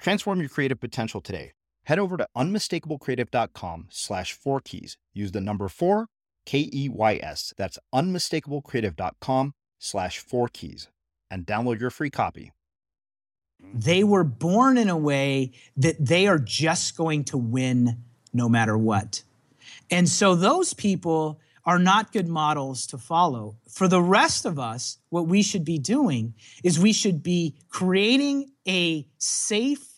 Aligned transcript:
Transform 0.00 0.40
your 0.40 0.48
creative 0.48 0.80
potential 0.80 1.20
today. 1.20 1.52
Head 1.84 1.98
over 1.98 2.16
to 2.16 2.26
unmistakablecreative.com 2.36 3.88
slash 3.90 4.32
four 4.32 4.60
keys. 4.60 4.96
Use 5.12 5.32
the 5.32 5.40
number 5.40 5.68
four, 5.68 6.06
K 6.46 6.70
E 6.72 6.88
Y 6.88 7.20
S. 7.22 7.52
That's 7.56 7.78
unmistakablecreative.com 7.94 9.52
slash 9.78 10.18
four 10.18 10.48
keys 10.48 10.88
and 11.30 11.46
download 11.46 11.80
your 11.80 11.90
free 11.90 12.10
copy. 12.10 12.52
They 13.74 14.02
were 14.04 14.24
born 14.24 14.78
in 14.78 14.88
a 14.88 14.96
way 14.96 15.52
that 15.76 16.04
they 16.04 16.26
are 16.26 16.38
just 16.38 16.96
going 16.96 17.24
to 17.24 17.36
win 17.36 18.02
no 18.32 18.48
matter 18.48 18.78
what. 18.78 19.22
And 19.90 20.08
so 20.08 20.34
those 20.34 20.72
people 20.72 21.40
are 21.66 21.78
not 21.78 22.12
good 22.12 22.26
models 22.26 22.86
to 22.86 22.98
follow. 22.98 23.56
For 23.68 23.86
the 23.86 24.00
rest 24.00 24.46
of 24.46 24.58
us, 24.58 24.98
what 25.10 25.26
we 25.26 25.42
should 25.42 25.64
be 25.64 25.78
doing 25.78 26.34
is 26.64 26.78
we 26.78 26.92
should 26.92 27.22
be 27.22 27.54
creating 27.68 28.50
a 28.66 29.06
safe 29.18 29.89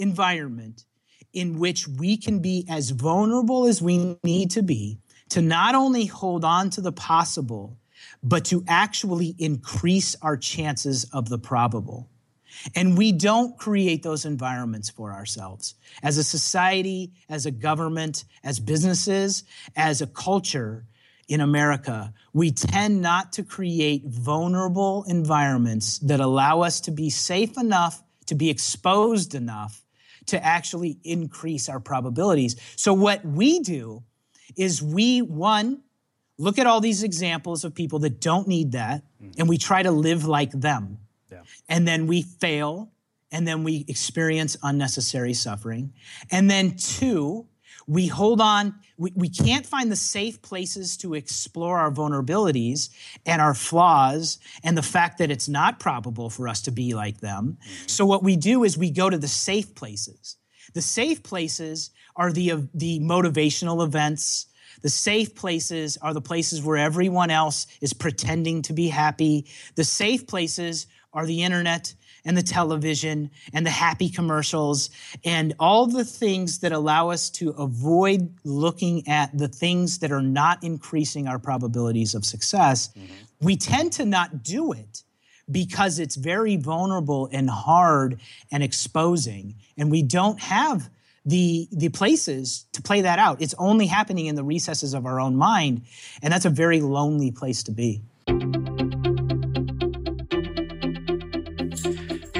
environment 0.00 0.84
in 1.32 1.58
which 1.58 1.86
we 1.86 2.16
can 2.16 2.40
be 2.40 2.66
as 2.68 2.90
vulnerable 2.90 3.66
as 3.66 3.80
we 3.80 4.16
need 4.24 4.50
to 4.50 4.62
be 4.62 4.98
to 5.28 5.40
not 5.40 5.74
only 5.74 6.06
hold 6.06 6.44
on 6.44 6.70
to 6.70 6.80
the 6.80 6.92
possible, 6.92 7.78
but 8.22 8.44
to 8.46 8.64
actually 8.66 9.34
increase 9.38 10.16
our 10.22 10.36
chances 10.36 11.04
of 11.12 11.28
the 11.28 11.38
probable. 11.38 12.08
And 12.74 12.98
we 12.98 13.12
don't 13.12 13.56
create 13.56 14.02
those 14.02 14.24
environments 14.24 14.90
for 14.90 15.12
ourselves. 15.12 15.74
As 16.02 16.18
a 16.18 16.24
society, 16.24 17.12
as 17.28 17.46
a 17.46 17.50
government, 17.50 18.24
as 18.42 18.58
businesses, 18.58 19.44
as 19.76 20.02
a 20.02 20.06
culture 20.06 20.84
in 21.28 21.40
America, 21.40 22.12
we 22.32 22.50
tend 22.50 23.00
not 23.00 23.32
to 23.34 23.44
create 23.44 24.04
vulnerable 24.04 25.04
environments 25.06 25.98
that 26.00 26.18
allow 26.18 26.62
us 26.62 26.80
to 26.80 26.90
be 26.90 27.08
safe 27.08 27.56
enough, 27.56 28.02
to 28.26 28.34
be 28.34 28.50
exposed 28.50 29.36
enough 29.36 29.84
to 30.26 30.44
actually 30.44 30.98
increase 31.04 31.68
our 31.68 31.80
probabilities. 31.80 32.56
So, 32.76 32.92
what 32.92 33.24
we 33.24 33.60
do 33.60 34.02
is 34.56 34.82
we, 34.82 35.22
one, 35.22 35.82
look 36.38 36.58
at 36.58 36.66
all 36.66 36.80
these 36.80 37.02
examples 37.02 37.64
of 37.64 37.74
people 37.74 37.98
that 38.00 38.20
don't 38.20 38.48
need 38.48 38.72
that, 38.72 39.02
mm. 39.22 39.34
and 39.38 39.48
we 39.48 39.58
try 39.58 39.82
to 39.82 39.90
live 39.90 40.24
like 40.24 40.50
them. 40.52 40.98
Yeah. 41.30 41.42
And 41.68 41.86
then 41.86 42.06
we 42.06 42.22
fail, 42.22 42.90
and 43.30 43.46
then 43.46 43.62
we 43.64 43.84
experience 43.88 44.56
unnecessary 44.62 45.34
suffering. 45.34 45.92
And 46.30 46.50
then, 46.50 46.76
two, 46.76 47.46
we 47.86 48.06
hold 48.06 48.40
on, 48.40 48.74
we, 48.96 49.12
we 49.14 49.28
can't 49.28 49.66
find 49.66 49.90
the 49.90 49.96
safe 49.96 50.42
places 50.42 50.96
to 50.98 51.14
explore 51.14 51.78
our 51.78 51.90
vulnerabilities 51.90 52.90
and 53.26 53.40
our 53.40 53.54
flaws 53.54 54.38
and 54.62 54.76
the 54.76 54.82
fact 54.82 55.18
that 55.18 55.30
it's 55.30 55.48
not 55.48 55.80
probable 55.80 56.30
for 56.30 56.48
us 56.48 56.62
to 56.62 56.70
be 56.70 56.94
like 56.94 57.20
them. 57.20 57.58
Mm-hmm. 57.60 57.86
So 57.88 58.06
what 58.06 58.22
we 58.22 58.36
do 58.36 58.64
is 58.64 58.76
we 58.76 58.90
go 58.90 59.10
to 59.10 59.18
the 59.18 59.28
safe 59.28 59.74
places. 59.74 60.36
The 60.74 60.82
safe 60.82 61.22
places 61.22 61.90
are 62.16 62.32
the, 62.32 62.68
the 62.74 63.00
motivational 63.00 63.84
events. 63.84 64.46
The 64.82 64.90
safe 64.90 65.34
places 65.34 65.96
are 66.00 66.14
the 66.14 66.20
places 66.20 66.62
where 66.62 66.76
everyone 66.76 67.30
else 67.30 67.66
is 67.80 67.92
pretending 67.92 68.62
to 68.62 68.72
be 68.72 68.88
happy. 68.88 69.46
The 69.74 69.84
safe 69.84 70.26
places 70.26 70.86
are 71.12 71.26
the 71.26 71.42
internet 71.42 71.94
and 72.24 72.36
the 72.36 72.42
television 72.42 73.30
and 73.52 73.64
the 73.64 73.70
happy 73.70 74.08
commercials 74.08 74.90
and 75.24 75.54
all 75.58 75.86
the 75.86 76.04
things 76.04 76.58
that 76.58 76.72
allow 76.72 77.10
us 77.10 77.30
to 77.30 77.50
avoid 77.50 78.34
looking 78.44 79.06
at 79.08 79.36
the 79.36 79.48
things 79.48 79.98
that 79.98 80.12
are 80.12 80.22
not 80.22 80.62
increasing 80.62 81.26
our 81.28 81.38
probabilities 81.38 82.14
of 82.14 82.24
success, 82.24 82.88
mm-hmm. 82.88 83.12
we 83.40 83.56
tend 83.56 83.92
to 83.92 84.04
not 84.04 84.42
do 84.42 84.72
it 84.72 85.02
because 85.50 85.98
it's 85.98 86.16
very 86.16 86.56
vulnerable 86.56 87.28
and 87.32 87.50
hard 87.50 88.20
and 88.52 88.62
exposing. 88.62 89.56
And 89.76 89.90
we 89.90 90.02
don't 90.02 90.38
have 90.40 90.88
the, 91.24 91.68
the 91.72 91.88
places 91.88 92.66
to 92.72 92.82
play 92.82 93.02
that 93.02 93.18
out. 93.18 93.42
It's 93.42 93.54
only 93.58 93.86
happening 93.86 94.26
in 94.26 94.36
the 94.36 94.44
recesses 94.44 94.94
of 94.94 95.06
our 95.06 95.20
own 95.20 95.36
mind. 95.36 95.82
And 96.22 96.32
that's 96.32 96.44
a 96.44 96.50
very 96.50 96.80
lonely 96.80 97.30
place 97.30 97.62
to 97.64 97.72
be. 97.72 98.02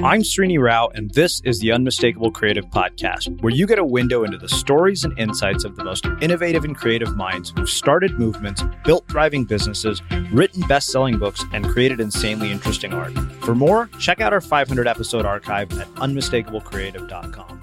I'm 0.03 0.23
Srini 0.23 0.59
Rao, 0.59 0.89
and 0.95 1.11
this 1.11 1.43
is 1.43 1.59
the 1.59 1.73
Unmistakable 1.73 2.31
Creative 2.31 2.65
Podcast, 2.65 3.39
where 3.43 3.53
you 3.53 3.67
get 3.67 3.79
a 3.79 3.85
window 3.85 4.25
into 4.25 4.39
the 4.39 4.49
stories 4.49 5.05
and 5.05 5.17
insights 5.19 5.63
of 5.63 5.77
the 5.77 5.85
most 5.85 6.07
innovative 6.23 6.65
and 6.65 6.75
creative 6.75 7.15
minds 7.19 7.53
who've 7.55 7.69
started 7.69 8.19
movements, 8.19 8.65
built 8.83 9.07
thriving 9.09 9.45
businesses, 9.45 10.01
written 10.33 10.63
best 10.63 10.89
selling 10.89 11.19
books, 11.19 11.45
and 11.53 11.67
created 11.67 12.01
insanely 12.01 12.51
interesting 12.51 12.95
art. 12.95 13.13
For 13.45 13.55
more, 13.55 13.91
check 13.99 14.23
out 14.23 14.33
our 14.33 14.41
500 14.41 14.89
episode 14.89 15.27
archive 15.27 15.71
at 15.79 15.87
unmistakablecreative.com. 15.97 17.61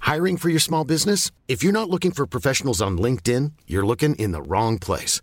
Hiring 0.00 0.36
for 0.36 0.50
your 0.50 0.60
small 0.60 0.84
business? 0.84 1.30
If 1.48 1.62
you're 1.62 1.72
not 1.72 1.88
looking 1.88 2.10
for 2.10 2.26
professionals 2.26 2.82
on 2.82 2.98
LinkedIn, 2.98 3.52
you're 3.66 3.86
looking 3.86 4.16
in 4.16 4.32
the 4.32 4.42
wrong 4.42 4.78
place. 4.78 5.22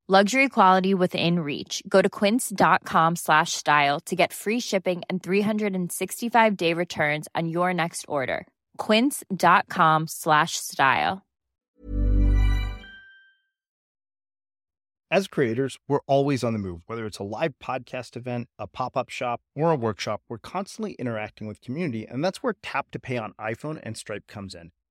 Luxury 0.09 0.49
quality 0.49 0.93
within 0.93 1.39
reach. 1.39 1.81
Go 1.87 2.01
to 2.01 2.09
quince.com 2.09 3.15
slash 3.15 3.53
style 3.53 3.99
to 4.01 4.15
get 4.15 4.33
free 4.33 4.59
shipping 4.59 5.03
and 5.09 5.23
365 5.23 6.57
day 6.57 6.73
returns 6.73 7.29
on 7.33 7.47
your 7.47 7.73
next 7.73 8.03
order. 8.09 8.45
Quince.com 8.77 10.07
slash 10.07 10.57
style. 10.57 11.21
As 15.11 15.27
creators, 15.27 15.77
we're 15.89 15.99
always 16.07 16.41
on 16.43 16.53
the 16.53 16.59
move. 16.59 16.83
Whether 16.87 17.05
it's 17.05 17.19
a 17.19 17.23
live 17.23 17.53
podcast 17.61 18.15
event, 18.15 18.47
a 18.57 18.65
pop 18.65 18.95
up 18.95 19.09
shop, 19.09 19.41
or 19.55 19.71
a 19.71 19.75
workshop, 19.75 20.21
we're 20.29 20.37
constantly 20.37 20.93
interacting 20.93 21.47
with 21.47 21.61
community, 21.61 22.07
and 22.07 22.23
that's 22.23 22.41
where 22.41 22.55
Tap 22.63 22.91
to 22.91 22.99
Pay 22.99 23.17
on 23.17 23.33
iPhone 23.39 23.79
and 23.83 23.97
Stripe 23.97 24.25
comes 24.27 24.55
in. 24.55 24.71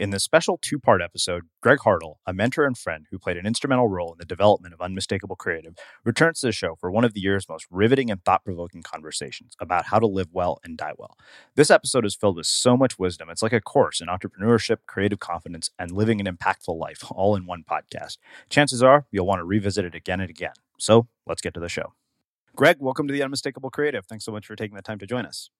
In 0.00 0.08
this 0.08 0.24
special 0.24 0.58
two 0.62 0.78
part 0.78 1.02
episode, 1.02 1.42
Greg 1.60 1.80
Hartle, 1.80 2.14
a 2.24 2.32
mentor 2.32 2.64
and 2.64 2.78
friend 2.78 3.04
who 3.10 3.18
played 3.18 3.36
an 3.36 3.44
instrumental 3.44 3.86
role 3.86 4.12
in 4.12 4.18
the 4.18 4.24
development 4.24 4.72
of 4.72 4.80
Unmistakable 4.80 5.36
Creative, 5.36 5.74
returns 6.06 6.40
to 6.40 6.46
the 6.46 6.52
show 6.52 6.74
for 6.74 6.90
one 6.90 7.04
of 7.04 7.12
the 7.12 7.20
year's 7.20 7.46
most 7.50 7.66
riveting 7.70 8.10
and 8.10 8.24
thought 8.24 8.42
provoking 8.42 8.82
conversations 8.82 9.54
about 9.60 9.84
how 9.84 9.98
to 9.98 10.06
live 10.06 10.28
well 10.32 10.58
and 10.64 10.78
die 10.78 10.94
well. 10.96 11.18
This 11.54 11.70
episode 11.70 12.06
is 12.06 12.14
filled 12.14 12.36
with 12.36 12.46
so 12.46 12.78
much 12.78 12.98
wisdom. 12.98 13.28
It's 13.28 13.42
like 13.42 13.52
a 13.52 13.60
course 13.60 14.00
in 14.00 14.06
entrepreneurship, 14.08 14.78
creative 14.86 15.18
confidence, 15.18 15.68
and 15.78 15.90
living 15.90 16.18
an 16.18 16.34
impactful 16.34 16.78
life, 16.78 17.04
all 17.10 17.36
in 17.36 17.44
one 17.44 17.62
podcast. 17.70 18.16
Chances 18.48 18.82
are 18.82 19.04
you'll 19.10 19.26
want 19.26 19.40
to 19.40 19.44
revisit 19.44 19.84
it 19.84 19.94
again 19.94 20.20
and 20.20 20.30
again. 20.30 20.54
So 20.78 21.08
let's 21.26 21.42
get 21.42 21.52
to 21.52 21.60
the 21.60 21.68
show. 21.68 21.92
Greg, 22.56 22.78
welcome 22.80 23.06
to 23.06 23.12
the 23.12 23.22
Unmistakable 23.22 23.68
Creative. 23.68 24.06
Thanks 24.06 24.24
so 24.24 24.32
much 24.32 24.46
for 24.46 24.56
taking 24.56 24.76
the 24.76 24.82
time 24.82 24.98
to 25.00 25.06
join 25.06 25.26
us. 25.26 25.50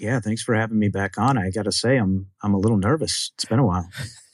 Yeah, 0.00 0.18
thanks 0.18 0.42
for 0.42 0.54
having 0.54 0.78
me 0.78 0.88
back 0.88 1.18
on. 1.18 1.36
I 1.36 1.50
got 1.50 1.64
to 1.64 1.72
say, 1.72 1.98
I'm 1.98 2.28
I'm 2.42 2.54
a 2.54 2.58
little 2.58 2.78
nervous. 2.78 3.32
It's 3.34 3.44
been 3.44 3.58
a 3.58 3.66
while. 3.66 3.86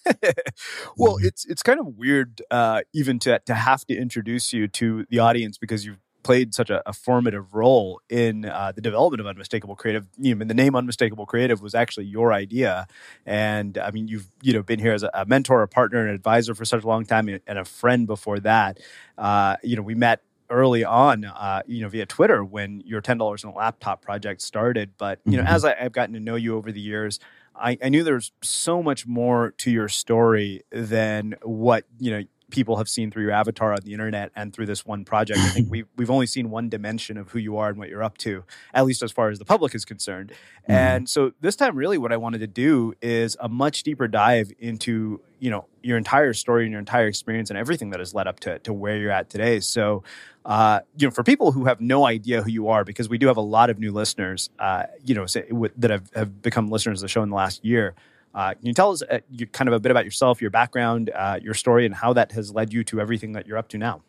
well, 0.97 1.17
it's 1.21 1.45
it's 1.45 1.63
kind 1.65 1.81
of 1.81 1.97
weird 1.97 2.41
uh, 2.53 2.83
even 2.95 3.19
to 3.21 3.41
to 3.47 3.55
have 3.55 3.85
to 3.87 3.97
introduce 3.97 4.53
you 4.53 4.69
to 4.69 5.05
the 5.11 5.19
audience 5.19 5.59
because 5.59 5.85
you've 5.85 5.99
played 6.23 6.55
such 6.55 6.71
a, 6.71 6.89
a 6.89 6.93
formative 6.93 7.53
role 7.53 8.01
in 8.09 8.45
uh, 8.45 8.71
the 8.77 8.81
development 8.81 9.21
of 9.21 9.27
Unmistakable 9.27 9.75
Creative. 9.75 10.07
You 10.17 10.37
know, 10.37 10.45
the 10.45 10.55
name 10.55 10.77
Unmistakable 10.77 11.27
Creative 11.27 11.61
was 11.61 11.75
actually 11.75 12.07
your 12.07 12.33
idea, 12.33 12.87
and 13.25 13.77
I 13.77 13.91
mean, 13.91 14.07
you've 14.07 14.29
you 14.43 14.53
know 14.53 14.63
been 14.63 14.79
here 14.79 14.93
as 14.93 15.03
a, 15.03 15.11
a 15.15 15.27
mentor, 15.27 15.63
a 15.63 15.69
partner, 15.69 16.07
an 16.07 16.15
advisor 16.15 16.55
for 16.55 16.65
such 16.65 16.85
a 16.85 16.87
long 16.87 17.07
time, 17.07 17.29
and 17.29 17.59
a 17.59 17.65
friend 17.65 18.07
before 18.07 18.39
that. 18.39 18.79
Uh, 19.19 19.57
you 19.65 19.75
know, 19.75 19.83
we 19.83 19.97
met 19.97 20.23
early 20.51 20.85
on, 20.85 21.25
uh, 21.25 21.63
you 21.67 21.83
know, 21.83 21.89
via 21.89 22.07
Twitter 22.07 22.45
when 22.45 22.83
your 22.85 23.01
ten 23.01 23.19
dollars 23.19 23.45
on 23.45 23.53
a 23.53 23.57
laptop 23.57 24.03
project 24.03 24.43
started. 24.43 24.93
But 24.99 25.21
you 25.25 25.37
know, 25.37 25.45
mm-hmm. 25.45 25.55
as 25.55 25.65
I, 25.65 25.75
have 25.75 25.93
gotten 25.93 26.15
to 26.15 26.21
know 26.21 26.37
you 26.37 26.57
over 26.57 26.73
the 26.73 26.81
years, 26.81 27.21
I, 27.55 27.79
I 27.83 27.89
knew 27.89 28.05
there's 28.05 28.33
so 28.43 28.83
much 28.83 29.07
more 29.07 29.53
to 29.59 29.71
your 29.71 29.89
story 29.89 30.63
than 30.71 31.37
what 31.43 31.85
you 31.99 32.11
know 32.11 32.23
people 32.57 32.79
have 32.79 32.89
seen 32.89 33.11
through 33.11 33.23
your 33.23 33.33
avatar 33.33 33.75
on 33.75 33.81
the 33.85 33.93
internet 33.93 34.33
and 34.35 34.51
through 34.51 34.65
this 34.65 34.87
one 34.87 35.05
project. 35.05 35.39
I 35.39 35.51
think 35.51 35.71
we've 35.75 35.87
we've 35.97 36.11
only 36.11 36.27
seen 36.27 36.49
one 36.49 36.71
dimension 36.71 37.19
of 37.19 37.31
who 37.31 37.39
you 37.39 37.59
are 37.59 37.69
and 37.69 37.79
what 37.79 37.91
you're 37.91 38.03
up 38.03 38.17
to, 38.19 38.45
at 38.73 38.87
least 38.87 39.03
as 39.03 39.13
far 39.13 39.29
as 39.29 39.39
the 39.39 39.45
public 39.45 39.75
is 39.75 39.85
concerned. 39.85 40.31
Mm-hmm. 40.31 40.73
And 40.73 41.09
so 41.09 41.33
this 41.43 41.55
time, 41.55 41.77
really, 41.77 41.99
what 41.99 42.13
I 42.13 42.17
wanted 42.17 42.39
to 42.39 42.47
do 42.47 42.95
is 43.03 43.37
a 43.39 43.49
much 43.49 43.83
deeper 43.83 44.09
dive 44.09 44.51
into 44.59 45.21
you 45.39 45.51
know 45.51 45.67
your 45.83 45.99
entire 45.99 46.33
story 46.33 46.65
and 46.65 46.73
your 46.73 46.81
entire 46.81 47.07
experience 47.07 47.51
and 47.51 47.59
everything 47.59 47.91
that 47.91 48.01
has 48.01 48.15
led 48.15 48.27
up 48.27 48.41
to 48.41 48.59
to 48.61 48.73
where 48.73 48.97
you're 48.97 49.13
at 49.13 49.31
today. 49.31 49.61
So. 49.61 50.03
Uh, 50.47 50.79
you 50.97 51.05
know, 51.05 51.11
for 51.11 51.25
people 51.25 51.51
who 51.51 51.65
have 51.65 51.81
no 51.81 52.07
idea 52.07 52.41
who 52.41 52.49
you 52.49 52.69
are, 52.69 52.85
because 52.85 53.09
we 53.09 53.19
do 53.19 53.27
have 53.27 53.37
a 53.37 53.41
lot 53.41 53.69
of 53.69 53.81
new 53.81 53.91
listeners, 53.91 54.49
uh, 54.61 54.85
you 55.05 55.13
know, 55.13 55.27
say, 55.27 55.45
that 55.77 55.91
have, 55.91 56.09
have 56.15 56.41
become 56.41 56.69
listeners 56.69 57.01
of 57.01 57.03
the 57.03 57.09
show 57.09 57.21
in 57.21 57.31
the 57.31 57.35
last 57.35 57.65
year. 57.65 57.97
Uh, 58.37 58.53
can 58.53 58.67
you 58.67 58.75
tell 58.75 58.93
us 58.93 59.03
uh, 59.11 59.19
you, 59.31 59.47
kind 59.47 59.67
of 59.67 59.73
a 59.73 59.81
bit 59.81 59.91
about 59.91 60.05
yourself, 60.05 60.43
your 60.43 60.51
background, 60.51 61.11
uh, 61.15 61.41
your 61.43 61.55
story, 61.55 61.87
and 61.87 61.95
how 61.95 62.13
that 62.13 62.33
has 62.33 62.53
led 62.53 62.71
you 62.71 62.85
to 62.85 63.01
everything 63.01 63.33
that 63.33 63.47
you're 63.47 63.57
up 63.57 63.69
to 63.69 63.79
now? 63.79 64.03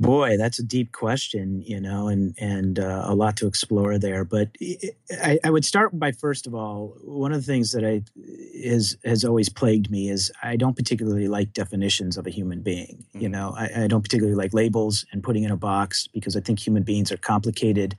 Boy, 0.00 0.38
that's 0.38 0.58
a 0.58 0.62
deep 0.62 0.92
question, 0.92 1.62
you 1.64 1.78
know, 1.78 2.08
and 2.08 2.34
and 2.38 2.78
uh, 2.78 3.02
a 3.04 3.14
lot 3.14 3.36
to 3.36 3.46
explore 3.46 3.98
there. 3.98 4.24
But 4.24 4.48
I, 5.22 5.38
I, 5.44 5.50
would 5.50 5.64
start 5.64 5.96
by 5.98 6.10
first 6.12 6.46
of 6.46 6.54
all, 6.54 6.96
one 7.04 7.32
of 7.32 7.38
the 7.44 7.52
things 7.52 7.72
that 7.72 7.84
I 7.84 8.02
is 8.16 8.96
has 9.04 9.26
always 9.26 9.50
plagued 9.50 9.90
me 9.90 10.08
is 10.08 10.32
I 10.42 10.56
don't 10.56 10.74
particularly 10.74 11.28
like 11.28 11.52
definitions 11.52 12.16
of 12.16 12.26
a 12.26 12.30
human 12.30 12.62
being. 12.62 13.04
Mm-hmm. 13.10 13.20
You 13.20 13.28
know, 13.28 13.54
I, 13.56 13.84
I 13.84 13.86
don't 13.88 14.00
particularly 14.00 14.36
like 14.36 14.54
labels 14.54 15.04
and 15.12 15.22
putting 15.22 15.44
in 15.44 15.50
a 15.50 15.56
box 15.56 16.08
because 16.08 16.34
I 16.34 16.40
think 16.40 16.58
human 16.58 16.82
beings 16.82 17.12
are 17.12 17.18
complicated 17.18 17.94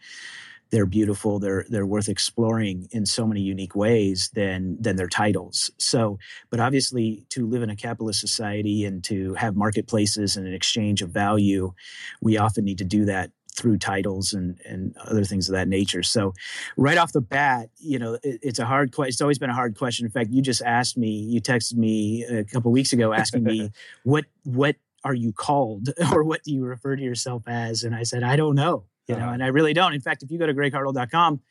they're 0.71 0.85
beautiful 0.85 1.37
they're 1.39 1.65
they're 1.69 1.85
worth 1.85 2.09
exploring 2.09 2.87
in 2.91 3.05
so 3.05 3.27
many 3.27 3.41
unique 3.41 3.75
ways 3.75 4.29
than 4.33 4.81
than 4.81 4.95
their 4.95 5.07
titles. 5.07 5.69
So 5.77 6.17
but 6.49 6.59
obviously 6.59 7.25
to 7.29 7.45
live 7.45 7.61
in 7.61 7.69
a 7.69 7.75
capitalist 7.75 8.19
society 8.19 8.85
and 8.85 9.03
to 9.03 9.33
have 9.35 9.55
marketplaces 9.55 10.37
and 10.37 10.47
an 10.47 10.53
exchange 10.53 11.01
of 11.01 11.09
value 11.09 11.73
we 12.21 12.37
often 12.37 12.65
need 12.65 12.77
to 12.79 12.85
do 12.85 13.05
that 13.05 13.31
through 13.53 13.77
titles 13.77 14.33
and 14.33 14.59
and 14.65 14.95
other 14.97 15.25
things 15.25 15.49
of 15.49 15.53
that 15.53 15.67
nature. 15.67 16.03
So 16.03 16.33
right 16.77 16.97
off 16.97 17.11
the 17.11 17.21
bat 17.21 17.69
you 17.77 17.99
know 17.99 18.13
it, 18.23 18.39
it's 18.41 18.59
a 18.59 18.65
hard 18.65 18.93
question 18.93 19.09
it's 19.09 19.21
always 19.21 19.39
been 19.39 19.49
a 19.49 19.55
hard 19.55 19.77
question. 19.77 20.05
In 20.05 20.11
fact 20.11 20.31
you 20.31 20.41
just 20.41 20.61
asked 20.61 20.97
me 20.97 21.09
you 21.09 21.41
texted 21.41 21.75
me 21.75 22.23
a 22.23 22.45
couple 22.45 22.71
weeks 22.71 22.93
ago 22.93 23.11
asking 23.13 23.43
me 23.43 23.71
what 24.03 24.25
what 24.43 24.77
are 25.03 25.15
you 25.15 25.33
called 25.33 25.89
or 26.13 26.23
what 26.23 26.43
do 26.43 26.53
you 26.53 26.63
refer 26.63 26.95
to 26.95 27.03
yourself 27.03 27.43
as? 27.47 27.83
And 27.83 27.93
i 27.93 28.03
said 28.03 28.23
i 28.23 28.35
don't 28.35 28.55
know 28.55 28.85
you 29.11 29.17
know, 29.17 29.25
uh-huh. 29.25 29.33
and 29.33 29.43
I 29.43 29.47
really 29.47 29.73
don't. 29.73 29.93
In 29.93 30.01
fact, 30.01 30.23
if 30.23 30.31
you 30.31 30.39
go 30.39 30.45
to 30.45 30.53
greghartle.com, 30.53 31.41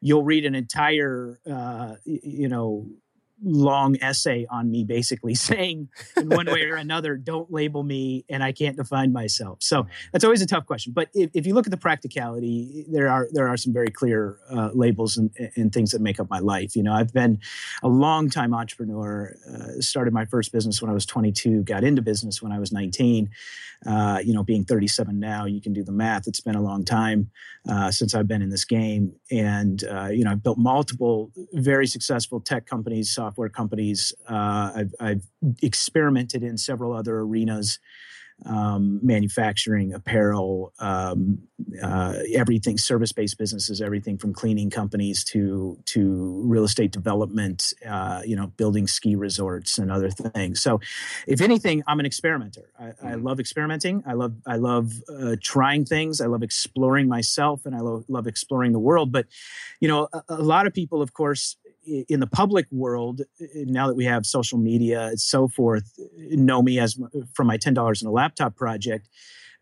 you'll 0.00 0.24
read 0.24 0.44
an 0.44 0.54
entire, 0.54 1.38
uh, 1.50 1.94
you 2.04 2.48
know, 2.48 2.86
long 3.44 3.96
essay 4.00 4.46
on 4.50 4.70
me 4.70 4.84
basically 4.84 5.34
saying 5.48 5.88
in 6.16 6.28
one 6.28 6.46
way 6.46 6.62
or 6.64 6.76
another 6.76 7.16
don't 7.16 7.52
label 7.52 7.82
me 7.82 8.24
and 8.28 8.42
i 8.42 8.52
can't 8.52 8.76
define 8.76 9.12
myself. 9.12 9.58
So 9.60 9.86
that's 10.12 10.24
always 10.24 10.42
a 10.42 10.46
tough 10.46 10.66
question. 10.66 10.92
But 10.92 11.08
if, 11.14 11.30
if 11.34 11.46
you 11.46 11.54
look 11.54 11.66
at 11.66 11.70
the 11.70 11.76
practicality 11.76 12.84
there 12.88 13.08
are 13.08 13.28
there 13.32 13.48
are 13.48 13.56
some 13.56 13.72
very 13.72 13.88
clear 13.88 14.38
uh, 14.50 14.70
labels 14.74 15.16
and, 15.16 15.30
and, 15.56 15.72
things 15.72 15.92
that 15.92 16.02
make 16.02 16.20
up 16.20 16.28
my 16.28 16.38
life. 16.38 16.76
You 16.76 16.82
know 16.82 16.92
i've 16.92 17.12
been 17.12 17.38
a 17.82 17.88
long 17.88 18.30
time 18.30 18.54
entrepreneur 18.54 19.34
uh, 19.48 19.80
started 19.80 20.12
my 20.12 20.24
first 20.24 20.52
business 20.52 20.80
when 20.80 20.90
i 20.90 20.94
was 20.94 21.06
22 21.06 21.62
got 21.62 21.84
into 21.84 22.02
business 22.02 22.42
when 22.42 22.52
i 22.52 22.58
was 22.58 22.72
19 22.72 23.30
uh, 23.86 24.20
you 24.24 24.32
know 24.32 24.42
being 24.42 24.64
37 24.64 25.18
now 25.18 25.44
you 25.44 25.60
can 25.60 25.72
do 25.72 25.82
the 25.82 25.92
math 25.92 26.26
it's 26.26 26.40
been 26.40 26.54
a 26.54 26.62
long 26.62 26.84
time 26.84 27.30
uh, 27.68 27.90
since 27.90 28.14
I've 28.14 28.26
been 28.26 28.42
in 28.42 28.50
this 28.50 28.64
game. 28.64 29.12
And, 29.30 29.82
uh, 29.84 30.08
you 30.08 30.24
know, 30.24 30.32
I've 30.32 30.42
built 30.42 30.58
multiple 30.58 31.30
very 31.52 31.86
successful 31.86 32.40
tech 32.40 32.66
companies, 32.66 33.10
software 33.14 33.48
companies. 33.48 34.12
Uh, 34.28 34.72
I've, 34.74 34.94
I've, 35.00 35.22
experimented 35.60 36.44
in 36.44 36.56
several 36.56 36.92
other 36.92 37.18
arenas 37.18 37.80
um, 38.46 39.00
manufacturing, 39.02 39.94
apparel, 39.94 40.72
um, 40.78 41.38
uh, 41.82 42.14
everything, 42.34 42.76
service-based 42.76 43.38
businesses, 43.38 43.80
everything 43.80 44.18
from 44.18 44.32
cleaning 44.32 44.70
companies 44.70 45.22
to 45.24 45.78
to 45.86 46.42
real 46.44 46.64
estate 46.64 46.90
development, 46.90 47.72
uh, 47.88 48.22
you 48.24 48.34
know, 48.34 48.48
building 48.48 48.86
ski 48.86 49.14
resorts 49.14 49.78
and 49.78 49.92
other 49.92 50.10
things. 50.10 50.60
So, 50.60 50.80
if 51.26 51.40
anything, 51.40 51.82
I'm 51.86 52.00
an 52.00 52.06
experimenter. 52.06 52.70
I, 52.78 52.84
I 52.84 52.90
mm-hmm. 52.90 53.26
love 53.26 53.40
experimenting. 53.40 54.02
I 54.06 54.14
love 54.14 54.34
I 54.46 54.56
love 54.56 54.92
uh, 55.08 55.36
trying 55.40 55.84
things. 55.84 56.20
I 56.20 56.26
love 56.26 56.42
exploring 56.42 57.08
myself, 57.08 57.64
and 57.64 57.74
I 57.74 57.80
lo- 57.80 58.04
love 58.08 58.26
exploring 58.26 58.72
the 58.72 58.80
world. 58.80 59.12
But, 59.12 59.26
you 59.80 59.88
know, 59.88 60.08
a, 60.12 60.22
a 60.28 60.42
lot 60.42 60.66
of 60.66 60.74
people, 60.74 61.00
of 61.00 61.12
course, 61.12 61.56
in 61.84 62.20
the 62.20 62.26
public 62.26 62.66
world, 62.70 63.22
now 63.54 63.86
that 63.88 63.94
we 63.94 64.04
have 64.04 64.26
social 64.26 64.58
media 64.58 65.08
and 65.08 65.20
so 65.20 65.48
forth, 65.48 65.92
know 66.16 66.62
me 66.62 66.78
as 66.78 66.98
from 67.34 67.46
my 67.46 67.56
ten 67.56 67.74
dollars 67.74 68.02
in 68.02 68.08
a 68.08 68.12
laptop 68.12 68.56
project, 68.56 69.08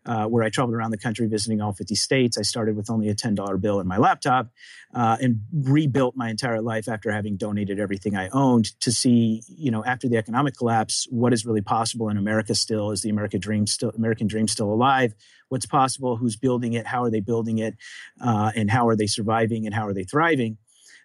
uh, 0.05 0.25
where 0.25 0.43
I 0.43 0.49
traveled 0.49 0.75
around 0.75 0.91
the 0.91 0.97
country 0.97 1.27
visiting 1.27 1.61
all 1.61 1.73
50 1.73 1.95
states. 1.95 2.37
I 2.37 2.41
started 2.41 2.75
with 2.75 2.89
only 2.89 3.09
a 3.09 3.15
$10 3.15 3.61
bill 3.61 3.79
in 3.79 3.87
my 3.87 3.97
laptop 3.97 4.47
uh, 4.93 5.17
and 5.21 5.41
rebuilt 5.53 6.15
my 6.15 6.29
entire 6.29 6.61
life 6.61 6.87
after 6.87 7.11
having 7.11 7.37
donated 7.37 7.79
everything 7.79 8.15
I 8.15 8.29
owned 8.29 8.79
to 8.81 8.91
see, 8.91 9.43
you 9.47 9.69
know, 9.71 9.83
after 9.85 10.09
the 10.09 10.17
economic 10.17 10.57
collapse, 10.57 11.07
what 11.11 11.33
is 11.33 11.45
really 11.45 11.61
possible 11.61 12.09
in 12.09 12.17
America 12.17 12.55
still? 12.55 12.91
Is 12.91 13.01
the 13.01 13.09
American 13.09 13.39
dream 13.39 13.67
still 13.67 13.91
American 13.91 14.27
dream 14.27 14.47
still 14.47 14.71
alive? 14.71 15.13
What's 15.49 15.65
possible? 15.65 16.15
Who's 16.15 16.35
building 16.35 16.73
it? 16.73 16.87
How 16.87 17.03
are 17.03 17.11
they 17.11 17.19
building 17.19 17.59
it? 17.59 17.75
Uh, 18.19 18.51
and 18.55 18.71
how 18.71 18.87
are 18.87 18.95
they 18.95 19.07
surviving? 19.07 19.65
And 19.65 19.75
how 19.75 19.85
are 19.85 19.93
they 19.93 20.03
thriving? 20.03 20.57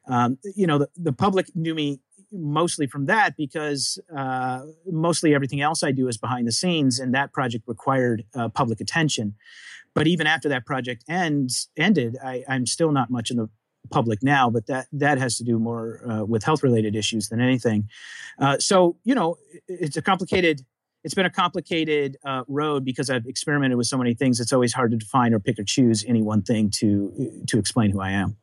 Um, 0.08 0.38
you 0.54 0.66
know, 0.66 0.78
the, 0.78 0.88
the 0.96 1.12
public 1.12 1.54
knew 1.54 1.74
me 1.74 2.00
mostly 2.32 2.86
from 2.86 3.06
that 3.06 3.36
because 3.36 3.98
uh, 4.14 4.62
mostly 4.86 5.34
everything 5.34 5.60
else 5.60 5.82
I 5.82 5.92
do 5.92 6.08
is 6.08 6.16
behind 6.16 6.46
the 6.46 6.52
scenes, 6.52 6.98
and 6.98 7.14
that 7.14 7.32
project 7.32 7.64
required 7.66 8.24
uh, 8.34 8.48
public 8.48 8.80
attention. 8.80 9.34
But 9.94 10.06
even 10.06 10.26
after 10.26 10.48
that 10.50 10.66
project 10.66 11.04
ends 11.08 11.68
ended, 11.76 12.16
I, 12.22 12.44
am 12.48 12.66
still 12.66 12.92
not 12.92 13.10
much 13.10 13.30
in 13.30 13.38
the 13.38 13.48
public 13.90 14.22
now. 14.22 14.50
But 14.50 14.66
that 14.66 14.86
that 14.92 15.18
has 15.18 15.36
to 15.38 15.44
do 15.44 15.58
more 15.58 16.02
uh, 16.08 16.24
with 16.24 16.44
health 16.44 16.62
related 16.62 16.94
issues 16.94 17.28
than 17.28 17.40
anything. 17.40 17.88
Uh, 18.38 18.58
so 18.58 18.96
you 19.04 19.14
know, 19.14 19.36
it's 19.68 19.96
a 19.96 20.02
complicated. 20.02 20.62
It's 21.04 21.14
been 21.14 21.26
a 21.26 21.30
complicated 21.30 22.16
uh, 22.24 22.42
road 22.48 22.84
because 22.84 23.10
I've 23.10 23.26
experimented 23.26 23.78
with 23.78 23.86
so 23.86 23.96
many 23.96 24.12
things. 24.12 24.40
It's 24.40 24.52
always 24.52 24.72
hard 24.72 24.90
to 24.90 24.96
define 24.96 25.32
or 25.32 25.38
pick 25.38 25.56
or 25.56 25.62
choose 25.62 26.04
any 26.06 26.20
one 26.20 26.42
thing 26.42 26.68
to 26.78 27.42
to 27.46 27.58
explain 27.58 27.90
who 27.90 28.00
I 28.00 28.10
am. 28.10 28.36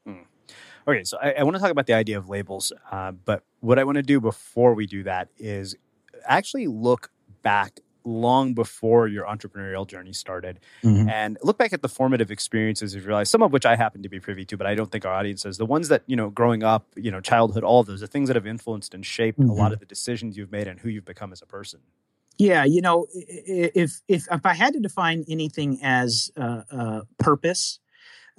Okay, 0.87 1.03
so 1.03 1.17
I, 1.21 1.31
I 1.39 1.43
want 1.43 1.55
to 1.55 1.61
talk 1.61 1.71
about 1.71 1.87
the 1.87 1.93
idea 1.93 2.17
of 2.17 2.29
labels, 2.29 2.73
uh, 2.91 3.11
but 3.11 3.43
what 3.61 3.79
I 3.79 3.83
want 3.83 3.95
to 3.95 4.03
do 4.03 4.19
before 4.19 4.73
we 4.73 4.85
do 4.85 5.03
that 5.03 5.29
is 5.37 5.75
actually 6.25 6.67
look 6.67 7.11
back 7.41 7.79
long 8.05 8.53
before 8.53 9.07
your 9.07 9.25
entrepreneurial 9.25 9.87
journey 9.87 10.13
started 10.13 10.59
mm-hmm. 10.83 11.07
and 11.09 11.37
look 11.41 11.57
back 11.57 11.73
at 11.73 11.81
the 11.81 11.89
formative 11.89 12.31
experiences 12.31 12.93
you've 12.93 13.05
realized 13.05 13.31
some 13.31 13.41
of 13.41 13.53
which 13.53 13.65
i 13.65 13.75
happen 13.75 14.03
to 14.03 14.09
be 14.09 14.19
privy 14.19 14.43
to 14.43 14.57
but 14.57 14.67
i 14.67 14.75
don't 14.75 14.91
think 14.91 15.05
our 15.05 15.13
audience 15.13 15.45
is 15.45 15.57
the 15.57 15.65
ones 15.65 15.87
that 15.87 16.03
you 16.05 16.15
know 16.15 16.29
growing 16.29 16.63
up 16.63 16.85
you 16.95 17.09
know 17.09 17.21
childhood 17.21 17.63
all 17.63 17.79
of 17.79 17.87
those 17.87 18.01
the 18.01 18.07
things 18.07 18.27
that 18.27 18.35
have 18.35 18.45
influenced 18.45 18.93
and 18.93 19.05
shaped 19.05 19.39
mm-hmm. 19.39 19.49
a 19.49 19.53
lot 19.53 19.65
mm-hmm. 19.65 19.73
of 19.73 19.79
the 19.79 19.85
decisions 19.85 20.37
you've 20.37 20.51
made 20.51 20.67
and 20.67 20.81
who 20.81 20.89
you've 20.89 21.05
become 21.05 21.31
as 21.31 21.41
a 21.41 21.45
person 21.45 21.79
yeah 22.37 22.65
you 22.65 22.81
know 22.81 23.07
if 23.13 24.01
if 24.07 24.27
if 24.29 24.45
i 24.45 24.53
had 24.53 24.73
to 24.73 24.79
define 24.79 25.23
anything 25.29 25.79
as 25.81 26.31
uh, 26.35 26.61
uh, 26.71 27.01
purpose 27.19 27.79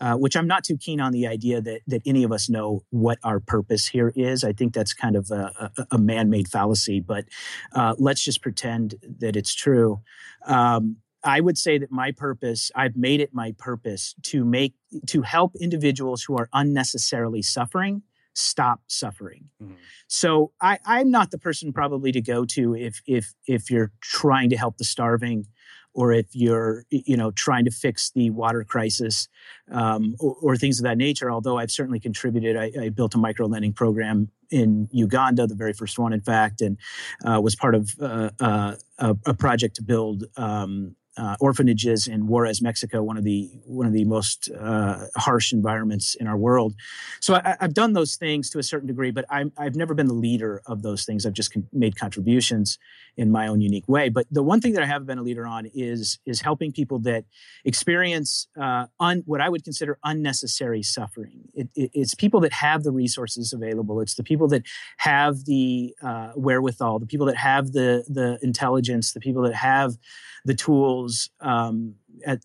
uh, 0.00 0.14
which 0.14 0.36
I'm 0.36 0.46
not 0.46 0.64
too 0.64 0.76
keen 0.76 1.00
on 1.00 1.12
the 1.12 1.26
idea 1.26 1.60
that 1.60 1.80
that 1.86 2.02
any 2.06 2.24
of 2.24 2.32
us 2.32 2.48
know 2.48 2.84
what 2.90 3.18
our 3.22 3.40
purpose 3.40 3.86
here 3.86 4.12
is. 4.14 4.44
I 4.44 4.52
think 4.52 4.74
that's 4.74 4.92
kind 4.92 5.16
of 5.16 5.30
a, 5.30 5.70
a, 5.76 5.86
a 5.92 5.98
man-made 5.98 6.48
fallacy, 6.48 7.00
but 7.00 7.24
uh, 7.72 7.94
let's 7.98 8.22
just 8.22 8.42
pretend 8.42 8.94
that 9.20 9.36
it's 9.36 9.54
true. 9.54 10.00
Um, 10.46 10.96
I 11.22 11.40
would 11.40 11.56
say 11.56 11.78
that 11.78 11.90
my 11.90 12.12
purpose, 12.12 12.70
I've 12.74 12.96
made 12.96 13.20
it 13.20 13.30
my 13.32 13.54
purpose 13.56 14.14
to 14.24 14.44
make 14.44 14.74
to 15.06 15.22
help 15.22 15.56
individuals 15.56 16.22
who 16.22 16.36
are 16.36 16.48
unnecessarily 16.52 17.42
suffering 17.42 18.02
stop 18.34 18.80
suffering. 18.88 19.44
Mm-hmm. 19.62 19.74
So 20.08 20.52
I, 20.60 20.78
I'm 20.84 21.10
not 21.10 21.30
the 21.30 21.38
person 21.38 21.72
probably 21.72 22.12
to 22.12 22.20
go 22.20 22.44
to 22.46 22.74
if 22.74 23.00
if 23.06 23.32
if 23.46 23.70
you're 23.70 23.92
trying 24.00 24.50
to 24.50 24.56
help 24.56 24.76
the 24.76 24.84
starving 24.84 25.46
or 25.94 26.12
if 26.12 26.26
you're 26.32 26.84
you 26.90 27.16
know 27.16 27.30
trying 27.30 27.64
to 27.64 27.70
fix 27.70 28.10
the 28.10 28.30
water 28.30 28.64
crisis 28.64 29.28
um, 29.70 30.14
or, 30.18 30.36
or, 30.42 30.56
things 30.56 30.78
of 30.78 30.84
that 30.84 30.98
nature 30.98 31.30
although 31.30 31.58
i've 31.58 31.70
certainly 31.70 32.00
contributed 32.00 32.56
I, 32.56 32.70
I, 32.80 32.88
built 32.90 33.14
a 33.14 33.18
micro 33.18 33.46
lending 33.46 33.72
program 33.72 34.30
in 34.50 34.88
uganda 34.92 35.46
the 35.46 35.54
very 35.54 35.72
first 35.72 35.98
one 35.98 36.12
in 36.12 36.20
fact 36.20 36.60
and 36.60 36.76
uh, 37.24 37.40
was 37.40 37.56
part 37.56 37.74
of 37.74 37.94
uh, 38.00 38.30
uh, 38.40 38.76
a, 38.98 39.16
a, 39.26 39.34
project 39.34 39.76
to 39.76 39.82
build 39.82 40.24
um, 40.36 40.94
uh, 41.16 41.36
orphanages 41.40 42.06
in 42.06 42.26
Juarez, 42.26 42.60
Mexico, 42.60 43.02
one 43.02 43.16
of 43.16 43.24
the 43.24 43.50
one 43.66 43.86
of 43.86 43.92
the 43.92 44.04
most 44.04 44.50
uh, 44.50 45.06
harsh 45.16 45.52
environments 45.52 46.14
in 46.16 46.26
our 46.26 46.36
world. 46.36 46.74
So 47.20 47.34
I, 47.34 47.56
have 47.60 47.74
done 47.74 47.92
those 47.92 48.16
things 48.16 48.50
to 48.50 48.58
a 48.58 48.62
certain 48.62 48.86
degree, 48.88 49.10
but 49.10 49.24
i 49.30 49.44
have 49.58 49.76
never 49.76 49.94
been 49.94 50.06
the 50.06 50.14
leader 50.14 50.62
of 50.66 50.82
those 50.82 51.04
things. 51.04 51.24
I've 51.24 51.32
just 51.32 51.52
con- 51.52 51.68
made 51.72 51.96
contributions 51.96 52.78
in 53.16 53.30
my 53.30 53.46
own 53.46 53.60
unique 53.60 53.88
way. 53.88 54.08
But 54.08 54.26
the 54.30 54.42
one 54.42 54.60
thing 54.60 54.72
that 54.72 54.82
I 54.82 54.86
have 54.86 55.06
been 55.06 55.18
a 55.18 55.22
leader 55.22 55.46
on 55.46 55.66
is 55.66 56.18
is 56.26 56.40
helping 56.40 56.72
people 56.72 56.98
that 57.00 57.24
experience 57.64 58.48
uh, 58.60 58.86
un, 58.98 59.22
what 59.26 59.40
I 59.40 59.48
would 59.48 59.62
consider 59.62 59.98
unnecessary 60.04 60.82
suffering. 60.82 61.48
It, 61.54 61.68
it, 61.76 61.90
it's 61.94 62.14
people 62.14 62.40
that 62.40 62.52
have 62.52 62.82
the 62.82 62.92
resources 62.92 63.52
available. 63.52 64.00
It's 64.00 64.14
the 64.14 64.24
people 64.24 64.48
that 64.48 64.62
have 64.98 65.44
the 65.44 65.94
uh, 66.02 66.32
wherewithal, 66.34 66.98
the 66.98 67.06
people 67.06 67.26
that 67.26 67.36
have 67.36 67.72
the 67.72 68.04
the 68.08 68.38
intelligence, 68.42 69.12
the 69.12 69.20
people 69.20 69.42
that 69.42 69.54
have 69.54 69.96
the 70.44 70.54
tools 70.54 71.03
um, 71.40 71.96
at, 72.26 72.40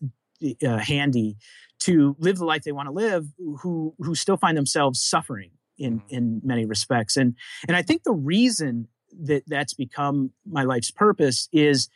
uh, 0.66 0.78
handy 0.78 1.36
to 1.80 2.16
live 2.18 2.38
the 2.38 2.44
life 2.44 2.62
they 2.62 2.72
want 2.72 2.86
to 2.86 2.92
live 2.92 3.26
who 3.60 3.94
who 3.98 4.14
still 4.14 4.36
find 4.36 4.56
themselves 4.56 5.02
suffering 5.02 5.50
in 5.78 5.98
mm-hmm. 6.00 6.14
in 6.14 6.40
many 6.44 6.64
respects 6.64 7.16
and 7.16 7.36
and 7.68 7.76
I 7.76 7.82
think 7.82 8.02
the 8.04 8.12
reason 8.12 8.88
that 9.22 9.42
that's 9.46 9.74
become 9.74 10.30
my 10.46 10.62
life's 10.62 10.90
purpose 10.90 11.48
is 11.52 11.88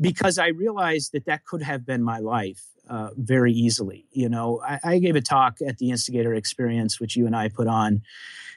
because 0.00 0.38
I 0.38 0.48
realized 0.48 1.12
that 1.12 1.26
that 1.26 1.44
could 1.44 1.62
have 1.62 1.84
been 1.84 2.02
my 2.02 2.18
life 2.18 2.64
uh, 2.88 3.10
very 3.16 3.52
easily. 3.52 4.06
You 4.12 4.28
know, 4.28 4.60
I, 4.66 4.80
I, 4.82 4.98
gave 4.98 5.16
a 5.16 5.20
talk 5.20 5.58
at 5.66 5.78
the 5.78 5.90
Instigator 5.90 6.34
Experience, 6.34 7.00
which 7.00 7.16
you 7.16 7.26
and 7.26 7.36
I 7.36 7.48
put 7.48 7.68
on 7.68 8.02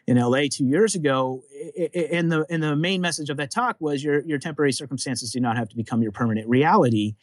in 0.07 0.17
LA 0.17 0.43
two 0.51 0.65
years 0.65 0.95
ago, 0.95 1.43
and 2.13 2.31
the 2.31 2.45
and 2.49 2.61
the 2.61 2.75
main 2.75 3.01
message 3.01 3.29
of 3.29 3.37
that 3.37 3.51
talk 3.51 3.77
was 3.79 4.03
your 4.03 4.21
your 4.21 4.37
temporary 4.37 4.71
circumstances 4.71 5.31
do 5.31 5.39
not 5.39 5.57
have 5.57 5.69
to 5.69 5.75
become 5.75 6.01
your 6.01 6.11
permanent 6.11 6.47
reality, 6.47 7.15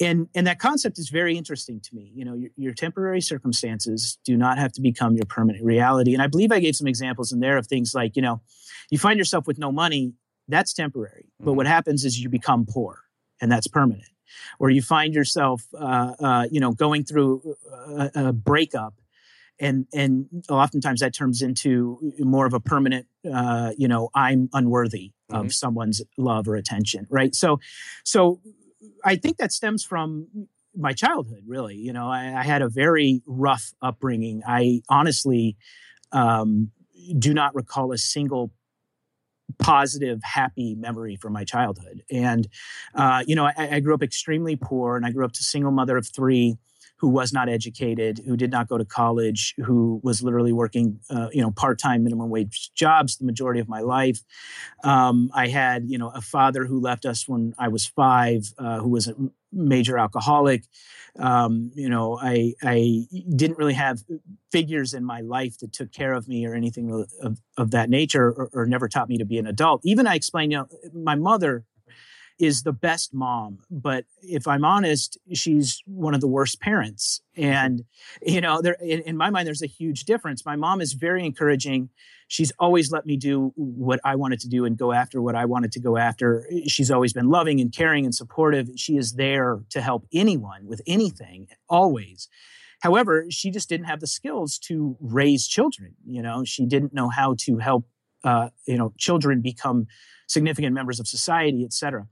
and 0.00 0.28
and 0.34 0.46
that 0.46 0.58
concept 0.58 0.98
is 0.98 1.10
very 1.10 1.36
interesting 1.36 1.80
to 1.80 1.94
me. 1.94 2.10
You 2.14 2.24
know, 2.24 2.34
your, 2.34 2.50
your 2.56 2.74
temporary 2.74 3.20
circumstances 3.20 4.18
do 4.24 4.36
not 4.36 4.58
have 4.58 4.72
to 4.72 4.80
become 4.80 5.16
your 5.16 5.26
permanent 5.26 5.64
reality, 5.64 6.12
and 6.12 6.22
I 6.22 6.26
believe 6.26 6.52
I 6.52 6.60
gave 6.60 6.76
some 6.76 6.86
examples 6.86 7.32
in 7.32 7.40
there 7.40 7.56
of 7.56 7.66
things 7.66 7.94
like 7.94 8.16
you 8.16 8.22
know, 8.22 8.40
you 8.90 8.98
find 8.98 9.18
yourself 9.18 9.46
with 9.46 9.58
no 9.58 9.72
money, 9.72 10.12
that's 10.48 10.72
temporary, 10.72 11.30
but 11.40 11.54
what 11.54 11.64
mm-hmm. 11.64 11.72
happens 11.72 12.04
is 12.04 12.18
you 12.18 12.28
become 12.28 12.66
poor, 12.66 13.04
and 13.40 13.50
that's 13.50 13.66
permanent 13.66 14.08
or 14.58 14.70
you 14.70 14.82
find 14.82 15.14
yourself, 15.14 15.62
uh, 15.78 16.14
uh, 16.20 16.46
you 16.50 16.60
know, 16.60 16.72
going 16.72 17.04
through 17.04 17.56
a, 17.88 18.10
a, 18.14 18.32
breakup, 18.32 18.94
and 19.60 19.86
and 19.92 20.26
oftentimes 20.48 21.00
that 21.00 21.14
turns 21.14 21.42
into 21.42 22.12
more 22.18 22.46
of 22.46 22.54
a 22.54 22.60
permanent, 22.60 23.06
uh, 23.32 23.72
you 23.76 23.88
know, 23.88 24.10
I'm 24.14 24.48
unworthy 24.52 25.12
mm-hmm. 25.30 25.46
of 25.46 25.54
someone's 25.54 26.02
love 26.16 26.48
or 26.48 26.56
attention, 26.56 27.06
right? 27.10 27.34
So, 27.34 27.60
so 28.04 28.40
I 29.04 29.16
think 29.16 29.38
that 29.38 29.52
stems 29.52 29.84
from 29.84 30.48
my 30.76 30.92
childhood, 30.92 31.42
really. 31.46 31.76
You 31.76 31.92
know, 31.92 32.08
I, 32.08 32.34
I 32.38 32.44
had 32.44 32.62
a 32.62 32.68
very 32.68 33.22
rough 33.26 33.72
upbringing. 33.82 34.42
I 34.46 34.82
honestly 34.88 35.56
um, 36.12 36.70
do 37.18 37.34
not 37.34 37.54
recall 37.54 37.92
a 37.92 37.98
single 37.98 38.52
positive, 39.58 40.20
happy 40.22 40.74
memory 40.74 41.16
from 41.16 41.32
my 41.32 41.44
childhood. 41.44 42.02
And, 42.10 42.48
uh, 42.94 43.24
you 43.26 43.34
know, 43.34 43.46
I, 43.46 43.76
I, 43.76 43.80
grew 43.80 43.94
up 43.94 44.02
extremely 44.02 44.56
poor 44.56 44.96
and 44.96 45.06
I 45.06 45.10
grew 45.10 45.24
up 45.24 45.32
to 45.32 45.42
single 45.42 45.72
mother 45.72 45.96
of 45.96 46.06
three 46.06 46.58
who 46.98 47.08
was 47.08 47.32
not 47.32 47.48
educated, 47.48 48.20
who 48.26 48.36
did 48.36 48.50
not 48.50 48.68
go 48.68 48.76
to 48.76 48.84
college, 48.84 49.54
who 49.64 50.00
was 50.02 50.20
literally 50.20 50.52
working, 50.52 50.98
uh, 51.10 51.28
you 51.32 51.40
know, 51.40 51.50
part-time 51.52 52.02
minimum 52.02 52.28
wage 52.28 52.72
jobs 52.74 53.16
the 53.16 53.24
majority 53.24 53.60
of 53.60 53.68
my 53.68 53.80
life. 53.80 54.20
Um, 54.82 55.30
I 55.32 55.46
had, 55.46 55.84
you 55.88 55.96
know, 55.96 56.10
a 56.10 56.20
father 56.20 56.64
who 56.64 56.80
left 56.80 57.06
us 57.06 57.28
when 57.28 57.54
I 57.56 57.68
was 57.68 57.86
five, 57.86 58.52
uh, 58.58 58.80
who 58.80 58.88
was 58.88 59.06
a 59.06 59.14
major 59.52 59.98
alcoholic. 59.98 60.64
Um, 61.18 61.70
you 61.74 61.88
know, 61.88 62.18
I 62.20 62.54
I 62.62 63.06
didn't 63.34 63.58
really 63.58 63.74
have 63.74 64.02
figures 64.52 64.94
in 64.94 65.04
my 65.04 65.20
life 65.20 65.58
that 65.58 65.72
took 65.72 65.92
care 65.92 66.12
of 66.12 66.28
me 66.28 66.46
or 66.46 66.54
anything 66.54 67.06
of, 67.22 67.40
of 67.56 67.70
that 67.72 67.90
nature, 67.90 68.26
or, 68.28 68.50
or 68.52 68.66
never 68.66 68.88
taught 68.88 69.08
me 69.08 69.18
to 69.18 69.24
be 69.24 69.38
an 69.38 69.46
adult. 69.46 69.82
Even 69.84 70.06
I 70.06 70.14
explained, 70.14 70.52
you 70.52 70.58
know, 70.58 70.68
my 70.92 71.14
mother 71.14 71.64
is 72.38 72.62
the 72.62 72.72
best 72.72 73.12
mom, 73.12 73.58
but 73.70 74.04
if 74.22 74.46
I'm 74.46 74.64
honest, 74.64 75.18
she's 75.32 75.82
one 75.86 76.14
of 76.14 76.20
the 76.20 76.28
worst 76.28 76.60
parents. 76.60 77.20
And 77.36 77.84
you 78.22 78.40
know, 78.40 78.62
there 78.62 78.76
in, 78.80 79.00
in, 79.00 79.16
my 79.16 79.30
mind, 79.30 79.46
there's 79.46 79.62
a 79.62 79.66
huge 79.66 80.04
difference. 80.04 80.46
My 80.46 80.56
mom 80.56 80.80
is 80.80 80.92
very 80.92 81.24
encouraging. 81.26 81.90
She's 82.28 82.52
always 82.58 82.92
let 82.92 83.06
me 83.06 83.16
do 83.16 83.52
what 83.56 84.00
I 84.04 84.14
wanted 84.14 84.40
to 84.40 84.48
do 84.48 84.64
and 84.64 84.76
go 84.76 84.92
after 84.92 85.20
what 85.20 85.34
I 85.34 85.46
wanted 85.46 85.72
to 85.72 85.80
go 85.80 85.96
after. 85.96 86.46
She's 86.66 86.90
always 86.90 87.12
been 87.12 87.28
loving 87.28 87.60
and 87.60 87.72
caring 87.72 88.04
and 88.04 88.14
supportive. 88.14 88.68
She 88.76 88.96
is 88.96 89.14
there 89.14 89.60
to 89.70 89.80
help 89.80 90.06
anyone 90.12 90.66
with 90.66 90.80
anything, 90.86 91.48
always. 91.68 92.28
However, 92.80 93.26
she 93.30 93.50
just 93.50 93.68
didn't 93.68 93.86
have 93.86 94.00
the 94.00 94.06
skills 94.06 94.58
to 94.60 94.96
raise 95.00 95.48
children. 95.48 95.94
You 96.06 96.22
know, 96.22 96.44
she 96.44 96.66
didn't 96.66 96.94
know 96.94 97.08
how 97.08 97.34
to 97.40 97.58
help 97.58 97.86
uh, 98.24 98.50
you 98.66 98.76
know 98.76 98.92
children 98.98 99.40
become 99.40 99.86
significant 100.26 100.74
members 100.74 101.00
of 101.00 101.08
society, 101.08 101.64
et 101.64 101.72
cetera. 101.72 102.06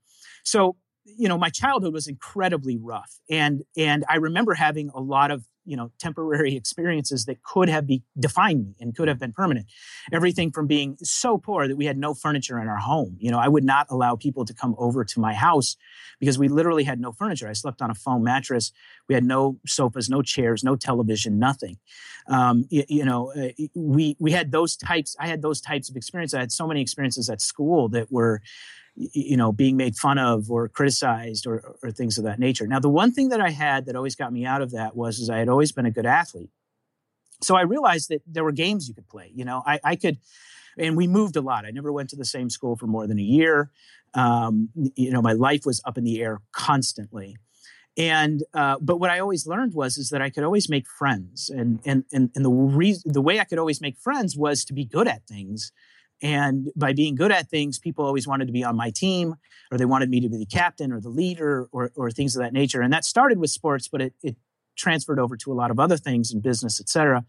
So, 0.47 0.77
you 1.05 1.29
know, 1.29 1.37
my 1.37 1.51
childhood 1.51 1.93
was 1.93 2.07
incredibly 2.07 2.77
rough. 2.77 3.19
And 3.29 3.65
and 3.77 4.05
I 4.09 4.17
remember 4.17 4.55
having 4.55 4.91
a 4.95 5.01
lot 5.01 5.31
of 5.31 5.45
you 5.67 5.77
know 5.77 5.91
temporary 5.99 6.55
experiences 6.57 7.25
that 7.25 7.43
could 7.43 7.69
have 7.69 7.87
be, 7.87 8.05
defined 8.19 8.65
me 8.65 8.77
and 8.81 8.97
could 8.97 9.09
have 9.09 9.19
been 9.19 9.33
permanent. 9.33 9.67
Everything 10.13 10.53
from 10.53 10.69
being 10.69 10.97
so 11.03 11.37
poor 11.37 11.67
that 11.67 11.77
we 11.77 11.85
had 11.87 11.99
no 11.99 12.15
furniture 12.15 12.59
in 12.61 12.69
our 12.69 12.79
home. 12.79 13.17
You 13.19 13.33
know 13.33 13.39
i 13.39 13.49
would 13.49 13.65
not 13.65 13.89
allow 13.91 14.15
people 14.15 14.45
to 14.45 14.55
come 14.55 14.75
over 14.79 15.05
to 15.05 15.21
my 15.21 15.35
house 15.35 15.77
because 16.21 16.39
we 16.39 16.49
literally 16.49 16.85
had 16.85 17.01
no 17.01 17.13
furniture. 17.13 17.49
I 17.49 17.53
slept 17.53 17.83
on 17.83 17.91
a 17.91 17.95
foam 17.95 18.23
mattress. 18.23 18.73
We 19.09 19.15
had 19.15 19.25
no 19.25 19.59
sofas 19.67 20.09
no 20.09 20.23
chairs 20.23 20.63
no 20.63 20.77
television 20.77 21.39
nothing. 21.39 21.79
Um, 22.29 22.67
you, 22.71 22.85
you, 22.89 23.05
know 23.05 23.33
uh, 23.33 23.49
we 23.75 24.17
we 24.21 24.31
had 24.33 24.53
those 24.53 24.77
types 24.77 25.17
i 25.21 25.27
had 25.27 25.43
those 25.43 25.61
types 25.61 25.91
of 25.91 25.97
experiences. 25.97 26.35
I 26.35 26.41
had 26.41 26.53
so 26.53 26.67
many 26.67 26.81
experiences 26.81 27.29
at 27.29 27.41
school 27.41 27.89
that 27.89 28.11
were 28.13 28.41
you 28.97 29.37
know 29.37 29.53
being 29.53 29.77
made 29.77 29.97
fun 29.97 30.19
of 30.19 30.51
or 30.51 30.69
criticized 30.69 31.47
or, 31.47 31.77
or 31.83 31.91
things 31.91 32.19
of 32.19 32.25
that 32.25 32.39
nature. 32.39 32.67
Now 32.67 32.81
the 32.81 32.89
one 32.89 33.13
thing 33.13 33.29
that 33.29 33.41
i 33.41 33.51
had 33.51 33.87
that 33.87 33.97
always 33.97 34.17
got 34.17 34.33
me 34.33 34.45
out 34.45 34.63
of 34.63 34.73
that 34.73 34.97
was 34.97 35.19
is 35.19 35.31
i 35.31 35.39
had 35.39 35.49
always 35.49 35.73
been 35.73 35.87
a 35.87 35.91
good 35.91 36.07
athlete. 36.07 36.51
So 37.43 37.57
i 37.57 37.63
realized 37.63 38.09
that 38.09 38.23
there 38.27 38.45
were 38.45 38.53
games 38.53 38.89
you 38.89 38.95
could 38.95 39.09
play 39.09 39.31
you 39.35 39.45
know? 39.45 39.63
I, 39.67 39.81
I 39.85 39.97
could 39.97 40.19
and 40.79 40.95
we 40.95 41.07
moved 41.07 41.37
a 41.37 41.41
lot. 41.41 41.65
I 41.65 41.71
never 41.71 41.91
went 41.91 42.11
to 42.11 42.17
the 42.17 42.25
same 42.25 42.51
school 42.51 42.77
for 42.77 42.87
more 42.87 43.07
than 43.07 43.19
a 43.19 43.23
year. 43.23 43.71
Um, 44.15 44.71
you 44.95 45.11
know 45.11 45.23
my 45.23 45.33
life 45.33 45.67
was 45.67 45.81
up 45.85 45.99
in 45.99 46.05
the 46.05 46.23
air 46.23 46.41
constantly. 46.53 47.37
And 47.97 48.45
uh, 48.53 48.77
but 48.81 48.99
what 48.99 49.11
I 49.11 49.19
always 49.21 49.47
learned 49.47 49.73
was 49.73 49.97
is 49.97 50.11
that 50.11 50.21
I 50.21 50.29
could 50.29 50.45
always 50.45 50.69
make 50.69 50.87
friends, 50.87 51.49
and 51.49 51.81
and 51.87 52.05
and, 52.13 52.31
and 52.35 52.45
the 52.45 52.51
reason 52.51 53.13
the 53.13 53.23
way 53.23 53.41
I 53.41 53.45
could 53.45 53.59
always 53.59 53.81
make 53.81 53.99
friends 53.99 54.37
was 54.37 54.65
to 54.67 54.75
be 54.75 54.85
good 54.85 55.09
at 55.09 55.27
things, 55.27 55.73
and 56.23 56.71
by 56.77 56.93
being 56.93 57.15
good 57.15 57.33
at 57.33 57.49
things, 57.49 57.79
people 57.79 58.05
always 58.05 58.27
wanted 58.27 58.47
to 58.47 58.53
be 58.53 58.65
on 58.65 58.77
my 58.77 58.91
team, 58.91 59.35
or 59.71 59.79
they 59.79 59.85
wanted 59.85 60.09
me 60.11 60.21
to 60.21 60.29
be 60.29 60.39
the 60.39 60.47
captain 60.47 60.93
or 60.93 61.01
the 61.01 61.09
leader, 61.09 61.69
or, 61.73 61.93
or 61.95 62.11
things 62.11 62.37
of 62.37 62.43
that 62.43 62.53
nature. 62.53 62.81
And 62.81 62.93
that 62.93 63.05
started 63.05 63.39
with 63.39 63.51
sports, 63.51 63.89
but 63.89 64.01
it, 64.01 64.15
it 64.23 64.37
transferred 64.77 65.19
over 65.19 65.37
to 65.39 65.53
a 65.53 65.55
lot 65.55 65.71
of 65.71 65.81
other 65.81 65.97
things 65.97 66.33
in 66.33 66.41
business, 66.41 66.81
et 66.81 66.89
cetera. 66.89 67.25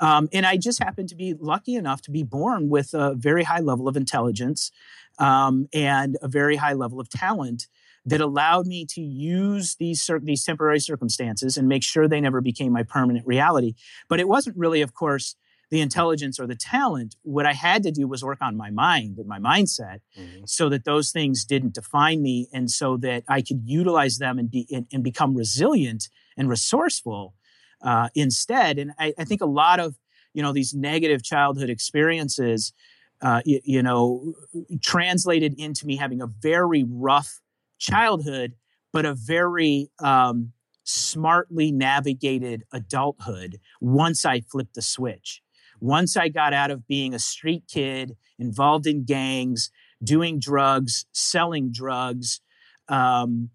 Um, 0.00 0.28
and 0.32 0.46
I 0.46 0.56
just 0.56 0.82
happened 0.82 1.08
to 1.08 1.16
be 1.16 1.34
lucky 1.34 1.74
enough 1.74 2.02
to 2.02 2.10
be 2.10 2.22
born 2.22 2.68
with 2.68 2.94
a 2.94 3.14
very 3.14 3.44
high 3.44 3.60
level 3.60 3.88
of 3.88 3.96
intelligence 3.96 4.70
um, 5.18 5.68
and 5.72 6.16
a 6.22 6.28
very 6.28 6.56
high 6.56 6.74
level 6.74 7.00
of 7.00 7.08
talent 7.08 7.66
that 8.06 8.20
allowed 8.20 8.66
me 8.66 8.84
to 8.84 9.00
use 9.00 9.76
these 9.76 10.10
these 10.22 10.44
temporary 10.44 10.78
circumstances 10.78 11.56
and 11.56 11.68
make 11.68 11.82
sure 11.82 12.06
they 12.06 12.20
never 12.20 12.40
became 12.40 12.72
my 12.72 12.82
permanent 12.82 13.26
reality. 13.26 13.74
But 14.08 14.20
it 14.20 14.28
wasn't 14.28 14.56
really, 14.56 14.82
of 14.82 14.92
course, 14.92 15.36
the 15.74 15.80
intelligence 15.80 16.38
or 16.38 16.46
the 16.46 16.54
talent. 16.54 17.16
What 17.22 17.46
I 17.46 17.52
had 17.52 17.82
to 17.82 17.90
do 17.90 18.06
was 18.06 18.22
work 18.22 18.38
on 18.40 18.56
my 18.56 18.70
mind 18.70 19.18
and 19.18 19.26
my 19.26 19.40
mindset 19.40 19.98
mm-hmm. 20.16 20.44
so 20.46 20.68
that 20.68 20.84
those 20.84 21.10
things 21.10 21.44
didn't 21.44 21.74
define 21.74 22.22
me 22.22 22.46
and 22.52 22.70
so 22.70 22.96
that 22.98 23.24
I 23.26 23.42
could 23.42 23.62
utilize 23.64 24.18
them 24.18 24.38
and, 24.38 24.48
be, 24.48 24.68
and, 24.70 24.86
and 24.92 25.02
become 25.02 25.34
resilient 25.34 26.10
and 26.36 26.48
resourceful 26.48 27.34
uh, 27.82 28.08
instead. 28.14 28.78
And 28.78 28.92
I, 29.00 29.14
I, 29.18 29.24
think 29.24 29.40
a 29.40 29.46
lot 29.46 29.80
of, 29.80 29.96
you 30.32 30.44
know, 30.44 30.52
these 30.52 30.74
negative 30.74 31.24
childhood 31.24 31.70
experiences, 31.70 32.72
uh, 33.20 33.42
you, 33.44 33.60
you 33.64 33.82
know, 33.82 34.32
translated 34.80 35.58
into 35.58 35.88
me 35.88 35.96
having 35.96 36.22
a 36.22 36.28
very 36.28 36.84
rough 36.88 37.40
childhood, 37.80 38.54
but 38.92 39.04
a 39.04 39.14
very 39.14 39.90
um, 39.98 40.52
smartly 40.84 41.72
navigated 41.72 42.62
adulthood 42.70 43.58
once 43.80 44.24
I 44.24 44.42
flipped 44.42 44.74
the 44.74 44.82
switch. 44.82 45.42
Once 45.84 46.16
I 46.16 46.28
got 46.28 46.54
out 46.54 46.70
of 46.70 46.86
being 46.86 47.12
a 47.12 47.18
street 47.18 47.64
kid 47.70 48.16
involved 48.38 48.86
in 48.86 49.04
gangs, 49.04 49.70
doing 50.02 50.40
drugs, 50.40 51.04
selling 51.12 51.72
drugs, 51.72 52.40
um, 52.88 53.50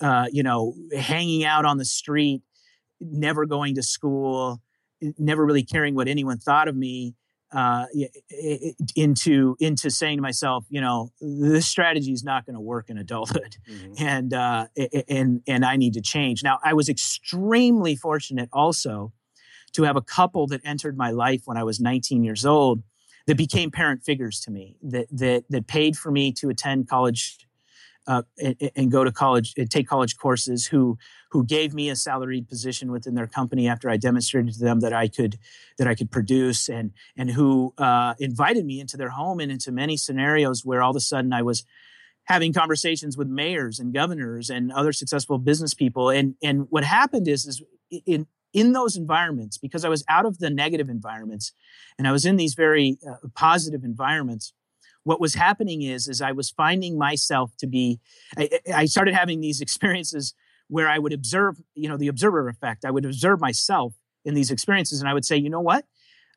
uh, 0.00 0.26
you 0.30 0.44
know, 0.44 0.74
hanging 0.96 1.44
out 1.44 1.64
on 1.64 1.78
the 1.78 1.84
street, 1.84 2.42
never 3.00 3.44
going 3.44 3.74
to 3.74 3.82
school, 3.82 4.62
never 5.18 5.44
really 5.44 5.64
caring 5.64 5.96
what 5.96 6.06
anyone 6.06 6.38
thought 6.38 6.68
of 6.68 6.76
me, 6.76 7.16
uh, 7.50 7.86
into 8.94 9.56
into 9.58 9.90
saying 9.90 10.18
to 10.18 10.22
myself, 10.22 10.64
you 10.70 10.80
know, 10.80 11.10
this 11.20 11.66
strategy 11.66 12.12
is 12.12 12.22
not 12.22 12.46
going 12.46 12.54
to 12.54 12.60
work 12.60 12.88
in 12.88 12.96
adulthood, 12.96 13.56
mm-hmm. 13.68 13.94
and 13.98 14.32
uh, 14.32 14.68
and 15.08 15.42
and 15.48 15.64
I 15.64 15.74
need 15.74 15.94
to 15.94 16.00
change. 16.00 16.44
Now, 16.44 16.60
I 16.62 16.72
was 16.72 16.88
extremely 16.88 17.96
fortunate 17.96 18.48
also 18.52 19.12
to 19.72 19.84
have 19.84 19.96
a 19.96 20.02
couple 20.02 20.46
that 20.48 20.60
entered 20.64 20.96
my 20.96 21.10
life 21.10 21.42
when 21.44 21.56
I 21.56 21.64
was 21.64 21.80
19 21.80 22.24
years 22.24 22.44
old 22.44 22.82
that 23.26 23.36
became 23.36 23.70
parent 23.70 24.02
figures 24.02 24.40
to 24.40 24.50
me 24.50 24.76
that 24.82 25.06
that 25.10 25.44
that 25.50 25.66
paid 25.66 25.96
for 25.96 26.10
me 26.10 26.32
to 26.32 26.48
attend 26.48 26.88
college 26.88 27.38
uh, 28.06 28.22
and, 28.42 28.56
and, 28.74 28.90
go 28.90 29.04
to 29.04 29.12
college 29.12 29.54
and 29.56 29.70
take 29.70 29.86
college 29.86 30.16
courses 30.16 30.66
who 30.66 30.98
who 31.30 31.44
gave 31.44 31.72
me 31.72 31.88
a 31.88 31.94
salaried 31.94 32.48
position 32.48 32.90
within 32.90 33.14
their 33.14 33.28
company 33.28 33.68
after 33.68 33.88
I 33.88 33.96
demonstrated 33.96 34.54
to 34.54 34.58
them 34.58 34.80
that 34.80 34.92
I 34.92 35.06
could 35.06 35.38
that 35.78 35.86
I 35.86 35.94
could 35.94 36.10
produce 36.10 36.68
and 36.68 36.90
and 37.16 37.30
who 37.30 37.72
uh, 37.78 38.14
invited 38.18 38.66
me 38.66 38.80
into 38.80 38.96
their 38.96 39.10
home 39.10 39.38
and 39.38 39.52
into 39.52 39.70
many 39.70 39.96
scenarios 39.96 40.64
where 40.64 40.82
all 40.82 40.90
of 40.90 40.96
a 40.96 41.00
sudden 41.00 41.32
I 41.32 41.42
was 41.42 41.64
having 42.24 42.52
conversations 42.52 43.16
with 43.16 43.28
mayors 43.28 43.78
and 43.78 43.92
governors 43.92 44.50
and 44.50 44.72
other 44.72 44.92
successful 44.92 45.38
business 45.38 45.74
people. 45.74 46.10
And 46.10 46.34
and 46.42 46.66
what 46.70 46.84
happened 46.84 47.28
is 47.28 47.46
is 47.46 47.62
in 48.06 48.26
in 48.52 48.72
those 48.72 48.96
environments, 48.96 49.58
because 49.58 49.84
I 49.84 49.88
was 49.88 50.04
out 50.08 50.26
of 50.26 50.38
the 50.38 50.50
negative 50.50 50.88
environments 50.88 51.52
and 51.98 52.06
I 52.06 52.12
was 52.12 52.26
in 52.26 52.36
these 52.36 52.54
very 52.54 52.98
uh, 53.08 53.16
positive 53.34 53.84
environments, 53.84 54.52
what 55.04 55.20
was 55.20 55.34
happening 55.34 55.82
is, 55.82 56.06
is 56.06 56.20
I 56.20 56.32
was 56.32 56.50
finding 56.50 56.98
myself 56.98 57.52
to 57.58 57.66
be, 57.66 57.98
I, 58.36 58.50
I 58.74 58.84
started 58.84 59.14
having 59.14 59.40
these 59.40 59.60
experiences 59.60 60.34
where 60.68 60.88
I 60.88 60.98
would 60.98 61.12
observe, 61.12 61.60
you 61.74 61.88
know, 61.88 61.96
the 61.96 62.08
observer 62.08 62.48
effect. 62.48 62.84
I 62.84 62.90
would 62.90 63.04
observe 63.04 63.40
myself 63.40 63.94
in 64.24 64.34
these 64.34 64.50
experiences 64.50 65.00
and 65.00 65.08
I 65.08 65.14
would 65.14 65.24
say, 65.24 65.36
you 65.36 65.50
know 65.50 65.60
what? 65.60 65.84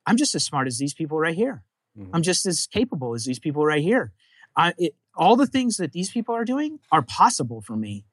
I'm 0.06 0.18
just 0.18 0.36
as 0.36 0.44
smart 0.44 0.68
as 0.68 0.78
these 0.78 0.94
people 0.94 1.20
right 1.20 1.36
here. 1.36 1.64
Mm-hmm. 1.98 2.16
I'm 2.16 2.22
just 2.22 2.46
as 2.46 2.68
capable 2.68 3.14
as 3.14 3.26
these 3.26 3.40
people 3.40 3.66
right 3.66 3.84
here. 3.84 4.12
I, 4.58 4.74
it, 4.78 4.96
all 5.16 5.36
the 5.36 5.48
things 5.48 5.78
that 5.78 5.92
these 5.92 6.12
people 6.12 6.36
are 6.36 6.46
doing 6.46 6.80
are 6.92 7.02
possible 7.02 7.62
for 7.62 7.76
me 7.76 8.06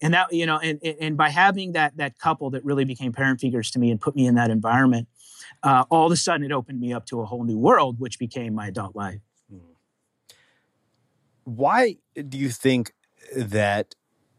and 0.00 0.14
that 0.14 0.32
you 0.32 0.46
know 0.46 0.58
and 0.58 0.82
and 0.82 1.16
by 1.16 1.28
having 1.28 1.72
that 1.72 1.96
that 1.96 2.18
couple 2.18 2.50
that 2.50 2.64
really 2.64 2.84
became 2.84 3.12
parent 3.12 3.40
figures 3.40 3.70
to 3.70 3.78
me 3.78 3.90
and 3.90 4.00
put 4.00 4.14
me 4.14 4.26
in 4.26 4.34
that 4.34 4.50
environment 4.50 5.08
uh, 5.62 5.84
all 5.90 6.06
of 6.06 6.12
a 6.12 6.16
sudden 6.16 6.44
it 6.44 6.52
opened 6.52 6.80
me 6.80 6.92
up 6.92 7.06
to 7.06 7.20
a 7.20 7.24
whole 7.24 7.44
new 7.44 7.58
world 7.58 7.98
which 7.98 8.18
became 8.18 8.54
my 8.54 8.68
adult 8.68 8.94
life. 8.94 9.20
Hmm. 9.50 9.58
why 11.44 11.96
do 12.28 12.38
you 12.38 12.50
think 12.50 12.92
that 13.36 13.94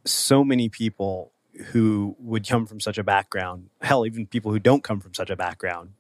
so 0.06 0.44
many 0.44 0.70
people 0.70 1.34
who 1.68 2.16
would 2.20 2.48
come 2.48 2.66
from 2.66 2.80
such 2.80 2.98
a 2.98 3.04
background 3.04 3.70
hell 3.82 4.06
even 4.06 4.26
people 4.26 4.52
who 4.52 4.60
don't 4.60 4.84
come 4.84 5.00
from 5.00 5.14
such 5.14 5.30
a 5.30 5.36
background 5.36 5.92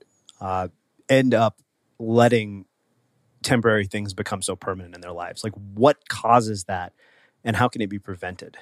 uh, 0.41 0.69
end 1.09 1.33
up 1.33 1.61
letting 1.99 2.65
temporary 3.41 3.85
things 3.85 4.13
become 4.13 4.41
so 4.41 4.55
permanent 4.55 4.95
in 4.95 5.01
their 5.01 5.11
lives? 5.11 5.43
Like 5.43 5.53
what 5.73 6.07
causes 6.09 6.65
that 6.65 6.93
and 7.43 7.55
how 7.55 7.67
can 7.67 7.81
it 7.81 7.89
be 7.89 7.99
prevented 7.99 8.57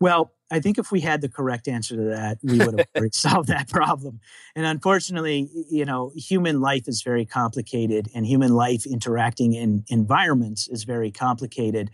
well, 0.00 0.32
I 0.50 0.60
think 0.60 0.78
if 0.78 0.90
we 0.90 1.00
had 1.00 1.20
the 1.20 1.28
correct 1.28 1.68
answer 1.68 1.96
to 1.96 2.02
that, 2.04 2.38
we 2.42 2.58
would 2.58 2.78
have 2.78 2.88
solved 3.12 3.48
that 3.48 3.68
problem. 3.68 4.20
And 4.56 4.64
unfortunately, 4.64 5.48
you 5.70 5.84
know, 5.84 6.12
human 6.16 6.60
life 6.60 6.88
is 6.88 7.02
very 7.02 7.26
complicated 7.26 8.08
and 8.14 8.26
human 8.26 8.54
life 8.54 8.86
interacting 8.86 9.52
in 9.52 9.84
environments 9.88 10.68
is 10.68 10.84
very 10.84 11.10
complicated. 11.10 11.90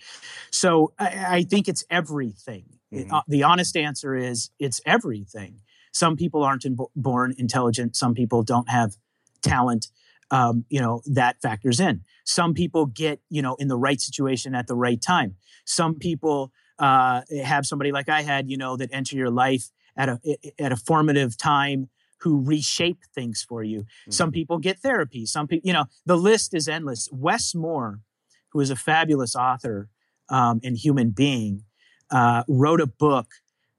So 0.51 0.93
I, 0.99 1.27
I 1.29 1.43
think 1.43 1.69
it's 1.69 1.85
everything. 1.91 2.65
Mm-hmm. 2.93 3.13
Uh, 3.13 3.23
the 3.27 3.43
honest 3.43 3.77
answer 3.77 4.15
is 4.15 4.51
it's 4.59 4.81
everything. 4.87 5.61
Some 5.93 6.17
people 6.17 6.43
aren't 6.43 6.65
in, 6.65 6.77
born 6.95 7.35
intelligent, 7.39 7.97
some 7.97 8.15
people 8.15 8.43
don't 8.43 8.69
have 8.69 8.97
talent. 9.43 9.89
Um, 10.31 10.65
you 10.71 10.81
know, 10.81 11.03
that 11.05 11.41
factors 11.43 11.79
in. 11.79 12.03
Some 12.25 12.55
people 12.55 12.87
get, 12.87 13.21
you 13.29 13.43
know, 13.43 13.57
in 13.57 13.69
the 13.69 13.77
right 13.77 14.01
situation 14.01 14.55
at 14.55 14.67
the 14.67 14.75
right 14.75 15.01
time. 15.01 15.37
Some 15.67 15.97
people, 15.97 16.51
uh, 16.79 17.23
have 17.43 17.67
somebody 17.67 17.93
like 17.93 18.09
I 18.09 18.23
had, 18.23 18.51
you 18.51 18.57
know, 18.57 18.77
that 18.77 18.91
enter 18.93 19.17
your 19.17 19.31
life 19.31 19.71
at 19.97 20.09
a 20.09 20.19
at 20.59 20.73
a 20.73 20.77
formative 20.77 21.37
time 21.37 21.89
who 22.19 22.43
reshape 22.43 23.01
things 23.15 23.45
for 23.47 23.63
you. 23.63 23.81
Mm-hmm. 23.81 24.11
Some 24.11 24.33
people 24.33 24.59
get 24.59 24.79
therapy. 24.79 25.27
Some 25.27 25.47
people, 25.47 25.67
you 25.67 25.75
know, 25.75 25.85
the 26.07 26.17
list 26.17 26.55
is 26.55 26.69
endless. 26.69 27.09
Wes 27.13 27.55
Moore, 27.55 28.01
who 28.51 28.61
is 28.61 28.71
a 28.71 28.77
fabulous 28.77 29.37
author, 29.37 29.89
um, 30.31 30.61
and 30.65 30.77
human 30.77 31.11
being, 31.11 31.65
uh, 32.11 32.43
wrote 32.49 32.81
a 32.81 32.87
book 32.87 33.27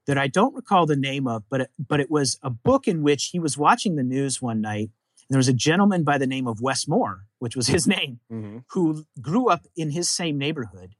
that 0.06 0.16
I 0.16 0.28
don't 0.28 0.54
recall 0.54 0.86
the 0.86 0.96
name 0.96 1.26
of, 1.26 1.42
but 1.50 1.62
it, 1.62 1.70
but 1.76 1.98
it 1.98 2.10
was 2.10 2.38
a 2.42 2.50
book 2.50 2.86
in 2.86 3.02
which 3.02 3.30
he 3.32 3.40
was 3.40 3.58
watching 3.58 3.96
the 3.96 4.04
news 4.04 4.40
one 4.40 4.60
night. 4.60 4.90
And 5.28 5.34
there 5.34 5.38
was 5.38 5.48
a 5.48 5.52
gentleman 5.52 6.04
by 6.04 6.18
the 6.18 6.26
name 6.26 6.46
of 6.46 6.60
Wes 6.60 6.86
Moore, 6.86 7.24
which 7.40 7.56
was 7.56 7.66
his 7.66 7.86
name, 7.96 8.20
mm-hmm. 8.32 8.58
who 8.70 9.04
grew 9.20 9.48
up 9.48 9.66
in 9.76 9.90
his 9.90 10.08
same 10.08 10.38
neighborhood, 10.38 10.94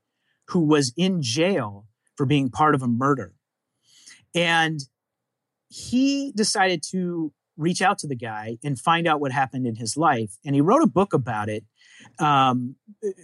who 0.48 0.60
was 0.60 0.92
in 0.96 1.22
jail 1.22 1.86
for 2.16 2.26
being 2.26 2.50
part 2.50 2.74
of 2.74 2.82
a 2.82 2.88
murder. 2.88 3.34
And 4.34 4.80
he 5.68 6.32
decided 6.34 6.82
to 6.90 7.32
reach 7.56 7.80
out 7.80 7.98
to 7.98 8.06
the 8.06 8.16
guy 8.16 8.58
and 8.62 8.78
find 8.78 9.06
out 9.06 9.20
what 9.20 9.32
happened 9.32 9.66
in 9.66 9.76
his 9.76 9.96
life. 9.96 10.36
And 10.44 10.54
he 10.54 10.60
wrote 10.60 10.82
a 10.82 10.86
book 10.86 11.14
about 11.14 11.48
it, 11.48 11.64
um, 12.18 12.76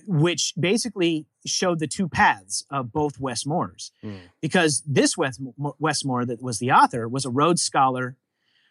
which 0.07 0.55
basically 0.59 1.27
showed 1.45 1.79
the 1.79 1.87
two 1.87 2.09
paths 2.09 2.65
of 2.71 2.93
both 2.93 3.21
Wes 3.21 3.45
Moores. 3.45 3.93
Mm. 4.03 4.21
Because 4.41 4.83
this 4.87 5.17
Wes, 5.17 5.39
Wes 5.57 6.05
Moore, 6.05 6.25
that 6.25 6.43
was 6.43 6.59
the 6.59 6.73
author, 6.73 7.09
was 7.09 7.25
a 7.25 7.31
Rhodes 7.31 7.63
Scholar, 7.63 8.17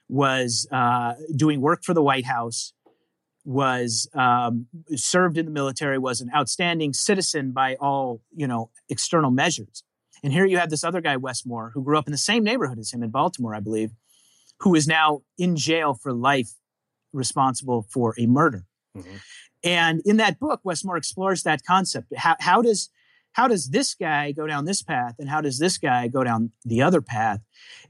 was 0.10 0.68
uh, 0.72 1.14
doing 1.36 1.62
work 1.62 1.84
for 1.84 1.94
the 1.94 2.04
White 2.04 2.26
House, 2.26 2.74
was 3.44 4.08
um, 4.14 4.68
served 4.96 5.38
in 5.38 5.46
the 5.46 5.52
military, 5.52 5.98
was 5.98 6.22
an 6.22 6.30
outstanding 6.36 6.94
citizen 6.94 7.52
by 7.52 7.76
all 7.76 8.22
you 8.36 8.48
know 8.48 8.70
external 8.90 9.32
measures. 9.32 9.84
And 10.24 10.32
here 10.32 10.46
you 10.46 10.58
have 10.58 10.70
this 10.70 10.84
other 10.84 11.02
guy, 11.02 11.18
Wes 11.18 11.46
Moore, 11.46 11.72
who 11.74 11.84
grew 11.84 11.98
up 11.98 12.08
in 12.08 12.12
the 12.12 12.18
same 12.18 12.44
neighborhood 12.44 12.78
as 12.78 12.94
him 12.94 13.02
in 13.02 13.10
Baltimore, 13.10 13.56
I 13.56 13.60
believe, 13.60 13.92
who 14.60 14.76
is 14.76 14.88
now 14.88 15.22
in 15.38 15.56
jail 15.56 15.96
for 15.96 16.14
life, 16.14 16.52
responsible 17.12 17.88
for 17.90 18.14
a 18.20 18.28
murder. 18.28 18.66
Mm-hmm. 18.96 19.16
And 19.64 20.02
in 20.06 20.18
that 20.18 20.40
book, 20.40 20.62
Wes 20.64 20.84
Moore 20.84 20.98
explores 20.98 21.44
that 21.44 21.64
concept. 21.66 22.14
How, 22.16 22.36
how 22.40 22.62
does 22.62 22.90
how 23.34 23.48
does 23.48 23.70
this 23.70 23.94
guy 23.94 24.32
go 24.32 24.46
down 24.46 24.66
this 24.66 24.82
path 24.82 25.16
and 25.20 25.30
how 25.30 25.42
does 25.42 25.58
this 25.58 25.78
guy 25.78 26.08
go 26.08 26.24
down 26.24 26.52
the 26.66 26.82
other 26.82 27.02
path? 27.02 27.40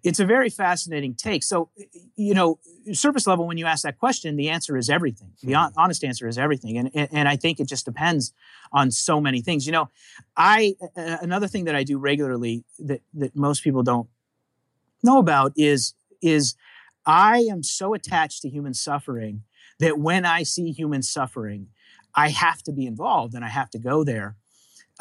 It's 0.04 0.20
a 0.20 0.26
very 0.26 0.50
fascinating 0.50 1.16
take. 1.16 1.44
So 1.44 1.70
you 2.16 2.34
know 2.34 2.60
surface 2.94 3.28
level 3.28 3.48
when 3.48 3.58
you 3.58 3.66
ask 3.66 3.84
that 3.84 3.98
question 3.98 4.36
the 4.36 4.50
answer 4.50 4.78
is 4.78 4.90
everything. 4.90 5.32
The 5.44 5.54
mm-hmm. 5.54 5.80
honest 5.80 6.04
answer 6.04 6.28
is 6.28 6.38
everything. 6.38 6.78
And, 6.78 6.92
and 6.94 7.28
i 7.28 7.36
think 7.36 7.60
it 7.60 7.68
just 7.68 7.86
depends 7.86 8.34
on 8.72 8.92
so 8.92 9.20
many 9.20 9.42
things. 9.42 9.66
You 9.66 9.72
know 9.72 9.90
i 10.38 10.76
another 10.96 11.48
thing 11.48 11.66
that 11.66 11.76
i 11.76 11.84
do 11.84 11.98
regularly 11.98 12.64
that 12.80 13.02
that 13.14 13.36
most 13.36 13.64
people 13.64 13.84
don't 13.84 14.08
know 15.04 15.18
about 15.18 15.54
is 15.56 15.94
is 16.22 16.56
I 17.06 17.40
am 17.50 17.64
so 17.64 17.94
attached 17.94 18.42
to 18.44 18.50
human 18.50 18.74
suffering 18.74 19.44
that 19.80 19.98
when 19.98 20.26
I 20.26 20.44
see 20.44 20.72
human 20.72 21.02
suffering, 21.02 21.68
I 22.14 22.30
have 22.30 22.62
to 22.64 22.72
be 22.72 22.86
involved 22.86 23.34
and 23.34 23.44
I 23.44 23.50
have 23.50 23.70
to 23.72 23.80
go 23.80 24.04
there. 24.04 24.36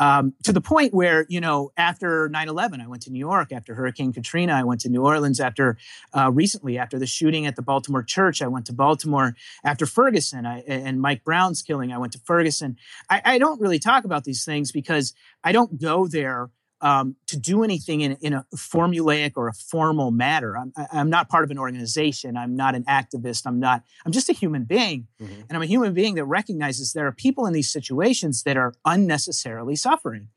Um, 0.01 0.33
to 0.45 0.53
the 0.53 0.63
point 0.63 0.95
where, 0.95 1.27
you 1.29 1.41
know, 1.41 1.73
after 1.77 2.29
9 2.31 2.49
11, 2.49 2.81
I 2.81 2.89
went 2.89 3.03
to 3.03 3.11
New 3.11 3.19
York. 3.19 3.53
After 3.53 3.75
Hurricane 3.75 4.15
Katrina, 4.15 4.55
I 4.55 4.65
went 4.65 4.81
to 4.81 4.89
New 4.89 5.05
Orleans. 5.05 5.41
After 5.41 5.77
uh, 6.17 6.33
recently, 6.33 6.79
after 6.79 6.99
the 6.99 7.07
shooting 7.07 7.47
at 7.47 7.55
the 7.55 7.63
Baltimore 7.63 8.03
church, 8.03 8.41
I 8.41 8.49
went 8.49 8.65
to 8.67 8.73
Baltimore. 8.73 9.37
After 9.63 9.85
Ferguson 9.85 10.47
I, 10.47 10.61
and 10.61 11.03
Mike 11.03 11.23
Brown's 11.23 11.61
killing, 11.61 11.93
I 11.93 11.99
went 11.99 12.15
to 12.15 12.19
Ferguson. 12.21 12.79
I, 13.11 13.21
I 13.25 13.39
don't 13.39 13.61
really 13.61 13.79
talk 13.79 14.05
about 14.05 14.25
these 14.25 14.43
things 14.43 14.73
because 14.73 15.13
I 15.45 15.53
don't 15.53 15.79
go 15.79 16.07
there 16.07 16.51
um, 16.83 17.17
to 17.27 17.39
do 17.39 17.63
anything 17.63 18.01
in, 18.01 18.13
in, 18.21 18.33
a 18.33 18.45
formulaic 18.57 19.33
or 19.37 19.49
a 19.49 19.53
formal 19.53 20.11
manner. 20.11 20.57
I'm, 20.57 20.73
I'm, 20.93 21.11
not 21.11 21.29
part 21.29 21.45
of 21.45 21.51
an 21.51 21.59
organization. 21.59 22.37
I'm 22.37 22.57
not 22.57 22.75
an 22.75 22.85
activist. 22.85 23.43
I'm 23.47 23.61
not, 23.61 23.83
I'm 24.07 24.13
just 24.13 24.31
a 24.31 24.33
human 24.33 24.65
being. 24.65 25.07
Mm-hmm. 25.21 25.41
And 25.49 25.53
I'm 25.57 25.63
a 25.63 25.67
human 25.67 25.93
being 25.93 26.15
that 26.15 26.25
recognizes 26.25 26.93
there 26.93 27.07
are 27.07 27.13
people 27.13 27.47
in 27.47 27.53
these 27.53 27.71
situations 27.71 28.45
that 28.45 28.57
are 28.57 28.73
unnecessarily 28.85 29.77
suffering. 29.77 30.29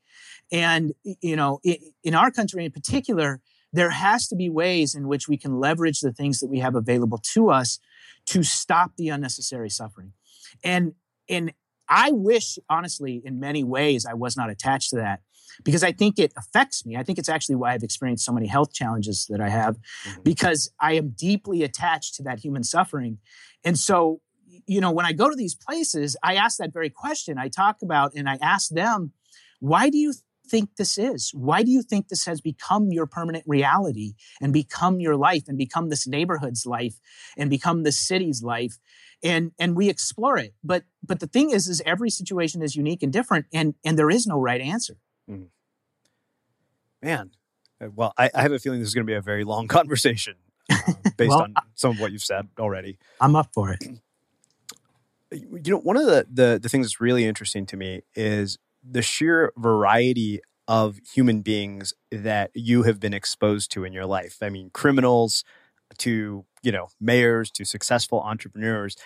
And, 0.52 0.92
you 1.20 1.36
know, 1.36 1.60
in 2.02 2.14
our 2.14 2.30
country 2.30 2.64
in 2.64 2.72
particular, 2.72 3.40
there 3.72 3.90
has 3.90 4.28
to 4.28 4.36
be 4.36 4.50
ways 4.50 4.94
in 4.94 5.08
which 5.08 5.28
we 5.28 5.36
can 5.36 5.58
leverage 5.58 6.00
the 6.00 6.12
things 6.12 6.40
that 6.40 6.48
we 6.48 6.60
have 6.60 6.74
available 6.74 7.18
to 7.32 7.50
us 7.50 7.78
to 8.26 8.42
stop 8.42 8.92
the 8.96 9.08
unnecessary 9.08 9.70
suffering. 9.70 10.12
And, 10.62 10.92
and 11.28 11.52
I 11.88 12.12
wish, 12.12 12.58
honestly, 12.68 13.22
in 13.24 13.40
many 13.40 13.64
ways, 13.64 14.06
I 14.06 14.14
was 14.14 14.36
not 14.36 14.50
attached 14.50 14.90
to 14.90 14.96
that 14.96 15.20
because 15.62 15.84
I 15.84 15.92
think 15.92 16.18
it 16.18 16.32
affects 16.36 16.84
me. 16.84 16.96
I 16.96 17.02
think 17.02 17.18
it's 17.18 17.28
actually 17.28 17.56
why 17.56 17.72
I've 17.72 17.82
experienced 17.82 18.24
so 18.24 18.32
many 18.32 18.46
health 18.46 18.72
challenges 18.72 19.26
that 19.30 19.40
I 19.40 19.48
have 19.48 19.76
mm-hmm. 19.76 20.22
because 20.22 20.70
I 20.80 20.94
am 20.94 21.10
deeply 21.10 21.62
attached 21.62 22.14
to 22.16 22.22
that 22.24 22.40
human 22.40 22.64
suffering. 22.64 23.18
And 23.64 23.78
so, 23.78 24.20
you 24.66 24.80
know, 24.80 24.90
when 24.90 25.06
I 25.06 25.12
go 25.12 25.28
to 25.28 25.36
these 25.36 25.54
places, 25.54 26.16
I 26.22 26.34
ask 26.34 26.58
that 26.58 26.72
very 26.72 26.90
question. 26.90 27.38
I 27.38 27.48
talk 27.48 27.82
about 27.82 28.12
and 28.14 28.28
I 28.28 28.38
ask 28.40 28.70
them, 28.70 29.12
why 29.60 29.90
do 29.90 29.98
you 29.98 30.14
think 30.46 30.76
this 30.76 30.98
is? 30.98 31.30
Why 31.34 31.62
do 31.62 31.70
you 31.70 31.82
think 31.82 32.08
this 32.08 32.26
has 32.26 32.40
become 32.40 32.92
your 32.92 33.06
permanent 33.06 33.44
reality 33.46 34.14
and 34.40 34.52
become 34.52 35.00
your 35.00 35.16
life 35.16 35.44
and 35.48 35.56
become 35.56 35.88
this 35.88 36.06
neighborhood's 36.06 36.66
life 36.66 36.96
and 37.36 37.50
become 37.50 37.82
the 37.82 37.92
city's 37.92 38.42
life? 38.42 38.78
And 39.22 39.52
and 39.58 39.74
we 39.74 39.88
explore 39.88 40.36
it. 40.36 40.54
But 40.62 40.84
but 41.02 41.20
the 41.20 41.26
thing 41.26 41.50
is, 41.50 41.66
is 41.66 41.82
every 41.86 42.10
situation 42.10 42.62
is 42.62 42.76
unique 42.76 43.02
and 43.02 43.12
different, 43.12 43.46
and 43.52 43.74
and 43.84 43.98
there 43.98 44.10
is 44.10 44.26
no 44.26 44.38
right 44.38 44.60
answer. 44.60 44.98
Mm. 45.30 45.48
Man, 47.02 47.30
uh, 47.80 47.88
well, 47.94 48.12
I, 48.16 48.30
I, 48.34 48.42
have 48.42 48.52
a 48.52 48.58
feeling 48.58 48.80
this 48.80 48.88
is 48.88 48.94
going 48.94 49.06
to 49.06 49.10
be 49.10 49.16
a 49.16 49.22
very 49.22 49.44
long 49.44 49.68
conversation 49.78 50.34
uh, 50.70 50.76
based 51.16 51.30
well, 51.30 51.42
on 51.42 51.54
some 51.74 51.92
of 51.92 52.00
what 52.00 52.12
you've 52.12 52.22
said 52.22 52.48
already. 52.58 52.98
I'm 53.20 53.36
up 53.36 53.50
for 53.52 53.72
it. 53.72 53.84
You 55.32 55.72
know, 55.72 55.78
one 55.78 55.96
of 55.96 56.06
the, 56.06 56.24
the 56.32 56.60
the 56.62 56.68
things 56.68 56.86
that's 56.86 57.00
really 57.00 57.24
interesting 57.24 57.66
to 57.66 57.76
me 57.76 58.02
is 58.14 58.56
the 58.88 59.02
sheer 59.02 59.52
variety 59.56 60.40
of 60.68 61.00
human 61.12 61.40
beings 61.40 61.92
that 62.10 62.50
you 62.54 62.84
have 62.84 63.00
been 63.00 63.14
exposed 63.14 63.72
to 63.72 63.84
in 63.84 63.92
your 63.92 64.06
life. 64.06 64.38
I 64.42 64.48
mean, 64.48 64.70
criminals 64.72 65.42
to, 65.98 66.44
you 66.62 66.72
know, 66.72 66.88
mayors 67.00 67.50
to 67.52 67.64
successful 67.64 68.20
entrepreneurs. 68.20 68.96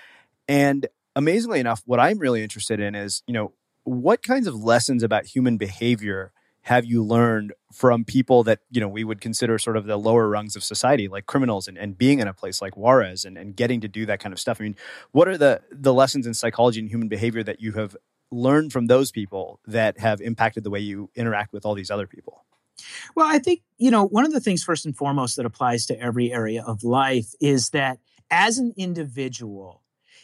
And 0.47 0.87
amazingly 1.17 1.61
enough, 1.61 1.83
what 1.85 2.01
I'm 2.01 2.19
really 2.19 2.43
interested 2.43 2.79
in 2.81 2.95
is, 2.95 3.23
you 3.27 3.35
know, 3.35 3.53
what 3.89 4.23
kinds 4.23 4.47
of 4.47 4.55
lessons 4.55 5.03
about 5.03 5.27
human 5.27 5.57
behavior 5.57 6.33
have 6.63 6.85
you 6.85 7.03
learned 7.03 7.55
from 7.73 8.05
people 8.05 8.45
that 8.45 8.61
you 8.71 8.81
know 8.81 8.89
we 8.89 9.03
would 9.03 9.21
consider 9.21 9.59
sort 9.59 9.77
of 9.77 9.87
the 9.87 9.97
lower 9.97 10.29
rungs 10.29 10.55
of 10.55 10.63
society 10.63 11.09
like 11.09 11.25
criminals 11.25 11.67
and, 11.67 11.79
and 11.79 11.97
being 11.97 12.19
in 12.19 12.29
a 12.29 12.35
place 12.35 12.61
like 12.61 12.77
juarez 12.77 13.25
and, 13.25 13.39
and 13.39 13.57
getting 13.57 13.81
to 13.81 13.89
do 13.89 14.05
that 14.07 14.21
kind 14.21 14.33
of 14.33 14.39
stuff? 14.39 14.61
I 14.61 14.65
mean 14.65 14.77
what 15.13 15.29
are 15.29 15.39
the 15.39 15.63
the 15.71 15.95
lessons 15.95 16.27
in 16.27 16.35
psychology 16.35 16.81
and 16.81 16.91
human 16.91 17.09
behavior 17.09 17.43
that 17.43 17.61
you 17.61 17.73
have 17.73 17.97
learned 18.31 18.73
from 18.73 18.87
those 18.87 19.11
people 19.11 19.61
that 19.67 19.99
have 19.99 20.21
impacted 20.21 20.63
the 20.63 20.71
way 20.71 20.81
you 20.81 21.11
interact 21.15 21.55
with 21.55 21.65
all 21.65 21.75
these 21.75 21.91
other 21.91 22.07
people? 22.07 22.45
Well 23.15 23.27
i 23.27 23.39
think 23.39 23.63
you 23.79 23.91
know 23.91 24.05
one 24.05 24.27
of 24.27 24.33
the 24.33 24.41
things 24.41 24.63
first 24.63 24.85
and 24.85 24.97
foremost 24.97 25.37
that 25.37 25.47
applies 25.47 25.87
to 25.87 25.99
every 25.99 26.33
area 26.33 26.63
of 26.63 26.85
life 26.85 27.33
is 27.41 27.71
that 27.71 27.99
as 28.31 28.59
an 28.59 28.75
individual 28.77 29.83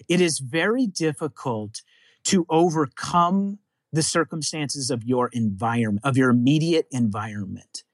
it 0.09 0.21
is 0.21 0.41
very 0.41 0.87
difficult 0.87 1.83
to 2.25 2.47
overcome 2.49 3.59
the 3.93 4.03
circumstances 4.03 4.91
of 4.91 5.05
your 5.05 5.29
environment, 5.33 6.05
of 6.05 6.17
your 6.17 6.31
immediate 6.31 6.87
environment. 6.91 7.85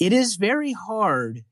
It 0.00 0.12
is 0.12 0.36
very 0.36 0.72
hard 0.72 1.44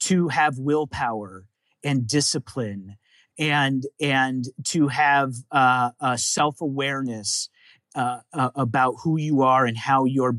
to 0.00 0.28
have 0.28 0.58
willpower 0.58 1.46
and 1.82 2.06
discipline 2.06 2.96
and 3.38 3.84
and 4.00 4.44
to 4.64 4.88
have 4.88 5.34
uh, 5.50 5.90
a 6.00 6.18
self 6.18 6.60
awareness 6.60 7.48
uh, 7.94 8.20
uh, 8.32 8.50
about 8.54 8.96
who 9.02 9.18
you 9.18 9.42
are 9.42 9.64
and 9.64 9.76
how 9.76 10.04
you're 10.04 10.36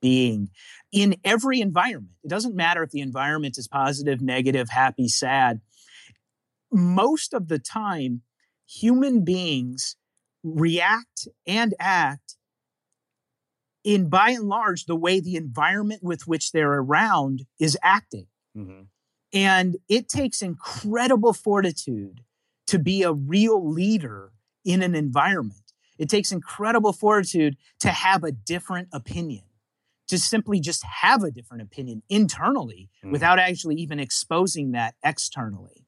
being 0.00 0.50
in 0.92 1.16
every 1.24 1.60
environment. 1.60 2.14
It 2.24 2.28
doesn't 2.28 2.54
matter 2.54 2.82
if 2.82 2.90
the 2.90 3.00
environment 3.00 3.56
is 3.58 3.68
positive, 3.68 4.20
negative, 4.20 4.68
happy, 4.68 5.08
sad. 5.08 5.60
Most 6.70 7.34
of 7.34 7.48
the 7.48 7.58
time, 7.58 8.22
human 8.66 9.24
beings 9.24 9.96
react 10.42 11.28
and 11.46 11.74
act 11.78 12.36
in 13.84 14.08
by 14.08 14.30
and 14.30 14.48
large 14.48 14.84
the 14.84 14.96
way 14.96 15.20
the 15.20 15.36
environment 15.36 16.02
with 16.02 16.26
which 16.26 16.52
they're 16.52 16.74
around 16.74 17.44
is 17.58 17.76
acting. 17.82 18.26
Mm-hmm. 18.56 18.82
And 19.32 19.76
it 19.88 20.08
takes 20.08 20.42
incredible 20.42 21.32
fortitude 21.32 22.20
to 22.66 22.78
be 22.78 23.02
a 23.02 23.12
real 23.12 23.70
leader 23.70 24.32
in 24.64 24.82
an 24.82 24.94
environment. 24.94 25.72
It 25.98 26.08
takes 26.08 26.32
incredible 26.32 26.92
fortitude 26.92 27.56
to 27.80 27.88
have 27.88 28.24
a 28.24 28.32
different 28.32 28.88
opinion, 28.92 29.44
to 30.08 30.18
simply 30.18 30.60
just 30.60 30.84
have 30.84 31.22
a 31.22 31.30
different 31.30 31.62
opinion 31.62 32.02
internally 32.08 32.90
mm-hmm. 32.98 33.12
without 33.12 33.38
actually 33.38 33.76
even 33.76 33.98
exposing 33.98 34.72
that 34.72 34.94
externally. 35.04 35.86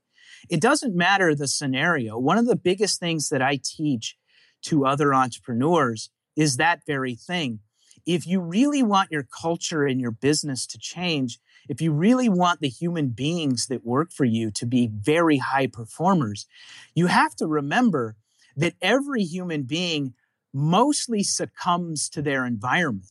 It 0.50 0.60
doesn't 0.60 0.94
matter 0.94 1.34
the 1.34 1.48
scenario. 1.48 2.18
One 2.18 2.38
of 2.38 2.46
the 2.46 2.56
biggest 2.56 3.00
things 3.00 3.28
that 3.28 3.42
I 3.42 3.58
teach 3.62 4.16
to 4.64 4.87
other 4.87 5.14
entrepreneurs 5.14 6.11
is 6.37 6.57
that 6.57 6.81
very 6.87 7.14
thing. 7.14 7.61
If 8.07 8.27
you 8.27 8.40
really 8.40 8.83
want 8.83 9.11
your 9.11 9.22
culture 9.22 9.85
and 9.85 10.00
your 10.00 10.11
business 10.11 10.66
to 10.66 10.79
change, 10.79 11.38
if 11.68 11.81
you 11.81 11.92
really 11.92 12.29
want 12.29 12.61
the 12.61 12.68
human 12.68 13.09
beings 13.09 13.66
that 13.68 13.87
work 13.87 14.12
for 14.12 14.27
you 14.27 14.50
to 14.50 14.66
be 14.66 14.90
very 14.92 15.38
high 15.38 15.68
performers, 15.68 16.46
you 16.94 17.07
have 17.07 17.35
to 17.37 17.46
remember 17.46 18.16
that 18.57 18.74
every 18.83 19.22
human 19.24 19.62
being 19.62 20.14
mostly 20.53 21.22
succumbs 21.22 22.09
to 22.11 22.22
their 22.22 22.44
environment. 22.46 23.11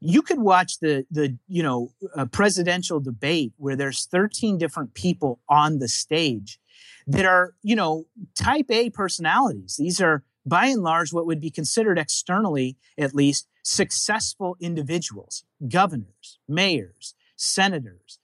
you 0.00 0.22
could 0.22 0.38
watch 0.40 0.78
the 0.80 1.04
the 1.10 1.36
you 1.46 1.62
know 1.62 1.92
presidential 2.32 3.00
debate 3.00 3.52
where 3.58 3.76
there's 3.76 4.06
13 4.06 4.56
different 4.58 4.94
people 4.94 5.40
on 5.48 5.78
the 5.78 5.88
stage 5.88 6.58
that 7.06 7.26
are 7.26 7.54
you 7.62 7.76
know 7.76 8.06
type 8.34 8.70
A 8.70 8.90
personalities. 8.90 9.76
These 9.78 10.00
are 10.00 10.24
by 10.46 10.66
and 10.66 10.82
large 10.82 11.12
what 11.12 11.26
would 11.26 11.40
be 11.40 11.50
considered 11.50 11.98
externally 11.98 12.76
at 12.98 13.14
least 13.14 13.48
successful 13.62 14.56
individuals, 14.60 15.44
governors, 15.68 16.38
mayors, 16.48 17.14
senators, 17.36 18.18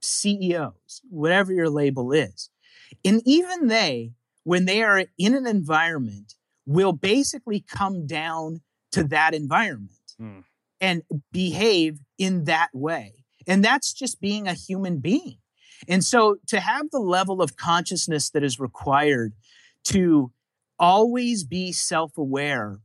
CEOs, 0.00 1.02
whatever 1.08 1.52
your 1.52 1.68
label 1.68 2.12
is. 2.12 2.50
And 3.04 3.22
even 3.24 3.68
they, 3.68 4.12
when 4.44 4.64
they 4.64 4.82
are 4.82 5.04
in 5.18 5.34
an 5.34 5.46
environment, 5.46 6.34
will 6.66 6.92
basically 6.92 7.60
come 7.60 8.06
down 8.06 8.62
to 8.92 9.04
that 9.04 9.34
environment. 9.34 9.92
Mm 10.20 10.44
and 10.80 11.02
behave 11.32 12.00
in 12.18 12.44
that 12.44 12.68
way. 12.72 13.24
And 13.46 13.64
that's 13.64 13.92
just 13.92 14.20
being 14.20 14.46
a 14.46 14.54
human 14.54 14.98
being. 14.98 15.38
And 15.88 16.04
so 16.04 16.36
to 16.48 16.60
have 16.60 16.90
the 16.90 16.98
level 16.98 17.40
of 17.40 17.56
consciousness 17.56 18.30
that 18.30 18.42
is 18.42 18.58
required 18.58 19.32
to 19.84 20.32
always 20.78 21.44
be 21.44 21.72
self 21.72 22.16
aware 22.16 22.80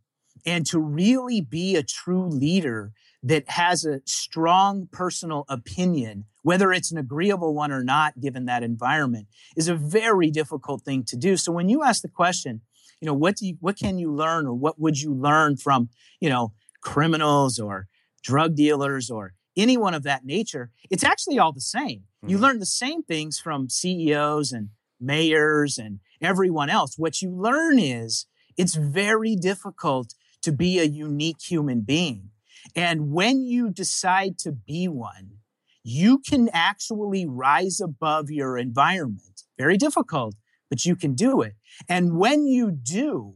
and 0.46 0.66
to 0.68 0.80
really 0.80 1.42
be 1.42 1.76
a 1.76 1.84
true 1.84 2.28
leader 2.28 2.92
that 3.22 3.50
has 3.50 3.86
a 3.86 4.02
strong 4.06 4.88
personal 4.92 5.46
opinion, 5.48 6.26
whether 6.42 6.74
it's 6.74 6.92
an 6.92 6.98
agreeable 6.98 7.54
one 7.54 7.72
or 7.72 7.84
not, 7.84 8.20
given 8.20 8.46
that 8.46 8.64
environment, 8.64 9.28
is 9.56 9.70
a 9.70 9.76
very 9.76 10.30
difficult 10.30 10.82
thing 10.82 11.04
to 11.06 11.16
do. 11.16 11.38
So 11.38 11.52
when 11.52 11.70
you 11.70 11.84
ask 11.84 12.02
the 12.02 12.10
question, 12.10 12.62
you 13.00 13.06
know, 13.06 13.14
what 13.14 13.38
do 13.38 13.48
you, 13.48 13.58
what 13.62 13.78
can 13.78 13.98
you 13.98 14.14
learn 14.14 14.46
or 14.46 14.54
what 14.54 14.80
would 14.80 15.02
you 15.02 15.14
learn 15.14 15.56
from, 15.56 15.90
you 16.20 16.30
know, 16.30 16.54
criminals 16.82 17.60
or 17.60 17.88
drug 18.22 18.56
dealers 18.56 19.10
or 19.10 19.34
anyone 19.56 19.94
of 19.94 20.04
that 20.04 20.26
nature, 20.26 20.72
it's 20.90 21.04
actually 21.04 21.40
all 21.40 21.52
the 21.52 21.62
same. 21.62 22.00
Mm-hmm. 22.00 22.30
You 22.30 22.38
learn 22.38 22.60
the 22.60 22.66
same 22.66 23.04
things 23.04 23.40
from 23.40 23.70
CEOs 23.70 24.52
and 24.52 24.70
mayors 25.00 25.78
and 25.78 26.00
everyone 26.24 26.70
else. 26.70 26.98
What 26.98 27.22
you 27.22 27.30
learn 27.30 27.80
is 27.80 28.26
it's 28.58 28.76
very 28.76 29.36
difficult 29.36 30.14
to 30.42 30.52
be 30.52 30.80
a 30.80 30.84
unique 30.84 31.42
human 31.42 31.82
being. 31.82 32.30
And 32.76 33.12
when 33.12 33.44
you 33.44 33.70
decide 33.70 34.38
to 34.40 34.52
be 34.52 34.88
one, 34.88 35.40
you 35.84 36.20
can 36.20 36.50
actually 36.54 37.26
rise 37.26 37.82
above 37.82 38.30
your 38.30 38.58
environment. 38.58 39.44
Very 39.58 39.78
difficult, 39.78 40.36
but 40.70 40.86
you 40.86 40.96
can 40.96 41.14
do 41.14 41.42
it. 41.42 41.56
And 41.90 42.18
when 42.18 42.48
you 42.48 42.72
do, 42.72 43.36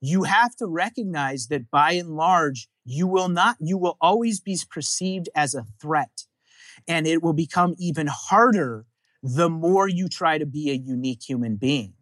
you 0.00 0.22
have 0.22 0.56
to 0.56 0.66
recognize 0.66 1.48
that 1.48 1.70
by 1.70 1.92
and 1.92 2.10
large, 2.10 2.68
you 2.84 3.06
will 3.06 3.28
not, 3.28 3.56
you 3.60 3.76
will 3.76 3.96
always 4.00 4.40
be 4.40 4.58
perceived 4.70 5.28
as 5.34 5.54
a 5.54 5.66
threat. 5.80 6.24
And 6.88 7.06
it 7.06 7.22
will 7.22 7.34
become 7.34 7.74
even 7.78 8.08
harder 8.10 8.86
the 9.22 9.50
more 9.50 9.88
you 9.88 10.08
try 10.08 10.38
to 10.38 10.46
be 10.46 10.70
a 10.70 10.74
unique 10.74 11.28
human 11.28 11.56
being. 11.56 11.94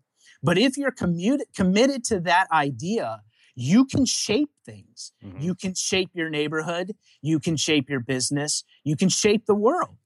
But 0.43 0.59
if 0.59 0.77
you're 0.77 0.93
commu- 0.93 1.41
committed 1.55 2.05
to 2.05 2.21
that 2.21 2.47
idea, 2.53 3.23
you 3.55 3.85
can 3.85 4.05
shape 4.05 4.51
things. 4.65 5.13
Mm-hmm. 5.25 5.41
You 5.41 5.55
can 5.55 5.75
shape 5.75 6.11
your 6.15 6.31
neighborhood. 6.31 6.95
You 7.23 7.41
can 7.41 7.57
shape 7.57 7.91
your 7.91 8.01
business. 8.01 8.65
You 8.85 8.97
can 8.97 9.09
shape 9.09 9.47
the 9.47 9.55
world. 9.55 9.97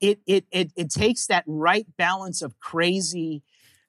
It, 0.00 0.20
it, 0.26 0.46
it, 0.50 0.72
it 0.74 0.90
takes 0.90 1.26
that 1.26 1.44
right 1.46 1.86
balance 1.96 2.42
of 2.42 2.58
crazy 2.58 3.42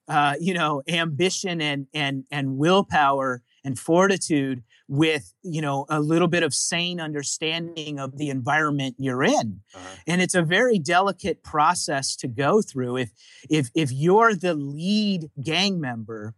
uh, 0.08 0.36
you 0.40 0.54
know, 0.54 0.82
ambition 0.88 1.62
and 1.62 1.88
and 1.94 2.26
and 2.32 2.58
willpower 2.58 3.42
and 3.64 3.80
fortitude 3.80 4.64
with 4.94 5.34
you 5.42 5.60
know 5.60 5.88
a 5.90 6.00
little 6.00 6.28
bit 6.28 6.44
of 6.44 6.54
sane 6.54 7.00
understanding 7.00 8.00
of 8.00 8.16
the 8.20 8.30
environment 8.30 8.96
you're 9.00 9.24
in. 9.24 9.62
Uh-huh. 9.74 9.96
and 10.06 10.22
it's 10.22 10.36
a 10.36 10.44
very 10.44 10.78
delicate 10.78 11.44
process 11.44 12.16
to 12.16 12.28
go 12.28 12.62
through. 12.62 12.98
If 12.98 13.12
if 13.50 13.72
if 13.74 13.92
you're 13.92 14.36
the 14.36 14.54
lead 14.54 15.32
gang 15.44 15.82
member 15.82 16.36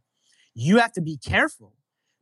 you 0.53 0.77
have 0.77 0.93
to 0.93 1.01
be 1.01 1.17
careful 1.17 1.73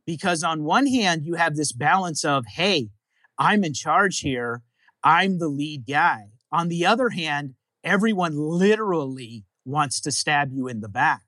because 0.06 0.42
on 0.42 0.64
one 0.64 0.88
hand 0.88 1.24
you 1.24 1.34
have 1.34 1.54
this 1.54 1.70
balance 1.70 2.24
of 2.24 2.44
hey 2.46 2.90
i'm 3.38 3.62
in 3.62 3.72
charge 3.72 4.18
here. 4.18 4.62
I'm 5.04 5.38
the 5.38 5.48
lead 5.48 5.86
guy. 5.86 6.30
On 6.50 6.68
the 6.68 6.84
other 6.84 7.10
hand 7.10 7.54
everyone 7.84 8.36
literally 8.36 9.44
wants 9.64 10.00
to 10.00 10.10
stab 10.10 10.50
you 10.52 10.66
in 10.66 10.80
the 10.80 10.88
back. 10.88 11.22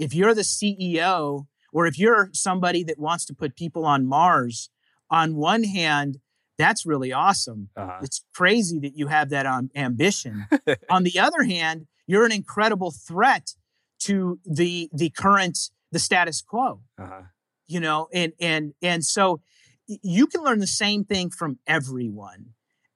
If 0.00 0.14
you're 0.14 0.34
the 0.34 0.40
CEO 0.42 1.46
or 1.72 1.86
if 1.86 1.98
you're 1.98 2.30
somebody 2.32 2.84
that 2.84 2.98
wants 2.98 3.24
to 3.26 3.34
put 3.34 3.56
people 3.56 3.84
on 3.84 4.06
Mars, 4.06 4.70
on 5.10 5.36
one 5.36 5.64
hand, 5.64 6.18
that's 6.58 6.86
really 6.86 7.12
awesome. 7.12 7.70
Uh-huh. 7.76 7.98
It's 8.02 8.24
crazy 8.34 8.78
that 8.80 8.96
you 8.96 9.08
have 9.08 9.30
that 9.30 9.46
um, 9.46 9.70
ambition. 9.74 10.46
on 10.90 11.02
the 11.02 11.18
other 11.18 11.42
hand, 11.42 11.86
you're 12.06 12.24
an 12.24 12.32
incredible 12.32 12.90
threat 12.90 13.54
to 14.00 14.38
the 14.44 14.90
the 14.92 15.10
current 15.10 15.58
the 15.90 15.98
status 15.98 16.42
quo. 16.42 16.80
Uh-huh. 16.98 17.22
You 17.66 17.80
know, 17.80 18.08
and 18.12 18.32
and 18.40 18.74
and 18.82 19.04
so 19.04 19.40
you 19.86 20.26
can 20.26 20.42
learn 20.42 20.58
the 20.58 20.66
same 20.66 21.04
thing 21.04 21.30
from 21.30 21.58
everyone, 21.66 22.50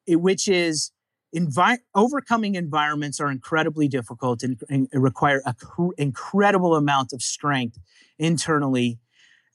which 0.06 0.48
is 0.48 0.92
Envi- 1.34 1.78
overcoming 1.94 2.54
environments 2.54 3.20
are 3.20 3.30
incredibly 3.30 3.88
difficult 3.88 4.42
and, 4.42 4.58
and 4.68 4.88
require 4.92 5.42
an 5.44 5.54
cr- 5.60 5.92
incredible 5.98 6.74
amount 6.74 7.12
of 7.12 7.22
strength 7.22 7.78
internally, 8.18 8.98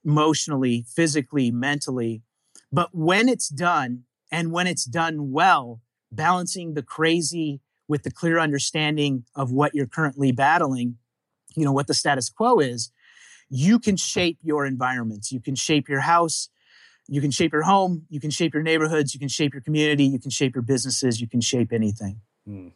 emotionally, 0.06 0.86
physically, 0.88 1.50
mentally. 1.52 2.22
But 2.72 2.90
when 2.94 3.28
it's 3.30 3.50
done, 3.50 4.04
and 4.32 4.52
when 4.52 4.68
it's 4.68 4.86
done 4.86 5.32
well, 5.32 5.82
balancing 6.12 6.74
the 6.74 6.84
crazy 6.84 7.62
with 7.88 8.04
the 8.04 8.12
clear 8.12 8.40
understanding 8.40 9.26
of 9.36 9.52
what 9.52 9.76
you're 9.76 9.88
currently 9.88 10.32
battling, 10.32 10.98
you 11.56 11.66
know, 11.66 11.74
what 11.74 11.88
the 11.88 11.94
status 11.94 12.30
quo 12.30 12.60
is, 12.60 12.92
you 13.50 13.80
can 13.80 13.98
shape 13.98 14.38
your 14.42 14.66
environments. 14.66 15.32
You 15.32 15.42
can 15.42 15.56
shape 15.56 15.90
your 15.90 16.00
house, 16.00 16.50
you 17.08 17.22
can 17.22 17.32
shape 17.32 17.52
your 17.54 17.64
home, 17.64 18.06
you 18.10 18.20
can 18.20 18.32
shape 18.32 18.54
your 18.54 18.64
neighborhoods, 18.64 19.14
you 19.14 19.20
can 19.20 19.30
shape 19.30 19.54
your 19.54 19.62
community, 19.62 20.06
you 20.06 20.20
can 20.20 20.32
shape 20.32 20.56
your 20.56 20.62
businesses, 20.62 21.20
you 21.22 21.28
can 21.28 21.42
shape 21.42 21.72
anything. 21.74 22.22
Mm. 22.48 22.72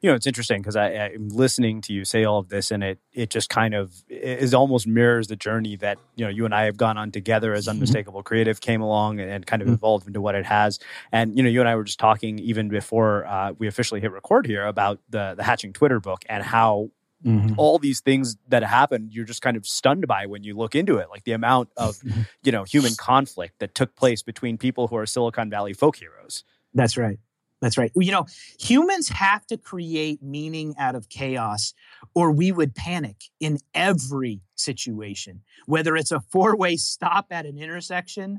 You 0.00 0.10
know, 0.10 0.16
it's 0.16 0.26
interesting 0.26 0.60
because 0.60 0.76
I'm 0.76 1.28
listening 1.28 1.80
to 1.82 1.92
you 1.92 2.04
say 2.04 2.24
all 2.24 2.38
of 2.38 2.48
this, 2.48 2.70
and 2.70 2.82
it 2.82 2.98
it 3.12 3.30
just 3.30 3.48
kind 3.48 3.74
of 3.74 3.94
is 4.08 4.54
almost 4.54 4.86
mirrors 4.86 5.28
the 5.28 5.36
journey 5.36 5.76
that 5.76 5.98
you 6.16 6.24
know 6.24 6.30
you 6.30 6.44
and 6.44 6.54
I 6.54 6.64
have 6.64 6.76
gone 6.76 6.98
on 6.98 7.10
together 7.10 7.54
as 7.54 7.64
mm-hmm. 7.64 7.76
Unmistakable 7.76 8.20
mm-hmm. 8.20 8.26
Creative 8.26 8.60
came 8.60 8.82
along 8.82 9.20
and, 9.20 9.30
and 9.30 9.46
kind 9.46 9.62
of 9.62 9.66
mm-hmm. 9.66 9.74
evolved 9.74 10.06
into 10.06 10.20
what 10.20 10.34
it 10.34 10.46
has. 10.46 10.78
And 11.12 11.36
you 11.36 11.42
know, 11.42 11.48
you 11.48 11.60
and 11.60 11.68
I 11.68 11.76
were 11.76 11.84
just 11.84 11.98
talking 11.98 12.38
even 12.38 12.68
before 12.68 13.26
uh, 13.26 13.52
we 13.58 13.66
officially 13.66 14.00
hit 14.00 14.12
record 14.12 14.46
here 14.46 14.66
about 14.66 15.00
the 15.08 15.34
the 15.36 15.42
Hatching 15.42 15.72
Twitter 15.72 16.00
book 16.00 16.24
and 16.28 16.42
how 16.42 16.90
Mm-hmm. 17.24 17.54
all 17.56 17.78
these 17.78 18.00
things 18.00 18.36
that 18.48 18.62
happen 18.62 19.08
you're 19.10 19.24
just 19.24 19.40
kind 19.40 19.56
of 19.56 19.66
stunned 19.66 20.06
by 20.06 20.26
when 20.26 20.44
you 20.44 20.54
look 20.54 20.74
into 20.74 20.98
it 20.98 21.08
like 21.08 21.24
the 21.24 21.32
amount 21.32 21.70
of 21.74 21.96
mm-hmm. 22.00 22.20
you 22.42 22.52
know 22.52 22.64
human 22.64 22.94
conflict 22.96 23.60
that 23.60 23.74
took 23.74 23.96
place 23.96 24.22
between 24.22 24.58
people 24.58 24.88
who 24.88 24.96
are 24.96 25.06
silicon 25.06 25.48
valley 25.48 25.72
folk 25.72 25.96
heroes 25.96 26.44
that's 26.74 26.98
right 26.98 27.18
that's 27.62 27.78
right 27.78 27.90
you 27.96 28.12
know 28.12 28.26
humans 28.60 29.08
have 29.08 29.46
to 29.46 29.56
create 29.56 30.22
meaning 30.22 30.74
out 30.78 30.94
of 30.94 31.08
chaos 31.08 31.72
or 32.14 32.30
we 32.30 32.52
would 32.52 32.74
panic 32.74 33.16
in 33.40 33.58
every 33.72 34.42
situation 34.54 35.40
whether 35.64 35.96
it's 35.96 36.12
a 36.12 36.20
four-way 36.20 36.76
stop 36.76 37.26
at 37.30 37.46
an 37.46 37.56
intersection 37.56 38.38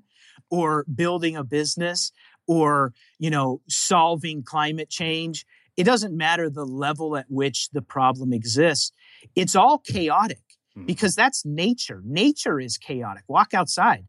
or 0.52 0.86
building 0.94 1.36
a 1.36 1.44
business 1.44 2.12
or 2.48 2.94
you 3.18 3.30
know 3.32 3.62
solving 3.68 4.44
climate 4.44 4.90
change 4.90 5.46
it 5.78 5.84
doesn't 5.84 6.16
matter 6.16 6.50
the 6.50 6.66
level 6.66 7.18
at 7.18 7.26
which 7.30 7.70
the 7.72 7.82
problem 7.82 8.34
exists. 8.34 8.92
It's 9.36 9.56
all 9.56 9.80
chaotic 9.80 10.42
mm. 10.78 10.86
because 10.86 11.16
that's 11.16 11.46
nature. 11.46 12.02
Nature 12.06 12.60
is 12.60 12.78
chaotic. 12.78 13.24
Walk 13.28 13.54
outside. 13.54 14.08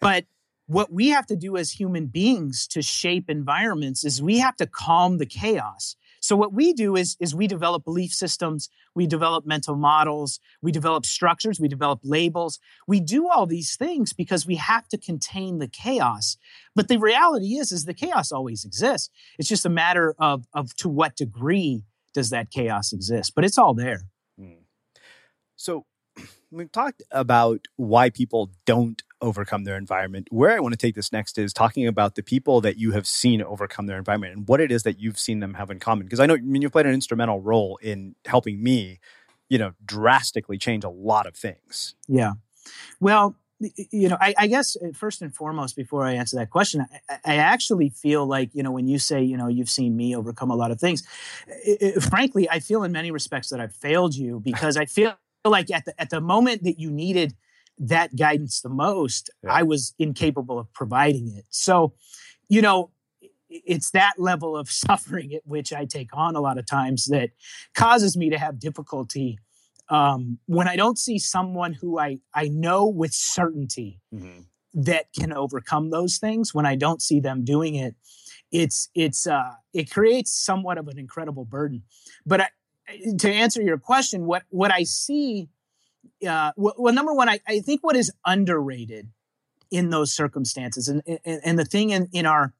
but 0.00 0.24
what 0.66 0.92
we 0.92 1.08
have 1.08 1.26
to 1.26 1.36
do 1.36 1.56
as 1.56 1.70
human 1.72 2.06
beings 2.06 2.66
to 2.68 2.80
shape 2.80 3.28
environments 3.28 4.04
is 4.04 4.22
we 4.22 4.38
have 4.38 4.56
to 4.56 4.66
calm 4.66 5.18
the 5.18 5.26
chaos. 5.26 5.96
So 6.24 6.36
what 6.36 6.54
we 6.54 6.72
do 6.72 6.96
is, 6.96 7.18
is 7.20 7.34
we 7.34 7.46
develop 7.46 7.84
belief 7.84 8.10
systems, 8.10 8.70
we 8.94 9.06
develop 9.06 9.44
mental 9.44 9.76
models, 9.76 10.40
we 10.62 10.72
develop 10.72 11.04
structures, 11.04 11.60
we 11.60 11.68
develop 11.68 12.00
labels. 12.02 12.60
We 12.88 13.00
do 13.00 13.28
all 13.28 13.44
these 13.44 13.76
things 13.76 14.14
because 14.14 14.46
we 14.46 14.54
have 14.54 14.88
to 14.88 14.96
contain 14.96 15.58
the 15.58 15.68
chaos. 15.68 16.38
But 16.74 16.88
the 16.88 16.96
reality 16.96 17.56
is, 17.56 17.72
is 17.72 17.84
the 17.84 17.92
chaos 17.92 18.32
always 18.32 18.64
exists. 18.64 19.10
It's 19.38 19.50
just 19.50 19.66
a 19.66 19.68
matter 19.68 20.14
of, 20.18 20.46
of 20.54 20.74
to 20.76 20.88
what 20.88 21.14
degree 21.14 21.82
does 22.14 22.30
that 22.30 22.50
chaos 22.50 22.94
exist. 22.94 23.34
But 23.34 23.44
it's 23.44 23.58
all 23.58 23.74
there. 23.74 24.04
Hmm. 24.40 24.62
So 25.56 25.84
we've 26.50 26.72
talked 26.72 27.02
about 27.10 27.66
why 27.76 28.08
people 28.08 28.50
don't 28.64 29.02
overcome 29.24 29.64
their 29.64 29.76
environment. 29.76 30.28
Where 30.30 30.56
I 30.56 30.60
want 30.60 30.74
to 30.74 30.78
take 30.78 30.94
this 30.94 31.10
next 31.12 31.38
is 31.38 31.52
talking 31.52 31.86
about 31.86 32.14
the 32.14 32.22
people 32.22 32.60
that 32.60 32.76
you 32.76 32.92
have 32.92 33.06
seen 33.06 33.42
overcome 33.42 33.86
their 33.86 33.98
environment 33.98 34.36
and 34.36 34.48
what 34.48 34.60
it 34.60 34.70
is 34.70 34.82
that 34.82 35.00
you've 35.00 35.18
seen 35.18 35.40
them 35.40 35.54
have 35.54 35.70
in 35.70 35.80
common. 35.80 36.06
Because 36.06 36.20
I 36.20 36.26
know 36.26 36.34
I 36.34 36.38
mean, 36.38 36.62
you've 36.62 36.72
played 36.72 36.86
an 36.86 36.92
instrumental 36.92 37.40
role 37.40 37.78
in 37.82 38.14
helping 38.26 38.62
me, 38.62 39.00
you 39.48 39.58
know, 39.58 39.72
drastically 39.84 40.58
change 40.58 40.84
a 40.84 40.90
lot 40.90 41.26
of 41.26 41.34
things. 41.34 41.94
Yeah. 42.06 42.34
Well, 43.00 43.36
you 43.90 44.08
know, 44.08 44.18
I, 44.20 44.34
I, 44.36 44.46
guess 44.46 44.76
uh, 44.76 44.88
first 44.92 45.22
and 45.22 45.34
foremost, 45.34 45.76
before 45.76 46.04
I 46.04 46.12
answer 46.12 46.36
that 46.36 46.50
question, 46.50 46.84
I, 47.08 47.18
I, 47.24 47.36
actually 47.36 47.88
feel 47.88 48.26
like, 48.26 48.50
you 48.52 48.62
know, 48.62 48.72
when 48.72 48.88
you 48.88 48.98
say, 48.98 49.22
you 49.22 49.36
know, 49.36 49.46
you've 49.46 49.70
seen 49.70 49.96
me 49.96 50.14
overcome 50.14 50.50
a 50.50 50.56
lot 50.56 50.70
of 50.70 50.80
things, 50.80 51.02
it, 51.46 51.96
it, 51.96 52.02
frankly, 52.02 52.50
I 52.50 52.58
feel 52.58 52.82
in 52.82 52.92
many 52.92 53.10
respects 53.10 53.50
that 53.50 53.60
I've 53.60 53.74
failed 53.74 54.16
you 54.16 54.40
because 54.40 54.76
I 54.76 54.86
feel 54.86 55.14
like 55.44 55.70
at 55.70 55.84
the, 55.84 55.98
at 56.00 56.10
the 56.10 56.20
moment 56.20 56.64
that 56.64 56.78
you 56.78 56.90
needed 56.90 57.34
that 57.78 58.16
guidance 58.16 58.60
the 58.60 58.68
most, 58.68 59.30
yeah. 59.42 59.52
I 59.52 59.62
was 59.62 59.94
incapable 59.98 60.58
of 60.58 60.72
providing 60.72 61.34
it. 61.36 61.44
So, 61.48 61.94
you 62.48 62.62
know, 62.62 62.90
it's 63.48 63.90
that 63.90 64.14
level 64.18 64.56
of 64.56 64.70
suffering 64.70 65.32
at 65.34 65.42
which 65.44 65.72
I 65.72 65.84
take 65.84 66.10
on 66.12 66.36
a 66.36 66.40
lot 66.40 66.58
of 66.58 66.66
times 66.66 67.06
that 67.06 67.30
causes 67.74 68.16
me 68.16 68.30
to 68.30 68.38
have 68.38 68.58
difficulty 68.58 69.38
um, 69.88 70.38
when 70.46 70.68
I 70.68 70.76
don't 70.76 70.98
see 70.98 71.18
someone 71.18 71.74
who 71.74 71.98
I, 71.98 72.18
I 72.34 72.48
know 72.48 72.86
with 72.86 73.12
certainty 73.12 74.00
mm-hmm. 74.12 74.40
that 74.74 75.06
can 75.18 75.32
overcome 75.32 75.90
those 75.90 76.18
things, 76.18 76.54
when 76.54 76.66
I 76.66 76.74
don't 76.76 77.02
see 77.02 77.20
them 77.20 77.44
doing 77.44 77.74
it, 77.74 77.94
it's 78.50 78.88
it's 78.94 79.26
uh, 79.26 79.52
it 79.72 79.90
creates 79.90 80.32
somewhat 80.32 80.78
of 80.78 80.88
an 80.88 80.98
incredible 80.98 81.44
burden. 81.44 81.82
But 82.24 82.40
I, 82.40 82.48
to 83.18 83.30
answer 83.30 83.60
your 83.60 83.78
question, 83.78 84.26
what 84.26 84.44
what 84.50 84.72
I 84.72 84.84
see, 84.84 85.48
uh, 86.26 86.52
well, 86.56 86.74
well, 86.78 86.94
number 86.94 87.12
one, 87.12 87.28
I, 87.28 87.40
I 87.46 87.60
think 87.60 87.82
what 87.82 87.96
is 87.96 88.12
underrated 88.24 89.08
in 89.70 89.90
those 89.90 90.12
circumstances, 90.12 90.88
and 90.88 91.02
and, 91.06 91.40
and 91.44 91.58
the 91.58 91.64
thing 91.64 91.90
in, 91.90 92.08
in 92.12 92.26
our 92.26 92.52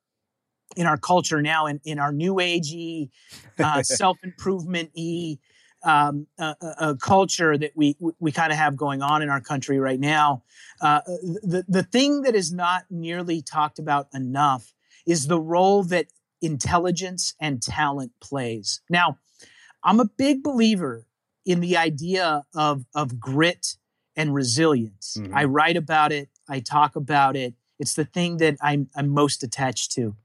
in 0.77 0.87
our 0.87 0.97
culture 0.97 1.41
now, 1.41 1.67
in, 1.67 1.81
in 1.85 1.99
our 1.99 2.13
new 2.13 2.35
agey, 2.35 3.11
uh, 3.59 3.83
self 3.83 4.19
improvement 4.23 4.91
y 4.97 5.39
um, 5.85 6.27
a, 6.39 6.57
a, 6.81 6.97
culture 6.97 7.57
that 7.59 7.73
we 7.75 7.97
we 8.19 8.33
kind 8.33 8.53
of 8.53 8.59
have 8.59 8.77
going 8.77 9.03
on 9.03 9.23
in 9.23 9.29
our 9.29 9.41
country 9.41 9.79
right 9.79 10.01
now. 10.01 10.43
Uh, 10.81 11.01
the 11.43 11.65
the 11.69 11.83
thing 11.83 12.23
that 12.23 12.35
is 12.35 12.53
not 12.53 12.85
nearly 12.91 13.43
talked 13.43 13.79
about 13.79 14.09
enough 14.15 14.73
is 15.07 15.27
the 15.27 15.41
role 15.41 15.83
that 15.85 16.07
intelligence 16.41 17.35
and 17.41 17.63
talent 17.63 18.13
plays. 18.21 18.81
Now, 18.89 19.19
I'm 19.83 20.01
a 20.01 20.07
big 20.07 20.43
believer 20.43 21.07
in 21.45 21.61
the 21.61 21.77
idea 21.77 22.45
of 22.55 22.85
of 22.95 23.21
grit 23.21 23.77
and 24.17 24.35
resilience. 24.35 25.17
Mm-hmm. 25.19 25.37
I 25.37 25.45
write 25.45 25.77
about 25.77 26.13
it. 26.13 26.29
I 26.49 26.61
talk 26.61 26.97
about 26.97 27.37
it. 27.37 27.55
It's 27.79 27.95
the 27.95 28.05
thing 28.05 28.39
that 28.39 28.57
I'm 28.61 28.89
I'm 28.97 29.09
most 29.09 29.43
attached 29.43 29.93
to. 29.93 30.17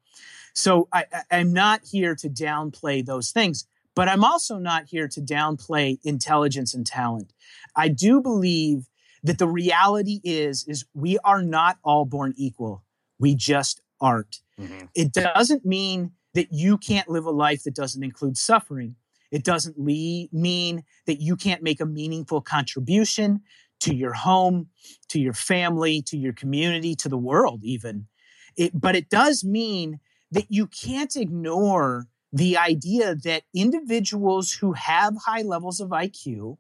So 0.54 0.88
I, 0.92 1.06
I'm 1.32 1.54
not 1.54 1.82
here 1.90 2.16
to 2.16 2.30
downplay 2.30 3.06
those 3.06 3.32
things. 3.32 3.66
But 3.96 4.08
I'm 4.08 4.24
also 4.24 4.58
not 4.58 4.86
here 4.86 5.08
to 5.10 5.22
downplay 5.22 6.00
intelligence 6.04 6.74
and 6.74 6.86
talent. 6.86 7.34
I 7.76 7.90
do 7.90 8.22
believe 8.22 8.88
that 9.24 9.40
the 9.40 9.48
reality 9.48 10.22
is 10.24 10.64
is 10.68 10.86
we 10.94 11.18
are 11.20 11.42
not 11.42 11.80
all 11.84 12.06
born 12.06 12.34
equal. 12.38 12.84
We 13.20 13.36
just 13.36 13.82
aren't. 14.00 14.40
Mm-hmm. 14.60 14.86
It 14.96 15.12
doesn't 15.12 15.66
mean 15.66 16.12
that 16.34 16.54
you 16.54 16.78
can't 16.78 17.10
live 17.10 17.26
a 17.26 17.32
life 17.32 17.64
that 17.64 17.76
doesn't 17.76 18.04
include 18.04 18.38
suffering. 18.38 18.96
It 19.32 19.44
doesn't 19.44 19.78
le- 19.78 20.28
mean 20.32 20.84
that 21.06 21.22
you 21.22 21.36
can't 21.36 21.63
make 21.63 21.82
a 21.82 21.86
meaningful 21.86 22.42
contribution 22.42 23.42
to 23.82 23.96
your 23.96 24.13
home, 24.13 24.68
to 25.10 25.20
your 25.20 25.34
family, 25.34 26.02
to 26.04 26.18
your 26.18 26.34
community, 26.34 26.96
to 26.96 27.10
the 27.10 27.18
world, 27.18 27.63
even. 27.63 28.08
It, 28.58 28.80
but 28.80 28.96
it 28.96 29.10
does 29.10 29.44
mean 29.44 30.00
that 30.32 30.48
you 30.50 30.68
can't 30.68 31.15
ignore 31.15 32.08
the 32.32 32.58
idea 32.58 33.15
that 33.15 33.44
individuals 33.56 34.52
who 34.54 34.74
have 34.74 35.15
high 35.26 35.42
levels 35.42 35.80
of 35.80 35.89
IQ 35.89 36.58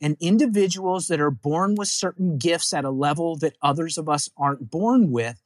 and 0.00 0.16
individuals 0.18 1.06
that 1.06 1.20
are 1.20 1.30
born 1.30 1.76
with 1.76 1.88
certain 1.88 2.38
gifts 2.38 2.72
at 2.72 2.84
a 2.84 2.90
level 2.90 3.36
that 3.36 3.56
others 3.62 3.96
of 3.96 4.08
us 4.08 4.28
aren't 4.36 4.70
born 4.70 5.10
with 5.10 5.40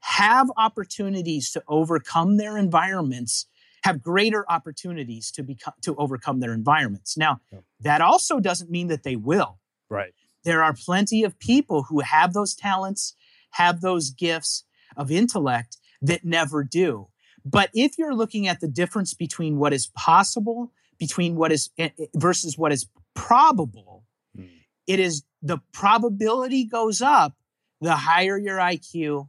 have 0.00 0.50
opportunities 0.56 1.50
to 1.50 1.62
overcome 1.68 2.36
their 2.36 2.56
environments 2.56 3.46
have 3.84 4.02
greater 4.02 4.44
opportunities 4.50 5.30
to 5.32 5.42
become 5.42 5.74
to 5.82 5.94
overcome 5.96 6.40
their 6.40 6.52
environments. 6.52 7.16
Now 7.16 7.40
that 7.80 8.00
also 8.00 8.40
doesn't 8.40 8.70
mean 8.70 8.88
that 8.88 9.02
they 9.02 9.16
will. 9.16 9.58
Right. 9.88 10.12
There 10.44 10.62
are 10.62 10.74
plenty 10.74 11.24
of 11.24 11.38
people 11.38 11.84
who 11.84 12.00
have 12.00 12.32
those 12.32 12.54
talents 12.54 13.14
have 13.52 13.80
those 13.80 14.10
gifts 14.10 14.64
of 14.96 15.10
intellect 15.10 15.76
that 16.02 16.24
never 16.24 16.64
do. 16.64 17.08
But 17.44 17.70
if 17.72 17.98
you're 17.98 18.14
looking 18.14 18.46
at 18.46 18.60
the 18.60 18.68
difference 18.68 19.14
between 19.14 19.58
what 19.58 19.72
is 19.72 19.86
possible, 19.86 20.72
between 20.98 21.36
what 21.36 21.52
is 21.52 21.70
eh, 21.78 21.90
eh, 21.98 22.06
versus 22.14 22.58
what 22.58 22.72
is 22.72 22.88
probable, 23.14 24.04
mm. 24.36 24.48
it 24.86 25.00
is 25.00 25.22
the 25.42 25.58
probability 25.72 26.64
goes 26.64 27.00
up 27.00 27.34
the 27.80 27.96
higher 27.96 28.36
your 28.36 28.58
IQ 28.58 29.28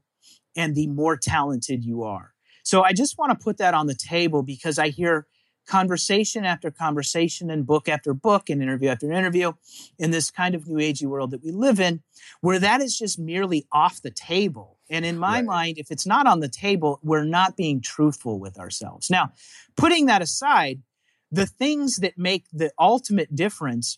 and 0.55 0.75
the 0.75 0.88
more 0.88 1.15
talented 1.15 1.83
you 1.83 2.03
are. 2.03 2.33
So 2.69 2.84
I 2.84 2.93
just 2.93 3.17
want 3.17 3.32
to 3.32 3.43
put 3.43 3.58
that 3.58 3.73
on 3.73 3.88
the 3.88 3.95
table 3.95 4.43
because 4.43 4.77
I 4.77 4.89
hear 4.89 5.25
conversation 5.65 6.45
after 6.45 6.69
conversation 6.69 7.49
and 7.49 7.65
book 7.65 7.89
after 7.89 8.13
book 8.13 8.47
and 8.47 8.62
interview 8.62 8.89
after 8.89 9.12
interview 9.12 9.53
in 9.97 10.12
this 10.12 10.29
kind 10.29 10.53
of 10.53 10.67
new 10.67 10.75
agey 10.75 11.08
world 11.08 11.32
that 11.32 11.43
we 11.43 11.49
live 11.49 11.79
in, 11.79 12.03
where 12.41 12.60
that 12.60 12.79
is 12.79 12.95
just 12.95 13.17
merely 13.17 13.65
off 13.71 14.03
the 14.03 14.12
table. 14.12 14.77
And 14.88 15.03
in 15.03 15.17
my 15.17 15.38
right. 15.38 15.45
mind, 15.45 15.77
if 15.79 15.89
it's 15.89 16.05
not 16.05 16.27
on 16.27 16.41
the 16.41 16.47
table, 16.47 16.99
we're 17.01 17.23
not 17.23 17.58
being 17.58 17.82
truthful 17.82 18.39
with 18.39 18.60
ourselves. 18.60 19.10
Now, 19.10 19.32
putting 19.75 20.05
that 20.05 20.21
aside, 20.21 20.84
the 21.32 21.47
things 21.47 21.95
that 21.97 22.19
make 22.19 22.45
the 22.53 22.71
ultimate 22.77 23.34
difference 23.34 23.97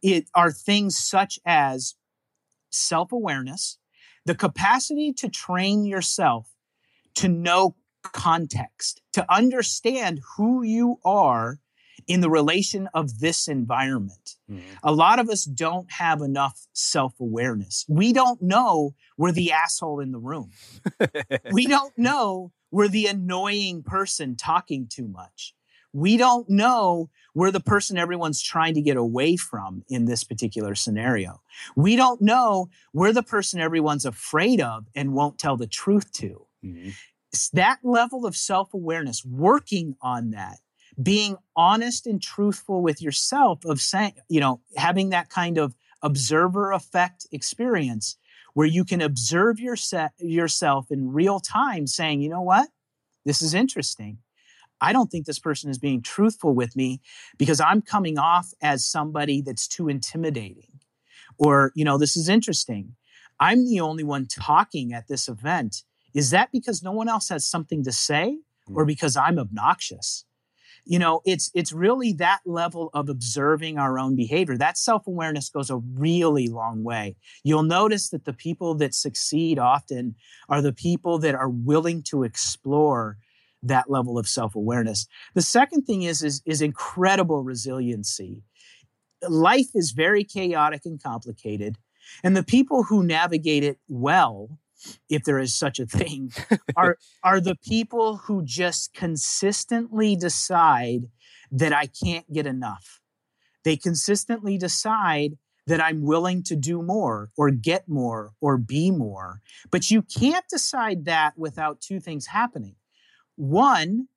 it, 0.00 0.30
are 0.32 0.52
things 0.52 0.96
such 0.96 1.40
as 1.44 1.96
self 2.70 3.10
awareness, 3.10 3.78
the 4.24 4.36
capacity 4.36 5.12
to 5.14 5.28
train 5.28 5.84
yourself 5.84 6.52
to 7.18 7.28
know 7.28 7.74
context, 8.02 9.02
to 9.12 9.26
understand 9.32 10.20
who 10.36 10.62
you 10.62 10.98
are 11.04 11.58
in 12.06 12.20
the 12.20 12.30
relation 12.30 12.88
of 12.94 13.18
this 13.18 13.48
environment. 13.48 14.36
Mm-hmm. 14.50 14.62
A 14.84 14.92
lot 14.92 15.18
of 15.18 15.28
us 15.28 15.44
don't 15.44 15.90
have 15.90 16.22
enough 16.22 16.66
self 16.72 17.18
awareness. 17.20 17.84
We 17.88 18.12
don't 18.12 18.40
know 18.40 18.94
we're 19.16 19.32
the 19.32 19.50
asshole 19.50 19.98
in 19.98 20.12
the 20.12 20.18
room. 20.18 20.52
we 21.52 21.66
don't 21.66 21.96
know 21.98 22.52
we're 22.70 22.88
the 22.88 23.06
annoying 23.06 23.82
person 23.82 24.36
talking 24.36 24.86
too 24.88 25.08
much. 25.08 25.54
We 25.92 26.16
don't 26.16 26.48
know 26.48 27.10
we're 27.34 27.50
the 27.50 27.60
person 27.60 27.98
everyone's 27.98 28.42
trying 28.42 28.74
to 28.74 28.82
get 28.82 28.96
away 28.96 29.36
from 29.36 29.82
in 29.88 30.04
this 30.04 30.22
particular 30.22 30.76
scenario. 30.76 31.40
We 31.74 31.96
don't 31.96 32.22
know 32.22 32.68
we're 32.92 33.12
the 33.12 33.24
person 33.24 33.58
everyone's 33.58 34.04
afraid 34.04 34.60
of 34.60 34.86
and 34.94 35.14
won't 35.14 35.38
tell 35.38 35.56
the 35.56 35.66
truth 35.66 36.12
to. 36.12 36.47
Mm-hmm 36.64 36.90
that 37.52 37.78
level 37.82 38.26
of 38.26 38.36
self 38.36 38.72
awareness, 38.74 39.24
working 39.24 39.96
on 40.00 40.30
that, 40.30 40.58
being 41.00 41.36
honest 41.56 42.06
and 42.06 42.20
truthful 42.20 42.82
with 42.82 43.02
yourself, 43.02 43.64
of 43.64 43.80
saying, 43.80 44.14
you 44.28 44.40
know, 44.40 44.60
having 44.76 45.10
that 45.10 45.28
kind 45.28 45.58
of 45.58 45.74
observer 46.02 46.72
effect 46.72 47.26
experience 47.32 48.16
where 48.54 48.66
you 48.66 48.84
can 48.84 49.00
observe 49.00 49.60
your 49.60 49.76
yourself 50.18 50.86
in 50.90 51.12
real 51.12 51.40
time, 51.40 51.86
saying, 51.86 52.20
you 52.20 52.28
know 52.28 52.42
what, 52.42 52.68
this 53.24 53.42
is 53.42 53.54
interesting. 53.54 54.18
I 54.80 54.92
don't 54.92 55.10
think 55.10 55.26
this 55.26 55.40
person 55.40 55.70
is 55.70 55.78
being 55.78 56.02
truthful 56.02 56.54
with 56.54 56.76
me 56.76 57.00
because 57.36 57.60
I'm 57.60 57.82
coming 57.82 58.16
off 58.16 58.52
as 58.62 58.86
somebody 58.86 59.42
that's 59.42 59.66
too 59.66 59.88
intimidating. 59.88 60.78
Or, 61.36 61.72
you 61.74 61.84
know, 61.84 61.98
this 61.98 62.16
is 62.16 62.28
interesting. 62.28 62.94
I'm 63.40 63.66
the 63.66 63.80
only 63.80 64.04
one 64.04 64.26
talking 64.26 64.92
at 64.92 65.08
this 65.08 65.28
event 65.28 65.82
is 66.14 66.30
that 66.30 66.50
because 66.52 66.82
no 66.82 66.92
one 66.92 67.08
else 67.08 67.28
has 67.28 67.46
something 67.46 67.84
to 67.84 67.92
say 67.92 68.38
or 68.74 68.84
mm. 68.84 68.88
because 68.88 69.16
I'm 69.16 69.38
obnoxious? 69.38 70.24
You 70.84 70.98
know, 70.98 71.20
it's 71.26 71.50
it's 71.54 71.72
really 71.72 72.14
that 72.14 72.40
level 72.46 72.88
of 72.94 73.10
observing 73.10 73.78
our 73.78 73.98
own 73.98 74.16
behavior. 74.16 74.56
That 74.56 74.78
self-awareness 74.78 75.50
goes 75.50 75.68
a 75.68 75.76
really 75.76 76.48
long 76.48 76.82
way. 76.82 77.16
You'll 77.44 77.62
notice 77.62 78.08
that 78.08 78.24
the 78.24 78.32
people 78.32 78.74
that 78.76 78.94
succeed 78.94 79.58
often 79.58 80.14
are 80.48 80.62
the 80.62 80.72
people 80.72 81.18
that 81.18 81.34
are 81.34 81.50
willing 81.50 82.02
to 82.04 82.22
explore 82.22 83.18
that 83.62 83.90
level 83.90 84.18
of 84.18 84.28
self-awareness. 84.28 85.06
The 85.34 85.42
second 85.42 85.82
thing 85.82 86.04
is 86.04 86.22
is, 86.22 86.40
is 86.46 86.62
incredible 86.62 87.42
resiliency. 87.42 88.42
Life 89.28 89.68
is 89.74 89.90
very 89.90 90.24
chaotic 90.24 90.82
and 90.86 91.02
complicated, 91.02 91.76
and 92.24 92.34
the 92.34 92.44
people 92.44 92.84
who 92.84 93.02
navigate 93.02 93.64
it 93.64 93.78
well 93.88 94.58
if 95.08 95.24
there 95.24 95.38
is 95.38 95.54
such 95.54 95.78
a 95.78 95.86
thing, 95.98 96.32
are 96.76 96.98
are 97.22 97.40
the 97.40 97.56
people 97.56 98.16
who 98.16 98.42
just 98.44 98.94
consistently 98.94 100.16
decide 100.16 101.08
that 101.50 101.72
I 101.72 101.86
can't 101.86 102.30
get 102.32 102.46
enough. 102.46 103.00
They 103.64 103.76
consistently 103.76 104.58
decide 104.58 105.38
that 105.66 105.82
I'm 105.82 106.02
willing 106.02 106.42
to 106.44 106.56
do 106.56 106.82
more 106.82 107.30
or 107.36 107.50
get 107.50 107.88
more 107.88 108.32
or 108.40 108.56
be 108.56 108.90
more. 108.90 109.42
But 109.70 109.90
you 109.90 110.02
can't 110.02 110.46
decide 110.48 111.04
that 111.04 111.38
without 111.38 111.80
two 111.80 112.00
things 112.00 112.26
happening. 112.26 112.76
One, 113.36 114.08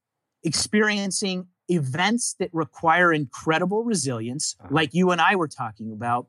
experiencing 0.43 1.47
events 1.67 2.35
that 2.39 2.49
require 2.53 3.11
incredible 3.13 3.83
resilience, 3.83 4.55
uh-huh. 4.59 4.69
like 4.71 4.93
you 4.93 5.11
and 5.11 5.21
I 5.21 5.35
were 5.35 5.47
talking 5.47 5.91
about, 5.91 6.27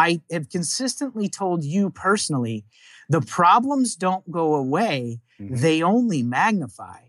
I 0.00 0.20
have 0.30 0.48
consistently 0.48 1.28
told 1.28 1.62
you 1.62 1.90
personally 1.90 2.64
the 3.10 3.20
problems 3.20 3.96
don't 3.96 4.30
go 4.30 4.54
away, 4.54 5.20
mm-hmm. 5.38 5.56
they 5.56 5.82
only 5.82 6.22
magnify. 6.22 7.00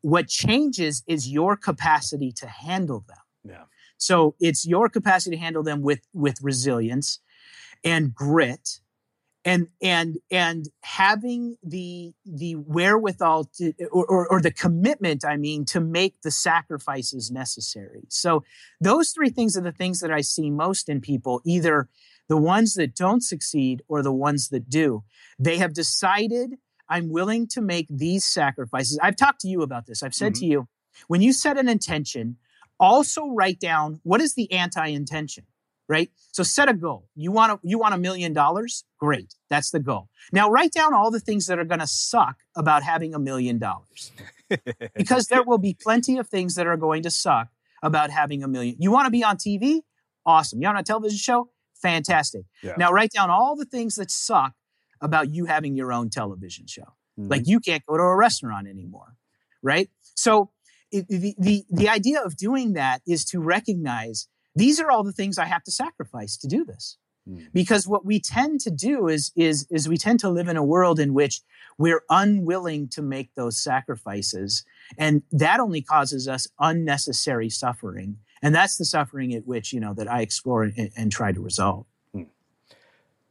What 0.00 0.26
changes 0.26 1.04
is 1.06 1.28
your 1.28 1.56
capacity 1.56 2.32
to 2.32 2.48
handle 2.48 3.04
them. 3.06 3.24
Yeah. 3.44 3.64
So 3.96 4.34
it's 4.40 4.66
your 4.66 4.88
capacity 4.88 5.36
to 5.36 5.42
handle 5.42 5.62
them 5.62 5.82
with 5.82 6.00
with 6.12 6.42
resilience 6.42 7.20
and 7.84 8.12
grit 8.12 8.80
and 9.44 9.68
and 9.80 10.18
and 10.30 10.66
having 10.82 11.56
the 11.62 12.12
the 12.24 12.54
wherewithal 12.54 13.44
to, 13.56 13.72
or, 13.90 14.06
or, 14.06 14.28
or, 14.28 14.40
the 14.40 14.52
commitment 14.52 15.24
i 15.24 15.36
mean 15.36 15.64
to 15.64 15.80
make 15.80 16.22
the 16.22 16.30
sacrifices 16.30 17.30
necessary 17.30 18.04
so 18.08 18.44
those 18.80 19.10
three 19.10 19.30
things 19.30 19.56
are 19.56 19.62
the 19.62 19.72
things 19.72 20.00
that 20.00 20.12
i 20.12 20.20
see 20.20 20.50
most 20.50 20.88
in 20.88 21.00
people 21.00 21.40
either 21.44 21.88
the 22.28 22.36
ones 22.36 22.74
that 22.74 22.94
don't 22.94 23.22
succeed 23.22 23.82
or 23.88 24.02
the 24.02 24.12
ones 24.12 24.48
that 24.48 24.68
do 24.68 25.02
they 25.38 25.58
have 25.58 25.72
decided 25.72 26.56
i'm 26.88 27.10
willing 27.10 27.46
to 27.46 27.60
make 27.60 27.86
these 27.90 28.24
sacrifices 28.24 28.98
i've 29.02 29.16
talked 29.16 29.40
to 29.40 29.48
you 29.48 29.62
about 29.62 29.86
this 29.86 30.02
i've 30.02 30.14
said 30.14 30.32
mm-hmm. 30.32 30.40
to 30.40 30.46
you 30.46 30.68
when 31.08 31.22
you 31.22 31.32
set 31.32 31.58
an 31.58 31.68
intention 31.68 32.36
also 32.78 33.28
write 33.28 33.60
down 33.60 34.00
what 34.02 34.20
is 34.20 34.34
the 34.34 34.50
anti-intention 34.52 35.44
right? 35.92 36.10
So 36.32 36.42
set 36.42 36.70
a 36.70 36.74
goal. 36.74 37.08
You 37.14 37.32
want 37.32 37.52
to, 37.52 37.68
you 37.68 37.78
want 37.78 37.92
a 37.92 37.98
million 37.98 38.32
dollars? 38.32 38.84
Great. 38.98 39.34
That's 39.50 39.70
the 39.70 39.80
goal. 39.80 40.08
Now 40.32 40.48
write 40.48 40.72
down 40.72 40.94
all 40.94 41.10
the 41.10 41.20
things 41.20 41.46
that 41.46 41.58
are 41.58 41.64
going 41.64 41.80
to 41.80 41.86
suck 41.86 42.38
about 42.56 42.82
having 42.82 43.14
a 43.14 43.18
million 43.18 43.58
dollars. 43.58 44.10
because 44.96 45.26
there 45.26 45.42
will 45.42 45.58
be 45.58 45.76
plenty 45.78 46.16
of 46.16 46.28
things 46.28 46.54
that 46.54 46.66
are 46.66 46.78
going 46.78 47.02
to 47.02 47.10
suck 47.10 47.48
about 47.82 48.10
having 48.10 48.42
a 48.42 48.48
million. 48.48 48.76
You 48.78 48.90
want 48.90 49.06
to 49.06 49.10
be 49.10 49.22
on 49.22 49.36
TV? 49.36 49.80
Awesome. 50.24 50.62
You 50.62 50.68
want 50.68 50.78
a 50.78 50.82
television 50.82 51.18
show? 51.18 51.50
Fantastic. 51.82 52.44
Yeah. 52.62 52.74
Now 52.78 52.90
write 52.92 53.10
down 53.10 53.30
all 53.30 53.56
the 53.56 53.64
things 53.64 53.96
that 53.96 54.10
suck 54.10 54.54
about 55.00 55.34
you 55.34 55.46
having 55.46 55.76
your 55.76 55.92
own 55.92 56.08
television 56.08 56.66
show. 56.66 56.94
Mm-hmm. 57.18 57.28
Like 57.28 57.46
you 57.46 57.60
can't 57.60 57.84
go 57.84 57.96
to 57.96 58.02
a 58.02 58.16
restaurant 58.16 58.68
anymore, 58.68 59.16
right? 59.62 59.90
So 60.14 60.50
it, 60.90 61.06
the, 61.08 61.34
the, 61.38 61.64
the 61.70 61.88
idea 61.88 62.22
of 62.22 62.36
doing 62.36 62.74
that 62.74 63.02
is 63.06 63.24
to 63.26 63.40
recognize 63.40 64.28
these 64.54 64.80
are 64.80 64.90
all 64.90 65.02
the 65.02 65.12
things 65.12 65.38
I 65.38 65.46
have 65.46 65.64
to 65.64 65.70
sacrifice 65.70 66.36
to 66.38 66.46
do 66.46 66.64
this. 66.64 66.98
Mm. 67.28 67.48
Because 67.52 67.86
what 67.86 68.04
we 68.04 68.20
tend 68.20 68.60
to 68.60 68.70
do 68.70 69.08
is, 69.08 69.32
is, 69.36 69.66
is 69.70 69.88
we 69.88 69.96
tend 69.96 70.20
to 70.20 70.28
live 70.28 70.48
in 70.48 70.56
a 70.56 70.64
world 70.64 71.00
in 71.00 71.14
which 71.14 71.40
we're 71.78 72.02
unwilling 72.10 72.88
to 72.90 73.02
make 73.02 73.34
those 73.34 73.62
sacrifices. 73.62 74.64
And 74.98 75.22
that 75.30 75.60
only 75.60 75.82
causes 75.82 76.28
us 76.28 76.48
unnecessary 76.58 77.48
suffering. 77.48 78.18
And 78.42 78.54
that's 78.54 78.76
the 78.76 78.84
suffering 78.84 79.32
at 79.34 79.46
which, 79.46 79.72
you 79.72 79.80
know, 79.80 79.94
that 79.94 80.10
I 80.10 80.20
explore 80.20 80.64
and, 80.64 80.90
and 80.96 81.12
try 81.12 81.32
to 81.32 81.40
resolve. 81.40 81.86
Mm. 82.14 82.26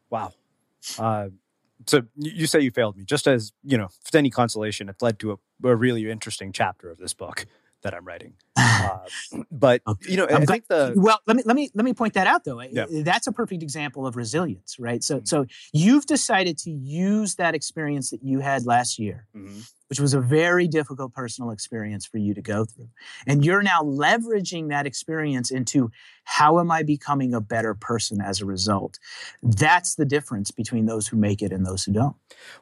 Wow. 0.10 0.34
Uh, 0.98 1.30
so 1.86 2.04
you 2.16 2.48
say 2.48 2.62
you 2.62 2.72
failed 2.72 2.96
me. 2.96 3.04
Just 3.04 3.28
as, 3.28 3.52
you 3.64 3.78
know, 3.78 3.90
for 4.04 4.18
any 4.18 4.30
consolation, 4.30 4.88
it 4.88 5.02
led 5.02 5.20
to 5.20 5.34
a, 5.34 5.68
a 5.68 5.76
really 5.76 6.10
interesting 6.10 6.52
chapter 6.52 6.90
of 6.90 6.98
this 6.98 7.14
book 7.14 7.46
that 7.82 7.94
I'm 7.94 8.06
writing. 8.06 8.36
Uh, 8.58 8.98
but 9.52 9.82
you 10.08 10.18
know, 10.18 10.28
I 10.30 10.46
think 10.46 10.68
the 10.68 10.94
well, 10.96 11.20
let 11.26 11.38
me 11.38 11.44
let 11.46 11.56
me 11.56 11.70
let 11.74 11.86
me 11.86 11.94
point 11.94 12.14
that 12.14 12.28
out 12.28 12.44
though. 12.44 12.62
Yeah. 12.62 12.86
That's 12.90 13.28
a 13.28 13.32
perfect 13.32 13.64
example 13.64 14.06
of 14.06 14.16
resilience, 14.16 14.78
right? 14.80 15.04
So 15.04 15.18
mm-hmm. 15.18 15.26
so 15.26 15.46
you've 15.74 16.06
decided 16.06 16.58
to 16.60 16.72
use 16.72 17.36
that 17.36 17.56
experience 17.56 18.10
that 18.12 18.24
you 18.24 18.40
had 18.40 18.66
last 18.66 19.00
year. 19.00 19.28
Mm-hmm 19.36 19.60
which 19.92 20.00
was 20.00 20.14
a 20.14 20.22
very 20.22 20.70
difficult 20.70 21.14
personal 21.14 21.52
experience 21.52 22.06
for 22.06 22.18
you 22.18 22.34
to 22.34 22.42
go 22.42 22.64
through. 22.64 22.88
And 23.28 23.44
you're 23.44 23.62
now 23.62 23.82
leveraging 23.82 24.70
that 24.70 24.88
experience 24.88 25.52
into 25.52 25.92
how 26.24 26.62
am 26.62 26.72
I 26.72 26.82
becoming 26.84 27.34
a 27.34 27.42
better 27.42 27.74
person 27.74 28.22
as 28.22 28.40
a 28.40 28.46
result? 28.46 29.00
That's 29.44 29.96
the 29.96 30.06
difference 30.06 30.50
between 30.50 30.86
those 30.86 31.10
who 31.10 31.18
make 31.18 31.42
it 31.42 31.52
and 31.52 31.66
those 31.66 31.84
who 31.84 31.92
don't. 31.92 32.16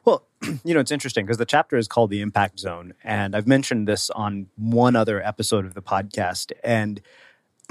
Well, 0.04 0.26
you 0.64 0.74
know, 0.74 0.80
it's 0.80 0.90
interesting 0.90 1.24
because 1.24 1.38
the 1.38 1.46
chapter 1.46 1.76
is 1.76 1.86
called 1.86 2.10
The 2.10 2.20
Impact 2.20 2.58
Zone. 2.58 2.94
And 3.04 3.36
I've 3.36 3.46
mentioned 3.46 3.86
this 3.86 4.10
on 4.10 4.48
one 4.56 4.96
other 4.96 5.22
episode 5.22 5.64
of 5.64 5.74
the 5.74 5.79
podcast. 5.82 6.52
And 6.62 7.00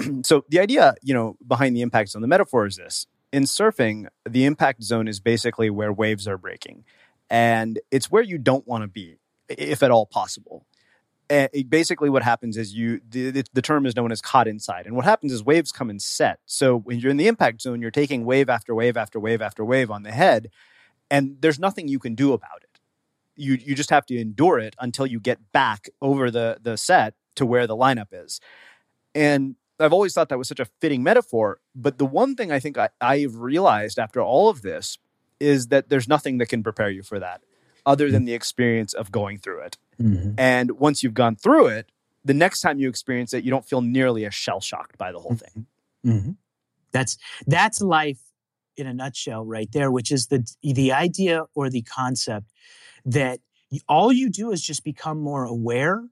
so 0.22 0.44
the 0.48 0.60
idea, 0.60 0.94
you 1.02 1.14
know, 1.14 1.36
behind 1.46 1.76
the 1.76 1.82
impact 1.82 2.10
zone, 2.10 2.22
the 2.22 2.28
metaphor 2.28 2.66
is 2.66 2.76
this. 2.76 3.06
In 3.32 3.44
surfing, 3.44 4.08
the 4.28 4.44
impact 4.44 4.82
zone 4.82 5.06
is 5.06 5.20
basically 5.20 5.70
where 5.70 5.92
waves 5.92 6.26
are 6.26 6.38
breaking. 6.38 6.84
And 7.28 7.78
it's 7.90 8.10
where 8.10 8.22
you 8.22 8.38
don't 8.38 8.66
want 8.66 8.82
to 8.82 8.88
be 8.88 9.18
if 9.48 9.82
at 9.82 9.90
all 9.90 10.06
possible. 10.06 10.66
And 11.28 11.48
basically, 11.68 12.10
what 12.10 12.24
happens 12.24 12.56
is 12.56 12.74
you 12.74 13.00
the, 13.08 13.44
the 13.52 13.62
term 13.62 13.86
is 13.86 13.94
known 13.94 14.10
as 14.10 14.20
caught 14.20 14.48
inside, 14.48 14.86
and 14.86 14.96
what 14.96 15.04
happens 15.04 15.32
is 15.32 15.44
waves 15.44 15.70
come 15.70 15.88
and 15.88 16.02
set. 16.02 16.40
So 16.44 16.76
when 16.76 16.98
you're 16.98 17.12
in 17.12 17.18
the 17.18 17.28
impact 17.28 17.62
zone, 17.62 17.80
you're 17.80 17.92
taking 17.92 18.24
wave 18.24 18.48
after 18.48 18.74
wave 18.74 18.96
after 18.96 19.20
wave 19.20 19.40
after 19.40 19.64
wave 19.64 19.92
on 19.92 20.02
the 20.02 20.10
head, 20.10 20.50
and 21.08 21.36
there's 21.40 21.60
nothing 21.60 21.86
you 21.86 22.00
can 22.00 22.16
do 22.16 22.32
about 22.32 22.62
it. 22.62 22.80
You 23.36 23.54
you 23.54 23.76
just 23.76 23.90
have 23.90 24.06
to 24.06 24.18
endure 24.18 24.58
it 24.58 24.74
until 24.80 25.06
you 25.06 25.20
get 25.20 25.52
back 25.52 25.88
over 26.02 26.32
the 26.32 26.58
the 26.60 26.76
set 26.76 27.14
to 27.36 27.46
where 27.46 27.66
the 27.66 27.76
lineup 27.76 28.08
is. 28.12 28.40
And 29.14 29.56
I've 29.78 29.92
always 29.92 30.12
thought 30.12 30.28
that 30.28 30.38
was 30.38 30.48
such 30.48 30.60
a 30.60 30.66
fitting 30.80 31.02
metaphor. 31.02 31.60
But 31.74 31.98
the 31.98 32.06
one 32.06 32.36
thing 32.36 32.52
I 32.52 32.60
think 32.60 32.78
I, 32.78 32.90
I've 33.00 33.36
realized 33.36 33.98
after 33.98 34.20
all 34.20 34.48
of 34.48 34.62
this 34.62 34.98
is 35.38 35.68
that 35.68 35.88
there's 35.88 36.06
nothing 36.06 36.38
that 36.38 36.46
can 36.46 36.62
prepare 36.62 36.90
you 36.90 37.02
for 37.02 37.18
that 37.18 37.42
other 37.86 38.10
than 38.10 38.26
the 38.26 38.34
experience 38.34 38.92
of 38.92 39.10
going 39.10 39.38
through 39.38 39.60
it. 39.60 39.78
Mm-hmm. 40.00 40.32
And 40.38 40.72
once 40.72 41.02
you've 41.02 41.14
gone 41.14 41.36
through 41.36 41.68
it, 41.68 41.90
the 42.24 42.34
next 42.34 42.60
time 42.60 42.78
you 42.78 42.88
experience 42.88 43.32
it, 43.32 43.44
you 43.44 43.50
don't 43.50 43.64
feel 43.64 43.80
nearly 43.80 44.26
as 44.26 44.34
shell 44.34 44.60
shocked 44.60 44.98
by 44.98 45.12
the 45.12 45.18
whole 45.18 45.34
thing. 45.34 45.66
Mm-hmm. 46.04 46.10
mm-hmm. 46.10 46.30
That's 46.92 47.18
that's 47.46 47.80
life 47.80 48.18
in 48.76 48.88
a 48.88 48.92
nutshell, 48.92 49.44
right 49.44 49.70
there. 49.70 49.92
Which 49.92 50.10
is 50.10 50.26
the 50.26 50.44
the 50.60 50.92
idea 50.92 51.44
or 51.54 51.70
the 51.70 51.82
concept 51.82 52.50
that 53.04 53.38
all 53.88 54.12
you 54.12 54.28
do 54.28 54.50
is 54.50 54.60
just 54.60 54.82
become 54.82 55.20
more 55.20 55.44
aware 55.44 56.02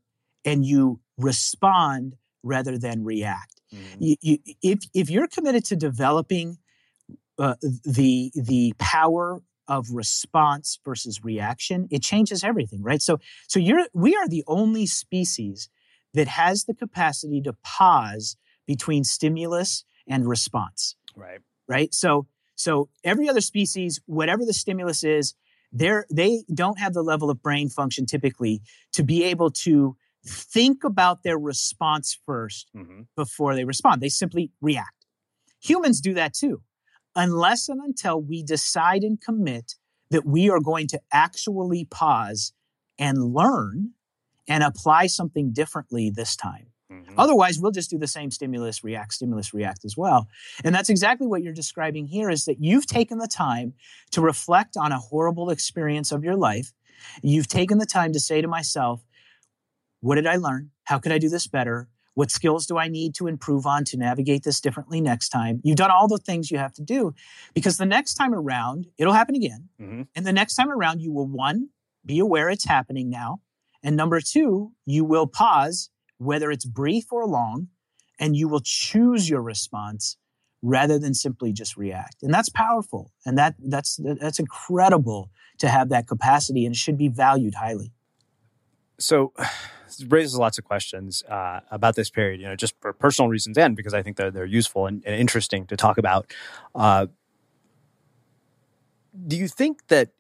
and 0.45 0.65
you 0.65 1.01
respond 1.19 2.17
rather 2.43 2.79
than 2.79 3.05
react. 3.05 3.61
Mm-hmm. 3.75 4.03
You, 4.03 4.17
you, 4.23 4.39
if 4.63 4.79
if 4.95 5.11
you're 5.11 5.29
committed 5.29 5.65
to 5.67 5.77
developing 5.77 6.59
uh, 7.39 7.57
the 7.85 8.33
the 8.35 8.73
power 8.79 9.43
of 9.69 9.91
response 9.91 10.81
versus 10.85 11.23
reaction, 11.23 11.89
it 11.91 12.03
changes 12.03 12.43
everything, 12.43 12.83
right? 12.83 13.03
So, 13.03 13.21
so 13.47 13.61
you're, 13.61 13.87
we 13.93 14.17
are 14.17 14.27
the 14.27 14.43
only 14.47 14.87
species 14.87 15.69
that 16.15 16.27
has 16.27 16.65
the 16.65 16.75
capacity 16.75 17.43
to 17.43 17.53
pause 17.63 18.37
between 18.67 19.05
stimulus 19.05 19.85
and 20.09 20.27
response. 20.27 20.97
Right. 21.15 21.41
Right. 21.69 21.93
So, 21.93 22.27
so 22.55 22.89
every 23.05 23.29
other 23.29 23.43
species, 23.43 24.01
whatever 24.07 24.45
the 24.45 24.55
stimulus 24.55 25.05
is, 25.05 25.35
they're, 25.71 26.07
they 26.11 26.45
don't 26.53 26.79
have 26.79 26.95
the 26.95 27.03
level 27.03 27.29
of 27.29 27.43
brain 27.43 27.69
function 27.69 28.07
typically 28.07 28.63
to 28.93 29.03
be 29.03 29.25
able 29.25 29.51
to 29.51 29.97
think 30.29 30.85
about 30.85 31.23
their 31.23 31.39
response 31.39 32.19
1st 32.29 32.65
mm-hmm. 32.77 33.01
before 33.17 33.55
they 33.55 33.65
respond. 33.65 34.01
They 34.01 34.09
simply 34.09 34.53
react. 34.61 35.07
Humans 35.61 36.01
do 36.01 36.15
that 36.15 36.35
too 36.35 36.63
unless 37.19 37.69
and 37.69 37.81
until 37.81 38.23
we 38.23 38.43
decide 38.43 39.03
and 39.03 39.21
commit 39.21 39.75
that 40.11 40.25
we 40.25 40.49
are 40.49 40.61
going 40.61 40.87
to 40.87 41.01
actually 41.13 41.85
pause 41.85 42.53
and 42.99 43.35
learn 43.35 43.91
and 44.47 44.63
apply 44.63 45.09
something 45.09 45.53
differently 45.53 46.11
this 46.11 46.37
time. 46.37 46.69
Mm-hmm. 46.91 47.19
Otherwise, 47.19 47.59
we'll 47.59 47.73
just 47.73 47.91
do 47.91 47.99
the 47.99 48.07
same 48.07 48.31
stimulus, 48.31 48.83
react, 48.83 49.13
stimulus, 49.13 49.53
react 49.53 49.85
as 49.85 49.97
well. 49.97 50.29
And 50.65 50.75
that's 50.75 50.89
exactly 50.89 51.27
what 51.27 51.43
you're 51.43 51.53
describing 51.53 52.07
here 52.07 52.31
is 52.31 52.47
that 52.47 52.63
you've 52.63 52.87
taken 52.87 53.19
the 53.19 53.29
time 53.29 53.75
to 54.13 54.23
reflect 54.23 54.77
on 54.77 54.93
a 54.93 54.99
horrible 54.99 55.51
experience 55.51 56.13
of 56.13 56.25
your 56.25 56.37
life. 56.37 56.73
You've 57.23 57.49
taken 57.49 57.79
the 57.79 57.87
time 57.87 58.13
to 58.13 58.21
say 58.21 58.41
to 58.41 58.49
myself, 58.49 59.05
what 60.01 60.17
did 60.17 60.27
I 60.27 60.37
learn? 60.37 60.71
How 60.85 60.99
could 60.99 61.13
I 61.13 61.19
do 61.19 61.29
this 61.29 61.47
better? 61.47 61.89
What 62.15 62.31
skills 62.31 62.67
do 62.67 62.79
I 62.79 62.89
need 62.89 63.15
to 63.17 63.29
improve 63.29 63.65
on 63.65 63.85
to 63.85 63.97
navigate 63.97 64.43
this 64.43 64.61
differently 64.61 65.01
next 65.01 65.29
time? 65.29 65.61
You've 65.63 65.77
done 65.77 65.91
all 65.91 66.09
the 66.09 66.19
things 66.19 66.51
you 66.51 66.59
have 66.59 66.73
to 66.75 66.83
do 66.83 67.15
because 67.55 67.79
the 67.79 67.87
next 67.87 68.15
time 68.15 68.35
around, 68.35 68.89
it'll 68.99 69.13
happen 69.13 69.37
again. 69.37 69.69
Mm-hmm. 69.81 70.03
And 70.17 70.27
the 70.27 70.33
next 70.33 70.57
time 70.57 70.71
around, 70.71 71.01
you 71.01 71.13
will 71.13 71.29
one, 71.29 71.69
be 72.05 72.19
aware 72.19 72.49
it's 72.49 72.65
happening 72.65 73.09
now. 73.09 73.41
And 73.85 73.97
number 73.97 74.21
two, 74.21 74.73
you 74.85 75.05
will 75.05 75.27
pause, 75.29 75.91
whether 76.17 76.51
it's 76.51 76.65
brief 76.65 77.13
or 77.13 77.25
long, 77.25 77.69
and 78.19 78.37
you 78.37 78.49
will 78.49 78.63
choose 78.65 79.31
your 79.31 79.43
response 79.43 80.17
rather 80.61 80.99
than 80.99 81.15
simply 81.15 81.53
just 81.53 81.77
react. 81.77 82.17
And 82.23 82.35
that's 82.35 82.49
powerful. 82.49 83.13
And 83.25 83.39
that 83.39 83.55
that's 83.59 84.01
that's 84.03 84.41
incredible 84.41 85.31
to 85.59 85.69
have 85.69 85.89
that 85.91 86.07
capacity 86.07 86.67
and 86.67 86.75
it 86.75 86.79
should 86.79 86.99
be 86.99 87.09
valued 87.09 87.55
highly. 87.55 87.93
So 88.99 89.33
raises 90.07 90.37
lots 90.37 90.59
of 90.59 90.65
questions 90.65 91.23
uh, 91.25 91.61
about 91.71 91.97
this 91.97 92.11
period, 92.11 92.41
you 92.41 92.47
know, 92.47 92.57
just 92.57 92.75
for 92.81 92.93
personal 92.93 93.29
reasons 93.29 93.59
and 93.59 93.77
because 93.77 93.95
I 93.95 94.03
think 94.03 94.17
they're, 94.17 94.31
they're 94.31 94.45
useful 94.45 94.87
and, 94.87 95.03
and 95.05 95.15
interesting 95.15 95.67
to 95.67 95.77
talk 95.77 95.99
about. 95.99 96.33
Uh, 96.75 97.07
do 99.27 99.37
you 99.37 99.49
think 99.49 99.89
that 99.89 100.11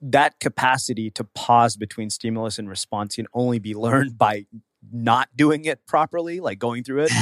that 0.00 0.38
capacity 0.40 1.10
to 1.10 1.24
pause 1.24 1.76
between 1.76 2.10
stimulus 2.10 2.58
and 2.58 2.68
response 2.68 3.16
can 3.16 3.26
only 3.32 3.58
be 3.58 3.74
learned 3.74 4.16
by 4.18 4.46
not 4.92 5.28
doing 5.36 5.64
it 5.64 5.84
properly, 5.86 6.40
like 6.40 6.58
going 6.58 6.84
through 6.84 7.04
it? 7.04 7.12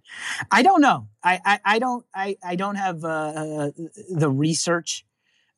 I 0.50 0.62
don't 0.62 0.80
know. 0.80 1.08
I, 1.22 1.40
I, 1.44 1.60
I 1.64 1.78
don't 1.78 2.04
I, 2.14 2.36
I 2.42 2.56
don't 2.56 2.76
have 2.76 3.04
uh, 3.04 3.08
uh, 3.08 3.70
the 4.10 4.30
research 4.30 5.04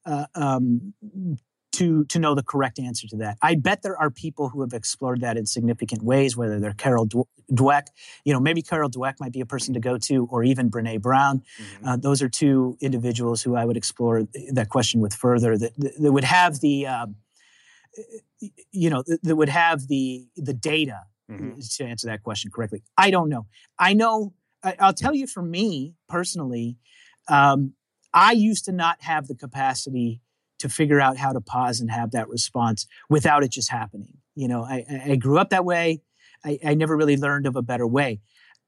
uh, 0.04 0.26
um, 0.34 0.94
to 1.74 2.04
to 2.06 2.18
know 2.18 2.34
the 2.34 2.42
correct 2.42 2.78
answer 2.78 3.06
to 3.08 3.16
that. 3.18 3.38
I 3.42 3.54
bet 3.56 3.82
there 3.82 3.96
are 3.96 4.10
people 4.10 4.48
who 4.48 4.60
have 4.60 4.72
explored 4.72 5.20
that 5.22 5.36
in 5.36 5.46
significant 5.46 6.02
ways. 6.02 6.36
Whether 6.36 6.60
they're 6.60 6.72
Carol 6.72 7.08
Dweck, 7.52 7.86
you 8.24 8.32
know, 8.32 8.40
maybe 8.40 8.62
Carol 8.62 8.90
Dweck 8.90 9.14
might 9.20 9.32
be 9.32 9.40
a 9.40 9.46
person 9.46 9.74
to 9.74 9.80
go 9.80 9.98
to, 9.98 10.26
or 10.30 10.44
even 10.44 10.70
Brene 10.70 11.00
Brown. 11.00 11.42
Mm-hmm. 11.58 11.88
Uh, 11.88 11.96
those 11.96 12.22
are 12.22 12.28
two 12.28 12.76
individuals 12.80 13.42
who 13.42 13.56
I 13.56 13.64
would 13.64 13.76
explore 13.76 14.22
that 14.52 14.68
question 14.68 15.00
with 15.00 15.14
further. 15.14 15.58
That, 15.58 15.72
that 15.76 16.12
would 16.12 16.24
have 16.24 16.60
the 16.60 16.86
uh, 16.86 17.06
you 18.70 18.90
know 18.90 19.02
that 19.22 19.36
would 19.36 19.48
have 19.48 19.88
the 19.88 20.26
the 20.36 20.54
data 20.54 21.00
mm-hmm. 21.30 21.58
to 21.60 21.84
answer 21.84 22.06
that 22.06 22.22
question 22.22 22.50
correctly. 22.54 22.82
I 22.96 23.10
don't 23.10 23.28
know. 23.28 23.46
I 23.78 23.94
know. 23.94 24.32
I, 24.62 24.76
will 24.80 24.94
tell 24.94 25.14
you 25.14 25.26
for 25.26 25.42
me 25.42 25.94
personally, 26.08 26.78
um, 27.28 27.74
I 28.12 28.32
used 28.32 28.64
to 28.66 28.72
not 28.72 29.02
have 29.02 29.26
the 29.26 29.34
capacity 29.34 30.20
to 30.58 30.68
figure 30.68 31.00
out 31.00 31.16
how 31.16 31.32
to 31.32 31.40
pause 31.40 31.80
and 31.80 31.90
have 31.90 32.12
that 32.12 32.28
response 32.28 32.86
without 33.08 33.42
it 33.44 33.50
just 33.50 33.70
happening. 33.70 34.18
You 34.34 34.48
know, 34.48 34.64
I, 34.64 34.84
I 35.10 35.16
grew 35.16 35.38
up 35.38 35.50
that 35.50 35.64
way. 35.64 36.02
I, 36.44 36.58
I 36.64 36.74
never 36.74 36.96
really 36.96 37.16
learned 37.16 37.46
of 37.46 37.56
a 37.56 37.62
better 37.62 37.86
way. 37.86 38.20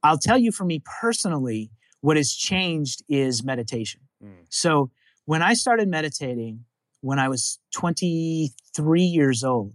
I'll 0.03 0.19
tell 0.19 0.39
you 0.39 0.53
for 0.53 0.65
me 0.65 0.83
personally, 1.01 1.71
what 2.01 2.17
has 2.17 2.33
changed 2.33 3.03
is 3.09 3.45
meditation. 3.45 4.03
Mm. 4.23 4.47
So 4.49 4.91
when 5.25 5.43
I 5.43 5.55
started 5.55 5.89
meditating 5.89 6.65
when 7.01 7.19
I 7.19 7.29
was 7.29 7.59
23 7.75 9.03
years 9.03 9.45
old, 9.45 9.75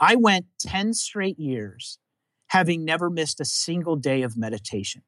I 0.00 0.16
went 0.16 0.46
10 0.60 0.94
straight 0.94 1.38
years 1.38 1.98
having 2.48 2.84
never 2.84 3.10
missed 3.10 3.40
a 3.40 3.44
single 3.44 3.96
day 3.96 4.22
of 4.22 4.36
meditation. 4.36 5.02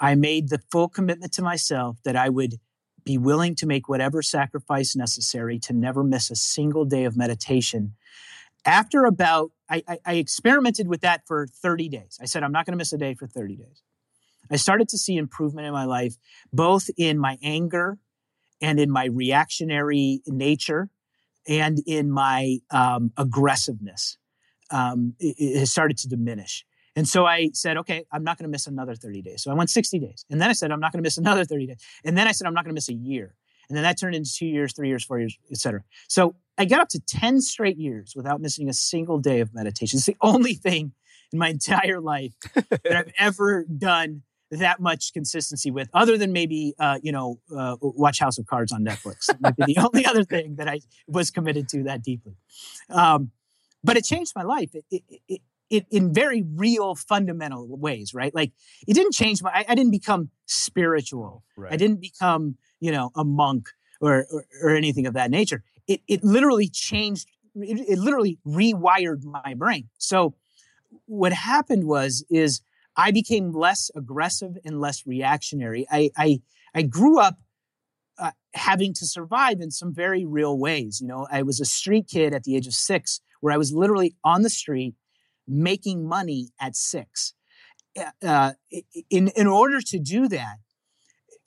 I 0.00 0.14
made 0.14 0.48
the 0.48 0.60
full 0.70 0.88
commitment 0.88 1.32
to 1.34 1.42
myself 1.42 1.98
that 2.04 2.16
I 2.16 2.28
would 2.28 2.54
be 3.04 3.18
willing 3.18 3.54
to 3.56 3.66
make 3.66 3.88
whatever 3.88 4.22
sacrifice 4.22 4.96
necessary 4.96 5.58
to 5.60 5.72
never 5.72 6.02
miss 6.02 6.30
a 6.30 6.36
single 6.36 6.84
day 6.84 7.04
of 7.04 7.16
meditation. 7.16 7.94
After 8.64 9.04
about, 9.04 9.52
I, 9.68 9.82
I, 9.86 9.98
I 10.06 10.14
experimented 10.14 10.88
with 10.88 11.02
that 11.02 11.26
for 11.26 11.46
30 11.46 11.88
days. 11.88 12.18
I 12.20 12.24
said, 12.24 12.42
I'm 12.42 12.52
not 12.52 12.64
going 12.64 12.72
to 12.72 12.78
miss 12.78 12.92
a 12.92 12.98
day 12.98 13.14
for 13.14 13.26
30 13.26 13.56
days. 13.56 13.82
I 14.50 14.56
started 14.56 14.88
to 14.90 14.98
see 14.98 15.16
improvement 15.16 15.66
in 15.66 15.72
my 15.72 15.84
life, 15.84 16.16
both 16.52 16.90
in 16.96 17.18
my 17.18 17.38
anger 17.42 17.98
and 18.60 18.78
in 18.78 18.90
my 18.90 19.06
reactionary 19.06 20.22
nature 20.26 20.90
and 21.46 21.78
in 21.86 22.10
my 22.10 22.58
um, 22.70 23.12
aggressiveness. 23.16 24.18
Um, 24.70 25.14
it, 25.18 25.36
it 25.38 25.66
started 25.68 25.98
to 25.98 26.08
diminish. 26.08 26.64
And 26.96 27.08
so 27.08 27.26
I 27.26 27.50
said, 27.52 27.76
okay, 27.78 28.04
I'm 28.12 28.22
not 28.22 28.38
going 28.38 28.44
to 28.44 28.50
miss 28.50 28.66
another 28.66 28.94
30 28.94 29.22
days. 29.22 29.42
So 29.42 29.50
I 29.50 29.54
went 29.54 29.70
60 29.70 29.98
days. 29.98 30.24
And 30.30 30.40
then 30.40 30.48
I 30.48 30.52
said, 30.52 30.70
I'm 30.70 30.80
not 30.80 30.92
going 30.92 31.02
to 31.02 31.06
miss 31.06 31.18
another 31.18 31.44
30 31.44 31.66
days. 31.66 31.82
And 32.04 32.16
then 32.16 32.28
I 32.28 32.32
said, 32.32 32.46
I'm 32.46 32.54
not 32.54 32.64
going 32.64 32.72
to 32.72 32.74
miss 32.74 32.88
a 32.88 32.94
year. 32.94 33.34
And 33.68 33.76
then 33.76 33.82
that 33.82 33.98
turned 33.98 34.14
into 34.14 34.32
two 34.32 34.46
years, 34.46 34.74
three 34.74 34.88
years, 34.88 35.04
four 35.04 35.18
years, 35.18 35.36
et 35.50 35.56
cetera. 35.56 35.82
So 36.08 36.36
I 36.58 36.66
got 36.66 36.80
up 36.80 36.88
to 36.90 37.00
10 37.00 37.40
straight 37.40 37.78
years 37.78 38.14
without 38.14 38.40
missing 38.40 38.68
a 38.68 38.72
single 38.72 39.18
day 39.18 39.40
of 39.40 39.54
meditation. 39.54 39.96
It's 39.96 40.06
the 40.06 40.16
only 40.20 40.54
thing 40.54 40.92
in 41.32 41.38
my 41.38 41.48
entire 41.48 42.00
life 42.00 42.32
that 42.54 42.96
I've 42.96 43.12
ever 43.18 43.64
done 43.64 44.22
that 44.50 44.78
much 44.78 45.12
consistency 45.12 45.70
with, 45.70 45.88
other 45.94 46.16
than 46.16 46.32
maybe, 46.32 46.74
uh, 46.78 46.98
you 47.02 47.10
know, 47.10 47.40
uh, 47.56 47.76
watch 47.80 48.20
House 48.20 48.38
of 48.38 48.46
Cards 48.46 48.70
on 48.70 48.84
Netflix. 48.84 49.26
That 49.26 49.40
might 49.40 49.56
be 49.56 49.64
the 49.74 49.78
only 49.78 50.06
other 50.06 50.22
thing 50.22 50.56
that 50.56 50.68
I 50.68 50.80
was 51.08 51.30
committed 51.30 51.68
to 51.70 51.84
that 51.84 52.02
deeply. 52.02 52.36
Um, 52.88 53.32
but 53.82 53.96
it 53.96 54.04
changed 54.04 54.32
my 54.36 54.42
life. 54.42 54.70
It, 54.74 54.84
it, 54.90 55.02
it, 55.28 55.40
it 55.70 55.86
in 55.90 56.12
very 56.12 56.44
real 56.54 56.94
fundamental 56.94 57.66
ways 57.76 58.14
right? 58.14 58.34
Like 58.34 58.52
it 58.86 58.94
didn't 58.94 59.12
change 59.12 59.42
my 59.42 59.50
i, 59.50 59.64
I 59.68 59.74
didn't 59.74 59.92
become 59.92 60.30
spiritual. 60.46 61.44
Right. 61.56 61.72
i 61.72 61.76
didn't 61.76 62.00
become 62.00 62.56
you 62.80 62.92
know 62.92 63.10
a 63.14 63.24
monk 63.24 63.68
or, 64.00 64.26
or, 64.30 64.44
or 64.62 64.70
anything 64.70 65.06
of 65.06 65.14
that 65.14 65.30
nature. 65.30 65.62
It, 65.86 66.00
it 66.08 66.24
literally 66.24 66.68
changed 66.68 67.28
it, 67.54 67.80
it 67.88 67.98
literally 67.98 68.38
rewired 68.46 69.24
my 69.24 69.54
brain. 69.54 69.88
So 69.98 70.34
what 71.06 71.32
happened 71.32 71.84
was 71.84 72.24
is 72.30 72.60
i 72.96 73.10
became 73.10 73.52
less 73.52 73.90
aggressive 73.94 74.56
and 74.64 74.80
less 74.80 75.06
reactionary. 75.06 75.86
I 75.90 76.10
i, 76.16 76.40
I 76.74 76.82
grew 76.82 77.18
up 77.18 77.38
uh, 78.16 78.30
having 78.54 78.94
to 78.94 79.06
survive 79.06 79.60
in 79.60 79.72
some 79.72 79.92
very 79.92 80.24
real 80.24 80.56
ways 80.56 81.00
you 81.00 81.08
know? 81.08 81.26
I 81.30 81.42
was 81.42 81.58
a 81.58 81.64
street 81.64 82.06
kid 82.08 82.32
at 82.32 82.44
the 82.44 82.54
age 82.56 82.66
of 82.66 82.74
six 82.74 83.20
where 83.40 83.52
i 83.52 83.56
was 83.56 83.72
literally 83.72 84.14
on 84.22 84.42
the 84.42 84.50
street 84.50 84.94
making 85.46 86.06
money 86.06 86.50
at 86.60 86.76
six. 86.76 87.34
Uh, 88.22 88.52
in 89.08 89.28
in 89.28 89.46
order 89.46 89.80
to 89.80 89.98
do 89.98 90.26
that, 90.28 90.56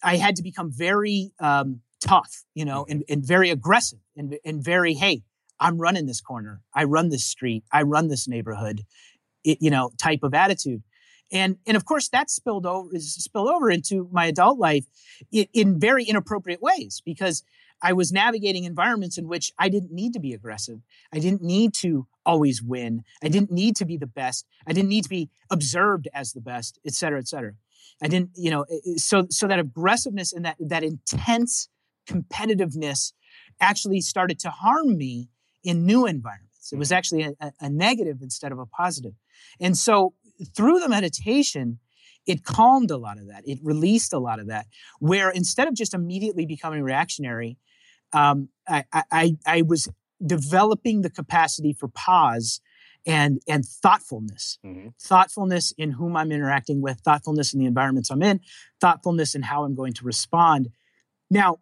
I 0.02 0.18
had 0.18 0.36
to 0.38 0.44
become 0.44 0.72
very 0.72 1.32
um, 1.40 1.82
tough, 2.00 2.44
you 2.54 2.66
know, 2.66 2.86
and, 2.90 3.04
and 3.10 3.26
very 3.26 3.50
aggressive 3.50 4.00
and, 4.16 4.38
and 4.46 4.64
very, 4.64 4.94
hey, 4.94 5.24
I'm 5.60 5.78
running 5.78 6.06
this 6.06 6.22
corner, 6.22 6.62
I 6.74 6.84
run 6.84 7.10
this 7.10 7.26
street, 7.26 7.64
I 7.72 7.82
run 7.82 8.08
this 8.08 8.28
neighborhood, 8.28 8.84
it, 9.44 9.58
you 9.60 9.72
know, 9.72 9.92
type 9.98 10.20
of 10.24 10.34
attitude. 10.34 10.84
And 11.32 11.58
and 11.68 11.76
of 11.76 11.84
course 11.84 12.08
that 12.10 12.30
spilled 12.30 12.66
over 12.66 12.90
is 12.94 13.14
spilled 13.16 13.50
over 13.50 13.70
into 13.70 14.08
my 14.14 14.28
adult 14.28 14.60
life 14.60 14.86
in, 15.30 15.48
in 15.52 15.80
very 15.80 16.06
inappropriate 16.06 16.62
ways 16.62 17.02
because 17.04 17.44
I 17.82 17.94
was 17.94 18.12
navigating 18.12 18.64
environments 18.64 19.18
in 19.18 19.28
which 19.28 19.52
I 19.58 19.70
didn't 19.70 19.92
need 19.92 20.14
to 20.14 20.20
be 20.20 20.34
aggressive. 20.34 20.80
I 21.14 21.20
didn't 21.20 21.44
need 21.44 21.74
to 21.76 22.08
always 22.26 22.62
win. 22.62 23.04
I 23.24 23.30
didn't 23.30 23.52
need 23.52 23.76
to 23.78 23.86
be 23.86 23.98
the 23.98 24.08
best. 24.08 24.46
I 24.66 24.74
didn't 24.74 24.90
need 24.90 25.04
to 25.04 25.10
be 25.10 25.30
observed 25.50 26.08
as 26.14 26.34
the 26.34 26.42
best, 26.42 26.80
et 26.86 26.94
cetera, 26.94 27.20
et 27.20 27.28
cetera. 27.28 27.54
I 28.02 28.08
didn't, 28.08 28.32
you 28.36 28.52
know, 28.52 28.66
so 28.98 29.28
so 29.30 29.48
that 29.48 29.60
aggressiveness 29.60 30.34
and 30.34 30.46
that 30.46 30.58
that 30.60 30.84
intense 30.84 31.70
competitiveness 32.08 33.14
actually 33.60 34.02
started 34.02 34.40
to 34.40 34.50
harm 34.50 34.98
me 34.98 35.30
in 35.64 35.86
new 35.86 36.06
environments. 36.06 36.72
It 36.72 36.78
was 36.78 36.90
mm-hmm. 36.90 36.98
actually 36.98 37.24
a, 37.40 37.54
a 37.60 37.70
negative 37.70 38.22
instead 38.22 38.52
of 38.52 38.60
a 38.60 38.66
positive. 38.66 39.14
And 39.60 39.78
so 39.78 40.14
through 40.56 40.80
the 40.80 40.90
meditation, 40.90 41.80
it 42.28 42.44
calmed 42.44 42.92
a 42.92 42.98
lot 42.98 43.18
of 43.18 43.28
that. 43.28 43.48
It 43.48 43.60
released 43.64 44.14
a 44.14 44.20
lot 44.20 44.40
of 44.40 44.48
that. 44.48 44.68
Where 45.00 45.30
instead 45.30 45.68
of 45.68 45.74
just 45.74 45.94
immediately 45.94 46.46
becoming 46.46 46.84
reactionary, 46.84 47.58
um, 48.14 48.50
I, 48.68 48.84
I, 48.94 49.38
I 49.46 49.62
was 49.64 49.90
developing 50.26 51.02
the 51.02 51.10
capacity 51.10 51.74
for 51.74 51.88
pause 51.88 52.60
and 53.06 53.40
and 53.48 53.64
thoughtfulness 53.64 54.58
mm-hmm. 54.66 54.90
thoughtfulness 55.00 55.72
in 55.78 55.92
whom 55.92 56.18
i'm 56.18 56.32
interacting 56.32 56.82
with 56.82 57.00
thoughtfulness 57.02 57.54
in 57.54 57.60
the 57.60 57.66
environments 57.68 58.10
i'm 58.10 58.24
in 58.24 58.40
thoughtfulness 58.82 59.36
in 59.36 59.44
how 59.44 59.64
i'm 59.64 59.76
going 59.76 59.94
to 59.94 60.04
respond 60.04 60.70
now 61.30 61.58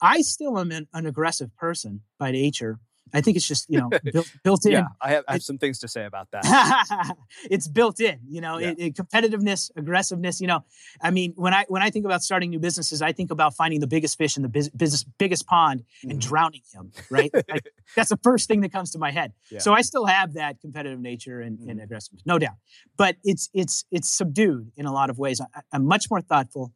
i 0.00 0.20
still 0.22 0.58
am 0.58 0.70
an, 0.70 0.86
an 0.94 1.06
aggressive 1.06 1.54
person 1.56 2.00
by 2.18 2.30
nature 2.30 2.78
I 3.14 3.20
think 3.20 3.36
it's 3.36 3.46
just 3.46 3.66
you 3.68 3.78
know 3.78 3.90
built, 4.12 4.30
built 4.42 4.66
in. 4.66 4.72
Yeah, 4.72 4.86
I 5.00 5.10
have, 5.10 5.24
I 5.28 5.32
have 5.34 5.42
some 5.42 5.58
things 5.58 5.78
to 5.80 5.88
say 5.88 6.04
about 6.04 6.28
that. 6.32 7.16
it's 7.50 7.68
built 7.68 8.00
in, 8.00 8.18
you 8.28 8.40
know, 8.40 8.58
yeah. 8.58 8.70
it, 8.70 8.78
it, 8.78 8.94
competitiveness, 8.94 9.70
aggressiveness. 9.76 10.40
You 10.40 10.46
know, 10.48 10.64
I 11.00 11.10
mean, 11.10 11.32
when 11.36 11.54
I 11.54 11.64
when 11.68 11.82
I 11.82 11.90
think 11.90 12.04
about 12.04 12.22
starting 12.22 12.50
new 12.50 12.58
businesses, 12.58 13.02
I 13.02 13.12
think 13.12 13.30
about 13.30 13.54
finding 13.54 13.80
the 13.80 13.86
biggest 13.86 14.18
fish 14.18 14.36
in 14.36 14.42
the 14.42 14.48
business 14.48 15.04
biggest 15.18 15.46
pond 15.46 15.84
and 16.02 16.12
mm-hmm. 16.12 16.18
drowning 16.18 16.62
him. 16.72 16.92
Right, 17.10 17.30
like, 17.32 17.68
that's 17.96 18.10
the 18.10 18.18
first 18.22 18.48
thing 18.48 18.60
that 18.62 18.72
comes 18.72 18.90
to 18.92 18.98
my 18.98 19.10
head. 19.10 19.32
Yeah. 19.50 19.60
So 19.60 19.72
I 19.72 19.82
still 19.82 20.06
have 20.06 20.34
that 20.34 20.60
competitive 20.60 21.00
nature 21.00 21.40
and, 21.40 21.58
mm-hmm. 21.58 21.70
and 21.70 21.80
aggressiveness, 21.80 22.22
no 22.26 22.38
doubt. 22.38 22.56
But 22.96 23.16
it's 23.24 23.48
it's 23.54 23.84
it's 23.90 24.08
subdued 24.08 24.72
in 24.76 24.86
a 24.86 24.92
lot 24.92 25.10
of 25.10 25.18
ways. 25.18 25.40
I, 25.40 25.60
I'm 25.72 25.84
much 25.84 26.10
more 26.10 26.20
thoughtful 26.20 26.72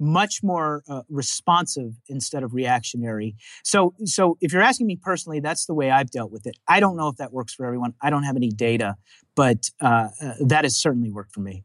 much 0.00 0.42
more 0.42 0.82
uh, 0.88 1.02
responsive 1.08 1.92
instead 2.08 2.42
of 2.42 2.54
reactionary. 2.54 3.36
So, 3.62 3.94
so 4.04 4.38
if 4.40 4.52
you're 4.52 4.62
asking 4.62 4.86
me 4.86 4.96
personally, 4.96 5.40
that's 5.40 5.66
the 5.66 5.74
way 5.74 5.90
I've 5.90 6.10
dealt 6.10 6.32
with 6.32 6.46
it. 6.46 6.56
I 6.66 6.80
don't 6.80 6.96
know 6.96 7.08
if 7.08 7.16
that 7.16 7.32
works 7.32 7.54
for 7.54 7.66
everyone. 7.66 7.94
I 8.00 8.10
don't 8.10 8.24
have 8.24 8.36
any 8.36 8.48
data, 8.48 8.96
but 9.36 9.70
uh, 9.80 10.08
uh, 10.20 10.34
that 10.40 10.64
has 10.64 10.76
certainly 10.76 11.10
worked 11.10 11.32
for 11.32 11.40
me. 11.40 11.64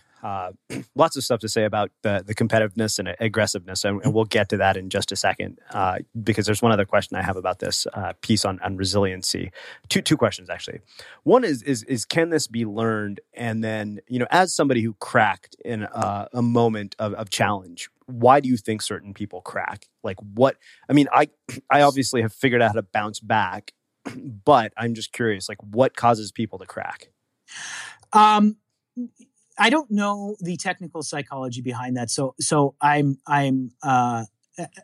Uh, 0.21 0.51
lots 0.95 1.15
of 1.17 1.23
stuff 1.23 1.39
to 1.39 1.49
say 1.49 1.63
about 1.63 1.91
the, 2.03 2.23
the 2.25 2.35
competitiveness 2.35 2.99
and 2.99 3.15
aggressiveness, 3.19 3.83
and, 3.83 4.03
and 4.03 4.13
we'll 4.13 4.25
get 4.25 4.49
to 4.49 4.57
that 4.57 4.77
in 4.77 4.89
just 4.89 5.11
a 5.11 5.15
second. 5.15 5.59
Uh, 5.71 5.99
because 6.23 6.45
there's 6.45 6.61
one 6.61 6.71
other 6.71 6.85
question 6.85 7.17
I 7.17 7.21
have 7.21 7.37
about 7.37 7.59
this 7.59 7.87
uh, 7.93 8.13
piece 8.21 8.45
on, 8.45 8.59
on 8.61 8.77
resiliency. 8.77 9.51
Two 9.89 10.01
two 10.01 10.17
questions 10.17 10.49
actually. 10.49 10.79
One 11.23 11.43
is 11.43 11.63
is 11.63 11.83
is 11.83 12.05
can 12.05 12.29
this 12.29 12.47
be 12.47 12.65
learned? 12.65 13.21
And 13.33 13.63
then 13.63 13.99
you 14.07 14.19
know, 14.19 14.27
as 14.29 14.53
somebody 14.53 14.81
who 14.81 14.93
cracked 14.99 15.55
in 15.63 15.83
a, 15.83 16.27
a 16.33 16.41
moment 16.41 16.95
of, 16.99 17.13
of 17.13 17.29
challenge, 17.29 17.89
why 18.05 18.39
do 18.39 18.49
you 18.49 18.57
think 18.57 18.81
certain 18.81 19.13
people 19.13 19.41
crack? 19.41 19.87
Like 20.03 20.17
what? 20.33 20.57
I 20.89 20.93
mean, 20.93 21.07
I 21.11 21.29
I 21.69 21.81
obviously 21.81 22.21
have 22.21 22.33
figured 22.33 22.61
out 22.61 22.69
how 22.69 22.73
to 22.73 22.83
bounce 22.83 23.19
back, 23.19 23.73
but 24.45 24.73
I'm 24.77 24.93
just 24.93 25.11
curious, 25.11 25.49
like 25.49 25.61
what 25.63 25.95
causes 25.95 26.31
people 26.31 26.59
to 26.59 26.65
crack? 26.65 27.09
Um, 28.13 28.57
I 29.61 29.69
don't 29.69 29.91
know 29.91 30.35
the 30.39 30.57
technical 30.57 31.03
psychology 31.03 31.61
behind 31.61 31.95
that, 31.97 32.09
so 32.09 32.33
so 32.39 32.75
I'm 32.81 33.19
I'm 33.27 33.71
uh, 33.83 34.25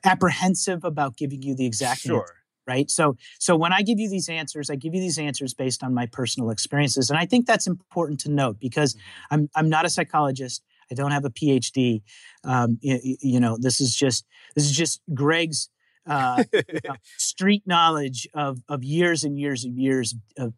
apprehensive 0.04 0.84
about 0.84 1.18
giving 1.18 1.42
you 1.42 1.56
the 1.56 1.66
exact 1.66 2.02
Sure. 2.02 2.22
answer. 2.22 2.34
Right. 2.68 2.92
So 2.92 3.16
so 3.40 3.56
when 3.56 3.74
I 3.74 3.82
give 3.82 4.00
you 4.00 4.10
these 4.10 4.30
answers, 4.30 4.70
I 4.70 4.76
give 4.76 4.94
you 4.94 5.02
these 5.02 5.18
answers 5.18 5.54
based 5.54 5.84
on 5.84 5.94
my 5.94 6.06
personal 6.06 6.52
experiences, 6.52 7.10
and 7.10 7.18
I 7.18 7.26
think 7.26 7.48
that's 7.48 7.66
important 7.66 8.20
to 8.22 8.32
note 8.32 8.60
because 8.60 8.96
I'm 9.32 9.50
I'm 9.56 9.70
not 9.70 9.86
a 9.86 9.90
psychologist. 9.90 10.64
I 10.92 10.94
don't 10.94 11.12
have 11.12 11.26
a 11.26 11.30
PhD. 11.30 12.02
Um, 12.44 12.78
you, 12.82 13.18
you 13.22 13.40
know, 13.40 13.58
this 13.60 13.82
is 13.82 13.96
just 13.96 14.26
this 14.56 14.66
is 14.66 14.74
just 14.76 15.02
Greg's 15.14 15.70
uh, 16.06 16.44
you 16.54 16.80
know, 16.86 16.96
street 17.18 17.64
knowledge 17.66 18.28
of 18.34 18.60
of 18.70 18.84
years 18.84 19.24
and 19.24 19.40
years 19.40 19.64
and 19.64 19.78
years 19.80 20.14
of 20.38 20.54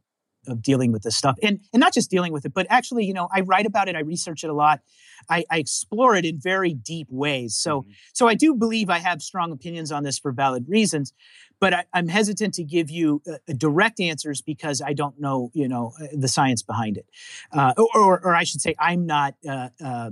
of 0.51 0.61
dealing 0.61 0.91
with 0.91 1.03
this 1.03 1.15
stuff. 1.15 1.37
And 1.41 1.59
and 1.73 1.79
not 1.79 1.93
just 1.93 2.09
dealing 2.09 2.33
with 2.33 2.45
it 2.45 2.53
but 2.53 2.67
actually 2.69 3.05
you 3.05 3.13
know 3.13 3.27
i 3.33 3.41
write 3.41 3.65
about 3.65 3.87
it 3.87 3.95
i 3.95 3.99
research 3.99 4.43
it 4.43 4.49
a 4.49 4.53
lot 4.53 4.81
i, 5.29 5.43
I 5.49 5.57
explore 5.57 6.15
it 6.15 6.25
in 6.25 6.39
very 6.39 6.73
deep 6.73 7.07
ways. 7.09 7.55
So 7.55 7.85
so 8.13 8.27
i 8.27 8.35
do 8.35 8.55
believe 8.55 8.89
i 8.89 8.99
have 8.99 9.21
strong 9.21 9.51
opinions 9.51 9.91
on 9.91 10.03
this 10.03 10.19
for 10.19 10.31
valid 10.31 10.65
reasons 10.67 11.13
but 11.59 11.73
I, 11.73 11.85
i'm 11.93 12.07
hesitant 12.07 12.53
to 12.55 12.63
give 12.63 12.89
you 12.89 13.21
uh, 13.31 13.37
direct 13.55 13.99
answers 13.99 14.41
because 14.41 14.81
i 14.81 14.93
don't 14.93 15.19
know 15.19 15.51
you 15.53 15.67
know 15.67 15.93
uh, 16.01 16.07
the 16.13 16.27
science 16.27 16.61
behind 16.63 16.97
it. 16.97 17.05
Uh, 17.51 17.73
or, 17.95 18.19
or 18.19 18.35
i 18.35 18.43
should 18.43 18.61
say 18.61 18.75
i'm 18.79 19.05
not 19.05 19.35
uh, 19.47 19.69
uh, 19.83 20.11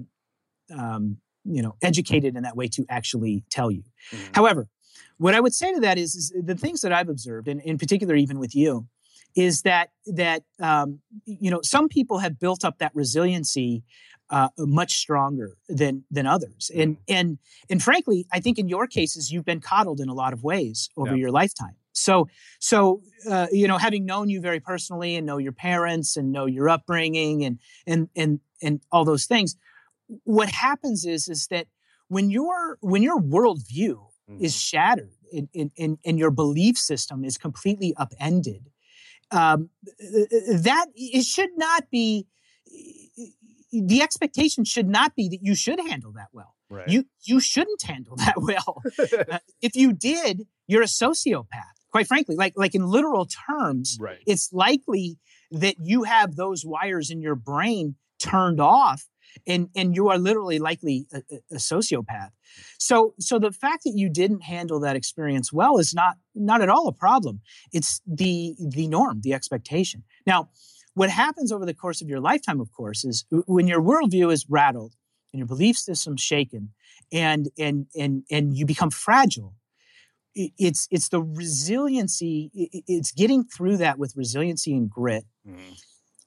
um, 0.75 1.17
you 1.45 1.61
know 1.61 1.75
educated 1.81 2.35
in 2.35 2.43
that 2.43 2.55
way 2.55 2.67
to 2.67 2.85
actually 2.89 3.43
tell 3.49 3.71
you. 3.71 3.83
However 4.33 4.67
what 5.17 5.33
i 5.35 5.39
would 5.39 5.53
say 5.53 5.73
to 5.73 5.79
that 5.79 5.97
is, 5.97 6.15
is 6.15 6.33
the 6.43 6.55
things 6.55 6.81
that 6.81 6.91
i've 6.91 7.09
observed 7.09 7.47
and 7.47 7.61
in 7.61 7.77
particular 7.77 8.15
even 8.15 8.39
with 8.39 8.55
you 8.55 8.87
is 9.35 9.61
that 9.63 9.89
that 10.05 10.43
um, 10.59 10.99
you 11.25 11.51
know 11.51 11.61
some 11.61 11.87
people 11.89 12.19
have 12.19 12.39
built 12.39 12.63
up 12.65 12.79
that 12.79 12.91
resiliency 12.95 13.83
uh, 14.29 14.49
much 14.57 14.97
stronger 14.97 15.57
than 15.69 16.03
than 16.11 16.25
others, 16.25 16.71
and 16.75 16.97
and 17.07 17.37
and 17.69 17.81
frankly, 17.81 18.25
I 18.31 18.39
think 18.39 18.59
in 18.59 18.67
your 18.67 18.87
cases 18.87 19.31
you've 19.31 19.45
been 19.45 19.61
coddled 19.61 19.99
in 19.99 20.09
a 20.09 20.13
lot 20.13 20.33
of 20.33 20.43
ways 20.43 20.89
over 20.97 21.11
Yeah. 21.11 21.21
your 21.21 21.31
lifetime. 21.31 21.75
So 21.93 22.27
so 22.59 23.01
uh, 23.29 23.47
you 23.51 23.67
know, 23.67 23.77
having 23.77 24.05
known 24.05 24.29
you 24.29 24.41
very 24.41 24.59
personally 24.59 25.15
and 25.15 25.25
know 25.25 25.37
your 25.37 25.51
parents 25.53 26.17
and 26.17 26.31
know 26.31 26.45
your 26.45 26.69
upbringing 26.69 27.43
and 27.45 27.59
and 27.85 28.09
and 28.15 28.39
and 28.61 28.81
all 28.91 29.05
those 29.05 29.25
things, 29.25 29.55
what 30.23 30.49
happens 30.49 31.05
is 31.05 31.27
is 31.27 31.47
that 31.47 31.67
when 32.07 32.29
your 32.29 32.77
when 32.81 33.03
your 33.03 33.19
worldview 33.19 33.97
is 34.41 34.55
shattered 34.59 35.13
and, 35.33 35.71
and, 35.77 35.97
and 36.05 36.19
your 36.19 36.31
belief 36.31 36.77
system 36.77 37.23
is 37.23 37.37
completely 37.37 37.93
upended, 37.97 38.69
um, 39.31 39.69
that 39.99 40.87
it 40.95 41.25
should 41.25 41.49
not 41.57 41.89
be 41.91 42.27
the 43.71 44.01
expectation 44.01 44.63
should 44.63 44.87
not 44.87 45.15
be 45.15 45.27
that 45.29 45.39
you 45.41 45.55
should 45.55 45.79
handle 45.79 46.11
that 46.13 46.27
well. 46.33 46.55
Right. 46.69 46.87
You 46.87 47.05
you 47.23 47.39
shouldn't 47.39 47.81
handle 47.83 48.15
that 48.17 48.35
well. 48.37 48.81
Uh, 49.29 49.39
if 49.61 49.75
you 49.75 49.93
did, 49.93 50.47
you're 50.67 50.81
a 50.81 50.85
sociopath. 50.85 51.75
Quite 51.91 52.07
frankly, 52.07 52.35
like 52.35 52.53
like 52.55 52.75
in 52.75 52.85
literal 52.85 53.25
terms, 53.49 53.97
Right. 53.99 54.19
it's 54.25 54.51
likely 54.53 55.17
that 55.51 55.75
you 55.81 56.03
have 56.03 56.35
those 56.35 56.63
wires 56.65 57.09
in 57.09 57.21
your 57.21 57.35
brain 57.35 57.95
turned 58.19 58.59
off 58.59 59.05
and 59.45 59.69
and 59.75 59.95
you 59.95 60.09
are 60.09 60.17
literally 60.17 60.59
likely 60.59 61.07
a, 61.13 61.21
a- 61.51 61.55
sociopath. 61.55 62.31
So 62.79 63.13
so 63.19 63.39
the 63.39 63.51
fact 63.51 63.83
that 63.83 63.93
you 63.95 64.09
didn't 64.09 64.41
handle 64.41 64.79
that 64.81 64.95
experience 64.95 65.51
well 65.53 65.77
is 65.77 65.93
not 65.93 66.15
not 66.33 66.61
at 66.61 66.69
all 66.69 66.87
a 66.87 66.93
problem. 66.93 67.41
It's 67.71 68.01
the 68.07 68.55
the 68.59 68.87
norm 68.87 69.21
the 69.21 69.33
expectation. 69.33 70.03
Now 70.25 70.49
what 70.93 71.11
happens 71.11 71.51
over 71.51 71.63
the 71.65 71.75
course 71.75 72.01
of 72.01 72.09
your 72.09 72.19
lifetime 72.19 72.59
of 72.59 72.71
course 72.71 73.05
is 73.05 73.25
when 73.45 73.67
your 73.67 73.81
worldview 73.81 74.33
is 74.33 74.47
rattled 74.49 74.95
and 75.31 75.39
your 75.39 75.47
belief 75.47 75.77
system 75.77 76.17
shaken 76.17 76.73
and 77.11 77.49
and 77.57 77.85
and 77.95 78.23
and 78.31 78.55
you 78.57 78.65
become 78.65 78.89
fragile 78.89 79.53
it's 80.35 80.87
it's 80.91 81.09
the 81.09 81.21
resiliency 81.21 82.51
it's 82.87 83.11
getting 83.11 83.43
through 83.43 83.77
that 83.77 83.97
with 83.97 84.13
resiliency 84.15 84.73
and 84.73 84.89
grit. 84.89 85.23
Mm-hmm. 85.47 85.73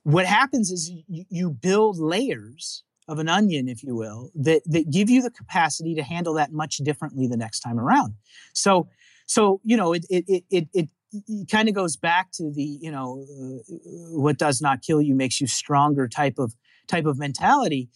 what 0.05 0.27
happens 0.27 0.71
is 0.71 0.91
you, 0.91 1.25
you 1.29 1.51
build 1.51 1.99
layers 1.99 2.85
of 3.09 3.19
an 3.19 3.29
onion 3.29 3.69
if 3.69 3.83
you 3.83 3.95
will 3.95 4.31
that 4.35 4.63
that 4.67 4.91
give 4.91 5.11
you 5.11 5.23
the 5.23 5.31
capacity 5.31 5.95
to 5.95 6.03
handle 6.03 6.35
that 6.35 6.53
much 6.53 6.79
differently 6.79 7.27
the 7.27 7.37
next 7.37 7.61
time 7.61 7.79
around 7.79 8.15
so 8.53 8.89
so 9.27 9.61
you 9.65 9.77
know 9.77 9.93
it 9.93 10.05
it 10.09 10.25
it 10.29 10.69
it, 10.73 10.89
it 11.13 11.49
kind 11.51 11.69
of 11.69 11.75
goes 11.75 11.97
back 11.97 12.31
to 12.33 12.51
the 12.53 12.79
you 12.81 12.91
know 12.91 13.25
uh, 13.41 13.75
what 14.13 14.39
does 14.39 14.61
not 14.61 14.83
kill 14.83 15.01
you 15.01 15.15
makes 15.15 15.41
you 15.41 15.47
stronger 15.47 16.09
type 16.09 16.39
of 16.39 16.55
type 16.87 17.07
of 17.07 17.19
mentality 17.19 17.89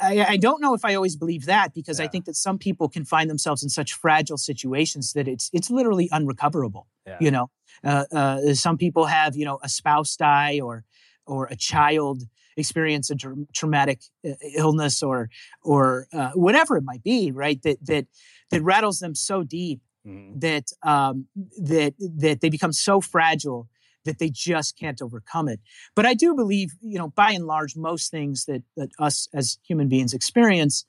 I, 0.00 0.26
I, 0.30 0.36
don't 0.36 0.60
know 0.60 0.74
if 0.74 0.84
I 0.84 0.94
always 0.94 1.16
believe 1.16 1.46
that 1.46 1.72
because 1.72 1.98
yeah. 1.98 2.04
I 2.04 2.08
think 2.08 2.26
that 2.26 2.36
some 2.36 2.58
people 2.58 2.88
can 2.88 3.04
find 3.04 3.30
themselves 3.30 3.62
in 3.62 3.70
such 3.70 3.94
fragile 3.94 4.36
situations 4.36 5.14
that 5.14 5.26
it's 5.26 5.48
it's 5.52 5.70
literally 5.70 6.10
unrecoverable. 6.12 6.88
Yeah. 7.06 7.16
You 7.20 7.30
know, 7.30 7.50
uh, 7.82 8.04
uh, 8.12 8.54
some 8.54 8.76
people 8.76 9.06
have 9.06 9.34
you 9.36 9.44
know 9.44 9.58
a 9.62 9.68
spouse 9.68 10.14
die 10.16 10.60
or 10.60 10.84
or 11.26 11.46
a 11.46 11.56
child 11.56 12.24
experience 12.56 13.10
a 13.10 13.16
tra- 13.16 13.36
traumatic 13.54 14.00
uh, 14.26 14.32
illness 14.56 15.02
or 15.02 15.30
or 15.62 16.06
uh, 16.12 16.30
whatever 16.34 16.76
it 16.76 16.84
might 16.84 17.02
be, 17.02 17.30
right? 17.30 17.60
That 17.62 17.78
that 17.86 18.06
that 18.50 18.62
rattles 18.62 18.98
them 18.98 19.14
so 19.14 19.42
deep 19.42 19.80
mm-hmm. 20.06 20.38
that 20.40 20.64
um, 20.82 21.26
that 21.58 21.94
that 21.98 22.40
they 22.40 22.50
become 22.50 22.72
so 22.72 23.00
fragile 23.00 23.68
that 24.04 24.18
they 24.18 24.30
just 24.30 24.76
can't 24.76 25.00
overcome 25.00 25.48
it. 25.48 25.60
But 25.94 26.06
I 26.06 26.14
do 26.14 26.34
believe, 26.34 26.72
you 26.80 26.98
know, 26.98 27.08
by 27.08 27.30
and 27.30 27.46
large, 27.46 27.76
most 27.76 28.10
things 28.10 28.44
that 28.46 28.62
that 28.76 28.90
us 28.98 29.28
as 29.34 29.58
human 29.62 29.88
beings 29.88 30.12
experience 30.12 30.84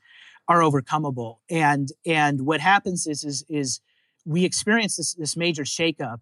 are 0.47 0.59
overcomable. 0.59 1.37
And 1.49 1.89
and 2.05 2.45
what 2.45 2.59
happens 2.59 3.07
is 3.07 3.23
is 3.23 3.45
is 3.49 3.79
we 4.25 4.45
experience 4.45 4.97
this 4.97 5.13
this 5.13 5.37
major 5.37 5.63
shakeup, 5.63 6.19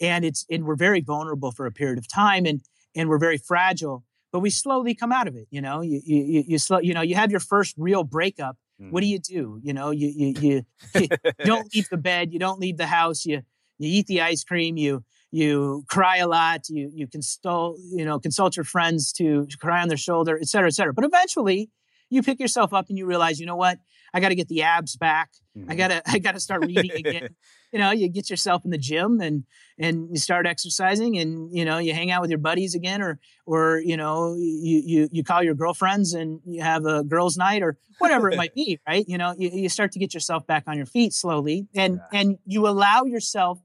and 0.00 0.24
it's 0.24 0.44
and 0.50 0.64
we're 0.64 0.76
very 0.76 1.00
vulnerable 1.00 1.52
for 1.52 1.66
a 1.66 1.72
period 1.72 1.98
of 1.98 2.08
time, 2.08 2.46
and 2.46 2.62
and 2.94 3.08
we're 3.08 3.18
very 3.18 3.38
fragile. 3.38 4.04
But 4.32 4.40
we 4.40 4.50
slowly 4.50 4.94
come 4.94 5.12
out 5.12 5.28
of 5.28 5.36
it. 5.36 5.46
You 5.50 5.60
know, 5.60 5.82
you 5.82 6.00
you 6.04 6.44
you, 6.46 6.58
slow, 6.58 6.78
you 6.78 6.94
know 6.94 7.02
you 7.02 7.14
have 7.14 7.30
your 7.30 7.40
first 7.40 7.74
real 7.78 8.02
breakup. 8.02 8.56
What 8.90 9.02
do 9.02 9.06
mm. 9.06 9.10
you 9.10 9.18
do? 9.20 9.60
You 9.62 9.74
know, 9.74 9.90
you 9.90 10.08
you 10.08 10.34
you, 10.40 10.62
you 10.94 11.08
don't 11.44 11.72
leave 11.74 11.88
the 11.88 11.96
bed, 11.96 12.32
you 12.32 12.38
don't 12.38 12.58
leave 12.58 12.78
the 12.78 12.86
house, 12.86 13.24
you 13.24 13.42
you 13.78 13.88
eat 13.98 14.06
the 14.06 14.22
ice 14.22 14.42
cream, 14.42 14.76
you 14.76 15.04
you 15.30 15.84
cry 15.88 16.16
a 16.18 16.26
lot, 16.26 16.68
you 16.68 16.90
you 16.92 17.06
consult 17.06 17.78
you 17.78 18.04
know 18.04 18.18
consult 18.18 18.56
your 18.56 18.64
friends 18.64 19.12
to, 19.12 19.46
to 19.46 19.56
cry 19.58 19.82
on 19.82 19.88
their 19.88 19.96
shoulder, 19.96 20.38
et 20.40 20.48
cetera, 20.48 20.68
et 20.68 20.74
cetera. 20.74 20.92
But 20.92 21.04
eventually, 21.04 21.70
you 22.10 22.22
pick 22.22 22.40
yourself 22.40 22.72
up 22.72 22.88
and 22.88 22.98
you 22.98 23.06
realize, 23.06 23.38
you 23.40 23.46
know 23.46 23.56
what, 23.56 23.78
I 24.14 24.20
got 24.20 24.28
to 24.28 24.34
get 24.34 24.48
the 24.48 24.62
abs 24.62 24.96
back. 24.96 25.30
Mm-hmm. 25.56 25.70
I 25.70 25.74
gotta 25.74 26.02
I 26.06 26.18
gotta 26.18 26.40
start 26.40 26.64
reading 26.64 26.90
again. 26.92 27.30
you 27.72 27.78
know, 27.78 27.90
you 27.90 28.08
get 28.08 28.30
yourself 28.30 28.64
in 28.64 28.70
the 28.70 28.78
gym 28.78 29.20
and 29.20 29.44
and 29.78 30.08
you 30.10 30.16
start 30.16 30.46
exercising, 30.46 31.18
and 31.18 31.54
you 31.56 31.64
know 31.64 31.78
you 31.78 31.94
hang 31.94 32.10
out 32.10 32.20
with 32.20 32.30
your 32.30 32.38
buddies 32.38 32.74
again, 32.74 33.02
or 33.02 33.18
or 33.46 33.80
you 33.84 33.96
know 33.96 34.34
you 34.34 34.82
you 34.84 35.08
you 35.12 35.24
call 35.24 35.42
your 35.42 35.54
girlfriends 35.54 36.14
and 36.14 36.40
you 36.44 36.62
have 36.62 36.84
a 36.84 37.02
girls' 37.04 37.36
night 37.36 37.62
or 37.62 37.76
whatever 37.98 38.30
it 38.30 38.36
might 38.36 38.54
be, 38.54 38.78
right? 38.88 39.04
You 39.08 39.18
know, 39.18 39.34
you, 39.36 39.50
you 39.50 39.68
start 39.68 39.92
to 39.92 39.98
get 39.98 40.14
yourself 40.14 40.46
back 40.46 40.64
on 40.66 40.76
your 40.76 40.86
feet 40.86 41.12
slowly, 41.12 41.68
and 41.74 42.00
yeah. 42.12 42.20
and 42.20 42.38
you 42.46 42.68
allow 42.68 43.04
yourself 43.04 43.60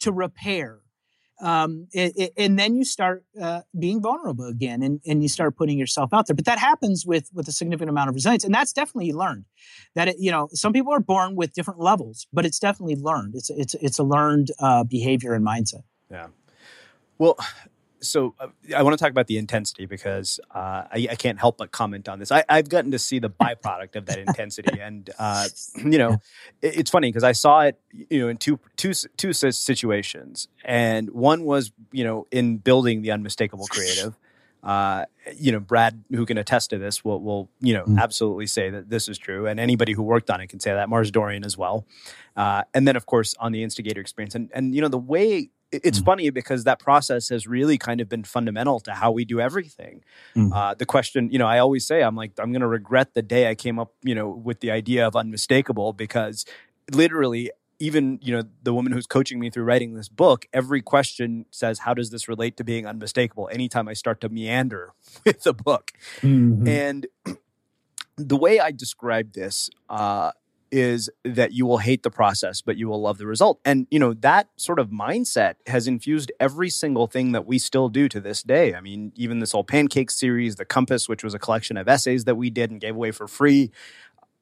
to 0.00 0.12
repair 0.12 0.80
um, 1.42 1.88
it, 1.92 2.12
it, 2.16 2.32
and 2.36 2.58
then 2.58 2.74
you 2.76 2.84
start 2.84 3.24
uh, 3.40 3.62
being 3.78 4.00
vulnerable 4.00 4.46
again 4.46 4.82
and, 4.82 5.00
and 5.04 5.22
you 5.22 5.28
start 5.28 5.56
putting 5.56 5.76
yourself 5.76 6.14
out 6.14 6.26
there. 6.26 6.36
But 6.36 6.44
that 6.44 6.58
happens 6.58 7.04
with 7.04 7.28
with 7.34 7.48
a 7.48 7.52
significant 7.52 7.90
amount 7.90 8.08
of 8.08 8.14
resilience 8.14 8.44
and 8.44 8.54
that's 8.54 8.72
definitely 8.72 9.12
learned. 9.12 9.44
That 9.94 10.08
it, 10.08 10.16
you 10.18 10.30
know 10.30 10.48
some 10.52 10.72
people 10.72 10.92
are 10.92 11.00
born 11.00 11.34
with 11.34 11.52
different 11.52 11.80
levels 11.80 12.26
but 12.32 12.46
it's 12.46 12.58
definitely 12.58 12.96
learned. 12.96 13.34
It's 13.34 13.50
it's 13.50 13.74
it's 13.74 13.98
a 13.98 14.04
learned 14.04 14.52
uh, 14.60 14.84
behavior 14.84 15.34
and 15.34 15.44
mindset. 15.44 15.82
Yeah. 16.10 16.28
Well 17.18 17.36
so 18.02 18.34
uh, 18.38 18.48
I 18.76 18.82
want 18.82 18.96
to 18.98 19.02
talk 19.02 19.10
about 19.10 19.26
the 19.26 19.38
intensity 19.38 19.86
because 19.86 20.40
uh, 20.54 20.84
I, 20.92 21.08
I, 21.10 21.14
can't 21.14 21.38
help 21.38 21.58
but 21.58 21.70
comment 21.70 22.08
on 22.08 22.18
this. 22.18 22.30
I, 22.30 22.44
have 22.48 22.68
gotten 22.68 22.90
to 22.90 22.98
see 22.98 23.18
the 23.18 23.30
byproduct 23.30 23.96
of 23.96 24.06
that 24.06 24.18
intensity, 24.26 24.80
and 24.80 25.08
uh, 25.18 25.48
you 25.76 25.98
know, 25.98 26.18
it, 26.60 26.78
it's 26.78 26.90
funny 26.90 27.08
because 27.08 27.24
I 27.24 27.32
saw 27.32 27.60
it, 27.62 27.80
you 27.92 28.20
know, 28.20 28.28
in 28.28 28.36
two 28.36 28.58
two 28.76 28.92
two 29.16 29.32
situations, 29.32 30.48
and 30.64 31.10
one 31.10 31.44
was 31.44 31.72
you 31.92 32.04
know 32.04 32.26
in 32.30 32.58
building 32.58 33.02
the 33.02 33.12
unmistakable 33.12 33.66
creative. 33.70 34.16
Uh, 34.62 35.06
you 35.36 35.50
know, 35.50 35.58
Brad, 35.58 36.04
who 36.10 36.24
can 36.24 36.38
attest 36.38 36.70
to 36.70 36.78
this, 36.78 37.04
will 37.04 37.20
will 37.20 37.48
you 37.60 37.74
know 37.74 37.84
mm. 37.84 37.98
absolutely 37.98 38.46
say 38.46 38.70
that 38.70 38.90
this 38.90 39.08
is 39.08 39.18
true, 39.18 39.46
and 39.46 39.58
anybody 39.58 39.92
who 39.92 40.02
worked 40.02 40.30
on 40.30 40.40
it 40.40 40.48
can 40.48 40.60
say 40.60 40.72
that. 40.72 40.88
Mars 40.88 41.10
Dorian 41.10 41.44
as 41.44 41.58
well, 41.58 41.84
uh, 42.36 42.62
and 42.74 42.86
then 42.86 42.96
of 42.96 43.06
course 43.06 43.34
on 43.40 43.52
the 43.52 43.62
instigator 43.62 44.00
experience, 44.00 44.34
and 44.34 44.50
and 44.54 44.74
you 44.74 44.80
know 44.80 44.88
the 44.88 44.98
way 44.98 45.50
it's 45.72 46.00
mm. 46.00 46.04
funny 46.04 46.30
because 46.30 46.64
that 46.64 46.78
process 46.78 47.30
has 47.30 47.46
really 47.46 47.78
kind 47.78 48.00
of 48.00 48.08
been 48.08 48.24
fundamental 48.24 48.78
to 48.80 48.92
how 48.92 49.10
we 49.10 49.24
do 49.24 49.40
everything. 49.40 50.04
Mm. 50.36 50.54
Uh, 50.54 50.74
the 50.74 50.86
question, 50.86 51.30
you 51.30 51.38
know, 51.38 51.46
I 51.46 51.58
always 51.58 51.86
say, 51.86 52.02
I'm 52.02 52.14
like, 52.14 52.32
I'm 52.38 52.52
going 52.52 52.60
to 52.60 52.68
regret 52.68 53.14
the 53.14 53.22
day 53.22 53.48
I 53.48 53.54
came 53.54 53.78
up, 53.78 53.92
you 54.02 54.14
know, 54.14 54.28
with 54.28 54.60
the 54.60 54.70
idea 54.70 55.06
of 55.06 55.16
unmistakable 55.16 55.92
because 55.92 56.44
literally, 56.92 57.50
even 57.78 58.20
you 58.22 58.32
know 58.32 58.44
the 58.62 58.72
woman 58.72 58.92
who's 58.92 59.08
coaching 59.08 59.40
me 59.40 59.50
through 59.50 59.64
writing 59.64 59.94
this 59.94 60.08
book 60.08 60.46
every 60.52 60.80
question 60.80 61.46
says 61.50 61.80
how 61.80 61.92
does 61.92 62.10
this 62.10 62.28
relate 62.28 62.56
to 62.56 62.62
being 62.62 62.86
unmistakable 62.86 63.48
anytime 63.50 63.88
i 63.88 63.92
start 63.92 64.20
to 64.20 64.28
meander 64.28 64.92
with 65.26 65.42
the 65.42 65.52
book 65.52 65.90
mm-hmm. 66.20 66.68
and 66.68 67.08
the 68.16 68.36
way 68.36 68.60
i 68.60 68.70
describe 68.70 69.32
this 69.32 69.68
uh, 69.88 70.30
is 70.72 71.10
that 71.22 71.52
you 71.52 71.66
will 71.66 71.78
hate 71.78 72.02
the 72.02 72.10
process, 72.10 72.62
but 72.62 72.78
you 72.78 72.88
will 72.88 73.00
love 73.00 73.18
the 73.18 73.26
result. 73.26 73.60
And, 73.64 73.86
you 73.90 73.98
know, 73.98 74.14
that 74.14 74.48
sort 74.56 74.78
of 74.78 74.88
mindset 74.88 75.56
has 75.66 75.86
infused 75.86 76.32
every 76.40 76.70
single 76.70 77.06
thing 77.06 77.32
that 77.32 77.46
we 77.46 77.58
still 77.58 77.90
do 77.90 78.08
to 78.08 78.20
this 78.20 78.42
day. 78.42 78.74
I 78.74 78.80
mean, 78.80 79.12
even 79.14 79.38
this 79.38 79.52
whole 79.52 79.64
pancake 79.64 80.10
series, 80.10 80.56
The 80.56 80.64
Compass, 80.64 81.08
which 81.08 81.22
was 81.22 81.34
a 81.34 81.38
collection 81.38 81.76
of 81.76 81.88
essays 81.88 82.24
that 82.24 82.36
we 82.36 82.48
did 82.48 82.70
and 82.70 82.80
gave 82.80 82.96
away 82.96 83.10
for 83.10 83.28
free. 83.28 83.70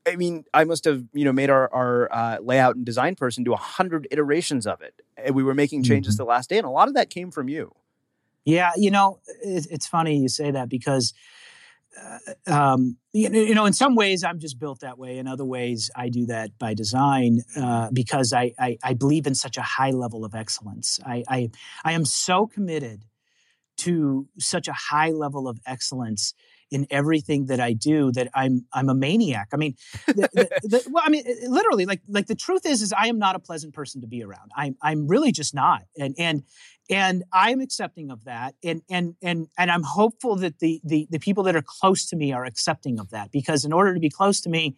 I 0.06 0.16
mean, 0.16 0.44
I 0.54 0.64
must 0.64 0.84
have, 0.84 1.04
you 1.12 1.24
know, 1.24 1.32
made 1.32 1.50
our, 1.50 1.68
our 1.74 2.08
uh, 2.12 2.38
layout 2.40 2.76
and 2.76 2.86
design 2.86 3.16
person 3.16 3.42
do 3.42 3.52
a 3.52 3.58
hundred 3.58 4.06
iterations 4.10 4.66
of 4.66 4.80
it. 4.80 4.94
And 5.16 5.34
we 5.34 5.42
were 5.42 5.54
making 5.54 5.82
changes 5.82 6.14
mm-hmm. 6.14 6.22
the 6.22 6.28
last 6.28 6.48
day. 6.48 6.58
And 6.58 6.66
a 6.66 6.70
lot 6.70 6.88
of 6.88 6.94
that 6.94 7.10
came 7.10 7.30
from 7.30 7.48
you. 7.48 7.74
Yeah. 8.44 8.70
You 8.76 8.90
know, 8.90 9.18
it's 9.42 9.86
funny 9.86 10.16
you 10.18 10.28
say 10.28 10.52
that 10.52 10.68
because 10.68 11.12
um, 12.46 12.96
you 13.12 13.54
know, 13.54 13.66
in 13.66 13.72
some 13.72 13.94
ways, 13.94 14.22
I'm 14.22 14.38
just 14.38 14.58
built 14.58 14.80
that 14.80 14.98
way. 14.98 15.18
In 15.18 15.26
other 15.26 15.44
ways, 15.44 15.90
I 15.96 16.08
do 16.08 16.26
that 16.26 16.58
by 16.58 16.74
design 16.74 17.42
uh, 17.56 17.88
because 17.92 18.32
I, 18.32 18.52
I, 18.58 18.78
I 18.82 18.94
believe 18.94 19.26
in 19.26 19.34
such 19.34 19.56
a 19.56 19.62
high 19.62 19.90
level 19.90 20.24
of 20.24 20.34
excellence. 20.34 21.00
I, 21.04 21.24
I 21.28 21.50
I 21.84 21.92
am 21.92 22.04
so 22.04 22.46
committed 22.46 23.04
to 23.78 24.28
such 24.38 24.68
a 24.68 24.72
high 24.72 25.10
level 25.10 25.48
of 25.48 25.58
excellence 25.66 26.34
in 26.70 26.86
everything 26.90 27.46
that 27.46 27.58
I 27.60 27.72
do 27.72 28.12
that 28.12 28.28
I'm 28.34 28.66
I'm 28.72 28.88
a 28.88 28.94
maniac. 28.94 29.48
I 29.52 29.56
mean, 29.56 29.74
the, 30.06 30.28
the, 30.32 30.48
the, 30.62 30.88
well, 30.90 31.02
I 31.04 31.10
mean, 31.10 31.24
literally, 31.48 31.86
like 31.86 32.02
like 32.08 32.26
the 32.26 32.34
truth 32.34 32.64
is, 32.64 32.82
is 32.82 32.92
I 32.92 33.06
am 33.08 33.18
not 33.18 33.34
a 33.34 33.40
pleasant 33.40 33.74
person 33.74 34.00
to 34.02 34.06
be 34.06 34.22
around. 34.22 34.52
I'm 34.56 34.76
I'm 34.82 35.08
really 35.08 35.32
just 35.32 35.54
not, 35.54 35.82
and 35.98 36.14
and 36.18 36.44
and 36.90 37.24
I'm 37.32 37.60
accepting 37.60 38.10
of 38.10 38.24
that, 38.24 38.54
and 38.64 38.82
and 38.90 39.14
and 39.22 39.46
and 39.56 39.70
I'm 39.70 39.82
hopeful 39.82 40.36
that 40.36 40.58
the 40.58 40.80
the 40.84 41.06
the 41.10 41.18
people 41.18 41.44
that 41.44 41.56
are 41.56 41.64
close 41.64 42.06
to 42.08 42.16
me 42.16 42.32
are 42.32 42.44
accepting 42.44 42.98
of 42.98 43.10
that 43.10 43.30
because 43.30 43.64
in 43.64 43.72
order 43.72 43.94
to 43.94 44.00
be 44.00 44.10
close 44.10 44.40
to 44.42 44.50
me. 44.50 44.76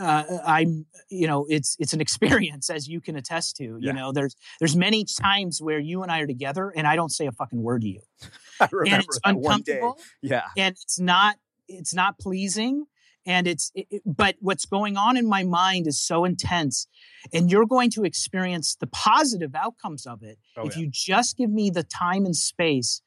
Uh, 0.00 0.24
I'm, 0.46 0.86
you 1.10 1.26
know, 1.26 1.44
it's 1.50 1.76
it's 1.78 1.92
an 1.92 2.00
experience 2.06 2.70
as 2.70 2.88
you 2.88 2.98
can 2.98 3.14
attest 3.14 3.56
to. 3.56 3.64
You 3.64 3.78
yeah. 3.78 3.92
know, 3.92 4.10
there's 4.10 4.34
there's 4.58 4.74
many 4.74 5.04
times 5.04 5.60
where 5.60 5.78
you 5.78 6.02
and 6.02 6.10
I 6.10 6.20
are 6.20 6.26
together, 6.26 6.72
and 6.74 6.86
I 6.86 6.96
don't 6.96 7.12
say 7.12 7.26
a 7.26 7.32
fucking 7.32 7.62
word 7.62 7.82
to 7.82 7.88
you. 7.88 8.00
I 8.60 8.68
remember 8.72 8.94
and 8.94 9.04
it's 9.04 9.20
uncomfortable. 9.22 9.98
Yeah. 10.22 10.44
And 10.56 10.74
it's 10.82 10.98
not 10.98 11.36
it's 11.68 11.94
not 11.94 12.18
pleasing 12.18 12.86
and 13.26 13.46
it's 13.46 13.70
it, 13.74 14.02
but 14.04 14.36
what's 14.40 14.64
going 14.64 14.96
on 14.96 15.16
in 15.16 15.26
my 15.28 15.42
mind 15.42 15.86
is 15.86 16.00
so 16.00 16.24
intense 16.24 16.86
and 17.32 17.50
you're 17.50 17.66
going 17.66 17.90
to 17.90 18.04
experience 18.04 18.76
the 18.80 18.86
positive 18.86 19.54
outcomes 19.54 20.06
of 20.06 20.22
it 20.22 20.38
oh, 20.56 20.66
if 20.66 20.76
yeah. 20.76 20.82
you 20.82 20.90
just 20.90 21.36
give 21.36 21.50
me 21.50 21.70
the 21.70 21.82
time 21.82 22.24
and 22.24 22.36
space 22.36 23.02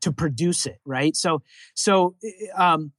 to 0.00 0.12
produce 0.12 0.66
it 0.66 0.78
right 0.84 1.16
so 1.16 1.42
so 1.74 2.16
um 2.56 2.92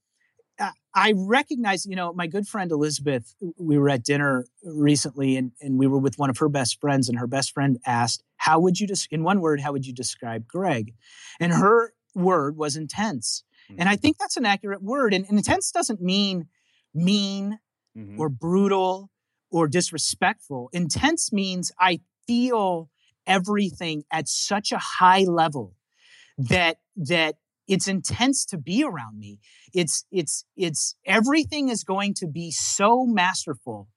I 0.94 1.12
recognize, 1.16 1.84
you 1.84 1.96
know, 1.96 2.12
my 2.12 2.28
good 2.28 2.46
friend 2.46 2.70
Elizabeth, 2.70 3.34
we 3.58 3.76
were 3.76 3.90
at 3.90 4.04
dinner 4.04 4.46
recently 4.62 5.36
and, 5.36 5.50
and 5.60 5.76
we 5.76 5.88
were 5.88 5.98
with 5.98 6.18
one 6.18 6.30
of 6.30 6.38
her 6.38 6.48
best 6.48 6.80
friends, 6.80 7.08
and 7.08 7.18
her 7.18 7.26
best 7.26 7.52
friend 7.52 7.78
asked, 7.84 8.22
How 8.36 8.60
would 8.60 8.78
you, 8.78 8.86
des- 8.86 9.08
in 9.10 9.24
one 9.24 9.40
word, 9.40 9.60
how 9.60 9.72
would 9.72 9.86
you 9.86 9.92
describe 9.92 10.46
Greg? 10.46 10.94
And 11.40 11.52
her 11.52 11.92
word 12.14 12.56
was 12.56 12.76
intense. 12.76 13.42
Mm-hmm. 13.68 13.80
And 13.80 13.88
I 13.88 13.96
think 13.96 14.18
that's 14.18 14.36
an 14.36 14.46
accurate 14.46 14.82
word. 14.82 15.14
And, 15.14 15.26
and 15.28 15.36
intense 15.36 15.72
doesn't 15.72 16.00
mean 16.00 16.46
mean 16.94 17.58
mm-hmm. 17.96 18.20
or 18.20 18.28
brutal 18.28 19.10
or 19.50 19.68
disrespectful. 19.68 20.68
Intense 20.72 21.32
means 21.32 21.72
I 21.78 22.00
feel 22.26 22.90
everything 23.26 24.04
at 24.12 24.28
such 24.28 24.72
a 24.72 24.78
high 24.78 25.24
level 25.24 25.74
that 26.38 26.78
that 26.96 27.36
it's 27.66 27.88
intense 27.88 28.44
to 28.46 28.58
be 28.58 28.84
around 28.84 29.18
me. 29.18 29.38
It's 29.72 30.04
it's 30.10 30.44
it's 30.56 30.96
everything 31.06 31.68
is 31.68 31.84
going 31.84 32.14
to 32.14 32.26
be 32.26 32.50
so 32.50 33.06
masterful 33.06 33.88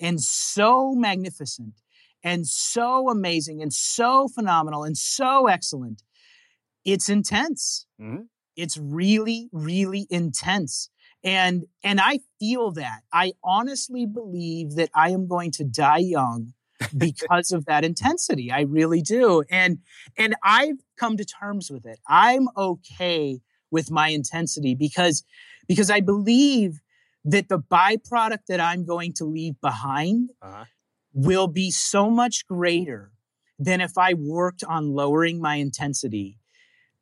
and 0.00 0.20
so 0.20 0.94
magnificent 0.94 1.74
and 2.22 2.46
so 2.46 3.08
amazing 3.08 3.62
and 3.62 3.72
so 3.72 4.28
phenomenal 4.28 4.84
and 4.84 4.96
so 4.96 5.46
excellent. 5.46 6.02
It's 6.84 7.08
intense. 7.08 7.86
Mhm. 8.00 8.28
It's 8.56 8.76
really 8.76 9.48
really 9.52 10.06
intense. 10.10 10.90
And 11.24 11.64
and 11.82 12.00
I 12.00 12.20
feel 12.38 12.70
that. 12.72 13.00
I 13.12 13.32
honestly 13.42 14.04
believe 14.06 14.74
that 14.76 14.90
I 14.94 15.10
am 15.10 15.26
going 15.26 15.50
to 15.52 15.64
die 15.64 15.98
young 15.98 16.52
because 16.96 17.50
of 17.50 17.64
that 17.64 17.84
intensity. 17.84 18.52
I 18.52 18.60
really 18.62 19.00
do. 19.00 19.42
And 19.50 19.78
and 20.18 20.34
I've 20.42 20.76
come 20.98 21.16
to 21.16 21.24
terms 21.24 21.70
with 21.70 21.86
it. 21.86 21.98
I'm 22.06 22.48
okay 22.56 23.40
with 23.70 23.90
my 23.90 24.08
intensity 24.08 24.74
because 24.74 25.24
because 25.66 25.90
I 25.90 26.00
believe 26.00 26.80
that 27.24 27.48
the 27.48 27.58
byproduct 27.58 28.46
that 28.48 28.60
I'm 28.60 28.84
going 28.84 29.14
to 29.14 29.24
leave 29.24 29.58
behind 29.62 30.30
Uh-huh. 30.42 30.64
will 31.14 31.46
be 31.46 31.70
so 31.70 32.10
much 32.10 32.46
greater 32.46 33.12
than 33.58 33.80
if 33.80 33.96
I 33.96 34.12
worked 34.14 34.62
on 34.64 34.92
lowering 34.92 35.40
my 35.40 35.54
intensity, 35.56 36.38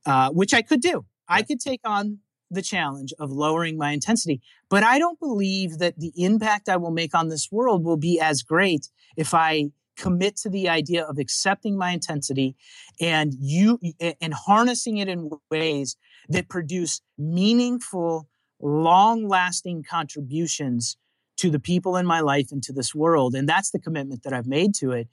uh, 0.06 0.30
which 0.30 0.54
I 0.54 0.62
could 0.62 0.80
do. 0.80 1.06
I 1.28 1.42
could 1.42 1.58
take 1.60 1.80
on 1.84 2.18
the 2.52 2.62
challenge 2.62 3.12
of 3.18 3.30
lowering 3.30 3.76
my 3.76 3.92
intensity, 3.92 4.40
but 4.68 4.82
I 4.82 4.98
don't 4.98 5.18
believe 5.18 5.78
that 5.78 5.98
the 5.98 6.12
impact 6.16 6.68
I 6.68 6.76
will 6.76 6.90
make 6.90 7.14
on 7.14 7.28
this 7.28 7.48
world 7.50 7.84
will 7.84 7.96
be 7.96 8.20
as 8.20 8.42
great 8.42 8.88
if 9.16 9.34
I 9.34 9.70
commit 9.96 10.36
to 10.36 10.48
the 10.48 10.68
idea 10.68 11.04
of 11.04 11.18
accepting 11.18 11.76
my 11.76 11.90
intensity 11.90 12.56
and 13.00 13.34
you 13.38 13.78
and 14.20 14.32
harnessing 14.34 14.96
it 14.98 15.08
in 15.08 15.30
ways 15.50 15.96
that 16.28 16.48
produce 16.48 17.02
meaningful 17.18 18.26
long 18.60 19.28
lasting 19.28 19.84
contributions 19.88 20.96
to 21.36 21.50
the 21.50 21.58
people 21.58 21.96
in 21.96 22.06
my 22.06 22.20
life 22.20 22.48
and 22.52 22.62
to 22.62 22.72
this 22.72 22.94
world 22.94 23.34
and 23.34 23.48
that's 23.48 23.70
the 23.70 23.78
commitment 23.78 24.22
that 24.22 24.32
I've 24.32 24.46
made 24.46 24.74
to 24.76 24.92
it 24.92 25.08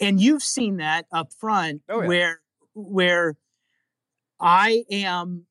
and 0.00 0.20
you've 0.20 0.42
seen 0.42 0.76
that 0.78 1.06
up 1.12 1.32
front 1.38 1.82
Oh, 1.88 2.00
yeah. 2.00 2.06
where 2.08 2.40
where 2.74 3.36
I 4.40 4.84
am 4.90 5.46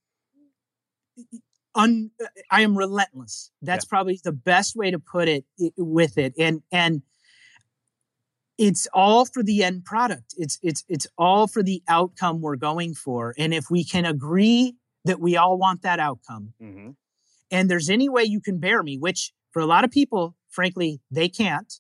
un, 1.76 2.12
I 2.50 2.62
am 2.62 2.78
relentless. 2.78 3.52
That's 3.62 3.86
probably 3.86 4.20
the 4.24 4.32
best 4.32 4.76
way 4.76 4.92
to 4.92 5.00
put 5.00 5.28
it 5.28 5.46
with 5.78 6.18
it. 6.18 6.34
And 6.38 6.62
and 6.72 7.02
it's 8.58 8.88
all 8.94 9.26
for 9.26 9.42
the 9.44 9.64
end 9.64 9.86
product. 9.86 10.34
It's 10.38 10.60
it's 10.62 10.84
it's 10.88 11.08
all 11.18 11.48
for 11.48 11.64
the 11.64 11.82
outcome 11.88 12.42
we're 12.42 12.58
going 12.58 12.94
for. 12.94 13.34
And 13.38 13.54
if 13.54 13.70
we 13.72 13.84
can 13.84 14.06
agree 14.06 14.76
that 15.06 15.20
we 15.20 15.36
all 15.38 15.58
want 15.58 15.82
that 15.82 16.00
outcome, 16.00 16.54
Mhm. 16.62 16.96
and 17.50 17.70
there's 17.70 17.90
any 17.90 18.08
way 18.10 18.24
you 18.24 18.40
can 18.40 18.60
bear 18.60 18.84
me, 18.84 18.98
which 18.98 19.34
for 19.52 19.62
a 19.62 19.66
lot 19.66 19.84
of 19.84 19.92
people, 19.92 20.36
frankly, 20.50 21.02
they 21.10 21.28
can't, 21.28 21.74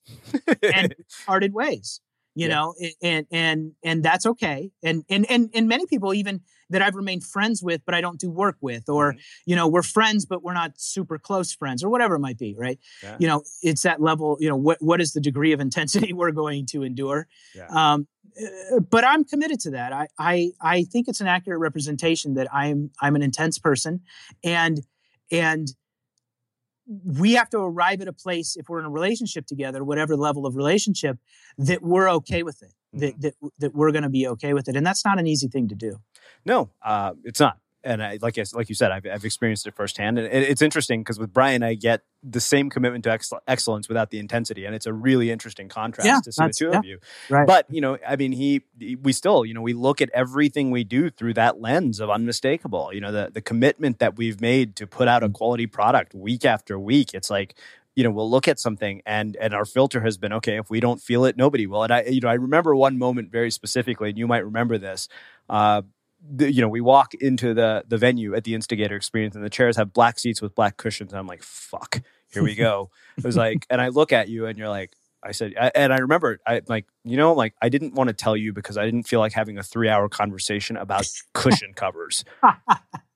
and 0.74 0.96
parted 1.26 1.54
ways. 1.54 2.02
You 2.34 2.48
Yeah. 2.48 2.56
know, 2.56 2.76
and 3.04 3.28
and 3.32 3.72
and 3.84 4.04
that's 4.04 4.26
okay. 4.26 4.72
And 4.82 5.04
and 5.10 5.30
and 5.30 5.50
and 5.54 5.68
many 5.68 5.86
people 5.86 6.14
even 6.14 6.42
that 6.72 6.82
I've 6.82 6.95
remained 6.95 7.24
friends 7.24 7.61
with, 7.61 7.82
but 7.86 7.95
I 7.95 8.01
don't 8.01 8.19
do 8.19 8.30
work 8.30 8.57
with, 8.61 8.89
or 8.89 9.15
you 9.45 9.55
know, 9.55 9.67
we're 9.67 9.84
friends, 9.84 10.26
but 10.26 10.43
we're 10.43 10.53
not 10.53 10.72
super 10.78 11.17
close 11.17 11.53
friends, 11.53 11.84
or 11.84 11.89
whatever 11.89 12.15
it 12.15 12.19
might 12.19 12.38
be, 12.38 12.55
right? 12.57 12.80
Yeah. 13.03 13.17
You 13.19 13.28
know, 13.28 13.43
it's 13.61 13.84
that 13.84 14.01
level. 14.01 14.38
You 14.39 14.49
know, 14.49 14.57
what 14.57 14.82
what 14.82 14.99
is 15.01 15.13
the 15.13 15.22
degree 15.22 15.51
of 15.53 15.59
intensity 15.59 16.13
we're 16.22 16.32
going 16.32 16.65
to 16.67 16.84
endure? 16.84 17.28
Yeah. 17.55 17.67
Um, 17.69 18.07
uh, 18.41 18.80
but 18.80 19.03
I'm 19.03 19.24
committed 19.24 19.59
to 19.61 19.72
that. 19.72 19.93
I, 19.93 20.07
I 20.17 20.51
I 20.61 20.84
think 20.84 21.07
it's 21.07 21.22
an 21.22 21.28
accurate 21.28 21.59
representation 21.59 22.36
that 22.36 22.47
I'm 22.53 22.91
I'm 23.01 23.15
an 23.15 23.22
intense 23.22 23.59
person, 23.59 24.01
and 24.43 24.82
and 25.32 25.74
we 27.05 27.34
have 27.34 27.49
to 27.49 27.59
arrive 27.59 28.01
at 28.01 28.07
a 28.07 28.13
place 28.13 28.55
if 28.55 28.67
we're 28.69 28.80
in 28.80 28.86
a 28.86 28.89
relationship 28.89 29.45
together, 29.45 29.84
whatever 29.84 30.15
level 30.15 30.45
of 30.45 30.55
relationship, 30.55 31.17
that 31.57 31.82
we're 31.82 32.09
okay 32.09 32.43
with 32.43 32.61
it, 32.61 32.74
that 32.93 33.22
that 33.22 33.34
that 33.59 33.76
we're 33.76 33.91
going 33.91 34.03
to 34.03 34.09
be 34.09 34.28
okay 34.28 34.53
with 34.53 34.67
it, 34.67 34.76
and 34.76 34.86
that's 34.86 35.05
not 35.05 35.19
an 35.19 35.28
easy 35.28 35.47
thing 35.47 35.67
to 35.67 35.76
do. 35.76 35.97
No, 36.46 36.70
uh, 36.84 37.14
it's 37.24 37.39
not. 37.39 37.58
And 37.84 38.04
I, 38.04 38.20
like 38.22 38.38
I, 38.38 38.44
like 38.54 38.70
you 38.70 38.76
said, 38.76 38.92
I've, 38.92 39.08
I've 39.08 39.26
experienced 39.26 39.66
it 39.66 39.74
firsthand, 39.74 40.20
and 40.20 40.28
it, 40.28 40.44
it's 40.44 40.62
interesting 40.62 41.02
because 41.02 41.18
with 41.18 41.34
Brian, 41.34 41.64
I 41.64 41.74
get 41.74 42.02
the 42.22 42.39
same 42.39 42.70
commitment 42.70 43.04
to 43.06 43.14
excel- 43.14 43.42
excellence 43.48 43.88
without 43.88 44.12
the 44.12 44.20
intensity, 44.20 44.66
and 44.66 44.76
it's 44.76 44.86
a 44.86 44.94
really 44.94 45.32
interesting 45.32 45.68
contrast 45.68 46.06
Yeah, 46.08 46.20
to 46.20 46.32
see 46.32 46.44
the 46.46 46.54
two 46.54 46.70
yeah, 46.72 46.78
of 46.78 46.86
you. 46.86 47.00
right. 47.32 47.48
But 47.48 47.66
you 47.72 47.82
know, 47.82 47.98
I 48.08 48.18
mean, 48.18 48.34
he, 48.34 48.62
he- 48.78 48.98
we 48.98 49.14
still, 49.14 49.46
you 49.46 49.56
know, 49.56 49.62
we 49.64 49.74
look 49.74 50.00
at 50.00 50.12
everything 50.14 50.70
we 50.70 50.84
do 50.84 51.10
through 51.10 51.34
that 51.34 51.60
lens 51.60 52.00
of 52.00 52.12
unmistakable. 52.12 52.92
You 52.94 53.02
know, 53.02 53.12
the 53.12 53.32
the 53.34 53.42
commitment 53.42 53.98
that 53.98 54.16
we've 54.16 54.39
made 54.39 54.76
to 54.76 54.86
put 54.86 55.08
out 55.08 55.24
a 55.24 55.30
quality 55.30 55.66
product 55.66 56.14
week 56.14 56.46
after 56.46 56.78
week. 56.80 57.16
It's 57.16 57.32
like 57.32 57.56
you 57.96 58.04
know 58.04 58.12
we'll 58.12 58.30
look 58.30 58.48
at 58.48 58.60
something 58.60 59.02
and 59.08 59.36
and 59.38 59.56
our 59.56 59.66
filter 59.66 60.02
has 60.02 60.18
been 60.20 60.32
okay 60.32 60.58
if 60.58 60.70
we 60.70 60.80
don't 60.80 61.02
feel 61.02 61.26
it 61.26 61.36
nobody 61.36 61.68
will 61.68 61.84
and 61.84 61.92
i 61.92 62.02
you 62.04 62.22
know 62.22 62.30
i 62.30 62.36
remember 62.36 62.74
one 62.74 62.98
moment 62.98 63.30
very 63.30 63.52
specifically 63.52 64.08
and 64.08 64.18
you 64.18 64.26
might 64.28 64.46
remember 64.46 64.78
this 64.78 65.10
uh 65.50 65.82
the, 66.24 66.51
you 66.51 66.61
know 66.61 66.69
we 66.69 66.82
walk 66.82 67.13
into 67.15 67.53
the 67.53 67.84
the 67.88 67.97
venue 67.97 68.36
at 68.36 68.43
the 68.43 68.53
instigator 68.53 68.95
experience 68.95 69.36
and 69.36 69.43
the 69.43 69.49
chairs 69.49 69.78
have 69.78 69.93
black 69.93 70.19
seats 70.19 70.41
with 70.41 70.55
black 70.55 70.78
cushions. 70.78 71.11
And 71.11 71.19
i'm 71.19 71.28
like 71.28 71.43
fuck 71.43 72.01
here 72.32 72.43
we 72.43 72.55
go. 72.55 72.89
It 73.17 73.24
was 73.24 73.36
like 73.38 73.65
and 73.69 73.82
i 73.82 73.89
look 73.89 74.13
at 74.13 74.30
you 74.30 74.45
and 74.45 74.57
you're 74.57 74.69
like 74.69 74.93
I 75.24 75.32
said, 75.32 75.53
I, 75.59 75.72
and 75.76 75.93
I 75.93 75.97
remember, 75.97 76.39
I 76.45 76.61
like, 76.67 76.86
you 77.04 77.18
know, 77.18 77.34
like 77.34 77.54
I 77.62 77.70
didn't 77.70 77.93
want 77.93 78.08
to 78.10 78.14
tell 78.14 78.36
you 78.38 78.54
because 78.54 78.78
I 78.78 78.86
didn't 78.86 79.04
feel 79.04 79.20
like 79.20 79.34
having 79.34 79.58
a 79.58 79.64
three 79.64 79.89
hour 79.89 80.08
conversation 80.10 80.78
about 80.78 81.08
cushion 81.34 81.74
covers. 81.74 82.24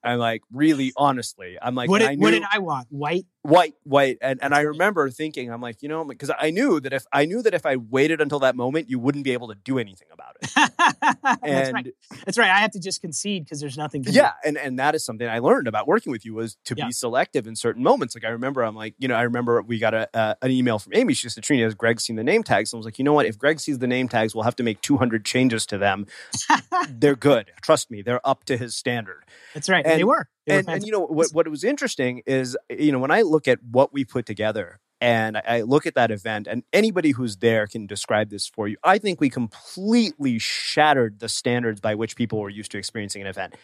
I'm 0.03 0.19
like, 0.19 0.43
really, 0.53 0.93
honestly, 0.95 1.57
I'm 1.59 1.73
like, 1.73 1.89
what 1.89 1.97
did, 1.99 2.09
I 2.09 2.15
what 2.15 2.29
did 2.29 2.43
I 2.51 2.59
want? 2.59 2.85
White. 2.91 3.25
white 3.41 3.73
white 3.83 4.17
and, 4.21 4.39
and 4.41 4.55
i 4.55 4.61
remember 4.61 5.07
thinking 5.11 5.51
i'm 5.51 5.61
like 5.61 5.83
you 5.83 5.87
know 5.89 6.03
because 6.03 6.31
i 6.39 6.49
knew 6.49 6.79
that 6.79 6.93
if 6.93 7.05
i 7.13 7.25
knew 7.25 7.43
that 7.43 7.53
if 7.53 7.63
i 7.63 7.75
waited 7.75 8.19
until 8.19 8.39
that 8.39 8.55
moment 8.55 8.89
you 8.89 8.97
wouldn't 8.97 9.23
be 9.23 9.33
able 9.33 9.47
to 9.49 9.53
do 9.53 9.77
anything 9.77 10.07
about 10.11 10.35
it 10.41 10.49
that's 10.55 11.39
and 11.43 11.73
right. 11.75 11.87
That's 12.25 12.37
right. 12.39 12.49
I 12.49 12.57
have 12.57 12.71
to 12.71 12.79
just 12.79 13.01
concede 13.01 13.43
because 13.43 13.59
there's 13.59 13.77
nothing. 13.77 14.01
To 14.05 14.11
yeah 14.11 14.31
and 14.43 14.57
and 14.57 14.79
that 14.79 14.95
is 14.95 15.05
something 15.05 15.27
i 15.27 15.37
learned 15.37 15.67
about 15.67 15.87
working 15.87 16.11
with 16.11 16.25
you 16.25 16.33
was 16.33 16.57
to 16.65 16.73
Yeah. 16.75 16.87
be 16.87 16.91
selective 16.91 17.45
in 17.45 17.55
certain 17.55 17.83
moments 17.83 18.15
like 18.15 18.23
i 18.25 18.29
remember 18.29 18.63
i'm 18.63 18.75
like 18.75 18.95
you 18.97 19.07
know 19.07 19.13
i 19.15 19.21
remember 19.21 19.61
we 19.61 19.77
got 19.77 19.93
a 19.93 20.09
uh, 20.17 20.33
an 20.41 20.49
email 20.49 20.79
from 20.79 20.93
amy 20.95 21.13
she 21.13 21.29
said 21.29 21.43
Srini 21.43 21.61
has 21.63 21.75
greg 21.75 22.01
seen 22.01 22.15
the 22.15 22.23
name 22.23 22.41
tags 22.41 22.73
and 22.73 22.77
i 22.77 22.79
was 22.79 22.85
like 22.85 22.97
you 22.97 23.05
know 23.05 23.13
what 23.13 23.27
if 23.27 23.37
greg 23.37 23.59
sees 23.59 23.74
the 23.79 23.87
name 23.87 24.07
tags 24.07 24.33
we'll 24.33 24.43
have 24.43 24.55
to 24.55 24.63
make 24.63 24.81
200 24.81 25.25
changes 25.25 25.65
to 25.65 25.77
them 25.77 26.05
they're 26.89 27.15
good 27.15 27.51
trust 27.61 27.91
me 27.91 28.01
they're 28.01 28.25
up 28.27 28.43
to 28.45 28.57
his 28.57 28.75
standard 28.75 29.23
That's 29.53 29.69
right. 29.69 29.83
they 29.83 30.03
were. 30.03 30.27
They 30.45 30.53
were 30.55 30.59
and, 30.59 30.69
and 30.69 30.85
you 30.85 30.91
know 30.91 31.01
what, 31.01 31.29
what 31.33 31.47
was 31.47 31.63
interesting 31.63 32.21
is 32.25 32.57
you 32.69 32.91
know 32.91 32.99
when 32.99 33.11
i 33.11 33.21
look 33.21 33.47
at 33.47 33.59
what 33.63 33.93
we 33.93 34.05
put 34.05 34.25
together 34.25 34.79
and 35.01 35.37
I- 35.37 35.43
I 35.45 35.61
look 35.61 35.85
at 35.85 35.95
that 35.95 36.09
event, 36.09 36.47
and 36.47 36.63
anybody 36.71 37.11
who's 37.11 37.37
there 37.37 37.67
can 37.67 37.85
describe 37.85 38.29
this 38.29 38.47
for 38.47 38.67
you. 38.67 38.77
I 38.83 38.97
think 38.97 39.19
we 39.19 39.29
completely 39.29 40.39
shattered 40.39 41.19
the 41.19 41.29
standards 41.29 41.81
by 41.81 41.95
which 41.95 42.15
people 42.15 42.39
were 42.39 42.49
used 42.49 42.71
to 42.71 42.77
experiencing 42.77 43.21
an 43.21 43.27
event. 43.27 43.55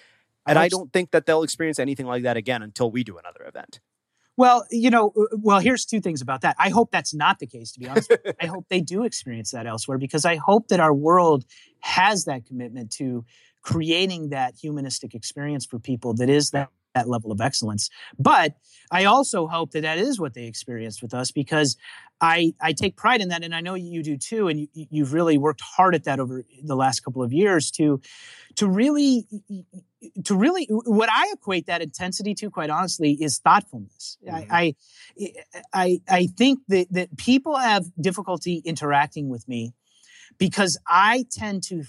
And 0.45 0.59
I 0.59 0.68
so. 0.68 0.78
don't 0.78 0.93
think 0.93 1.12
that 1.12 1.26
they'll 1.26 1.43
experience 1.43 1.80
anything 1.80 2.05
like 2.05 2.24
that 2.24 2.36
again 2.38 2.62
until 2.62 2.91
we 2.91 3.03
do 3.03 3.18
another 3.18 3.45
event. 3.45 3.80
Well, 4.41 4.65
you 4.71 4.89
know, 4.89 5.13
uh, 5.15 5.37
well, 5.37 5.59
here's 5.59 5.85
two 5.85 6.01
things 6.01 6.19
about 6.19 6.41
that. 6.41 6.55
I 6.57 6.69
hope 6.69 6.89
that's 6.89 7.13
not 7.13 7.37
the 7.37 7.45
case, 7.45 7.73
to 7.73 7.79
be 7.79 7.87
honest. 7.87 8.11
I 8.41 8.47
hope 8.47 8.65
they 8.69 8.81
do 8.81 9.03
experience 9.03 9.51
that 9.51 9.67
elsewhere 9.67 9.99
because 9.99 10.25
I 10.25 10.37
hope 10.37 10.69
that 10.69 10.79
our 10.79 10.95
world 10.95 11.45
has 11.81 12.25
that 12.25 12.47
commitment 12.47 12.89
to 12.93 13.23
creating 13.61 14.29
that 14.29 14.55
humanistic 14.59 15.13
experience 15.13 15.67
for 15.67 15.77
people 15.77 16.15
that 16.15 16.27
is 16.27 16.49
that, 16.49 16.69
that 16.95 17.07
level 17.07 17.31
of 17.31 17.39
excellence. 17.39 17.91
But 18.17 18.55
I 18.89 19.05
also 19.05 19.45
hope 19.45 19.73
that 19.73 19.81
that 19.81 19.99
is 19.99 20.19
what 20.19 20.33
they 20.33 20.45
experienced 20.45 21.03
with 21.03 21.13
us 21.13 21.29
because 21.29 21.77
I, 22.19 22.55
I 22.59 22.73
take 22.73 22.97
pride 22.97 23.21
in 23.21 23.27
that. 23.27 23.43
And 23.43 23.53
I 23.53 23.61
know 23.61 23.75
you 23.75 24.01
do 24.01 24.17
too. 24.17 24.47
And 24.47 24.61
you, 24.61 24.67
you've 24.73 25.13
really 25.13 25.37
worked 25.37 25.61
hard 25.61 25.93
at 25.93 26.05
that 26.05 26.19
over 26.19 26.43
the 26.63 26.75
last 26.75 27.01
couple 27.01 27.21
of 27.21 27.31
years 27.31 27.69
to, 27.73 28.01
to 28.55 28.67
really 28.67 29.27
to 30.26 30.36
really 30.36 30.68
what 30.70 31.10
I 31.12 31.32
equate 31.34 31.68
that 31.68 31.82
intensity 31.82 32.34
to, 32.36 32.49
quite 32.49 32.70
honestly, 32.70 33.18
is 33.20 33.39
thoughtfulness. 33.39 34.18
I, 34.26 34.41
mm-hmm. 34.41 34.54
I 34.54 34.76
eh, 35.20 35.28
I 35.74 36.02
I 36.10 36.28
think 36.28 36.60
that 36.70 36.88
that 36.91 37.18
people 37.18 37.58
have 37.58 37.86
difficulty 37.99 38.62
interacting 38.66 39.30
with 39.30 39.47
me 39.47 39.74
because 40.38 40.78
I 40.88 41.26
tend 41.32 41.64
to 41.64 41.84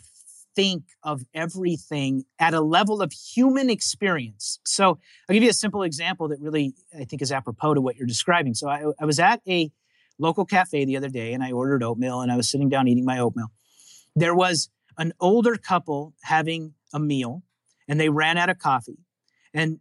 think 0.54 0.84
of 1.02 1.22
everything 1.34 2.24
at 2.38 2.52
a 2.52 2.60
level 2.60 3.00
of 3.00 3.12
human 3.12 3.70
experience. 3.70 4.60
So 4.66 4.98
I'll 5.28 5.34
give 5.34 5.42
you 5.42 5.50
a 5.50 5.54
simple 5.54 5.82
example 5.82 6.28
that 6.28 6.40
really 6.40 6.74
I 6.98 7.04
think 7.04 7.22
is 7.22 7.32
apropos 7.32 7.74
to 7.74 7.80
what 7.80 7.96
you're 7.96 8.06
describing. 8.06 8.54
So 8.54 8.68
I, 8.68 8.84
I 9.00 9.06
was 9.06 9.18
at 9.18 9.40
a 9.48 9.70
local 10.18 10.44
cafe 10.44 10.84
the 10.84 10.96
other 10.96 11.08
day 11.08 11.32
and 11.32 11.42
I 11.42 11.52
ordered 11.52 11.82
oatmeal 11.82 12.20
and 12.20 12.30
I 12.30 12.36
was 12.36 12.50
sitting 12.50 12.68
down 12.68 12.88
eating 12.88 13.04
my 13.04 13.18
oatmeal. 13.18 13.50
There 14.14 14.34
was 14.34 14.68
an 14.98 15.14
older 15.20 15.56
couple 15.56 16.14
having 16.22 16.74
a 16.92 17.00
meal 17.00 17.42
and 17.92 18.00
they 18.00 18.08
ran 18.08 18.38
out 18.38 18.48
of 18.48 18.58
coffee. 18.58 19.04
And 19.52 19.78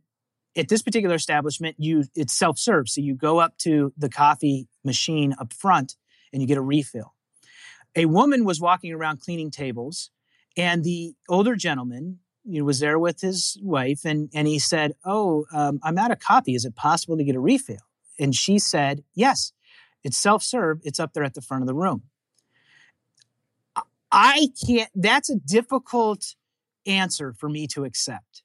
at 0.57 0.67
this 0.67 0.81
particular 0.81 1.15
establishment, 1.15 1.77
you 1.79 2.03
it's 2.13 2.33
self-serve. 2.33 2.89
So 2.89 2.99
you 2.99 3.15
go 3.15 3.39
up 3.39 3.57
to 3.59 3.93
the 3.97 4.09
coffee 4.09 4.67
machine 4.83 5.33
up 5.39 5.53
front 5.53 5.95
and 6.33 6.41
you 6.41 6.47
get 6.47 6.57
a 6.57 6.61
refill. 6.61 7.13
A 7.95 8.07
woman 8.07 8.43
was 8.43 8.59
walking 8.59 8.91
around 8.91 9.21
cleaning 9.21 9.49
tables, 9.49 10.11
and 10.57 10.83
the 10.83 11.13
older 11.29 11.55
gentleman 11.55 12.19
was 12.43 12.81
there 12.81 12.99
with 12.99 13.21
his 13.21 13.57
wife, 13.61 14.03
and 14.03 14.29
and 14.33 14.45
he 14.45 14.59
said, 14.59 14.91
"Oh, 15.05 15.45
um, 15.53 15.79
I'm 15.81 15.97
out 15.97 16.11
of 16.11 16.19
coffee. 16.19 16.53
Is 16.53 16.65
it 16.65 16.75
possible 16.75 17.15
to 17.15 17.23
get 17.23 17.37
a 17.37 17.39
refill?" 17.39 17.87
And 18.19 18.35
she 18.35 18.59
said, 18.59 19.05
"Yes, 19.15 19.53
it's 20.03 20.17
self 20.17 20.43
serve. 20.43 20.81
It's 20.83 20.99
up 20.99 21.13
there 21.13 21.23
at 21.23 21.33
the 21.33 21.41
front 21.41 21.63
of 21.63 21.67
the 21.67 21.75
room." 21.75 22.03
I 24.11 24.49
can't. 24.67 24.89
That's 24.93 25.29
a 25.29 25.37
difficult 25.37 26.35
answer 26.85 27.33
for 27.33 27.49
me 27.49 27.67
to 27.67 27.83
accept. 27.83 28.43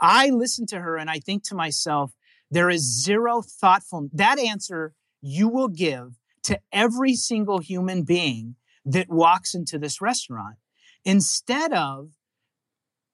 I 0.00 0.30
listen 0.30 0.66
to 0.66 0.80
her 0.80 0.96
and 0.96 1.08
I 1.08 1.18
think 1.18 1.44
to 1.44 1.54
myself, 1.54 2.12
there 2.50 2.68
is 2.68 3.02
zero 3.02 3.42
thoughtful. 3.42 4.08
That 4.12 4.38
answer 4.38 4.94
you 5.20 5.48
will 5.48 5.68
give 5.68 6.18
to 6.44 6.58
every 6.72 7.14
single 7.14 7.58
human 7.58 8.02
being 8.02 8.56
that 8.84 9.08
walks 9.08 9.54
into 9.54 9.78
this 9.78 10.00
restaurant. 10.00 10.56
Instead 11.04 11.72
of 11.72 12.12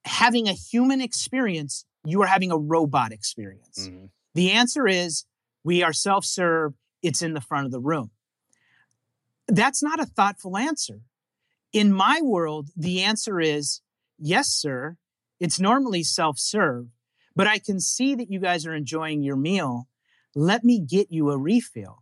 having 0.05 0.47
a 0.47 0.53
human 0.53 1.01
experience, 1.01 1.85
you 2.03 2.21
are 2.21 2.27
having 2.27 2.51
a 2.51 2.57
robot 2.57 3.11
experience. 3.11 3.87
Mm-hmm. 3.87 4.05
The 4.33 4.51
answer 4.51 4.87
is 4.87 5.25
we 5.63 5.83
are 5.83 5.93
self 5.93 6.25
serve, 6.25 6.73
it's 7.03 7.21
in 7.21 7.33
the 7.33 7.41
front 7.41 7.65
of 7.65 7.71
the 7.71 7.81
room. 7.81 8.11
That's 9.47 9.83
not 9.83 9.99
a 9.99 10.05
thoughtful 10.05 10.57
answer. 10.57 11.01
In 11.77 11.93
my 11.93 12.21
world, 12.23 12.69
the 12.75 13.03
answer 13.03 13.39
is 13.39 13.81
yes, 14.17 14.47
sir. 14.47 14.97
It's 15.39 15.59
normally 15.59 16.01
self 16.01 16.39
serve, 16.39 16.87
but 17.35 17.45
I 17.45 17.59
can 17.59 17.79
see 17.79 18.15
that 18.15 18.31
you 18.31 18.39
guys 18.39 18.65
are 18.65 18.73
enjoying 18.73 19.21
your 19.21 19.35
meal. 19.35 19.87
Let 20.33 20.63
me 20.63 20.79
get 20.79 21.11
you 21.11 21.29
a 21.29 21.37
refill. 21.37 22.01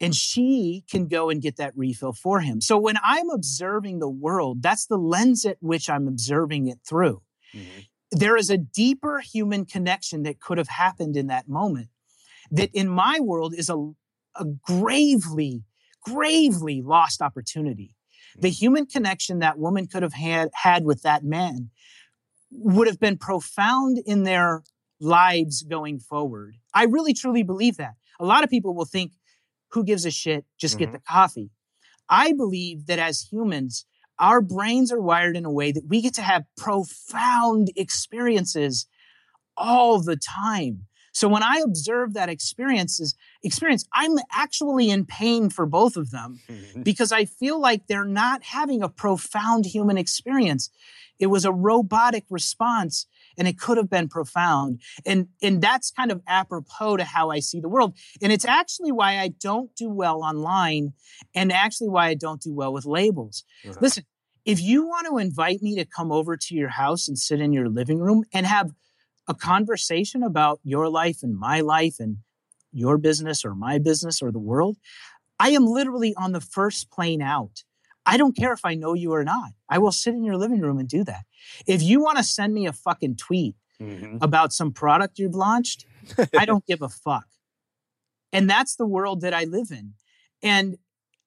And 0.00 0.14
she 0.14 0.84
can 0.88 1.08
go 1.08 1.28
and 1.28 1.42
get 1.42 1.56
that 1.56 1.76
refill 1.76 2.12
for 2.12 2.38
him. 2.38 2.60
So 2.60 2.78
when 2.78 2.98
I'm 3.02 3.28
observing 3.30 3.98
the 3.98 4.08
world, 4.08 4.62
that's 4.62 4.86
the 4.86 4.96
lens 4.96 5.44
at 5.44 5.56
which 5.58 5.90
I'm 5.90 6.06
observing 6.06 6.68
it 6.68 6.78
through. 6.88 7.20
Mm-hmm. 7.52 7.80
There 8.12 8.36
is 8.36 8.48
a 8.48 8.56
deeper 8.58 9.18
human 9.18 9.64
connection 9.64 10.22
that 10.22 10.38
could 10.38 10.58
have 10.58 10.68
happened 10.68 11.16
in 11.16 11.26
that 11.26 11.48
moment 11.48 11.88
that 12.52 12.70
in 12.72 12.88
my 12.88 13.18
world 13.18 13.54
is 13.56 13.70
a, 13.70 13.90
a 14.36 14.44
gravely, 14.44 15.64
gravely 16.04 16.80
lost 16.80 17.20
opportunity. 17.20 17.95
The 18.34 18.48
mm-hmm. 18.48 18.54
human 18.54 18.86
connection 18.86 19.38
that 19.40 19.58
woman 19.58 19.86
could 19.86 20.02
have 20.02 20.14
had, 20.14 20.48
had 20.54 20.84
with 20.84 21.02
that 21.02 21.24
man 21.24 21.70
would 22.50 22.86
have 22.86 23.00
been 23.00 23.18
profound 23.18 23.98
in 24.06 24.22
their 24.22 24.62
lives 25.00 25.62
going 25.62 25.98
forward. 25.98 26.56
I 26.72 26.84
really 26.84 27.14
truly 27.14 27.42
believe 27.42 27.76
that. 27.76 27.94
A 28.18 28.24
lot 28.24 28.44
of 28.44 28.50
people 28.50 28.74
will 28.74 28.84
think, 28.84 29.12
who 29.72 29.84
gives 29.84 30.06
a 30.06 30.10
shit? 30.10 30.44
Just 30.58 30.74
mm-hmm. 30.74 30.84
get 30.84 30.92
the 30.92 31.00
coffee. 31.00 31.50
I 32.08 32.32
believe 32.32 32.86
that 32.86 32.98
as 32.98 33.28
humans, 33.30 33.84
our 34.18 34.40
brains 34.40 34.92
are 34.92 35.00
wired 35.00 35.36
in 35.36 35.44
a 35.44 35.52
way 35.52 35.72
that 35.72 35.86
we 35.88 36.00
get 36.00 36.14
to 36.14 36.22
have 36.22 36.44
profound 36.56 37.70
experiences 37.76 38.86
all 39.56 40.00
the 40.00 40.16
time. 40.16 40.86
So 41.12 41.28
when 41.28 41.42
I 41.42 41.62
observe 41.64 42.14
that 42.14 42.28
experiences 42.28 43.14
experience, 43.46 43.86
I'm 43.92 44.16
actually 44.32 44.90
in 44.90 45.06
pain 45.06 45.48
for 45.50 45.66
both 45.66 45.96
of 45.96 46.10
them 46.10 46.40
because 46.82 47.12
I 47.12 47.24
feel 47.24 47.60
like 47.60 47.86
they're 47.86 48.04
not 48.04 48.42
having 48.42 48.82
a 48.82 48.88
profound 48.88 49.66
human 49.66 49.96
experience. 49.96 50.70
It 51.18 51.28
was 51.28 51.44
a 51.44 51.52
robotic 51.52 52.24
response 52.28 53.06
and 53.38 53.48
it 53.48 53.58
could 53.58 53.76
have 53.76 53.88
been 53.88 54.08
profound. 54.08 54.82
And, 55.04 55.28
and 55.42 55.62
that's 55.62 55.90
kind 55.90 56.10
of 56.10 56.20
apropos 56.26 56.98
to 56.98 57.04
how 57.04 57.30
I 57.30 57.40
see 57.40 57.60
the 57.60 57.68
world. 57.68 57.96
And 58.20 58.32
it's 58.32 58.44
actually 58.44 58.92
why 58.92 59.18
I 59.18 59.28
don't 59.28 59.74
do 59.76 59.88
well 59.88 60.22
online 60.22 60.92
and 61.34 61.52
actually 61.52 61.88
why 61.88 62.08
I 62.08 62.14
don't 62.14 62.42
do 62.42 62.52
well 62.54 62.72
with 62.72 62.84
labels. 62.84 63.44
Uh-huh. 63.64 63.78
Listen, 63.80 64.04
if 64.44 64.60
you 64.60 64.86
want 64.86 65.06
to 65.08 65.18
invite 65.18 65.62
me 65.62 65.74
to 65.76 65.84
come 65.84 66.12
over 66.12 66.36
to 66.36 66.54
your 66.54 66.68
house 66.68 67.08
and 67.08 67.18
sit 67.18 67.40
in 67.40 67.52
your 67.52 67.68
living 67.68 67.98
room 67.98 68.24
and 68.32 68.46
have 68.46 68.72
a 69.28 69.34
conversation 69.34 70.22
about 70.22 70.60
your 70.62 70.88
life 70.88 71.22
and 71.22 71.36
my 71.36 71.60
life 71.60 71.96
and 71.98 72.18
your 72.76 72.98
business 72.98 73.44
or 73.44 73.54
my 73.54 73.78
business 73.78 74.22
or 74.22 74.30
the 74.30 74.38
world, 74.38 74.76
I 75.38 75.50
am 75.50 75.66
literally 75.66 76.14
on 76.14 76.32
the 76.32 76.40
first 76.40 76.90
plane 76.90 77.22
out. 77.22 77.62
I 78.04 78.16
don't 78.16 78.36
care 78.36 78.52
if 78.52 78.64
I 78.64 78.74
know 78.74 78.94
you 78.94 79.12
or 79.12 79.24
not. 79.24 79.50
I 79.68 79.78
will 79.78 79.92
sit 79.92 80.14
in 80.14 80.22
your 80.22 80.36
living 80.36 80.60
room 80.60 80.78
and 80.78 80.88
do 80.88 81.02
that. 81.04 81.24
If 81.66 81.82
you 81.82 82.00
want 82.00 82.18
to 82.18 82.24
send 82.24 82.54
me 82.54 82.66
a 82.66 82.72
fucking 82.72 83.16
tweet 83.16 83.56
mm-hmm. 83.82 84.18
about 84.20 84.52
some 84.52 84.72
product 84.72 85.18
you've 85.18 85.34
launched, 85.34 85.86
I 86.36 86.44
don't 86.44 86.64
give 86.66 86.82
a 86.82 86.88
fuck. 86.88 87.26
And 88.32 88.48
that's 88.48 88.76
the 88.76 88.86
world 88.86 89.22
that 89.22 89.34
I 89.34 89.44
live 89.44 89.70
in. 89.70 89.94
And 90.42 90.76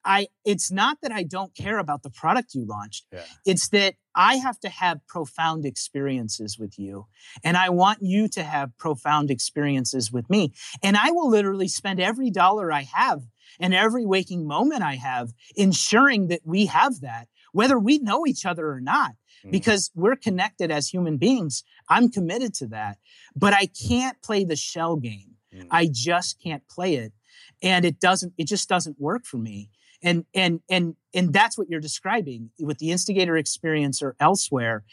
I 0.06 0.28
it's 0.46 0.72
not 0.72 0.98
that 1.02 1.12
I 1.12 1.24
don't 1.24 1.54
care 1.56 1.78
about 1.78 2.04
the 2.04 2.10
product 2.10 2.54
you 2.54 2.66
launched. 2.66 3.06
Yeah. 3.12 3.24
It's 3.46 3.68
that 3.70 3.96
I 4.20 4.36
have 4.36 4.60
to 4.60 4.70
have 4.70 5.08
profound 5.08 5.66
experiences 5.66 6.60
with 6.60 6.78
you 6.78 7.06
and 7.42 7.56
I 7.56 7.70
want 7.70 8.00
you 8.02 8.28
to 8.28 8.44
have 8.44 8.78
profound 8.78 9.32
experiences 9.32 10.12
with 10.12 10.30
me. 10.30 10.52
And 10.84 10.98
I 10.98 11.12
will 11.12 11.30
literally 11.30 11.70
spend 11.70 12.02
every 12.02 12.30
dollar 12.30 12.70
I 12.70 12.82
have 12.94 13.22
and 13.62 13.74
every 13.74 14.06
waking 14.06 14.46
moment 14.46 14.84
I 14.84 14.96
have 14.96 15.32
ensuring 15.56 16.28
that 16.28 16.42
we 16.44 16.66
have 16.66 17.00
that 17.00 17.30
whether 17.54 17.80
we 17.80 17.98
know 17.98 18.28
each 18.28 18.46
other 18.46 18.70
or 18.70 18.82
not 18.82 19.14
mm. 19.44 19.52
because 19.52 19.90
we're 19.96 20.18
connected 20.18 20.70
as 20.70 20.90
human 20.90 21.18
beings. 21.18 21.64
I'm 21.88 22.12
committed 22.12 22.54
to 22.56 22.68
that. 22.68 22.98
But 23.36 23.54
I 23.54 23.68
can't 23.68 24.22
play 24.22 24.44
the 24.44 24.58
shell 24.58 24.98
game. 24.98 25.38
Mm. 25.56 25.68
I 25.72 25.90
just 25.92 26.44
can't 26.44 26.68
play 26.68 26.96
it 26.96 27.14
and 27.62 27.86
it 27.86 28.00
doesn't 28.00 28.34
it 28.38 28.48
just 28.48 28.68
doesn't 28.68 29.00
work 29.00 29.26
for 29.26 29.38
me 29.38 29.70
and 30.02 30.26
and 30.34 30.62
and 30.70 30.96
and 31.14 31.34
that's 31.34 31.58
what 31.58 31.70
you're 31.70 31.80
describing 31.80 32.52
with 32.60 32.78
the 32.80 32.92
instigator 32.92 33.38
experience 33.38 34.02
or 34.02 34.16
elsewhere. 34.20 34.84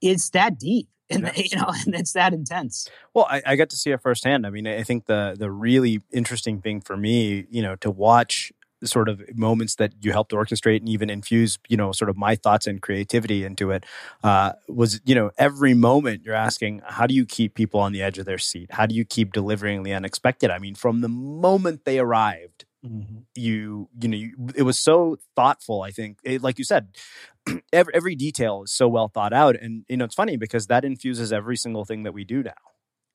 It's 0.00 0.30
that 0.30 0.58
deep 0.58 0.88
and 1.10 1.22
yes. 1.22 1.52
you 1.52 1.58
know 1.58 1.72
and 1.84 1.94
it's 1.94 2.12
that 2.12 2.32
intense. 2.32 2.88
Well 3.14 3.26
I, 3.30 3.42
I 3.46 3.56
got 3.56 3.70
to 3.70 3.76
see 3.76 3.90
it 3.90 4.00
firsthand. 4.02 4.46
I 4.46 4.50
mean 4.50 4.66
i 4.66 4.82
think 4.82 5.06
the 5.06 5.36
the 5.38 5.50
really 5.50 6.00
interesting 6.12 6.60
thing 6.60 6.80
for 6.80 6.96
me 6.96 7.46
you 7.50 7.62
know 7.62 7.76
to 7.76 7.90
watch 7.90 8.52
sort 8.84 9.08
of 9.08 9.22
moments 9.34 9.76
that 9.76 9.92
you 10.00 10.12
helped 10.12 10.32
orchestrate 10.32 10.80
and 10.80 10.88
even 10.88 11.08
infuse 11.08 11.58
you 11.68 11.76
know 11.76 11.92
sort 11.92 12.10
of 12.10 12.16
my 12.16 12.34
thoughts 12.34 12.66
and 12.66 12.82
creativity 12.82 13.44
into 13.44 13.70
it 13.70 13.84
uh, 14.22 14.52
was 14.68 15.00
you 15.04 15.14
know 15.14 15.30
every 15.38 15.74
moment 15.74 16.22
you're 16.24 16.34
asking 16.34 16.82
how 16.86 17.06
do 17.06 17.14
you 17.14 17.24
keep 17.24 17.54
people 17.54 17.80
on 17.80 17.92
the 17.92 18.02
edge 18.02 18.18
of 18.18 18.26
their 18.26 18.38
seat? 18.38 18.70
How 18.72 18.86
do 18.86 18.94
you 18.94 19.04
keep 19.04 19.32
delivering 19.32 19.82
the 19.82 19.94
unexpected? 19.94 20.50
I 20.50 20.58
mean 20.58 20.74
from 20.74 21.00
the 21.00 21.08
moment 21.08 21.84
they 21.84 21.98
arrived 21.98 22.65
Mm-hmm. 22.84 23.18
You, 23.34 23.88
you 24.00 24.08
know, 24.08 24.16
you, 24.16 24.34
it 24.54 24.62
was 24.62 24.78
so 24.78 25.18
thoughtful. 25.34 25.82
I 25.82 25.90
think, 25.90 26.18
it, 26.22 26.42
like 26.42 26.58
you 26.58 26.64
said, 26.64 26.96
every, 27.72 27.94
every 27.94 28.14
detail 28.14 28.62
is 28.64 28.72
so 28.72 28.88
well 28.88 29.08
thought 29.08 29.32
out, 29.32 29.56
and 29.56 29.84
you 29.88 29.96
know, 29.96 30.04
it's 30.04 30.14
funny 30.14 30.36
because 30.36 30.66
that 30.66 30.84
infuses 30.84 31.32
every 31.32 31.56
single 31.56 31.84
thing 31.84 32.02
that 32.04 32.12
we 32.12 32.24
do 32.24 32.42
now. 32.42 32.52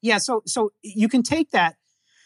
Yeah. 0.01 0.17
So, 0.17 0.41
so 0.45 0.71
you 0.81 1.07
can 1.07 1.23
take 1.23 1.51
that. 1.51 1.75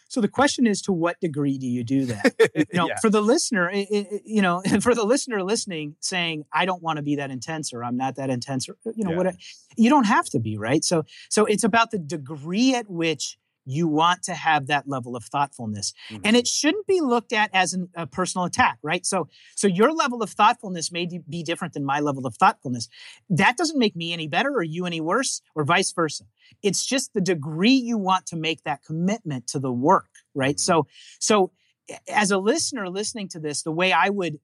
So 0.07 0.21
the 0.21 0.27
question 0.27 0.67
is, 0.67 0.81
to 0.83 0.93
what 0.93 1.19
degree 1.19 1.57
do 1.57 1.67
you 1.67 1.83
do 1.83 2.05
that? 2.05 2.35
You 2.55 2.65
know, 2.73 2.87
yeah. 2.87 2.99
for 3.01 3.09
the 3.09 3.21
listener, 3.21 3.69
it, 3.69 3.87
it, 3.89 4.21
you 4.23 4.41
know, 4.41 4.61
for 4.81 4.93
the 4.93 5.03
listener 5.03 5.43
listening, 5.43 5.95
saying, 5.99 6.45
"I 6.53 6.65
don't 6.65 6.81
want 6.81 6.97
to 6.97 7.03
be 7.03 7.15
that 7.15 7.31
intense," 7.31 7.73
or 7.73 7.83
"I'm 7.83 7.97
not 7.97 8.15
that 8.15 8.29
intense," 8.29 8.69
or 8.69 8.77
you 8.95 9.03
know, 9.03 9.11
yeah. 9.11 9.17
what 9.17 9.35
you 9.75 9.89
don't 9.89 10.05
have 10.05 10.25
to 10.27 10.39
be, 10.39 10.57
right? 10.57 10.85
So, 10.85 11.03
so 11.29 11.45
it's 11.45 11.63
about 11.63 11.91
the 11.91 11.97
degree 11.97 12.75
at 12.75 12.89
which 12.89 13.37
you 13.65 13.87
want 13.87 14.23
to 14.23 14.33
have 14.33 14.67
that 14.67 14.87
level 14.87 15.15
of 15.15 15.23
thoughtfulness 15.23 15.93
mm-hmm. 16.09 16.21
and 16.23 16.35
it 16.35 16.47
shouldn't 16.47 16.85
be 16.87 17.01
looked 17.01 17.33
at 17.33 17.49
as 17.53 17.73
an, 17.73 17.89
a 17.95 18.05
personal 18.05 18.45
attack 18.45 18.77
right 18.81 19.05
so 19.05 19.27
so 19.55 19.67
your 19.67 19.91
level 19.91 20.21
of 20.21 20.29
thoughtfulness 20.29 20.91
may 20.91 21.07
be 21.29 21.43
different 21.43 21.73
than 21.73 21.83
my 21.83 21.99
level 21.99 22.25
of 22.25 22.35
thoughtfulness 22.35 22.87
that 23.29 23.57
doesn't 23.57 23.79
make 23.79 23.95
me 23.95 24.13
any 24.13 24.27
better 24.27 24.51
or 24.51 24.63
you 24.63 24.85
any 24.85 25.01
worse 25.01 25.41
or 25.55 25.63
vice 25.63 25.91
versa 25.91 26.23
it's 26.61 26.85
just 26.85 27.13
the 27.13 27.21
degree 27.21 27.71
you 27.71 27.97
want 27.97 28.25
to 28.25 28.35
make 28.35 28.63
that 28.63 28.83
commitment 28.83 29.47
to 29.47 29.59
the 29.59 29.71
work 29.71 30.09
right 30.33 30.55
mm-hmm. 30.55 30.83
so 30.83 30.87
so 31.19 31.51
as 32.07 32.31
a 32.31 32.37
listener 32.37 32.89
listening 32.89 33.27
to 33.27 33.39
this 33.39 33.63
the 33.63 33.71
way 33.71 33.91
i 33.91 34.09
would 34.09 34.39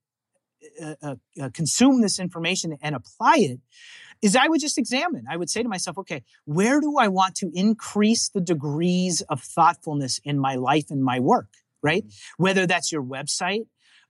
uh, 0.81 0.95
uh, 1.01 1.15
uh 1.41 1.49
consume 1.53 2.01
this 2.01 2.19
information 2.19 2.77
and 2.81 2.95
apply 2.95 3.35
it 3.37 3.59
is 4.21 4.35
I 4.35 4.47
would 4.47 4.61
just 4.61 4.77
examine. 4.77 5.25
I 5.29 5.37
would 5.37 5.49
say 5.49 5.63
to 5.63 5.69
myself, 5.69 5.97
okay, 5.99 6.23
where 6.45 6.79
do 6.79 6.97
I 6.97 7.07
want 7.07 7.35
to 7.35 7.51
increase 7.53 8.29
the 8.29 8.41
degrees 8.41 9.21
of 9.21 9.41
thoughtfulness 9.41 10.19
in 10.23 10.39
my 10.39 10.55
life 10.55 10.91
and 10.91 11.03
my 11.03 11.19
work, 11.19 11.49
right? 11.81 12.03
Mm-hmm. 12.03 12.43
Whether 12.43 12.67
that's 12.67 12.91
your 12.91 13.03
website 13.03 13.65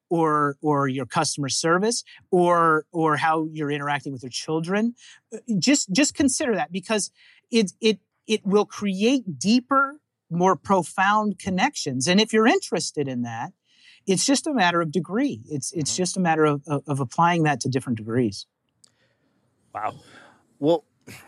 or 0.09 0.57
or 0.61 0.87
your 0.87 1.05
customer 1.05 1.49
service 1.49 2.03
or 2.29 2.85
or 2.91 3.17
how 3.17 3.47
you're 3.51 3.71
interacting 3.71 4.11
with 4.11 4.23
your 4.23 4.29
children, 4.29 4.95
uh, 5.33 5.37
just 5.57 5.91
just 5.91 6.13
consider 6.13 6.55
that 6.55 6.71
because 6.71 7.11
it 7.49 7.71
it 7.79 7.99
it 8.27 8.45
will 8.45 8.65
create 8.65 9.39
deeper, 9.39 9.99
more 10.29 10.55
profound 10.55 11.39
connections. 11.39 12.07
And 12.07 12.19
if 12.19 12.33
you're 12.33 12.47
interested 12.47 13.07
in 13.07 13.23
that, 13.23 13.53
it's 14.05 14.25
just 14.25 14.47
a 14.47 14.53
matter 14.53 14.81
of 14.81 14.91
degree. 14.91 15.41
It's 15.47 15.71
it's 15.71 15.91
mm-hmm. 15.91 16.01
just 16.01 16.17
a 16.17 16.19
matter 16.19 16.45
of, 16.45 16.61
of, 16.67 16.83
of 16.87 16.99
applying 16.99 17.43
that 17.43 17.61
to 17.61 17.69
different 17.69 17.97
degrees. 17.97 18.45
Wow. 19.73 19.95
Well, 20.59 20.85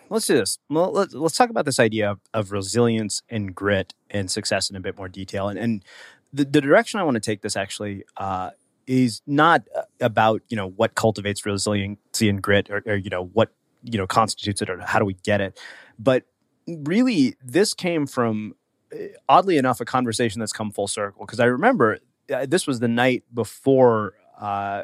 let's 0.10 0.28
do 0.28 0.36
this. 0.36 0.60
Well, 0.70 0.92
let's, 0.92 1.14
let's 1.14 1.36
talk 1.36 1.50
about 1.50 1.66
this 1.66 1.80
idea 1.80 2.12
of, 2.12 2.20
of 2.34 2.52
resilience 2.52 3.22
and 3.30 3.54
grit 3.56 3.94
and 4.10 4.30
success 4.30 4.70
in 4.70 4.76
a 4.76 4.80
bit 4.80 4.98
more 4.98 5.10
detail. 5.10 5.50
And, 5.50 5.58
and 5.58 5.86
the, 6.32 6.46
the 6.46 6.62
direction 6.62 7.00
I 7.00 7.04
want 7.04 7.16
to 7.16 7.22
take 7.22 7.42
this 7.42 7.56
actually 7.56 8.04
uh, 8.18 8.52
is 8.88 9.22
not 9.26 9.64
uh, 9.76 9.84
about 10.02 10.42
you 10.50 10.58
know 10.58 10.68
what 10.68 10.96
cultivates 10.96 11.46
resiliency 11.46 12.30
and 12.30 12.42
grit, 12.42 12.70
or, 12.70 12.84
or 12.86 12.96
you 12.96 13.10
know 13.10 13.26
what 13.34 13.52
you 13.84 13.98
know 13.98 14.08
constitutes 14.08 14.62
it 14.62 14.70
or 14.70 14.80
how 14.80 15.00
do 15.00 15.06
we 15.06 15.14
get 15.14 15.42
it 15.42 15.60
but 16.00 16.24
really 16.68 17.36
this 17.44 17.74
came 17.74 18.08
from 18.08 18.56
eh, 18.94 19.10
oddly 19.28 19.58
enough 19.58 19.82
a 19.82 19.86
conversation 19.86 20.40
that's 20.40 20.54
come 20.54 20.72
full 20.72 20.88
circle 20.88 21.26
because 21.26 21.40
i 21.40 21.46
remember 21.46 22.00
uh, 22.34 22.46
this 22.46 22.66
was 22.66 22.80
the 22.80 22.88
night 22.88 23.24
before 23.34 24.14
uh, 24.40 24.84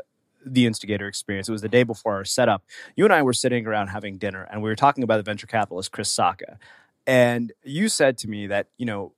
the 0.54 0.66
instigator 0.66 1.08
experience. 1.08 1.50
It 1.50 1.52
was 1.52 1.62
the 1.62 1.70
day 1.70 1.84
before 1.84 2.16
our 2.16 2.26
setup. 2.26 2.64
You 2.96 3.06
and 3.06 3.14
i 3.14 3.22
were 3.22 3.34
sitting 3.34 3.66
around 3.66 3.88
having 3.88 4.18
dinner 4.18 4.48
and 4.52 4.62
we 4.62 4.70
were 4.70 4.76
talking 4.76 5.04
about 5.04 5.18
the 5.18 5.24
venture 5.24 5.48
capitalist 5.48 5.92
chris 5.92 6.14
sacca. 6.14 6.58
And 7.08 7.54
you 7.64 7.90
said 7.90 8.18
to 8.20 8.28
me 8.28 8.48
that 8.48 8.68
you 8.78 8.86
know 8.86 9.14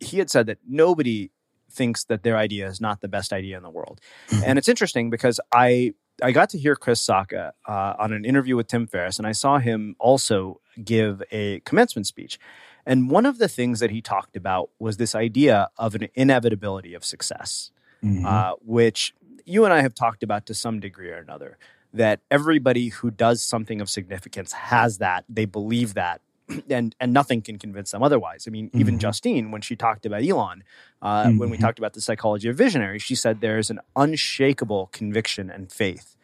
he 0.00 0.18
had 0.18 0.30
said 0.30 0.46
that 0.46 0.58
nobody 0.66 1.30
thinks 1.70 2.04
that 2.04 2.22
their 2.22 2.36
idea 2.36 2.66
is 2.66 2.80
not 2.80 3.00
the 3.00 3.08
best 3.08 3.32
idea 3.32 3.56
in 3.56 3.62
the 3.62 3.70
world. 3.70 4.00
And 4.44 4.58
it's 4.58 4.68
interesting 4.68 5.10
because 5.10 5.40
i 5.52 5.92
I 6.22 6.32
got 6.32 6.48
to 6.50 6.58
hear 6.58 6.76
Chris 6.76 7.06
Sacca 7.06 7.52
uh, 7.66 7.94
on 7.98 8.12
an 8.12 8.24
interview 8.24 8.56
with 8.56 8.68
Tim 8.68 8.86
Ferriss, 8.86 9.18
and 9.18 9.26
I 9.26 9.32
saw 9.32 9.58
him 9.58 9.96
also 9.98 10.60
give 10.82 11.22
a 11.30 11.60
commencement 11.60 12.06
speech. 12.06 12.38
And 12.86 13.10
one 13.10 13.26
of 13.26 13.38
the 13.38 13.48
things 13.48 13.80
that 13.80 13.90
he 13.90 14.00
talked 14.00 14.36
about 14.36 14.70
was 14.78 14.96
this 14.96 15.14
idea 15.14 15.68
of 15.76 15.94
an 15.94 16.08
inevitability 16.14 16.94
of 16.94 17.04
success, 17.04 17.70
mm-hmm. 18.02 18.24
uh, 18.24 18.52
which 18.62 19.12
you 19.46 19.64
and 19.64 19.72
I 19.72 19.80
have 19.80 19.94
talked 19.94 20.22
about 20.22 20.44
to 20.46 20.54
some 20.54 20.80
degree 20.80 21.10
or 21.10 21.18
another. 21.18 21.56
That 21.94 22.20
everybody 22.30 22.88
who 22.88 23.10
does 23.10 23.42
something 23.42 23.80
of 23.80 23.88
significance 23.88 24.52
has 24.52 24.98
that, 24.98 25.24
they 25.30 25.46
believe 25.46 25.94
that, 25.94 26.20
and 26.68 26.94
and 27.00 27.12
nothing 27.12 27.40
can 27.40 27.58
convince 27.58 27.92
them 27.92 28.02
otherwise. 28.02 28.44
I 28.46 28.50
mean, 28.50 28.66
mm-hmm. 28.68 28.80
even 28.80 28.98
Justine, 28.98 29.50
when 29.50 29.62
she 29.62 29.76
talked 29.76 30.04
about 30.04 30.22
Elon, 30.22 30.62
uh, 31.00 31.24
mm-hmm. 31.24 31.38
when 31.38 31.48
we 31.48 31.56
mm-hmm. 31.56 31.64
talked 31.64 31.78
about 31.78 31.94
the 31.94 32.02
psychology 32.02 32.48
of 32.48 32.56
visionary, 32.56 32.98
she 32.98 33.14
said 33.14 33.40
there's 33.40 33.70
an 33.70 33.80
unshakable 33.94 34.90
conviction 34.92 35.48
and 35.48 35.72
faith. 35.72 36.16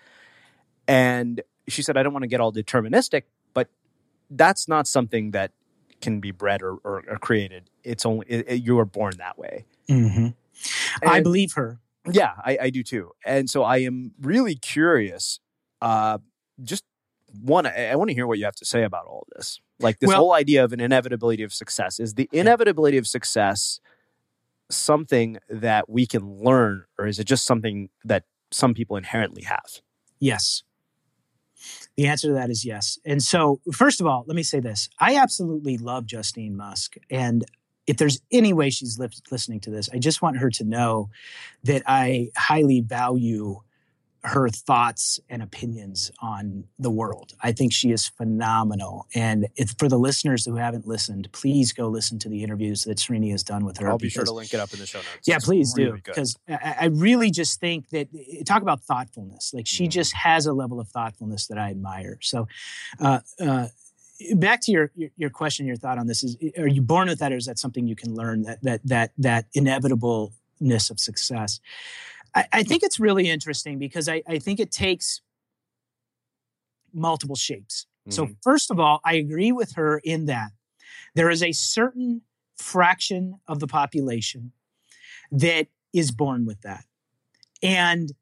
And 0.87 1.41
she 1.69 1.81
said, 1.81 1.97
I 1.97 2.03
don't 2.03 2.13
want 2.13 2.25
to 2.25 2.29
get 2.29 2.41
all 2.41 2.53
deterministic, 2.53 3.23
but 3.55 3.69
that's 4.29 4.69
not 4.69 4.87
something 4.87 5.31
that 5.31 5.53
can 6.01 6.21
be 6.21 6.33
bred 6.33 6.61
or, 6.61 6.75
or, 6.85 7.03
or 7.09 7.17
created. 7.19 7.71
It's 7.85 8.05
only 8.05 8.27
it, 8.29 8.45
it, 8.49 8.63
you 8.63 8.79
are 8.79 8.85
born 8.85 9.15
that 9.19 9.39
way. 9.39 9.65
Mm-hmm. 9.89 10.29
I 11.07 11.21
believe 11.21 11.53
her. 11.55 11.79
Yeah, 12.11 12.33
I, 12.45 12.59
I, 12.63 12.71
do 12.71 12.83
too. 12.83 13.11
And 13.25 13.49
so 13.49 13.63
I 13.63 13.79
am 13.79 14.13
really 14.21 14.57
curious. 14.57 15.39
Uh, 15.81 16.19
just 16.63 16.85
one, 17.41 17.67
I, 17.67 17.91
I 17.91 17.97
want 17.97 18.11
to 18.11 18.15
hear 18.15 18.27
what 18.27 18.39
you 18.39 18.45
have 18.45 18.57
to 18.57 18.65
say 18.65 18.83
about 18.83 19.07
all 19.07 19.27
this. 19.37 19.61
Like 19.79 19.99
this 19.99 20.09
well, 20.09 20.19
whole 20.19 20.33
idea 20.33 20.65
of 20.65 20.73
an 20.73 20.81
inevitability 20.81 21.43
of 21.43 21.53
success. 21.53 22.01
Is 22.01 22.15
the 22.15 22.29
inevitability 22.33 22.99
of 22.99 23.07
success 23.07 23.81
something 24.71 25.39
that 25.49 25.89
we 25.89 26.07
can 26.07 26.43
learn, 26.43 26.85
or 26.99 27.07
is 27.07 27.19
it 27.19 27.25
just 27.25 27.45
something 27.45 27.89
that 28.05 28.25
some 28.51 28.75
people 28.75 28.97
inherently 28.97 29.43
have? 29.43 29.81
Yes. 30.19 30.63
The 31.97 32.07
answer 32.07 32.29
to 32.29 32.35
that 32.35 32.51
is 32.51 32.65
yes. 32.65 32.99
And 33.05 33.23
so, 33.23 33.61
first 33.73 34.01
of 34.01 34.07
all, 34.07 34.25
let 34.27 34.35
me 34.35 34.43
say 34.43 34.61
this 34.61 34.89
I 34.99 35.17
absolutely 35.17 35.79
love 35.79 36.07
Justine 36.07 36.57
Musk. 36.57 36.97
And 37.11 37.45
if 37.87 37.97
there's 37.97 38.21
any 38.31 38.53
way 38.53 38.71
she's 38.71 38.99
li- 38.99 39.09
listening 39.31 39.61
to 39.61 39.71
this, 39.71 39.89
I 39.93 39.99
just 39.99 40.23
want 40.23 40.39
her 40.39 40.51
to 40.51 40.65
know 40.65 41.11
that 41.65 41.83
I 41.87 42.31
highly 42.37 42.81
value 42.81 43.61
her 44.25 44.49
thoughts 44.49 45.19
and 45.29 45.43
opinions 45.43 46.13
on 46.21 46.65
the 46.79 46.91
world. 46.91 47.33
I 47.43 47.51
think 47.51 47.73
she 47.73 47.91
is 47.91 48.07
phenomenal. 48.07 49.07
And 49.17 49.49
if, 49.57 49.75
for 49.79 49.89
the 49.89 49.99
listeners 49.99 50.45
who 50.45 50.55
haven't 50.55 50.87
listened, 50.87 51.29
please 51.33 51.73
go 51.73 51.89
listen 51.89 52.21
to 52.21 52.29
the 52.29 52.45
interviews 52.45 52.85
that 52.85 52.99
Srini 52.99 53.33
has 53.33 53.43
done 53.43 53.65
with 53.65 53.79
her. 53.79 53.89
I'll 53.89 53.99
be 53.99 54.09
sure 54.09 54.25
to 54.25 54.33
link 54.33 54.55
it 54.55 54.61
up 54.61 54.73
in 54.73 54.79
the 54.79 54.87
show 54.87 54.99
notes. 54.99 55.27
Yeah, 55.27 55.39
please 55.41 55.75
really 55.77 55.91
do. 55.91 56.03
Because 56.05 56.37
I, 56.49 56.77
I, 56.83 56.85
really 56.87 57.33
just 57.33 57.59
think 57.59 57.89
that, 57.91 58.09
eh, 58.15 58.43
talk 58.47 58.63
about 58.63 58.83
thoughtfulness. 58.83 59.53
Like 59.53 59.67
she 59.67 59.87
mm. 59.87 59.91
just 59.91 60.15
has 60.15 60.47
a 60.47 60.53
level 60.53 60.79
of 60.79 60.89
thoughtfulness 60.89 61.49
that 61.49 61.59
I 61.59 61.71
admire. 61.71 62.19
So, 62.21 62.47
uh, 63.01 63.21
uh, 63.41 63.69
back 64.35 64.61
to 64.63 64.73
your, 64.73 64.91
your, 64.95 65.11
your 65.17 65.31
question 65.31 65.67
your 65.67 65.77
thought 65.77 65.99
on 65.99 66.07
this 66.07 66.23
is 66.23 66.37
are 66.59 66.67
you 66.67 66.83
born 66.83 67.09
with 67.09 67.19
that 67.19 67.33
or 67.33 67.37
is 67.37 67.47
that 67.47 67.59
something 67.59 67.87
you 67.87 67.97
can 67.97 68.15
learn 68.15 68.43
that 68.43 68.63
that 68.63 68.81
that 68.85 69.13
that 69.19 69.47
inevitableness 69.55 70.91
of 70.91 70.99
success 71.01 71.61
I, 72.35 72.47
I 72.53 72.63
think 72.63 72.83
it's 72.83 72.99
really 72.99 73.29
interesting 73.29 73.79
because 73.79 74.09
I, 74.09 74.23
I 74.27 74.39
think 74.39 74.61
it 74.61 74.71
takes 74.71 75.21
multiple 76.93 77.37
shapes. 77.37 77.87
Mm-hmm. 78.09 78.13
So, 78.13 78.29
first 78.43 78.71
of 78.71 78.81
all, 78.81 79.01
I 79.05 79.15
agree 79.15 79.53
with 79.53 79.73
her 79.73 80.01
in 80.03 80.27
that 80.27 80.51
there 81.15 81.31
is 81.31 81.43
a 81.43 81.53
certain 81.53 82.23
fraction 82.57 83.41
of 83.47 83.61
the 83.61 83.67
population 83.67 84.53
that 85.31 85.69
is 85.93 86.11
born 86.11 86.47
with 86.47 86.63
that. 86.63 86.85
And 87.63 88.13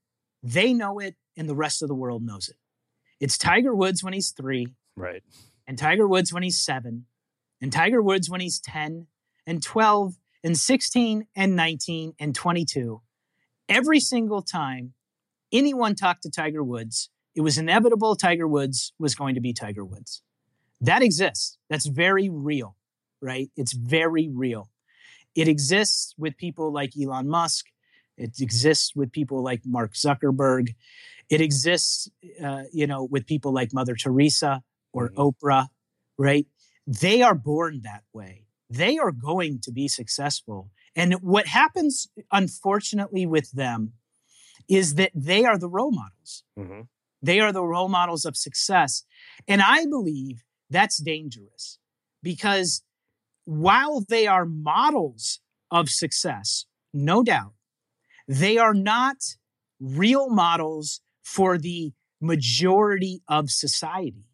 they 0.43 0.73
know 0.73 0.99
it, 0.99 1.17
and 1.37 1.49
the 1.49 1.55
rest 1.55 1.83
of 1.83 1.89
the 1.89 1.95
world 1.95 2.23
knows 2.23 2.49
it. 2.49 2.57
It's 3.21 3.39
Tiger 3.39 3.75
Woods 3.75 4.03
when 4.03 4.13
he's 4.13 4.31
three. 4.31 4.69
Right. 4.97 5.23
And 5.71 5.79
Tiger 5.79 6.09
Woods 6.09 6.33
when 6.33 6.43
he's 6.43 6.59
seven. 6.59 7.07
And 7.61 7.73
Tiger 7.73 8.03
Woods 8.03 8.29
when 8.29 8.41
he's 8.41 8.59
10 8.59 9.07
and 9.47 9.63
12 9.63 10.17
and 10.43 10.59
16 10.59 11.29
and 11.37 11.55
19 11.55 12.15
and 12.19 12.35
22 12.35 13.01
every 13.69 14.01
single 14.01 14.43
time 14.43 14.95
anyone 15.53 15.95
talked 15.95 16.25
to 16.25 16.31
Tiger 16.31 16.65
Woods, 16.65 17.11
it 17.37 17.43
was 17.43 17.57
inevitable 17.57 18.17
Tiger 18.17 18.49
Woods 18.49 18.93
was 18.99 19.15
going 19.15 19.37
to 19.37 19.41
be 19.41 19.53
Tiger 19.53 19.85
Woods. 19.85 20.23
That 20.81 21.03
exists. 21.03 21.57
That's 21.69 21.87
very 21.87 22.29
real, 22.29 22.75
right? 23.23 23.49
It's 23.57 23.73
very 23.73 24.29
real. 24.29 24.71
It 25.37 25.47
exists 25.47 26.17
with 26.19 26.37
people 26.37 26.73
like 26.73 26.95
Elon 27.01 27.29
Musk. 27.29 27.67
It 28.17 28.41
exists 28.41 28.97
with 28.97 29.13
people 29.13 29.41
like 29.41 29.61
Mark 29.65 29.93
Zuckerberg. 29.93 30.75
It 31.29 31.41
exists, 31.41 32.11
uh, 32.45 32.65
you 32.73 32.89
know, 32.89 33.05
with 33.05 33.25
people 33.25 33.53
like 33.53 33.73
Mother 33.73 33.95
Teresa 33.95 34.65
or 34.93 35.11
mm-hmm. 35.11 35.21
Oprah, 35.21 35.69
right? 36.19 36.47
They 36.87 37.23
are 37.23 37.35
born 37.35 37.81
that 37.83 38.03
way. 38.13 38.47
They 38.69 38.99
are 38.99 39.13
going 39.13 39.61
to 39.63 39.73
be 39.73 39.89
successful 39.89 40.71
and 40.97 41.15
what 41.23 41.47
happens, 41.47 42.09
unfortunately, 42.33 43.27
with 43.27 43.53
them 43.53 43.93
is 44.69 44.95
that 44.97 45.13
they 45.15 45.45
are 45.45 45.59
the 45.59 45.69
role 45.69 45.93
models. 45.93 46.45
Mm-hmm. 46.59 46.83
They 47.23 47.41
are 47.41 47.53
the 47.53 47.65
role 47.65 47.89
models 47.89 48.25
of 48.25 48.37
success. 48.37 49.05
And 49.47 49.63
I 49.63 49.85
believe 49.87 50.43
that's 50.69 50.99
dangerous 50.99 51.79
because 52.23 52.83
while 53.45 54.05
they 54.09 54.27
are 54.27 54.45
models 54.45 55.41
of 55.71 55.91
success, 55.91 56.67
no 56.93 57.23
doubt, 57.23 57.55
they 58.27 58.59
are 58.59 58.75
not 58.75 59.17
real 59.81 60.29
models 60.29 61.01
for 61.23 61.59
the 61.59 61.93
majority 62.21 63.23
of 63.29 63.51
society. 63.51 64.25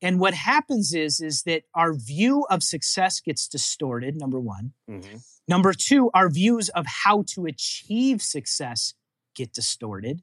And 0.00 0.20
what 0.20 0.34
happens 0.34 0.94
is, 0.94 1.20
is 1.20 1.42
that 1.42 1.62
our 1.74 1.92
view 1.92 2.46
of 2.50 2.62
success 2.62 3.20
gets 3.20 3.48
distorted, 3.48 4.16
number 4.16 4.38
one. 4.38 4.72
Mm-hmm. 4.88 5.16
Number 5.48 5.72
two, 5.72 6.10
our 6.14 6.28
views 6.28 6.68
of 6.68 6.86
how 6.86 7.24
to 7.34 7.46
achieve 7.46 8.22
success 8.22 8.94
get 9.34 9.52
distorted. 9.52 10.22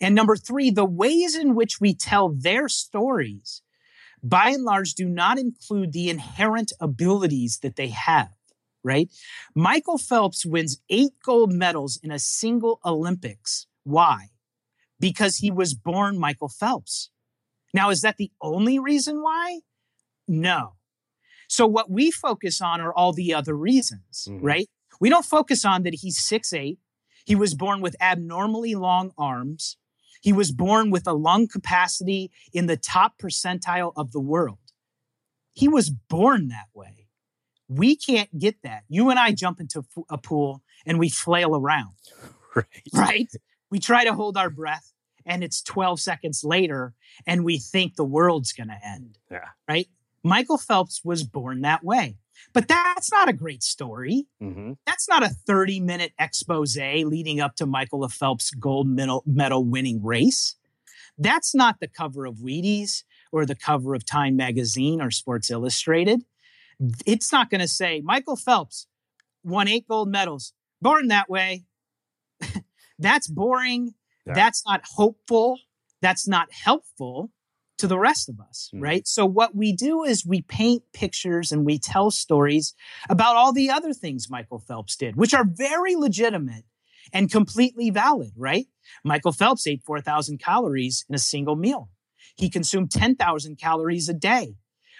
And 0.00 0.14
number 0.14 0.36
three, 0.36 0.70
the 0.70 0.84
ways 0.84 1.36
in 1.36 1.54
which 1.54 1.80
we 1.80 1.94
tell 1.94 2.30
their 2.30 2.68
stories, 2.68 3.62
by 4.22 4.50
and 4.50 4.64
large, 4.64 4.94
do 4.94 5.08
not 5.08 5.38
include 5.38 5.92
the 5.92 6.10
inherent 6.10 6.72
abilities 6.80 7.58
that 7.62 7.76
they 7.76 7.88
have, 7.88 8.32
right? 8.82 9.08
Michael 9.54 9.98
Phelps 9.98 10.44
wins 10.44 10.80
eight 10.90 11.12
gold 11.24 11.52
medals 11.52 12.00
in 12.02 12.10
a 12.10 12.18
single 12.18 12.80
Olympics. 12.84 13.66
Why? 13.84 14.30
Because 14.98 15.36
he 15.36 15.50
was 15.50 15.74
born 15.74 16.18
Michael 16.18 16.48
Phelps. 16.48 17.10
Now, 17.76 17.90
is 17.90 18.00
that 18.00 18.16
the 18.16 18.30
only 18.40 18.78
reason 18.78 19.22
why? 19.22 19.60
No. 20.26 20.76
So 21.46 21.66
what 21.66 21.90
we 21.90 22.10
focus 22.10 22.62
on 22.62 22.80
are 22.80 22.92
all 22.92 23.12
the 23.12 23.34
other 23.34 23.54
reasons, 23.54 24.26
mm-hmm. 24.26 24.42
right? 24.42 24.66
We 24.98 25.10
don't 25.10 25.26
focus 25.26 25.62
on 25.62 25.82
that 25.82 25.96
he's 25.96 26.18
six 26.18 26.54
eight. 26.54 26.78
He 27.26 27.36
was 27.36 27.54
born 27.54 27.82
with 27.82 27.94
abnormally 28.00 28.74
long 28.74 29.12
arms. 29.18 29.76
He 30.22 30.32
was 30.32 30.52
born 30.52 30.90
with 30.90 31.06
a 31.06 31.12
lung 31.12 31.48
capacity 31.48 32.30
in 32.50 32.64
the 32.64 32.78
top 32.78 33.18
percentile 33.22 33.92
of 33.94 34.12
the 34.12 34.20
world. 34.20 34.72
He 35.52 35.68
was 35.68 35.90
born 35.90 36.48
that 36.48 36.68
way. 36.72 37.08
We 37.68 37.94
can't 37.94 38.38
get 38.38 38.56
that. 38.62 38.84
You 38.88 39.10
and 39.10 39.18
I 39.18 39.32
jump 39.32 39.60
into 39.60 39.84
a 40.08 40.16
pool 40.16 40.62
and 40.86 40.98
we 40.98 41.10
flail 41.10 41.54
around. 41.54 41.92
Right. 42.56 42.66
Right? 42.94 43.28
We 43.70 43.78
try 43.80 44.04
to 44.04 44.14
hold 44.14 44.38
our 44.38 44.48
breath 44.48 44.94
and 45.26 45.44
it's 45.44 45.62
12 45.62 46.00
seconds 46.00 46.44
later 46.44 46.94
and 47.26 47.44
we 47.44 47.58
think 47.58 47.96
the 47.96 48.04
world's 48.04 48.52
going 48.52 48.68
to 48.68 48.78
end. 48.84 49.18
Yeah. 49.30 49.48
Right? 49.68 49.88
Michael 50.22 50.58
Phelps 50.58 51.02
was 51.04 51.24
born 51.24 51.60
that 51.62 51.84
way. 51.84 52.16
But 52.52 52.68
that's 52.68 53.10
not 53.10 53.28
a 53.28 53.32
great 53.32 53.62
story. 53.62 54.26
Mm-hmm. 54.42 54.72
That's 54.86 55.08
not 55.08 55.22
a 55.22 55.28
30 55.28 55.80
minute 55.80 56.12
expose 56.18 56.76
leading 56.76 57.40
up 57.40 57.56
to 57.56 57.66
Michael 57.66 58.06
Phelps' 58.08 58.50
gold 58.50 58.88
medal, 58.88 59.22
medal 59.26 59.64
winning 59.64 60.02
race. 60.02 60.56
That's 61.18 61.54
not 61.54 61.80
the 61.80 61.88
cover 61.88 62.26
of 62.26 62.36
Wheaties 62.36 63.04
or 63.32 63.46
the 63.46 63.54
cover 63.54 63.94
of 63.94 64.04
Time 64.04 64.36
magazine 64.36 65.00
or 65.00 65.10
Sports 65.10 65.50
Illustrated. 65.50 66.24
It's 67.06 67.32
not 67.32 67.50
going 67.50 67.62
to 67.62 67.68
say 67.68 68.02
Michael 68.04 68.36
Phelps 68.36 68.86
won 69.42 69.68
eight 69.68 69.88
gold 69.88 70.08
medals, 70.08 70.52
born 70.82 71.08
that 71.08 71.30
way. 71.30 71.64
that's 72.98 73.28
boring. 73.28 73.94
Yeah. 74.26 74.34
That's 74.34 74.62
not 74.66 74.82
hopeful. 74.96 75.58
That's 76.02 76.26
not 76.26 76.52
helpful 76.52 77.30
to 77.78 77.86
the 77.86 77.98
rest 77.98 78.28
of 78.28 78.40
us, 78.40 78.70
mm. 78.74 78.82
right? 78.82 79.06
So 79.06 79.26
what 79.26 79.54
we 79.54 79.72
do 79.72 80.02
is 80.02 80.26
we 80.26 80.42
paint 80.42 80.82
pictures 80.92 81.52
and 81.52 81.64
we 81.64 81.78
tell 81.78 82.10
stories 82.10 82.74
about 83.08 83.36
all 83.36 83.52
the 83.52 83.70
other 83.70 83.92
things 83.92 84.30
Michael 84.30 84.58
Phelps 84.58 84.96
did, 84.96 85.16
which 85.16 85.34
are 85.34 85.44
very 85.44 85.94
legitimate 85.94 86.64
and 87.12 87.30
completely 87.30 87.90
valid, 87.90 88.32
right? 88.36 88.66
Michael 89.04 89.32
Phelps 89.32 89.66
ate 89.66 89.82
4,000 89.84 90.38
calories 90.38 91.04
in 91.08 91.14
a 91.14 91.18
single 91.18 91.56
meal. 91.56 91.90
He 92.36 92.50
consumed 92.50 92.90
10,000 92.90 93.56
calories 93.56 94.08
a 94.08 94.14
day. 94.14 94.56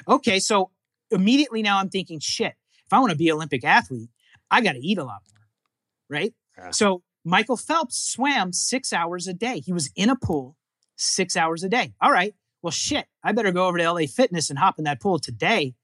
Okay, 0.06 0.38
so 0.38 0.70
immediately 1.10 1.62
now 1.62 1.78
I'm 1.78 1.88
thinking, 1.88 2.20
shit, 2.20 2.54
if 2.84 2.92
I 2.92 3.00
want 3.00 3.10
to 3.10 3.16
be 3.16 3.28
an 3.28 3.34
Olympic 3.34 3.64
athlete, 3.64 4.10
I 4.50 4.60
got 4.60 4.72
to 4.72 4.78
eat 4.78 4.98
a 4.98 5.04
lot 5.04 5.22
more, 5.28 6.20
right? 6.20 6.34
Yeah. 6.56 6.70
So 6.70 7.02
Michael 7.26 7.56
Phelps 7.56 7.98
swam 7.98 8.52
six 8.52 8.92
hours 8.92 9.26
a 9.26 9.34
day. 9.34 9.60
He 9.60 9.72
was 9.72 9.90
in 9.96 10.08
a 10.08 10.16
pool 10.16 10.56
six 10.96 11.36
hours 11.36 11.62
a 11.62 11.68
day. 11.68 11.92
All 12.00 12.12
right, 12.12 12.34
well, 12.62 12.70
shit, 12.70 13.06
I 13.22 13.32
better 13.32 13.52
go 13.52 13.68
over 13.68 13.78
to 13.78 13.92
LA 13.92 14.06
Fitness 14.06 14.50
and 14.50 14.58
hop 14.58 14.78
in 14.78 14.84
that 14.84 15.00
pool 15.00 15.18
today 15.18 15.74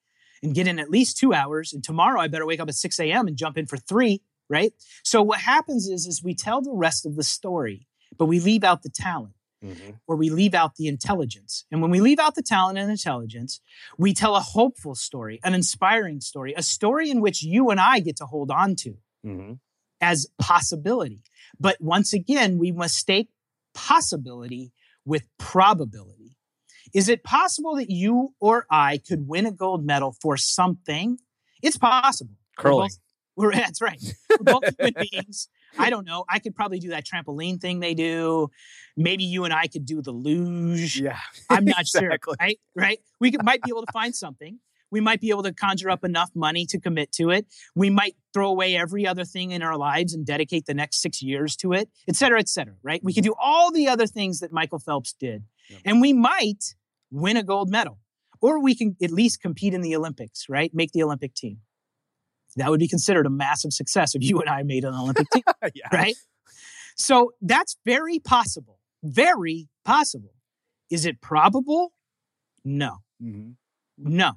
and 0.43 0.55
get 0.55 0.67
in 0.67 0.79
at 0.79 0.91
least 0.91 1.19
two 1.19 1.33
hours. 1.33 1.73
And 1.73 1.85
tomorrow 1.85 2.21
I 2.21 2.29
better 2.29 2.47
wake 2.47 2.61
up 2.61 2.69
at 2.69 2.75
6 2.75 2.99
a.m. 2.99 3.29
and 3.29 3.37
jump 3.37 3.57
in 3.57 3.67
for 3.67 3.77
three, 3.77 4.23
right? 4.49 4.73
So 5.05 5.23
what 5.23 5.39
happens 5.39 5.87
is, 5.87 6.07
is 6.07 6.23
we 6.23 6.35
tell 6.35 6.61
the 6.61 6.73
rest 6.73 7.07
of 7.07 7.15
the 7.17 7.23
story, 7.23 7.87
but 8.19 8.27
we 8.27 8.41
leave 8.41 8.65
out 8.65 8.83
the 8.83 8.91
talent. 8.91 9.35
Mm-hmm. 9.65 9.91
Or 10.09 10.17
we 10.17 10.29
leave 10.29 10.55
out 10.55 10.75
the 10.75 10.89
intelligence. 10.89 11.67
And 11.71 11.81
when 11.81 11.93
we 11.93 12.01
leave 12.01 12.19
out 12.19 12.35
the 12.35 12.43
talent 12.43 12.79
and 12.79 12.91
intelligence, 12.91 13.61
we 13.97 14.13
tell 14.13 14.35
a 14.35 14.41
hopeful 14.41 14.97
story, 14.97 15.39
an 15.45 15.55
inspiring 15.55 16.21
story, 16.21 16.53
a 16.57 16.65
story 16.65 17.13
in 17.13 17.21
which 17.21 17.45
you 17.45 17.71
and 17.71 17.79
I 17.79 18.01
get 18.01 18.17
to 18.17 18.27
hold 18.27 18.51
on 18.51 18.75
to 18.75 18.97
mm-hmm. 19.25 19.53
as 20.01 20.27
possibility. 20.41 21.21
But 21.59 21.77
once 21.81 22.13
again, 22.13 22.59
we 22.59 22.73
mistake 22.73 23.29
possibility 23.75 24.73
with 25.05 25.27
probability. 25.39 26.37
Is 26.95 27.09
it 27.09 27.25
possible 27.25 27.77
that 27.77 27.91
you 27.91 28.35
or 28.41 28.67
I 28.71 28.99
could 28.99 29.27
win 29.27 29.47
a 29.47 29.53
gold 29.53 29.85
medal 29.85 30.15
for 30.21 30.37
something? 30.37 31.19
It's 31.63 31.79
possible. 31.79 32.35
Curling. 32.57 32.91
We're, 33.37 33.47
we're 33.47 33.53
that's 33.53 33.81
right. 33.81 34.03
We're 34.31 34.53
both 34.53 34.65
human 34.79 34.95
beings. 35.11 35.49
I 35.79 35.89
don't 35.89 36.07
know. 36.07 36.25
I 36.29 36.39
could 36.39 36.55
probably 36.55 36.79
do 36.79 36.91
that 36.91 37.07
trampoline 37.07 37.61
thing 37.61 37.81
they 37.81 37.95
do. 37.95 38.51
Maybe 38.97 39.25
you 39.25 39.45
and 39.45 39.55
I 39.55 39.69
could 39.69 39.87
do 39.87 40.03
the 40.03 40.11
luge. 40.11 41.01
Yeah. 41.01 41.19
I'm 41.49 41.65
not 41.65 41.81
exactly. 41.81 42.19
sure. 42.25 42.37
Right? 42.39 42.61
Right? 42.75 42.99
We 43.21 43.31
could, 43.31 43.43
might 43.43 43.63
be 43.63 43.71
able 43.71 43.87
to 43.87 43.93
find 43.93 44.15
something. 44.15 44.59
We 44.93 45.01
might 45.01 45.21
be 45.21 45.31
able 45.31 45.43
to 45.45 45.55
conjure 45.55 45.91
up 45.91 46.05
enough 46.05 46.31
money 46.35 46.67
to 46.67 46.79
commit 46.79 47.11
to 47.13 47.31
it. 47.31 47.47
We 47.75 47.91
might 47.91 48.15
throw 48.35 48.49
away 48.49 48.77
every 48.77 49.07
other 49.07 49.25
thing 49.25 49.51
in 49.51 49.63
our 49.63 49.77
lives 49.77 50.15
and 50.15 50.25
dedicate 50.25 50.67
the 50.67 50.75
next 50.75 51.01
six 51.01 51.23
years 51.23 51.57
to 51.57 51.73
it, 51.73 51.89
et 52.07 52.15
cetera, 52.15 52.39
et 52.39 52.49
cetera, 52.49 52.75
right? 52.83 53.03
We 53.03 53.15
could 53.15 53.25
do 53.25 53.35
all 53.41 53.73
the 53.73 53.89
other 53.89 54.07
things 54.07 54.41
that 54.41 54.53
Michael 54.53 54.79
Phelps 54.79 55.15
did. 55.19 55.45
Yep. 55.71 55.81
And 55.87 56.01
we 56.03 56.13
might 56.13 56.75
win 57.11 57.39
a 57.39 57.43
gold 57.43 57.71
medal, 57.71 57.99
or 58.43 58.63
we 58.63 58.75
can 58.75 58.97
at 59.03 59.11
least 59.11 59.41
compete 59.41 59.73
in 59.73 59.81
the 59.81 59.97
Olympics, 59.97 60.47
right? 60.49 60.71
Make 60.75 60.93
the 60.93 61.03
Olympic 61.03 61.35
team. 61.35 61.59
That 62.57 62.69
would 62.69 62.81
be 62.81 62.89
considered 62.89 63.25
a 63.25 63.31
massive 63.31 63.73
success 63.73 64.15
if 64.15 64.23
you 64.23 64.39
and 64.41 64.49
I 64.51 64.63
made 64.63 64.85
an 64.85 64.93
Olympic 64.93 65.27
team, 65.31 65.43
yeah. 65.75 65.89
right? 65.91 66.15
So 66.97 67.33
that's 67.41 67.77
very 67.87 68.19
possible. 68.19 68.79
Very 69.03 69.69
possible. 69.87 70.35
Is 70.91 71.07
it 71.07 71.23
probable? 71.23 71.95
No. 72.63 72.99
Mm-hmm. 73.23 73.53
No, 73.99 74.33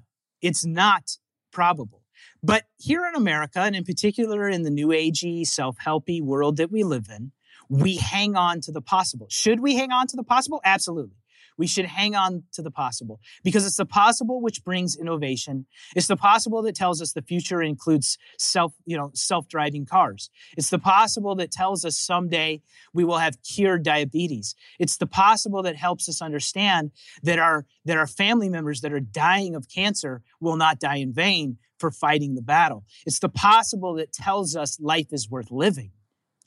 it's 0.45 0.65
not 0.65 1.17
probable. 1.51 2.01
But 2.43 2.63
here 2.77 3.05
in 3.07 3.15
America, 3.15 3.59
and 3.59 3.75
in 3.75 3.83
particular 3.83 4.47
in 4.47 4.63
the 4.63 4.69
new 4.69 4.89
agey, 4.89 5.45
self 5.45 5.77
helpy 5.83 6.21
world 6.21 6.57
that 6.57 6.71
we 6.71 6.83
live 6.83 7.07
in, 7.09 7.31
we 7.69 7.95
hang 7.97 8.35
on 8.35 8.61
to 8.61 8.71
the 8.71 8.81
possible. 8.81 9.27
Should 9.29 9.59
we 9.59 9.75
hang 9.75 9.91
on 9.91 10.07
to 10.07 10.15
the 10.15 10.23
possible? 10.23 10.61
Absolutely. 10.63 11.15
We 11.57 11.67
should 11.67 11.85
hang 11.85 12.15
on 12.15 12.43
to 12.53 12.61
the 12.61 12.71
possible 12.71 13.19
because 13.43 13.65
it's 13.65 13.77
the 13.77 13.85
possible 13.85 14.41
which 14.41 14.63
brings 14.63 14.95
innovation. 14.95 15.65
It's 15.95 16.07
the 16.07 16.17
possible 16.17 16.61
that 16.63 16.75
tells 16.75 17.01
us 17.01 17.13
the 17.13 17.21
future 17.21 17.61
includes 17.61 18.17
self, 18.37 18.73
you 18.85 18.97
know, 18.97 19.11
self-driving 19.13 19.85
cars. 19.85 20.29
It's 20.57 20.69
the 20.69 20.79
possible 20.79 21.35
that 21.35 21.51
tells 21.51 21.85
us 21.85 21.97
someday 21.97 22.61
we 22.93 23.05
will 23.05 23.19
have 23.19 23.41
cured 23.43 23.83
diabetes. 23.83 24.55
It's 24.79 24.97
the 24.97 25.07
possible 25.07 25.63
that 25.63 25.75
helps 25.75 26.09
us 26.09 26.21
understand 26.21 26.91
that 27.23 27.39
our 27.39 27.65
that 27.85 27.97
our 27.97 28.07
family 28.07 28.49
members 28.49 28.81
that 28.81 28.93
are 28.93 28.99
dying 28.99 29.55
of 29.55 29.69
cancer 29.69 30.23
will 30.39 30.57
not 30.57 30.79
die 30.79 30.97
in 30.97 31.13
vain 31.13 31.57
for 31.79 31.91
fighting 31.91 32.35
the 32.35 32.41
battle. 32.41 32.85
It's 33.05 33.19
the 33.19 33.29
possible 33.29 33.93
that 33.95 34.11
tells 34.11 34.55
us 34.55 34.79
life 34.79 35.11
is 35.11 35.29
worth 35.29 35.51
living 35.51 35.91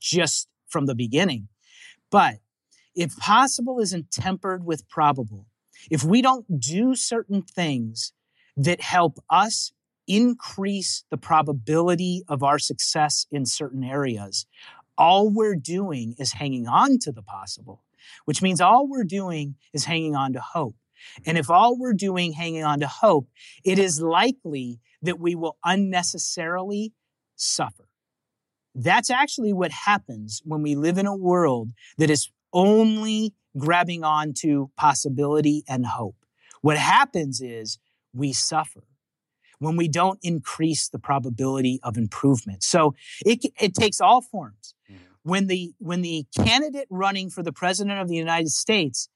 just 0.00 0.48
from 0.68 0.86
the 0.86 0.94
beginning. 0.94 1.48
But 2.10 2.36
if 2.98 3.16
possible 3.16 3.78
isn't 3.78 4.10
tempered 4.10 4.66
with 4.66 4.88
probable, 4.88 5.46
if 5.88 6.02
we 6.02 6.20
don't 6.20 6.60
do 6.60 6.96
certain 6.96 7.42
things 7.42 8.12
that 8.56 8.80
help 8.80 9.20
us 9.30 9.70
increase 10.08 11.04
the 11.08 11.16
probability 11.16 12.24
of 12.26 12.42
our 12.42 12.58
success 12.58 13.24
in 13.30 13.46
certain 13.46 13.84
areas, 13.84 14.46
all 14.98 15.30
we're 15.30 15.54
doing 15.54 16.16
is 16.18 16.32
hanging 16.32 16.66
on 16.66 16.98
to 16.98 17.12
the 17.12 17.22
possible, 17.22 17.84
which 18.24 18.42
means 18.42 18.60
all 18.60 18.88
we're 18.88 19.04
doing 19.04 19.54
is 19.72 19.84
hanging 19.84 20.16
on 20.16 20.32
to 20.32 20.40
hope. 20.40 20.74
And 21.24 21.38
if 21.38 21.48
all 21.48 21.78
we're 21.78 21.92
doing 21.92 22.32
hanging 22.32 22.64
on 22.64 22.80
to 22.80 22.88
hope, 22.88 23.28
it 23.64 23.78
is 23.78 24.00
likely 24.00 24.80
that 25.02 25.20
we 25.20 25.36
will 25.36 25.56
unnecessarily 25.64 26.94
suffer. 27.36 27.84
That's 28.74 29.08
actually 29.08 29.52
what 29.52 29.70
happens 29.70 30.42
when 30.44 30.62
we 30.62 30.74
live 30.74 30.98
in 30.98 31.06
a 31.06 31.14
world 31.14 31.70
that 31.96 32.10
is 32.10 32.32
only 32.52 33.34
grabbing 33.56 34.04
on 34.04 34.32
to 34.32 34.70
possibility 34.76 35.64
and 35.68 35.86
hope. 35.86 36.16
What 36.60 36.76
happens 36.76 37.40
is 37.40 37.78
we 38.12 38.32
suffer 38.32 38.84
when 39.58 39.76
we 39.76 39.88
don't 39.88 40.18
increase 40.22 40.88
the 40.88 40.98
probability 40.98 41.80
of 41.82 41.96
improvement. 41.96 42.62
So 42.62 42.94
it, 43.24 43.44
it 43.60 43.74
takes 43.74 44.00
all 44.00 44.20
forms. 44.20 44.74
Mm-hmm. 44.90 45.02
When 45.24 45.46
the, 45.46 45.72
when 45.78 46.02
the 46.02 46.26
candidate 46.36 46.86
running 46.90 47.28
for 47.30 47.42
the 47.42 47.52
president 47.52 48.00
of 48.00 48.08
the 48.08 48.16
United 48.16 48.50
States 48.50 49.08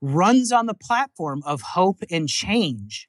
runs 0.00 0.52
on 0.52 0.66
the 0.66 0.74
platform 0.74 1.42
of 1.46 1.62
hope 1.62 2.02
and 2.10 2.28
change, 2.28 3.08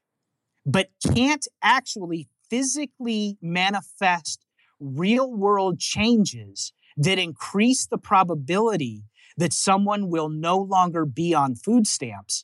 but 0.66 0.90
can't 1.14 1.48
actually 1.62 2.30
physically 2.50 3.38
manifest 3.42 4.46
real 4.80 5.34
world 5.34 5.80
changes 5.80 6.74
that 6.96 7.20
increase 7.20 7.86
the 7.86 7.98
probability 7.98 9.04
that 9.38 9.54
someone 9.54 10.10
will 10.10 10.30
no 10.30 10.58
longer 10.58 11.06
be 11.06 11.34
on 11.34 11.56
food 11.56 11.88
stamps, 11.88 12.44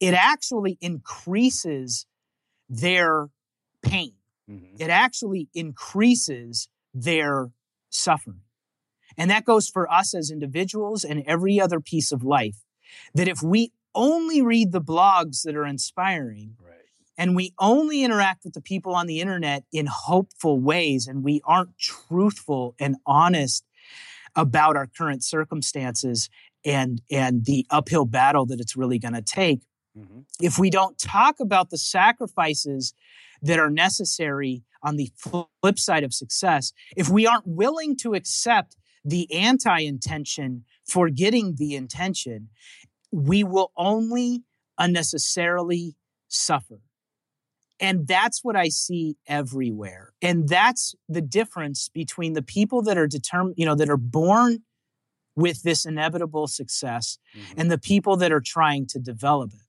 it 0.00 0.14
actually 0.14 0.76
increases 0.80 2.06
their 2.68 3.28
pain. 3.82 4.14
Mm-hmm. 4.50 4.76
It 4.80 4.90
actually 4.90 5.48
increases 5.54 6.68
their 6.92 7.50
suffering. 7.90 8.40
And 9.16 9.30
that 9.30 9.44
goes 9.44 9.68
for 9.68 9.90
us 9.90 10.14
as 10.14 10.30
individuals 10.30 11.04
and 11.04 11.22
every 11.26 11.60
other 11.60 11.80
piece 11.80 12.12
of 12.12 12.24
life. 12.24 12.56
That 13.14 13.28
if 13.28 13.42
we 13.42 13.72
only 13.94 14.42
read 14.42 14.72
the 14.72 14.80
blogs 14.80 15.42
that 15.42 15.54
are 15.54 15.66
inspiring, 15.66 16.56
right. 16.58 16.76
and 17.16 17.36
we 17.36 17.54
only 17.58 18.02
interact 18.02 18.44
with 18.44 18.54
the 18.54 18.60
people 18.60 18.94
on 18.94 19.06
the 19.06 19.20
internet 19.20 19.64
in 19.72 19.86
hopeful 19.86 20.60
ways, 20.60 21.06
and 21.06 21.22
we 21.22 21.40
aren't 21.44 21.78
truthful 21.78 22.74
and 22.78 22.96
honest 23.06 23.64
about 24.34 24.76
our 24.76 24.86
current 24.86 25.24
circumstances 25.24 26.28
and 26.64 27.02
and 27.10 27.44
the 27.44 27.66
uphill 27.70 28.04
battle 28.04 28.46
that 28.46 28.60
it's 28.60 28.76
really 28.76 28.98
going 28.98 29.14
to 29.14 29.22
take 29.22 29.60
mm-hmm. 29.96 30.20
if 30.40 30.58
we 30.58 30.70
don't 30.70 30.98
talk 30.98 31.40
about 31.40 31.70
the 31.70 31.78
sacrifices 31.78 32.94
that 33.42 33.58
are 33.58 33.70
necessary 33.70 34.62
on 34.82 34.96
the 34.96 35.10
flip 35.16 35.78
side 35.78 36.04
of 36.04 36.14
success 36.14 36.72
if 36.96 37.08
we 37.08 37.26
aren't 37.26 37.46
willing 37.46 37.96
to 37.96 38.14
accept 38.14 38.76
the 39.04 39.32
anti-intention 39.32 40.64
for 40.86 41.08
getting 41.10 41.56
the 41.56 41.74
intention 41.74 42.48
we 43.10 43.44
will 43.44 43.72
only 43.76 44.42
unnecessarily 44.78 45.96
suffer 46.28 46.80
and 47.82 48.06
that's 48.06 48.44
what 48.44 48.54
I 48.54 48.68
see 48.68 49.16
everywhere. 49.26 50.12
And 50.22 50.48
that's 50.48 50.94
the 51.08 51.20
difference 51.20 51.90
between 51.92 52.34
the 52.34 52.42
people 52.42 52.80
that 52.82 52.96
are 52.96 53.08
determined, 53.08 53.56
you 53.58 53.66
know, 53.66 53.74
that 53.74 53.90
are 53.90 53.96
born 53.96 54.60
with 55.34 55.62
this 55.62 55.84
inevitable 55.84 56.46
success 56.46 57.18
mm-hmm. 57.36 57.60
and 57.60 57.70
the 57.70 57.78
people 57.78 58.16
that 58.18 58.30
are 58.30 58.40
trying 58.40 58.86
to 58.86 59.00
develop 59.00 59.52
it. 59.52 59.66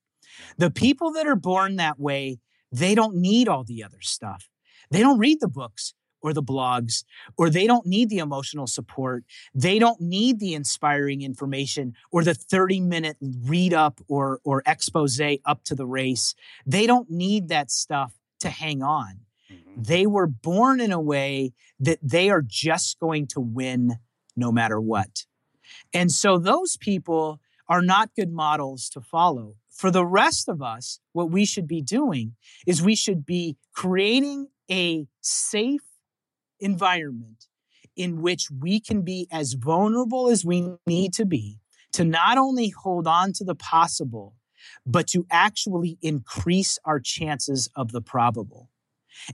The 0.58 0.70
people 0.70 1.12
that 1.14 1.26
are 1.26 1.36
born 1.36 1.78
that 1.78 2.00
way, 2.00 2.38
they 2.72 2.94
don't 2.94 3.16
need 3.16 3.48
all 3.48 3.64
the 3.64 3.84
other 3.84 4.02
stuff. 4.02 4.48
They 4.92 5.00
don't 5.00 5.18
read 5.18 5.40
the 5.42 5.48
books 5.48 5.96
or 6.24 6.34
the 6.34 6.42
blogs, 6.42 7.04
or 7.38 7.50
they 7.50 7.68
don't 7.68 7.86
need 7.86 8.10
the 8.10 8.18
emotional 8.18 8.66
support. 8.66 9.24
They 9.54 9.78
don't 9.78 10.02
need 10.02 10.40
the 10.40 10.56
inspiring 10.56 11.22
information 11.22 11.94
or 12.12 12.24
the 12.24 12.34
30 12.34 12.80
minute 12.80 13.18
read 13.22 13.74
up 13.74 14.00
or, 14.08 14.40
or 14.44 14.64
expose 14.66 15.22
up 15.46 15.64
to 15.66 15.76
the 15.76 15.86
race. 15.86 16.34
They 16.66 16.88
don't 16.88 17.10
need 17.10 17.50
that 17.50 17.70
stuff 17.70 18.14
to 18.40 18.50
hang 18.50 18.82
on. 18.82 19.20
Mm-hmm. 19.52 19.84
They 19.84 20.08
were 20.08 20.28
born 20.28 20.82
in 20.82 20.92
a 20.92 21.00
way 21.00 21.54
that 21.80 22.00
they 22.02 22.30
are 22.30 22.42
just 22.42 23.00
going 23.00 23.28
to 23.28 23.40
win 23.40 24.00
no 24.36 24.52
matter 24.52 24.82
what. 24.82 25.26
And 25.94 26.12
so 26.12 26.40
those 26.40 26.78
people 26.78 27.40
are 27.68 27.82
not 27.82 28.16
good 28.16 28.32
models 28.32 28.90
to 28.90 29.02
follow 29.02 29.56
for 29.74 29.90
the 29.90 30.06
rest 30.06 30.48
of 30.48 30.62
us, 30.62 31.00
what 31.14 31.32
we 31.32 31.46
should 31.46 31.68
be 31.68 31.82
doing 31.82 32.36
is 32.68 32.82
we 32.82 32.96
should 32.96 33.26
be 33.26 33.58
creating 33.74 34.48
a 34.70 35.08
safe 35.20 35.82
environment 36.60 37.48
in 37.96 38.22
which 38.22 38.50
we 38.50 38.80
can 38.80 39.02
be 39.02 39.28
as 39.32 39.54
vulnerable 39.54 40.30
as 40.30 40.44
we 40.44 40.68
need 40.88 41.14
to 41.14 41.26
be 41.26 41.60
to 41.92 42.04
not 42.04 42.38
only 42.38 42.70
hold 42.70 43.08
on 43.08 43.32
to 43.34 43.44
the 43.44 43.56
possible, 43.56 44.36
but 44.86 45.08
to 45.08 45.26
actually 45.30 45.98
increase 46.02 46.80
our 46.86 47.00
chances 47.00 47.70
of 47.76 47.92
the 47.92 48.02
probable. 48.02 48.70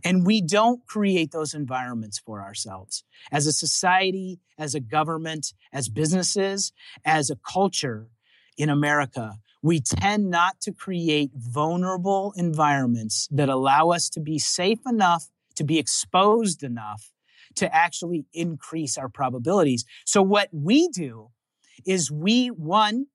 And 0.04 0.26
we 0.26 0.41
don't 0.41 0.86
create 0.86 1.32
those 1.32 1.54
environments 1.54 2.20
for 2.20 2.41
ourselves. 2.41 3.04
As 3.32 3.48
a 3.48 3.54
society, 3.54 4.40
as 4.58 4.76
a 4.76 4.82
government, 4.82 5.54
as 5.72 5.88
businesses, 5.88 6.74
as 7.06 7.30
a 7.30 7.38
culture 7.38 8.10
in 8.58 8.70
America, 8.70 9.36
we 9.62 9.80
tend 9.80 10.30
not 10.30 10.60
to 10.62 10.74
create 10.74 11.32
vulnerable 11.34 12.34
environments 12.36 13.28
that 13.32 13.50
allow 13.50 13.90
us 13.90 14.10
to 14.10 14.20
be 14.20 14.40
safe 14.40 14.80
enough, 14.88 15.28
to 15.60 15.65
be 15.65 15.77
exposed 15.77 16.64
enough 16.64 17.11
to 17.56 17.76
actually 17.76 18.26
increase 18.34 18.98
our 18.98 19.10
probabilities. 19.10 19.84
So, 20.06 20.22
what 20.22 20.48
we 20.53 20.88
do 20.88 21.31
is 21.86 22.10
we, 22.10 22.48
one, 22.48 23.07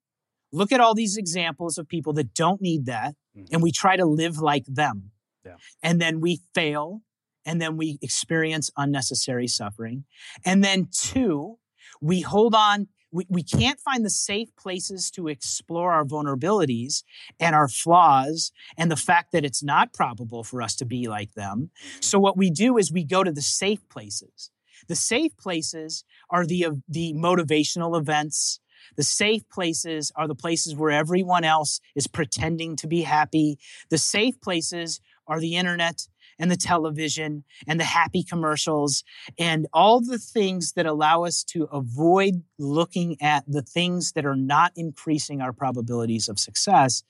look 0.53 0.71
at 0.71 0.79
all 0.79 0.95
these 0.95 1.17
examples 1.17 1.79
of 1.79 1.89
people 1.89 2.13
that 2.13 2.35
don't 2.35 2.61
need 2.61 2.85
that, 2.85 3.15
mm-hmm. 3.35 3.47
and 3.51 3.63
we 3.63 3.73
try 3.73 3.97
to 3.97 4.05
live 4.05 4.39
like 4.39 4.67
them. 4.67 5.11
Yeah. 5.43 5.57
And 5.83 6.03
then 6.03 6.21
we 6.21 6.43
fail, 6.55 7.01
and 7.47 7.63
then 7.63 7.79
we 7.79 7.99
experience 8.03 8.71
unnecessary 8.77 9.49
suffering. 9.49 10.05
And 10.45 10.63
then, 10.63 10.89
two, 10.93 11.57
we 12.03 12.21
hold 12.21 12.55
on 12.55 12.89
we, 13.15 13.27
we 13.31 13.45
can't 13.45 13.79
find 13.79 14.05
the 14.05 14.11
safe 14.11 14.55
places 14.57 15.09
to 15.13 15.29
explore 15.29 15.93
our 15.93 16.05
vulnerabilities 16.05 17.05
and 17.39 17.55
our 17.55 17.69
flaws 17.69 18.51
and 18.77 18.91
the 18.91 18.97
fact 18.97 19.31
that 19.33 19.45
it's 19.45 19.63
not 19.63 19.93
probable 19.93 20.43
for 20.43 20.61
us 20.61 20.75
to 20.77 20.85
be 20.85 21.09
like 21.09 21.33
them. 21.35 21.71
Mm-hmm. 21.71 22.01
So 22.01 22.19
what 22.19 22.37
we 22.37 22.51
do 22.51 22.77
is 22.77 22.93
we 22.93 23.05
go 23.05 23.23
to 23.23 23.31
the 23.31 23.41
safe 23.41 23.89
places. 23.89 24.51
The 24.89 24.97
safe 24.97 25.37
places 25.37 26.05
are 26.29 26.45
the, 26.45 26.67
uh, 26.67 26.73
the 26.89 27.15
motivational 27.15 27.97
events. 27.97 28.59
The 28.97 29.05
safe 29.05 29.49
places 29.49 30.11
are 30.17 30.27
the 30.27 30.35
places 30.35 30.75
where 30.75 30.91
everyone 30.91 31.45
else 31.45 31.81
is 31.95 32.09
pretending 32.09 32.75
to 32.77 32.89
be 32.89 33.03
happy. 33.03 33.59
The 33.91 33.99
safe 33.99 34.41
places 34.41 35.01
are 35.27 35.41
the 35.41 35.55
internet 35.55 36.09
and 36.39 36.51
the 36.51 36.57
television 36.57 37.45
and 37.67 37.79
the 37.79 37.85
happy 37.85 38.23
commercials 38.23 39.05
and 39.39 39.67
all 39.73 40.01
the 40.01 40.19
things 40.19 40.73
that 40.73 40.87
allow 40.87 41.25
us 41.25 41.45
to 41.45 41.65
avoid 41.65 42.43
looking 42.59 43.17
at 43.21 43.45
the 43.47 43.63
things 43.63 44.13
that 44.13 44.27
are 44.27 44.37
not 44.37 44.73
increasing 44.77 45.41
our 45.41 45.53
probabilities 45.53 46.29
of 46.29 46.39
success. 46.39 47.03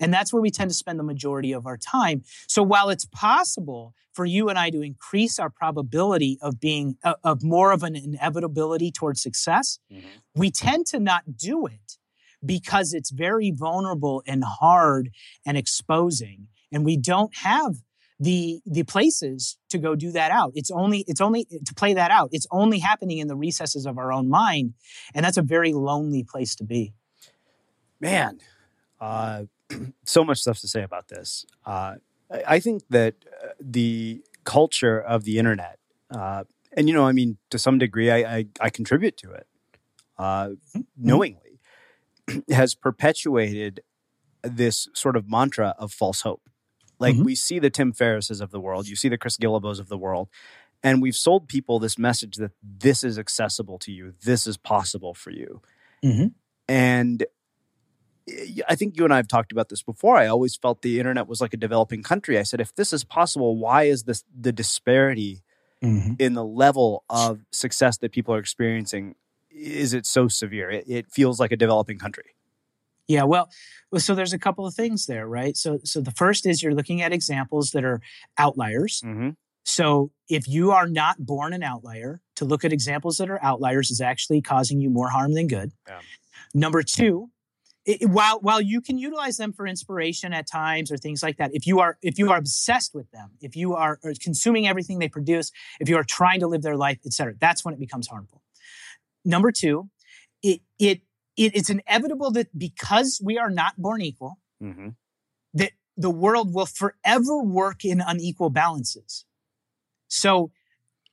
And 0.00 0.12
that's 0.12 0.32
where 0.32 0.42
we 0.42 0.50
tend 0.50 0.70
to 0.70 0.74
spend 0.76 0.98
the 0.98 1.04
majority 1.04 1.52
of 1.52 1.66
our 1.66 1.76
time. 1.76 2.22
So 2.48 2.62
while 2.62 2.90
it's 2.90 3.06
possible 3.06 3.94
for 4.12 4.24
you 4.24 4.48
and 4.48 4.58
I 4.58 4.70
to 4.70 4.82
increase 4.82 5.38
our 5.38 5.50
probability 5.50 6.38
of 6.42 6.60
being 6.60 6.96
uh, 7.02 7.14
of 7.24 7.42
more 7.42 7.72
of 7.72 7.82
an 7.82 7.96
inevitability 7.96 8.90
towards 8.90 9.22
success, 9.22 9.78
mm-hmm. 9.90 10.06
we 10.34 10.50
tend 10.50 10.86
to 10.88 11.00
not 11.00 11.36
do 11.36 11.66
it 11.66 11.98
because 12.44 12.92
it's 12.92 13.10
very 13.10 13.50
vulnerable 13.50 14.22
and 14.26 14.44
hard 14.44 15.10
and 15.46 15.56
exposing. 15.56 16.48
And 16.70 16.84
we 16.84 16.96
don't 16.96 17.34
have 17.36 17.76
the 18.22 18.60
the 18.66 18.84
places 18.84 19.58
to 19.70 19.78
go 19.78 19.94
do 19.94 20.12
that 20.12 20.30
out. 20.30 20.52
It's 20.54 20.70
only 20.70 21.04
it's 21.08 21.20
only 21.20 21.44
to 21.44 21.74
play 21.74 21.94
that 21.94 22.10
out. 22.10 22.28
It's 22.32 22.46
only 22.50 22.78
happening 22.78 23.18
in 23.18 23.28
the 23.28 23.36
recesses 23.36 23.86
of 23.86 23.98
our 23.98 24.12
own 24.12 24.28
mind 24.28 24.74
and 25.14 25.24
that's 25.24 25.36
a 25.36 25.42
very 25.42 25.72
lonely 25.72 26.22
place 26.22 26.54
to 26.56 26.64
be. 26.64 26.94
Man 28.00 28.38
uh, 29.00 29.44
so 30.04 30.24
much 30.24 30.38
stuff 30.38 30.58
to 30.60 30.68
say 30.68 30.82
about 30.82 31.08
this. 31.08 31.44
Uh, 31.66 31.94
i 32.46 32.58
think 32.58 32.82
that 32.90 33.14
uh, 33.42 33.48
the 33.60 34.22
culture 34.44 34.98
of 35.00 35.24
the 35.24 35.38
internet 35.38 35.78
uh, 36.10 36.44
and 36.76 36.88
you 36.88 36.94
know 36.94 37.06
i 37.06 37.12
mean 37.12 37.36
to 37.50 37.58
some 37.58 37.78
degree 37.78 38.10
i 38.10 38.36
i, 38.36 38.46
I 38.60 38.70
contribute 38.70 39.16
to 39.18 39.32
it 39.32 39.46
uh, 40.18 40.48
mm-hmm. 40.48 40.80
knowingly 40.96 41.60
has 42.50 42.74
perpetuated 42.74 43.80
this 44.42 44.88
sort 44.94 45.16
of 45.16 45.28
mantra 45.28 45.74
of 45.78 45.92
false 45.92 46.22
hope 46.22 46.48
like 47.02 47.16
mm-hmm. 47.16 47.24
we 47.24 47.34
see 47.34 47.58
the 47.58 47.68
Tim 47.68 47.92
Ferrisses 47.92 48.40
of 48.40 48.50
the 48.52 48.60
world, 48.60 48.88
you 48.88 48.96
see 48.96 49.08
the 49.08 49.18
Chris 49.18 49.36
Guillebeau 49.36 49.78
of 49.78 49.88
the 49.88 49.98
world, 49.98 50.28
and 50.82 51.02
we've 51.02 51.16
sold 51.16 51.48
people 51.48 51.78
this 51.78 51.98
message 51.98 52.36
that 52.36 52.52
this 52.62 53.04
is 53.04 53.18
accessible 53.18 53.78
to 53.80 53.92
you, 53.92 54.14
this 54.22 54.46
is 54.46 54.56
possible 54.56 55.12
for 55.12 55.30
you. 55.30 55.60
Mm-hmm. 56.04 56.28
And 56.68 57.26
I 58.68 58.76
think 58.76 58.96
you 58.96 59.04
and 59.04 59.12
I 59.12 59.16
have 59.16 59.28
talked 59.28 59.50
about 59.50 59.68
this 59.68 59.82
before. 59.82 60.16
I 60.16 60.28
always 60.28 60.56
felt 60.56 60.82
the 60.82 60.98
internet 60.98 61.26
was 61.26 61.40
like 61.40 61.52
a 61.52 61.56
developing 61.56 62.02
country. 62.02 62.38
I 62.38 62.44
said, 62.44 62.60
if 62.60 62.74
this 62.74 62.92
is 62.92 63.02
possible, 63.04 63.56
why 63.56 63.84
is 63.84 64.04
this 64.04 64.24
the 64.32 64.52
disparity 64.52 65.42
mm-hmm. 65.82 66.14
in 66.20 66.34
the 66.34 66.44
level 66.44 67.04
of 67.10 67.40
success 67.50 67.98
that 67.98 68.12
people 68.12 68.32
are 68.34 68.38
experiencing? 68.38 69.16
Is 69.50 69.92
it 69.92 70.06
so 70.06 70.28
severe? 70.28 70.70
It, 70.70 70.84
it 70.88 71.10
feels 71.10 71.40
like 71.40 71.50
a 71.50 71.56
developing 71.56 71.98
country. 71.98 72.36
Yeah, 73.12 73.24
well, 73.24 73.50
so 73.98 74.14
there's 74.14 74.32
a 74.32 74.38
couple 74.38 74.66
of 74.66 74.72
things 74.72 75.04
there, 75.04 75.28
right? 75.28 75.54
So, 75.54 75.80
so 75.84 76.00
the 76.00 76.12
first 76.12 76.46
is 76.46 76.62
you're 76.62 76.74
looking 76.74 77.02
at 77.02 77.12
examples 77.12 77.72
that 77.72 77.84
are 77.84 78.00
outliers. 78.38 79.02
Mm-hmm. 79.04 79.30
So, 79.66 80.12
if 80.30 80.48
you 80.48 80.70
are 80.70 80.88
not 80.88 81.26
born 81.26 81.52
an 81.52 81.62
outlier, 81.62 82.22
to 82.36 82.46
look 82.46 82.64
at 82.64 82.72
examples 82.72 83.18
that 83.18 83.28
are 83.28 83.38
outliers 83.44 83.90
is 83.90 84.00
actually 84.00 84.40
causing 84.40 84.80
you 84.80 84.88
more 84.88 85.10
harm 85.10 85.34
than 85.34 85.46
good. 85.46 85.72
Yeah. 85.86 86.00
Number 86.54 86.82
two, 86.82 87.28
it, 87.84 88.08
while 88.08 88.40
while 88.40 88.62
you 88.62 88.80
can 88.80 88.96
utilize 88.96 89.36
them 89.36 89.52
for 89.52 89.66
inspiration 89.66 90.32
at 90.32 90.46
times 90.50 90.90
or 90.90 90.96
things 90.96 91.22
like 91.22 91.36
that, 91.36 91.50
if 91.52 91.66
you 91.66 91.80
are 91.80 91.98
if 92.00 92.18
you 92.18 92.30
are 92.30 92.38
obsessed 92.38 92.94
with 92.94 93.10
them, 93.10 93.32
if 93.42 93.56
you 93.56 93.74
are 93.74 94.00
consuming 94.22 94.66
everything 94.66 95.00
they 95.00 95.08
produce, 95.08 95.52
if 95.80 95.88
you 95.90 95.96
are 95.96 96.04
trying 96.04 96.40
to 96.40 96.46
live 96.46 96.62
their 96.62 96.78
life, 96.78 96.98
etc., 97.04 97.34
that's 97.38 97.62
when 97.62 97.74
it 97.74 97.80
becomes 97.80 98.08
harmful. 98.08 98.40
Number 99.22 99.52
two, 99.52 99.90
it 100.42 100.62
it 100.78 101.02
it, 101.36 101.54
it's 101.54 101.70
inevitable 101.70 102.30
that 102.32 102.56
because 102.56 103.20
we 103.22 103.38
are 103.38 103.50
not 103.50 103.76
born 103.76 104.02
equal, 104.02 104.38
mm-hmm. 104.62 104.88
that 105.54 105.72
the 105.96 106.10
world 106.10 106.54
will 106.54 106.66
forever 106.66 107.42
work 107.42 107.84
in 107.84 108.00
unequal 108.00 108.50
balances. 108.50 109.24
So 110.08 110.50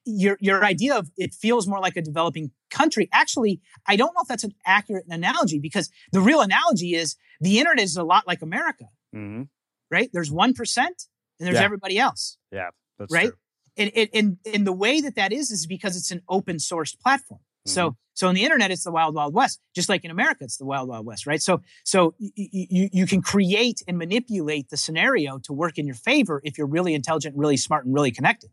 your 0.06 0.38
your 0.40 0.64
idea 0.64 0.98
of 0.98 1.12
it 1.18 1.34
feels 1.34 1.68
more 1.68 1.80
like 1.80 1.96
a 1.96 2.02
developing 2.02 2.52
country. 2.70 3.10
Actually, 3.12 3.62
I 3.88 3.96
don't 3.96 4.14
know 4.14 4.22
if 4.22 4.28
that's 4.28 4.44
an 4.44 4.56
accurate 4.66 5.06
analogy 5.10 5.60
because 5.60 5.90
the 6.12 6.22
real 6.22 6.42
analogy 6.42 6.96
is 6.96 7.16
the 7.40 7.60
internet 7.60 7.84
is 7.84 7.98
a 7.98 8.04
lot 8.04 8.28
like 8.28 8.42
America, 8.42 8.86
mm-hmm. 9.16 9.44
right? 9.92 10.10
There's 10.12 10.32
one 10.32 10.54
percent 10.54 11.04
and 11.40 11.48
there's 11.48 11.60
yeah. 11.60 11.64
everybody 11.64 11.98
else. 11.98 12.38
Yeah, 12.52 12.70
right. 13.10 13.28
True. 13.30 13.38
And, 13.78 14.10
and 14.14 14.38
and 14.46 14.68
the 14.68 14.74
way 14.74 15.00
that 15.00 15.16
that 15.16 15.32
is 15.32 15.52
is 15.52 15.66
because 15.66 15.96
it's 15.96 16.12
an 16.12 16.22
open 16.28 16.58
sourced 16.58 17.00
platform. 17.00 17.42
Mm-hmm. 17.66 17.74
So 17.74 17.96
so 18.14 18.28
in 18.28 18.36
the 18.36 18.44
internet, 18.44 18.70
it's 18.70 18.84
the 18.84 18.92
wild, 18.92 19.16
wild 19.16 19.34
west. 19.34 19.62
Just 19.74 19.88
like 19.88 20.04
in 20.04 20.12
America, 20.12 20.44
it's 20.44 20.58
the 20.58 20.66
wild, 20.66 20.90
wild 20.90 21.06
west, 21.06 21.26
right? 21.26 21.42
So 21.42 21.62
so 21.86 22.16
you 22.20 22.90
you 22.92 23.06
can 23.06 23.22
create 23.22 23.82
and 23.88 23.98
manipulate 23.98 24.70
the 24.70 24.78
scenario 24.78 25.40
to 25.40 25.54
work 25.54 25.78
in 25.78 25.86
your 25.86 25.96
favor 25.96 26.42
if 26.44 26.58
you're 26.58 26.68
really 26.68 26.94
intelligent, 26.94 27.38
really 27.38 27.58
smart, 27.58 27.86
and 27.86 27.94
really 27.94 28.12
connected. 28.12 28.50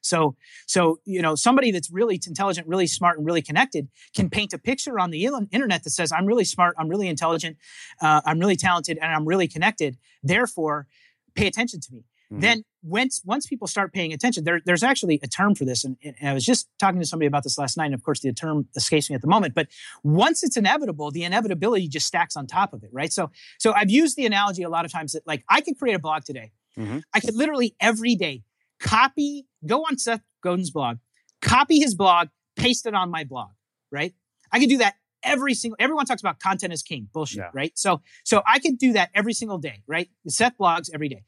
So 0.00 0.36
so 0.66 1.00
you 1.04 1.20
know 1.20 1.34
somebody 1.34 1.70
that's 1.70 1.90
really 1.90 2.20
intelligent, 2.26 2.66
really 2.66 2.86
smart, 2.86 3.18
and 3.18 3.26
really 3.26 3.42
connected 3.42 3.88
can 4.14 4.30
paint 4.30 4.52
a 4.52 4.58
picture 4.58 4.98
on 4.98 5.10
the 5.10 5.26
internet 5.50 5.84
that 5.84 5.90
says 5.90 6.12
I'm 6.12 6.26
really 6.26 6.44
smart, 6.44 6.74
I'm 6.78 6.88
really 6.88 7.08
intelligent, 7.08 7.56
uh, 8.00 8.22
I'm 8.24 8.38
really 8.38 8.56
talented, 8.56 8.98
and 9.00 9.12
I'm 9.12 9.26
really 9.26 9.48
connected. 9.48 9.98
Therefore, 10.22 10.86
pay 11.34 11.46
attention 11.46 11.80
to 11.80 11.92
me. 11.92 12.04
Mm-hmm. 12.32 12.40
Then 12.40 12.64
once 12.84 13.22
once 13.24 13.46
people 13.46 13.66
start 13.66 13.92
paying 13.92 14.12
attention, 14.12 14.44
there, 14.44 14.60
there's 14.64 14.82
actually 14.82 15.18
a 15.22 15.26
term 15.26 15.54
for 15.54 15.64
this, 15.64 15.84
and, 15.84 15.96
and, 16.04 16.14
I 16.22 16.34
was 16.34 16.44
just 16.44 16.68
talking 16.78 17.00
to 17.00 17.06
somebody 17.06 17.26
about 17.26 17.42
this 17.42 17.56
last 17.56 17.76
night. 17.76 17.86
And 17.86 17.94
of 17.94 18.02
course, 18.02 18.20
the 18.20 18.32
term 18.32 18.68
escapes 18.76 19.08
me 19.08 19.16
at 19.16 19.22
the 19.22 19.28
moment. 19.28 19.54
But 19.54 19.68
once 20.02 20.44
it's 20.44 20.56
inevitable, 20.56 21.10
the 21.10 21.24
inevitability 21.24 21.88
just 21.88 22.06
stacks 22.06 22.36
on 22.36 22.46
top 22.46 22.74
of 22.74 22.84
it, 22.84 22.90
right? 22.92 23.12
So 23.12 23.30
so 23.58 23.72
I've 23.72 23.90
used 23.90 24.16
the 24.16 24.26
analogy 24.26 24.62
a 24.62 24.68
lot 24.68 24.84
of 24.84 24.92
times 24.92 25.12
that 25.12 25.26
like 25.26 25.44
I 25.48 25.62
could 25.62 25.78
create 25.78 25.94
a 25.94 25.98
blog 25.98 26.24
today. 26.24 26.52
Mm-hmm. 26.78 26.98
I 27.14 27.20
could 27.20 27.34
literally 27.34 27.74
every 27.80 28.14
day 28.16 28.42
copy, 28.80 29.46
go 29.66 29.82
on 29.82 29.96
Seth 29.96 30.20
Godin's 30.42 30.70
blog, 30.70 30.98
copy 31.40 31.78
his 31.78 31.94
blog, 31.94 32.28
paste 32.56 32.86
it 32.86 32.94
on 32.94 33.10
my 33.10 33.24
blog, 33.24 33.50
right? 33.90 34.12
I 34.52 34.60
could 34.60 34.68
do 34.68 34.78
that 34.78 34.96
every 35.22 35.54
single 35.54 35.76
everyone 35.80 36.04
talks 36.04 36.20
about 36.20 36.38
content 36.38 36.72
is 36.72 36.82
king 36.82 37.08
bullshit 37.12 37.38
yeah. 37.38 37.50
right 37.54 37.72
so 37.78 38.02
so 38.24 38.42
i 38.46 38.58
could 38.58 38.78
do 38.78 38.92
that 38.92 39.08
every 39.14 39.32
single 39.32 39.58
day 39.58 39.82
right 39.86 40.10
seth 40.28 40.52
blogs 40.58 40.90
every 40.92 41.08
day 41.08 41.24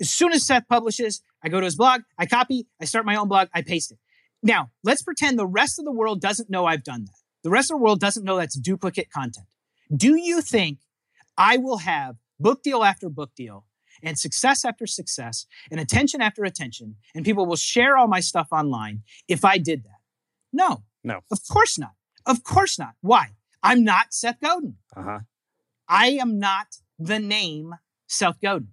as 0.00 0.10
soon 0.10 0.32
as 0.32 0.46
Seth 0.46 0.68
publishes, 0.68 1.22
I 1.42 1.48
go 1.48 1.60
to 1.60 1.64
his 1.64 1.76
blog, 1.76 2.02
I 2.18 2.26
copy, 2.26 2.66
I 2.80 2.84
start 2.84 3.06
my 3.06 3.16
own 3.16 3.28
blog, 3.28 3.48
I 3.54 3.62
paste 3.62 3.92
it. 3.92 3.98
Now, 4.42 4.70
let's 4.84 5.02
pretend 5.02 5.38
the 5.38 5.46
rest 5.46 5.78
of 5.78 5.84
the 5.84 5.92
world 5.92 6.20
doesn't 6.20 6.50
know 6.50 6.66
I've 6.66 6.84
done 6.84 7.04
that. 7.06 7.18
The 7.42 7.50
rest 7.50 7.70
of 7.70 7.78
the 7.78 7.82
world 7.82 8.00
doesn't 8.00 8.24
know 8.24 8.36
that's 8.36 8.58
duplicate 8.58 9.10
content. 9.10 9.46
Do 9.94 10.16
you 10.16 10.40
think 10.40 10.78
I 11.38 11.56
will 11.56 11.78
have 11.78 12.16
book 12.38 12.62
deal 12.62 12.84
after 12.84 13.08
book 13.08 13.30
deal 13.36 13.64
and 14.02 14.18
success 14.18 14.64
after 14.64 14.86
success 14.86 15.46
and 15.70 15.80
attention 15.80 16.20
after 16.20 16.44
attention 16.44 16.96
and 17.14 17.24
people 17.24 17.46
will 17.46 17.56
share 17.56 17.96
all 17.96 18.08
my 18.08 18.20
stuff 18.20 18.48
online 18.50 19.02
if 19.28 19.44
I 19.44 19.58
did 19.58 19.84
that? 19.84 20.00
No. 20.52 20.82
No. 21.04 21.20
Of 21.30 21.40
course 21.48 21.78
not. 21.78 21.92
Of 22.26 22.42
course 22.42 22.78
not. 22.78 22.94
Why? 23.00 23.36
I'm 23.62 23.84
not 23.84 24.12
Seth 24.12 24.40
Godin. 24.40 24.76
Uh-huh. 24.96 25.20
I 25.88 26.08
am 26.08 26.38
not 26.38 26.78
the 26.98 27.18
name 27.18 27.74
Seth 28.06 28.40
Godin. 28.40 28.72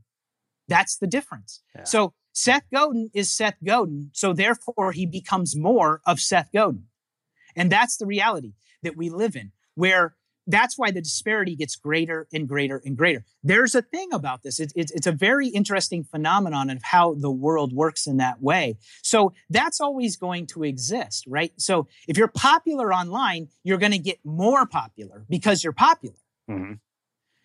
That's 0.68 0.98
the 0.98 1.07
difference. 1.07 1.61
Yeah. 1.76 1.84
So 1.84 2.14
Seth 2.31 2.64
Godin 2.73 3.10
is 3.14 3.30
Seth 3.30 3.57
Godin. 3.64 4.10
So 4.14 4.34
therefore, 4.34 4.91
he 4.91 5.06
becomes 5.06 5.56
more 5.56 6.02
of 6.06 6.19
Seth 6.19 6.49
Godin. 6.53 6.85
And 7.56 7.72
that's 7.72 7.98
the 7.98 8.06
reality 8.06 8.53
that 8.81 8.98
we 8.98 9.10
live 9.10 9.35
in, 9.35 9.52
where 9.76 10.15
that's 10.45 10.77
why 10.77 10.91
the 10.91 11.02
disparity 11.02 11.56
gets 11.56 11.76
greater 11.76 12.27
and 12.34 12.49
greater 12.49 12.81
and 12.84 12.98
greater. 12.98 13.23
There's 13.44 13.76
a 13.76 13.81
thing 13.81 14.10
about 14.11 14.44
this. 14.44 14.60
It's, 14.60 14.73
it's, 14.76 14.91
it's 14.91 15.07
a 15.07 15.11
very 15.11 15.48
interesting 15.48 16.03
phenomenon 16.03 16.69
of 16.69 16.84
how 16.84 17.14
the 17.14 17.31
world 17.31 17.72
works 17.72 18.07
in 18.07 18.18
that 18.18 18.41
way. 18.41 18.77
So 19.03 19.34
that's 19.49 19.80
always 19.80 20.18
going 20.18 20.48
to 20.48 20.64
exist, 20.64 21.26
right? 21.27 21.53
So 21.57 21.88
if 22.07 22.18
you're 22.18 22.27
popular 22.27 22.94
online, 22.94 23.49
you're 23.64 23.77
going 23.77 23.94
to 23.94 23.99
get 23.99 24.19
more 24.26 24.65
popular 24.65 25.26
because 25.30 25.64
you're 25.64 25.72
popular. 25.72 26.18
Mhm. 26.49 26.80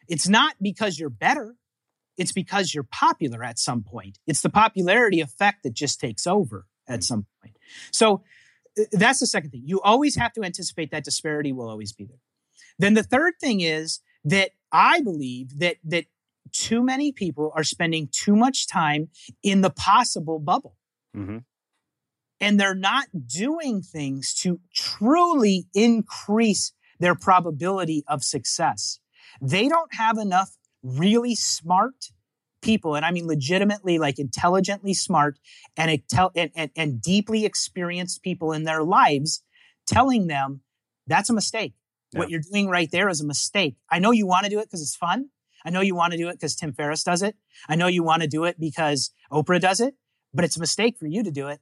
It's 0.09 0.29
not 0.29 0.57
because 0.61 0.99
you're 0.99 1.11
better. 1.11 1.55
It's 2.19 2.33
because 2.33 2.75
you're 2.75 2.85
popular 2.85 3.43
at 3.45 3.59
some 3.59 3.83
point. 3.83 4.19
It's 4.27 4.43
the 4.43 4.51
popularity 4.51 5.21
effect 5.21 5.63
that 5.63 5.73
just 5.75 6.01
takes 6.01 6.27
over 6.27 6.67
at 6.89 7.05
some 7.05 7.27
point. 7.41 7.57
So 7.93 8.23
uh, 8.79 8.85
that's 8.93 9.21
the 9.21 9.27
second 9.27 9.51
thing. 9.51 9.63
You 9.65 9.81
always 9.81 10.17
have 10.17 10.33
to 10.35 10.43
anticipate 10.43 10.91
that 10.91 11.05
disparity 11.05 11.53
will 11.53 11.69
always 11.69 11.93
be 11.93 12.05
there. 12.05 12.19
Then 12.79 12.95
the 12.95 13.03
third 13.03 13.35
thing 13.41 13.61
is 13.61 14.01
that 14.25 14.51
I 14.73 15.01
believe 15.01 15.59
that 15.61 15.77
that 15.85 16.07
too 16.53 16.83
many 16.83 17.13
people 17.13 17.53
are 17.55 17.65
spending 17.65 18.09
too 18.11 18.35
much 18.35 18.67
time 18.67 19.09
in 19.43 19.61
the 19.61 19.71
possible 19.71 20.39
bubble 20.39 20.77
Mhm. 21.15 21.45
and 22.41 22.59
they're 22.59 22.75
not 22.75 23.07
doing 23.27 23.83
things 23.83 24.33
to 24.35 24.61
truly 24.75 25.67
increase 25.75 26.73
their 26.99 27.15
probability 27.15 28.03
of 28.09 28.25
success. 28.25 28.99
They 29.43 29.69
don't 29.69 29.95
have 29.95 30.17
enough 30.19 30.57
really 30.89 31.35
smart 31.35 32.11
people, 32.63 32.95
and 32.95 33.05
I 33.05 33.11
mean 33.11 33.27
legitimately, 33.27 33.99
like 33.99 34.19
intelligently 34.19 34.95
smart 34.95 35.39
and, 35.77 35.91
intel- 35.91 36.33
and, 36.35 36.51
and, 36.55 36.71
and 36.77 37.01
deeply 37.01 37.45
experienced 37.45 38.23
people 38.23 38.53
in 38.53 38.65
their 38.65 38.83
lives 38.83 39.43
telling 39.87 40.27
them 40.27 40.61
that's 41.07 41.31
a 41.31 41.35
mistake. 41.35 41.75
What 42.13 42.31
you're 42.31 42.41
doing 42.41 42.69
right 42.69 42.91
there 42.91 43.09
is 43.11 43.21
a 43.21 43.27
mistake. 43.27 43.77
I 43.91 43.99
know 43.99 44.13
you 44.13 44.27
want 44.27 44.45
to 44.45 44.51
do 44.51 44.61
it 44.61 44.65
because 44.65 44.81
it's 44.81 44.97
fun. 44.97 45.29
I 45.65 45.71
know 45.71 45.83
you 45.83 45.95
want 45.95 46.13
to 46.13 46.19
do 46.19 46.29
it 46.29 46.35
because 46.35 46.57
Tim 46.57 46.73
Ferriss 46.73 47.05
does 47.05 47.23
it. 47.23 47.37
I 47.69 47.77
know 47.77 47.87
you 47.87 48.03
want 48.03 48.23
to 48.23 48.29
do 48.29 48.45
it 48.45 48.59
because 48.59 49.11
Oprah 49.31 49.61
does 49.61 49.81
it, 49.81 49.95
but 50.33 50.45
it's 50.45 50.57
a 50.57 50.61
mistake 50.61 50.97
for 50.97 51.07
you 51.07 51.23
to 51.23 51.31
do 51.31 51.49
it. 51.49 51.61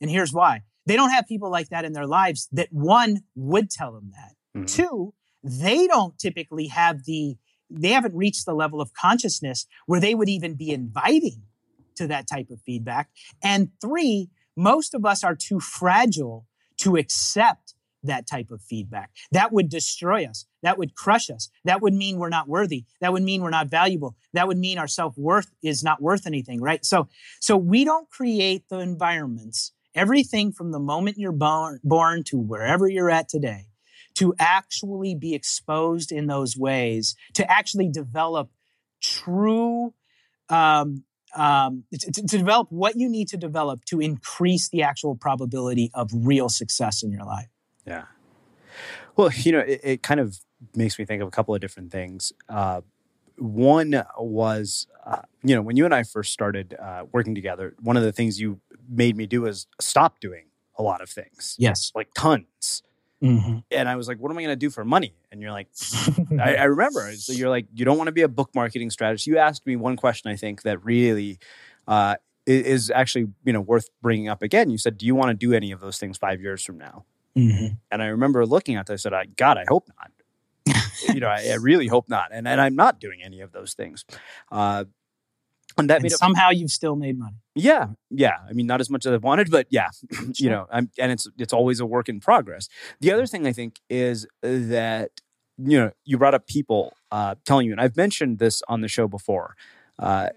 And 0.00 0.10
here's 0.10 0.32
why. 0.32 0.62
They 0.84 0.96
don't 0.96 1.10
have 1.10 1.26
people 1.26 1.50
like 1.50 1.70
that 1.70 1.84
in 1.84 1.92
their 1.92 2.06
lives 2.06 2.48
that 2.52 2.68
one 2.70 3.22
would 3.34 3.70
tell 3.70 3.92
them 3.92 4.12
that. 4.12 4.34
Mm-hmm. 4.58 4.66
Two, 4.66 5.14
they 5.42 5.86
don't 5.86 6.18
typically 6.18 6.66
have 6.66 7.04
the, 7.04 7.36
they 7.70 7.90
haven't 7.90 8.14
reached 8.14 8.46
the 8.46 8.54
level 8.54 8.80
of 8.80 8.94
consciousness 8.94 9.66
where 9.86 10.00
they 10.00 10.14
would 10.14 10.28
even 10.28 10.54
be 10.54 10.70
inviting 10.70 11.42
to 11.96 12.06
that 12.06 12.28
type 12.28 12.50
of 12.50 12.60
feedback. 12.62 13.10
And 13.42 13.70
three, 13.80 14.30
most 14.56 14.94
of 14.94 15.04
us 15.04 15.22
are 15.24 15.34
too 15.34 15.60
fragile 15.60 16.46
to 16.78 16.96
accept 16.96 17.74
that 18.04 18.26
type 18.26 18.50
of 18.50 18.62
feedback. 18.62 19.10
That 19.32 19.52
would 19.52 19.68
destroy 19.68 20.24
us. 20.24 20.46
That 20.62 20.78
would 20.78 20.94
crush 20.94 21.30
us. 21.30 21.50
That 21.64 21.82
would 21.82 21.94
mean 21.94 22.18
we're 22.18 22.28
not 22.28 22.48
worthy. 22.48 22.84
That 23.00 23.12
would 23.12 23.22
mean 23.22 23.42
we're 23.42 23.50
not 23.50 23.68
valuable. 23.68 24.16
That 24.32 24.46
would 24.46 24.58
mean 24.58 24.78
our 24.78 24.86
self-worth 24.86 25.50
is 25.62 25.82
not 25.82 26.00
worth 26.00 26.26
anything, 26.26 26.60
right? 26.60 26.84
So 26.84 27.08
so 27.40 27.56
we 27.56 27.84
don't 27.84 28.08
create 28.08 28.68
the 28.68 28.78
environments, 28.78 29.72
everything 29.94 30.52
from 30.52 30.70
the 30.70 30.78
moment 30.78 31.18
you're 31.18 31.32
born, 31.32 31.80
born 31.82 32.22
to 32.24 32.38
wherever 32.38 32.88
you're 32.88 33.10
at 33.10 33.28
today, 33.28 33.66
to 34.18 34.34
actually 34.38 35.14
be 35.14 35.34
exposed 35.34 36.10
in 36.12 36.26
those 36.26 36.56
ways, 36.56 37.14
to 37.34 37.50
actually 37.50 37.88
develop 37.88 38.50
true 39.00 39.94
um, 40.48 41.04
um, 41.36 41.84
to, 41.92 42.10
to 42.10 42.22
develop 42.22 42.68
what 42.70 42.96
you 42.96 43.08
need 43.08 43.28
to 43.28 43.36
develop 43.36 43.84
to 43.84 44.00
increase 44.00 44.68
the 44.70 44.82
actual 44.82 45.14
probability 45.14 45.90
of 45.94 46.10
real 46.12 46.48
success 46.48 47.02
in 47.02 47.12
your 47.12 47.24
life. 47.24 47.48
Yeah. 47.86 48.04
Well, 49.14 49.30
you 49.34 49.52
know, 49.52 49.60
it, 49.60 49.80
it 49.84 50.02
kind 50.02 50.20
of 50.20 50.38
makes 50.74 50.98
me 50.98 51.04
think 51.04 51.22
of 51.22 51.28
a 51.28 51.30
couple 51.30 51.54
of 51.54 51.60
different 51.60 51.92
things. 51.92 52.32
Uh, 52.48 52.80
one 53.36 54.02
was, 54.18 54.86
uh, 55.06 55.22
you 55.44 55.54
know, 55.54 55.62
when 55.62 55.76
you 55.76 55.84
and 55.84 55.94
I 55.94 56.02
first 56.02 56.32
started 56.32 56.74
uh, 56.74 57.04
working 57.12 57.34
together, 57.34 57.74
one 57.80 57.96
of 57.96 58.02
the 58.02 58.12
things 58.12 58.40
you 58.40 58.60
made 58.88 59.16
me 59.16 59.26
do 59.26 59.46
is 59.46 59.66
stop 59.80 60.18
doing 60.18 60.46
a 60.76 60.82
lot 60.82 61.02
of 61.02 61.10
things. 61.10 61.54
Yes. 61.58 61.92
Like 61.94 62.08
tons. 62.14 62.82
Mhm. 63.22 63.64
And 63.70 63.88
I 63.88 63.96
was 63.96 64.06
like, 64.06 64.18
what 64.18 64.30
am 64.30 64.38
I 64.38 64.42
going 64.42 64.52
to 64.52 64.56
do 64.56 64.70
for 64.70 64.84
money? 64.84 65.12
And 65.32 65.42
you're 65.42 65.50
like, 65.50 65.68
I, 66.40 66.54
I 66.56 66.64
remember. 66.64 67.12
So 67.14 67.32
you're 67.32 67.48
like, 67.50 67.66
you 67.74 67.84
don't 67.84 67.98
want 67.98 68.06
to 68.08 68.12
be 68.12 68.22
a 68.22 68.28
book 68.28 68.50
marketing 68.54 68.90
strategist. 68.90 69.26
You 69.26 69.38
asked 69.38 69.66
me 69.66 69.76
one 69.76 69.96
question, 69.96 70.30
I 70.30 70.36
think, 70.36 70.62
that 70.62 70.84
really 70.84 71.38
uh, 71.88 72.16
is 72.46 72.90
actually, 72.90 73.26
you 73.44 73.52
know, 73.52 73.60
worth 73.60 73.88
bringing 74.02 74.28
up 74.28 74.42
again. 74.42 74.70
You 74.70 74.78
said, 74.78 74.96
do 74.98 75.04
you 75.04 75.14
want 75.14 75.30
to 75.30 75.34
do 75.34 75.52
any 75.52 75.72
of 75.72 75.80
those 75.80 75.98
things 75.98 76.16
five 76.16 76.40
years 76.40 76.64
from 76.64 76.78
now? 76.78 77.04
Mhm. 77.36 77.78
And 77.90 78.02
I 78.02 78.06
remember 78.06 78.46
looking 78.46 78.76
at 78.76 78.86
this, 78.86 79.00
I 79.00 79.02
said, 79.02 79.12
I, 79.14 79.24
God, 79.26 79.58
I 79.58 79.64
hope 79.68 79.88
not. 79.98 80.10
you 81.14 81.20
know, 81.20 81.28
I, 81.28 81.48
I 81.50 81.54
really 81.54 81.86
hope 81.86 82.08
not. 82.08 82.30
And, 82.32 82.46
and 82.46 82.60
I'm 82.60 82.76
not 82.76 83.00
doing 83.00 83.20
any 83.22 83.40
of 83.40 83.52
those 83.52 83.74
things. 83.74 84.04
Uh, 84.52 84.84
and 85.78 85.88
that 85.90 86.02
And 86.02 86.10
somehow 86.12 86.50
you've 86.50 86.70
still 86.70 86.96
made 86.96 87.18
money. 87.18 87.36
yeah, 87.54 87.88
yeah. 88.10 88.36
I 88.48 88.52
mean, 88.52 88.66
not 88.66 88.80
as 88.80 88.90
much 88.90 89.06
as 89.06 89.12
I 89.12 89.16
wanted, 89.16 89.50
but 89.50 89.66
yeah, 89.70 89.88
you 90.36 90.50
know, 90.50 90.66
I'm, 90.70 90.90
and 90.98 91.12
it's 91.12 91.26
it's 91.38 91.52
always 91.52 91.80
a 91.80 91.86
work 91.86 92.08
in 92.08 92.20
progress. 92.20 92.68
The 93.00 93.12
other 93.12 93.26
thing 93.26 93.46
I 93.46 93.52
think 93.52 93.80
is 93.88 94.26
that 94.42 95.10
you 95.56 95.78
know 95.78 95.90
you 96.04 96.18
brought 96.18 96.34
up 96.34 96.46
people 96.46 96.92
uh, 97.10 97.34
telling 97.44 97.66
you, 97.66 97.72
and 97.72 97.80
I've 97.80 97.96
mentioned 97.96 98.38
this 98.38 98.62
on 98.68 98.80
the 98.80 98.88
show 98.88 99.08
before. 99.08 99.54
Uh, 99.98 100.28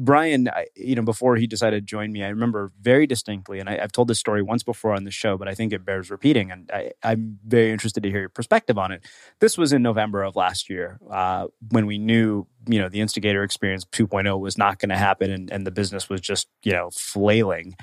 Brian, 0.00 0.48
I- 0.48 0.68
you 0.76 0.94
know, 0.94 1.02
before 1.02 1.34
he 1.36 1.46
decided 1.48 1.76
to 1.82 1.84
join 1.84 2.12
me, 2.12 2.22
I 2.22 2.28
remember 2.28 2.70
very 2.80 3.06
distinctly, 3.06 3.58
and 3.58 3.68
I, 3.68 3.78
I've 3.82 3.90
told 3.92 4.06
this 4.08 4.18
story 4.20 4.42
once 4.42 4.62
before 4.62 4.94
on 4.94 5.02
the 5.04 5.10
show, 5.10 5.36
but 5.36 5.48
I 5.48 5.54
think 5.54 5.72
it 5.72 5.84
bears 5.84 6.08
repeating, 6.10 6.50
and 6.52 6.70
I, 6.72 6.92
I'm 7.02 7.38
very 7.44 7.70
interested 7.72 8.04
to 8.04 8.10
hear 8.10 8.20
your 8.20 8.28
perspective 8.28 8.78
on 8.78 8.92
it. 8.92 9.04
This 9.40 9.58
was 9.58 9.72
in 9.72 9.82
November 9.82 10.22
of 10.22 10.36
last 10.36 10.70
year 10.70 10.98
uh, 11.10 11.48
when 11.70 11.86
we 11.86 11.98
knew, 11.98 12.46
you 12.68 12.78
know, 12.78 12.88
the 12.88 13.00
Instigator 13.00 13.42
Experience 13.42 13.84
2.0 13.86 14.38
was 14.38 14.56
not 14.56 14.78
going 14.78 14.90
to 14.90 14.96
happen, 14.96 15.30
and, 15.32 15.50
and 15.50 15.66
the 15.66 15.72
business 15.72 16.08
was 16.08 16.20
just, 16.20 16.46
you 16.62 16.72
know, 16.72 16.90
flailing. 16.92 17.74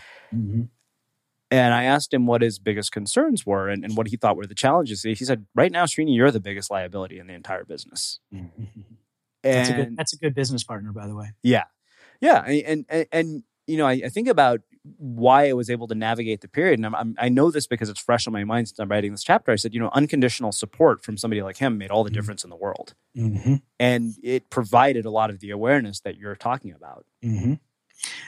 And 1.52 1.74
I 1.74 1.84
asked 1.84 2.14
him 2.14 2.26
what 2.26 2.42
his 2.42 2.60
biggest 2.60 2.92
concerns 2.92 3.46
were 3.46 3.70
and, 3.70 3.84
and 3.84 3.96
what 3.96 4.08
he 4.08 4.18
thought 4.18 4.36
were 4.36 4.48
the 4.48 4.56
challenges. 4.56 5.04
He 5.04 5.16
said, 5.16 5.46
"Right 5.54 5.72
now, 5.72 5.86
Srini, 5.86 6.16
you're 6.16 6.32
the 6.32 6.40
biggest 6.40 6.72
liability 6.72 7.20
in 7.20 7.28
the 7.28 7.34
entire 7.34 7.64
business." 7.66 8.20
That's 9.44 9.70
a 9.70 9.74
And- 9.74 9.76
good. 9.90 9.98
That's 9.98 10.14
a 10.14 10.18
good 10.18 10.34
business 10.34 10.64
partner, 10.64 10.92
by 10.92 11.08
the 11.08 11.16
way. 11.16 11.34
yeah, 11.44 11.66
yeah, 12.22 12.44
and 12.44 12.86
and, 12.90 13.06
and 13.12 13.44
you 13.68 13.78
know, 13.78 13.88
I, 13.88 14.02
I 14.06 14.10
think 14.10 14.28
about 14.28 14.62
why 14.98 15.50
I 15.50 15.54
was 15.54 15.70
able 15.70 15.88
to 15.88 15.96
navigate 15.96 16.42
the 16.42 16.48
period, 16.48 16.80
and 16.80 16.86
I'm, 16.86 16.96
I'm, 16.96 17.16
I 17.18 17.30
know 17.30 17.50
this 17.50 17.66
because 17.66 17.90
it's 17.90 18.00
fresh 18.00 18.28
on 18.28 18.34
my 18.34 18.44
mind 18.44 18.68
since 18.68 18.80
I'm 18.80 18.90
writing 18.90 19.12
this 19.12 19.24
chapter. 19.24 19.52
I 19.52 19.56
said, 19.56 19.74
you 19.74 19.80
know, 19.80 19.90
unconditional 19.94 20.52
support 20.52 21.04
from 21.04 21.18
somebody 21.18 21.42
like 21.42 21.58
him 21.58 21.78
made 21.78 21.90
all 21.90 22.04
the 22.04 22.12
difference 22.12 22.44
in 22.44 22.50
the 22.50 22.56
world, 22.56 22.94
and 23.80 24.14
it 24.24 24.50
provided 24.50 25.06
a 25.06 25.10
lot 25.10 25.30
of 25.30 25.40
the 25.40 25.50
awareness 25.50 26.02
that 26.02 26.18
you're 26.18 26.36
talking 26.36 26.72
about. 26.72 27.06
Mm-hmm. 27.24 27.56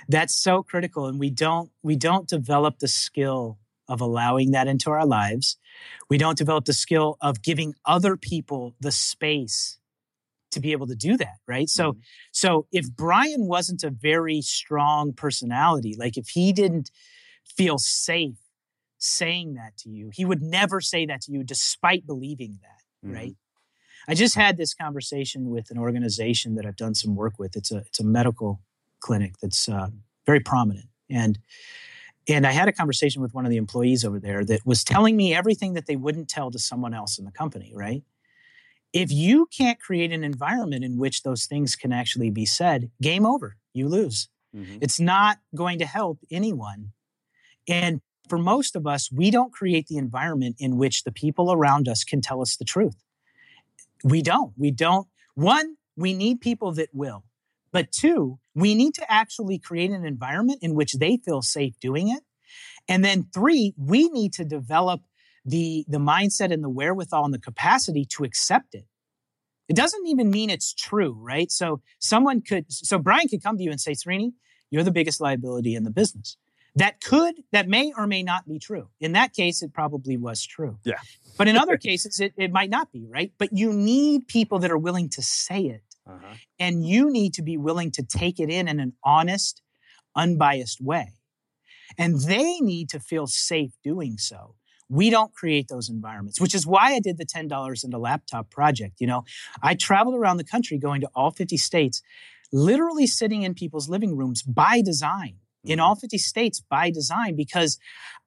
That's 0.07 0.35
so 0.35 0.63
critical, 0.63 1.05
and 1.07 1.19
we 1.19 1.29
don't 1.29 1.71
we 1.83 1.95
don't 1.95 2.27
develop 2.27 2.79
the 2.79 2.87
skill 2.87 3.59
of 3.87 4.01
allowing 4.01 4.51
that 4.51 4.67
into 4.67 4.89
our 4.89 5.05
lives. 5.05 5.57
We 6.09 6.17
don't 6.17 6.37
develop 6.37 6.65
the 6.65 6.73
skill 6.73 7.17
of 7.21 7.41
giving 7.41 7.73
other 7.85 8.17
people 8.17 8.75
the 8.79 8.91
space 8.91 9.76
to 10.57 10.61
be 10.61 10.71
able 10.71 10.87
to 10.87 10.95
do 10.95 11.17
that, 11.17 11.37
right? 11.47 11.69
So, 11.69 11.97
so 12.31 12.67
if 12.71 12.85
Brian 12.91 13.47
wasn't 13.47 13.83
a 13.83 13.89
very 13.89 14.41
strong 14.41 15.13
personality, 15.13 15.95
like 15.97 16.17
if 16.17 16.29
he 16.29 16.51
didn't 16.51 16.91
feel 17.45 17.77
safe 17.77 18.37
saying 18.97 19.53
that 19.53 19.77
to 19.77 19.89
you, 19.89 20.09
he 20.13 20.25
would 20.25 20.41
never 20.41 20.81
say 20.81 21.05
that 21.05 21.21
to 21.21 21.31
you, 21.31 21.43
despite 21.43 22.05
believing 22.05 22.59
that, 22.61 23.09
right? 23.13 23.35
I 24.07 24.13
just 24.13 24.35
had 24.35 24.57
this 24.57 24.73
conversation 24.73 25.49
with 25.49 25.69
an 25.69 25.77
organization 25.77 26.55
that 26.55 26.65
I've 26.65 26.77
done 26.77 26.95
some 26.95 27.15
work 27.15 27.37
with. 27.37 27.55
It's 27.55 27.71
a 27.71 27.77
it's 27.77 27.99
a 27.99 28.05
medical 28.05 28.61
clinic 28.99 29.35
that's 29.41 29.67
uh, 29.67 29.87
very 30.25 30.39
prominent, 30.39 30.87
and 31.09 31.37
and 32.29 32.47
I 32.47 32.51
had 32.51 32.67
a 32.67 32.71
conversation 32.71 33.21
with 33.21 33.33
one 33.33 33.45
of 33.45 33.51
the 33.51 33.57
employees 33.57 34.05
over 34.05 34.19
there 34.19 34.45
that 34.45 34.65
was 34.65 34.83
telling 34.83 35.15
me 35.17 35.33
everything 35.33 35.73
that 35.73 35.87
they 35.87 35.95
wouldn't 35.95 36.29
tell 36.29 36.51
to 36.51 36.59
someone 36.59 36.93
else 36.93 37.19
in 37.19 37.25
the 37.25 37.31
company. 37.31 37.73
Right? 37.75 38.03
If 38.93 39.11
you 39.11 39.47
can't 39.55 39.79
create 39.79 40.11
an 40.11 40.23
environment 40.23 40.83
in 40.83 40.97
which 40.97 41.23
those 41.23 41.45
things 41.45 41.75
can 41.75 41.91
actually 41.91 42.29
be 42.29 42.45
said, 42.45 42.89
game 43.01 43.25
over. 43.25 43.57
You 43.73 43.87
lose. 43.87 44.29
Mm-hmm. 44.55 44.77
It's 44.81 44.99
not 44.99 45.39
going 45.55 45.79
to 45.79 45.85
help 45.85 46.19
anyone. 46.31 46.93
And 47.67 48.01
for 48.29 48.37
most 48.37 48.75
of 48.75 48.87
us, 48.87 49.11
we 49.11 49.29
don't 49.31 49.53
create 49.53 49.87
the 49.87 49.97
environment 49.97 50.55
in 50.59 50.77
which 50.77 51.03
the 51.03 51.11
people 51.11 51.51
around 51.51 51.87
us 51.87 52.03
can 52.03 52.21
tell 52.21 52.41
us 52.41 52.55
the 52.55 52.65
truth. 52.65 52.95
We 54.03 54.21
don't. 54.21 54.53
We 54.57 54.71
don't. 54.71 55.07
One, 55.35 55.77
we 55.95 56.13
need 56.13 56.41
people 56.41 56.71
that 56.73 56.89
will. 56.93 57.23
But 57.71 57.91
two, 57.91 58.39
we 58.55 58.73
need 58.73 58.93
to 58.95 59.11
actually 59.11 59.59
create 59.59 59.91
an 59.91 60.05
environment 60.05 60.59
in 60.61 60.73
which 60.73 60.93
they 60.93 61.17
feel 61.17 61.41
safe 61.41 61.79
doing 61.79 62.09
it. 62.09 62.23
And 62.87 63.03
then 63.03 63.27
three, 63.33 63.73
we 63.77 64.09
need 64.09 64.33
to 64.33 64.45
develop 64.45 65.01
the, 65.47 65.85
the 65.87 65.97
mindset 65.97 66.51
and 66.51 66.63
the 66.63 66.69
wherewithal 66.69 67.25
and 67.25 67.33
the 67.33 67.39
capacity 67.39 68.05
to 68.05 68.23
accept 68.23 68.75
it. 68.75 68.85
It 69.69 69.75
doesn't 69.75 70.05
even 70.05 70.29
mean 70.29 70.49
it's 70.49 70.73
true, 70.73 71.17
right? 71.19 71.51
So 71.51 71.81
someone 71.99 72.41
could, 72.41 72.65
so 72.69 72.99
Brian 72.99 73.27
could 73.27 73.41
come 73.41 73.57
to 73.57 73.63
you 73.63 73.71
and 73.71 73.81
say, 73.81 73.93
Srini, 73.93 74.33
you're 74.69 74.83
the 74.83 74.91
biggest 74.91 75.19
liability 75.19 75.73
in 75.73 75.83
the 75.83 75.89
business. 75.89 76.37
That 76.75 77.01
could, 77.01 77.35
that 77.53 77.67
may 77.67 77.91
or 77.97 78.05
may 78.05 78.23
not 78.23 78.47
be 78.47 78.59
true. 78.59 78.89
In 78.99 79.13
that 79.13 79.33
case, 79.33 79.63
it 79.63 79.73
probably 79.73 80.15
was 80.15 80.45
true. 80.45 80.77
Yeah. 80.83 80.99
But 81.37 81.47
in 81.47 81.57
other 81.57 81.77
cases, 81.89 82.19
it, 82.19 82.33
it 82.37 82.51
might 82.51 82.69
not 82.69 82.91
be, 82.91 83.07
right? 83.09 83.31
But 83.37 83.49
you 83.51 83.73
need 83.73 84.27
people 84.27 84.59
that 84.59 84.69
are 84.69 84.77
willing 84.77 85.09
to 85.09 85.21
say 85.21 85.61
it. 85.61 85.81
Uh-huh. 86.05 86.35
And 86.59 86.85
you 86.85 87.09
need 87.09 87.33
to 87.33 87.41
be 87.41 87.57
willing 87.57 87.91
to 87.91 88.03
take 88.03 88.39
it 88.39 88.49
in 88.49 88.67
in 88.67 88.79
an 88.79 88.93
honest, 89.03 89.61
unbiased 90.15 90.79
way. 90.79 91.13
And 91.97 92.21
they 92.21 92.59
need 92.59 92.89
to 92.89 92.99
feel 92.99 93.27
safe 93.27 93.71
doing 93.83 94.17
so. 94.17 94.55
We 94.89 95.09
don't 95.09 95.33
create 95.33 95.67
those 95.67 95.89
environments, 95.89 96.39
which 96.39 96.55
is 96.55 96.65
why 96.65 96.93
I 96.93 96.99
did 96.99 97.17
the 97.17 97.25
$10 97.25 97.83
in 97.83 97.93
a 97.93 97.97
laptop 97.99 98.49
project. 98.49 98.95
You 98.99 99.07
know, 99.07 99.23
I 99.61 99.75
traveled 99.75 100.15
around 100.15 100.37
the 100.37 100.43
country 100.45 100.77
going 100.77 101.01
to 101.01 101.09
all 101.13 101.31
50 101.31 101.57
states, 101.57 102.01
literally 102.51 103.07
sitting 103.07 103.43
in 103.43 103.53
people's 103.53 103.89
living 103.89 104.15
rooms 104.15 104.43
by 104.43 104.81
design, 104.81 105.35
in 105.65 105.79
all 105.81 105.95
50 105.95 106.17
states 106.17 106.61
by 106.61 106.89
design, 106.89 107.35
because 107.35 107.77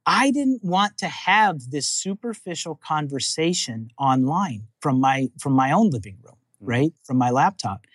I 0.05 0.31
didn't 0.31 0.62
want 0.62 0.99
to 0.99 1.09
have 1.09 1.70
this 1.70 1.89
superficial 1.89 2.74
conversation 2.74 3.89
online 3.99 4.69
from 4.81 5.01
my 5.01 5.31
from 5.39 5.55
my 5.55 5.73
own 5.73 5.89
living 5.91 6.19
room, 6.23 6.37
right? 6.61 6.93
From 7.05 7.16
my 7.16 7.31
laptop. 7.31 7.87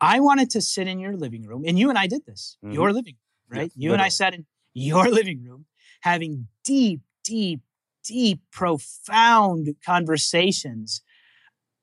I 0.00 0.20
wanted 0.20 0.48
to 0.50 0.60
sit 0.62 0.86
in 0.88 0.98
your 0.98 1.16
living 1.16 1.44
room, 1.46 1.64
and 1.66 1.78
you 1.78 1.88
and 1.90 1.98
I 1.98 2.06
did 2.06 2.24
this, 2.24 2.56
Mhm. 2.64 2.74
your 2.74 2.92
living 2.92 3.16
room, 3.16 3.58
right? 3.58 3.72
You 3.74 3.92
and 3.92 4.00
I 4.00 4.08
sat 4.08 4.32
in 4.34 4.46
your 4.72 5.04
living 5.10 5.42
room 5.42 5.66
having 6.00 6.48
deep, 6.64 7.00
deep, 7.24 7.60
deep, 8.08 8.40
profound 8.50 9.68
conversations 9.84 11.02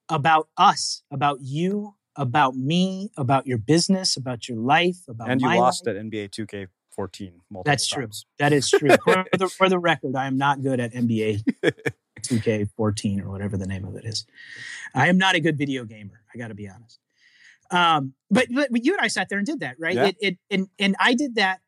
about 0.09 0.49
us, 0.57 1.03
about 1.11 1.39
you, 1.41 1.95
about 2.15 2.55
me, 2.55 3.11
about 3.17 3.45
your 3.45 3.57
business, 3.57 4.17
about 4.17 4.49
your 4.49 4.57
life, 4.57 4.97
about 5.07 5.29
and 5.29 5.41
you 5.41 5.47
lost 5.47 5.85
life. 5.85 5.95
at 5.95 6.03
NBA 6.03 6.29
2K14 6.29 7.33
multiple 7.49 7.63
That's 7.65 7.87
true. 7.87 8.09
That 8.39 8.53
is 8.53 8.69
true. 8.69 8.89
for, 9.03 9.25
the, 9.37 9.49
for 9.49 9.69
the 9.69 9.79
record, 9.79 10.15
I 10.15 10.25
am 10.27 10.37
not 10.37 10.61
good 10.61 10.79
at 10.79 10.93
NBA 10.93 11.43
2K14 12.21 13.21
or 13.25 13.29
whatever 13.29 13.57
the 13.57 13.67
name 13.67 13.85
of 13.85 13.95
it 13.95 14.05
is. 14.05 14.25
I 14.93 15.07
am 15.07 15.17
not 15.17 15.35
a 15.35 15.39
good 15.39 15.57
video 15.57 15.85
gamer. 15.85 16.21
I 16.33 16.37
got 16.37 16.47
to 16.47 16.55
be 16.55 16.67
honest. 16.67 16.99
Um, 17.71 18.13
but, 18.29 18.47
but 18.51 18.83
you 18.83 18.93
and 18.93 19.01
I 19.01 19.07
sat 19.07 19.29
there 19.29 19.37
and 19.37 19.45
did 19.45 19.59
that, 19.59 19.75
right? 19.79 19.95
Yeah. 19.95 20.05
It, 20.07 20.15
it 20.21 20.37
and 20.51 20.67
and 20.77 20.95
I 20.99 21.15
did 21.15 21.35
that 21.35 21.61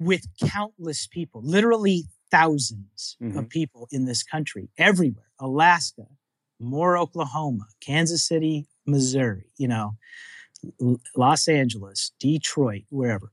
with 0.00 0.26
countless 0.42 1.06
people, 1.06 1.42
literally 1.44 2.04
1000s 2.32 3.16
of 3.20 3.44
Mhm. 3.44 3.50
people 3.50 3.88
in 3.90 4.04
this 4.04 4.22
country, 4.22 4.70
everywhere, 4.78 5.30
Alaska, 5.38 6.06
more 6.58 6.96
Oklahoma, 6.96 7.66
Kansas 7.80 8.26
City, 8.26 8.66
Missouri, 8.86 9.52
you 9.56 9.68
know, 9.68 9.96
Los 11.16 11.48
Angeles, 11.48 12.12
Detroit, 12.18 12.84
wherever. 12.88 13.32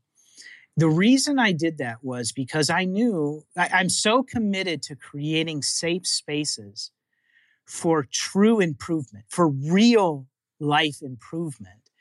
The 0.75 0.89
reason 0.89 1.37
I 1.39 1.51
did 1.51 1.77
that 1.77 2.03
was 2.03 2.31
because 2.31 2.69
I 2.69 2.85
knew 2.85 3.45
I, 3.55 3.69
I'm 3.73 3.89
so 3.89 4.23
committed 4.23 4.81
to 4.83 4.95
creating 4.95 5.61
safe 5.61 6.07
spaces 6.07 6.91
for 7.65 8.03
true 8.11 8.59
improvement, 8.59 9.25
for 9.29 9.47
real 9.47 10.27
life 10.59 11.01
improvement, 11.01 11.91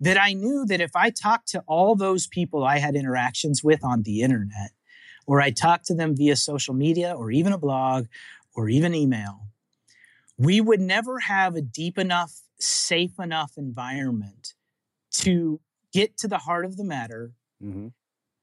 that 0.00 0.18
I 0.20 0.32
knew 0.32 0.64
that 0.66 0.80
if 0.80 0.94
I 0.94 1.10
talked 1.10 1.48
to 1.48 1.60
all 1.66 1.96
those 1.96 2.26
people 2.26 2.64
I 2.64 2.78
had 2.78 2.94
interactions 2.94 3.62
with 3.62 3.84
on 3.84 4.02
the 4.04 4.22
internet, 4.22 4.70
or 5.28 5.42
I 5.42 5.50
talk 5.50 5.82
to 5.84 5.94
them 5.94 6.16
via 6.16 6.34
social 6.36 6.72
media, 6.72 7.12
or 7.12 7.30
even 7.30 7.52
a 7.52 7.58
blog, 7.58 8.06
or 8.56 8.70
even 8.70 8.94
email, 8.94 9.42
we 10.38 10.58
would 10.58 10.80
never 10.80 11.20
have 11.20 11.54
a 11.54 11.60
deep 11.60 11.98
enough, 11.98 12.32
safe 12.58 13.20
enough 13.20 13.52
environment 13.58 14.54
to 15.10 15.60
get 15.92 16.16
to 16.16 16.28
the 16.28 16.38
heart 16.38 16.64
of 16.64 16.78
the 16.78 16.84
matter 16.84 17.34
Mhm. 17.62 17.92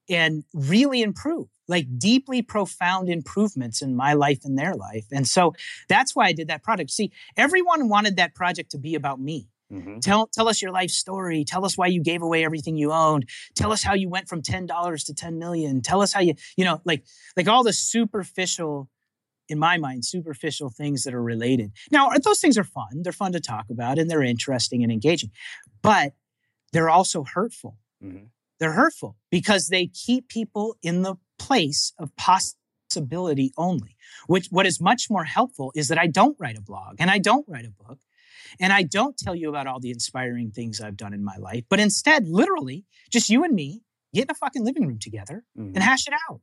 and 0.07 0.43
really 0.53 1.01
improve, 1.01 1.47
like 1.67 1.97
deeply 1.97 2.43
profound 2.43 3.09
improvements 3.09 3.81
in 3.81 3.95
my 3.95 4.13
life 4.13 4.45
and 4.45 4.55
their 4.55 4.75
life. 4.75 5.07
And 5.11 5.27
so 5.27 5.55
that's 5.89 6.15
why 6.15 6.27
I 6.27 6.33
did 6.33 6.49
that 6.49 6.61
project. 6.61 6.91
See, 6.91 7.11
everyone 7.35 7.89
wanted 7.89 8.15
that 8.17 8.35
project 8.35 8.69
to 8.71 8.77
be 8.77 8.93
about 8.93 9.19
me. 9.19 9.49
Mhm. 9.71 9.99
Tell, 10.01 10.27
tell 10.27 10.47
us 10.47 10.61
your 10.61 10.71
life 10.71 10.91
story. 10.91 11.43
Tell 11.43 11.65
us 11.65 11.77
why 11.77 11.87
you 11.87 12.01
gave 12.03 12.21
away 12.21 12.43
everything 12.45 12.77
you 12.77 12.91
owned. 12.91 13.27
Tell 13.55 13.71
us 13.71 13.83
how 13.83 13.93
you 13.95 14.09
went 14.09 14.29
from 14.29 14.41
$10 14.41 15.03
to 15.05 15.13
10 15.13 15.39
million. 15.39 15.81
Tell 15.81 16.01
us 16.01 16.13
how 16.13 16.21
you, 16.21 16.35
you 16.55 16.65
know, 16.65 16.81
like, 16.85 17.03
like 17.35 17.47
all 17.47 17.63
the 17.63 17.73
superficial, 17.73 18.89
in 19.49 19.59
my 19.59 19.77
mind, 19.77 20.05
superficial 20.05 20.69
things 20.69 21.03
that 21.03 21.13
are 21.13 21.23
related. 21.23 21.71
Now, 21.91 22.11
those 22.23 22.39
things 22.39 22.57
are 22.57 22.63
fun. 22.63 23.01
They're 23.03 23.13
fun 23.13 23.33
to 23.33 23.39
talk 23.39 23.65
about 23.71 23.97
and 23.99 24.09
they're 24.09 24.23
interesting 24.23 24.83
and 24.83 24.91
engaging, 24.91 25.31
but 25.81 26.13
they're 26.73 26.89
also 26.89 27.23
hurtful. 27.23 27.77
Mhm. 28.03 28.29
They're 28.59 28.73
hurtful 28.73 29.17
because 29.31 29.67
they 29.67 29.87
keep 29.87 30.29
people 30.29 30.77
in 30.81 31.01
the 31.01 31.15
place 31.39 31.93
of 31.99 32.15
possibility 32.15 33.51
only. 33.57 33.97
Which 34.27 34.47
what 34.47 34.65
is 34.65 34.79
much 34.81 35.09
more 35.09 35.25
helpful 35.25 35.71
is 35.75 35.87
that 35.89 35.97
I 35.97 36.07
don't 36.07 36.37
write 36.39 36.57
a 36.57 36.61
blog 36.61 36.95
and 36.99 37.11
I 37.11 37.17
don't 37.19 37.47
write 37.47 37.65
a 37.65 37.71
book 37.71 37.99
and 38.59 38.71
I 38.73 38.83
don't 38.83 39.17
tell 39.17 39.35
you 39.35 39.49
about 39.49 39.67
all 39.67 39.79
the 39.79 39.91
inspiring 39.91 40.51
things 40.51 40.81
I've 40.81 40.97
done 40.97 41.13
in 41.13 41.23
my 41.23 41.37
life, 41.37 41.63
but 41.69 41.79
instead, 41.79 42.27
literally, 42.27 42.85
just 43.09 43.29
you 43.29 43.43
and 43.43 43.53
me 43.53 43.81
get 44.13 44.23
in 44.25 44.31
a 44.31 44.35
fucking 44.35 44.63
living 44.63 44.87
room 44.87 44.99
together 44.99 45.43
Mhm. 45.57 45.73
and 45.75 45.83
hash 45.83 46.07
it 46.07 46.13
out 46.29 46.41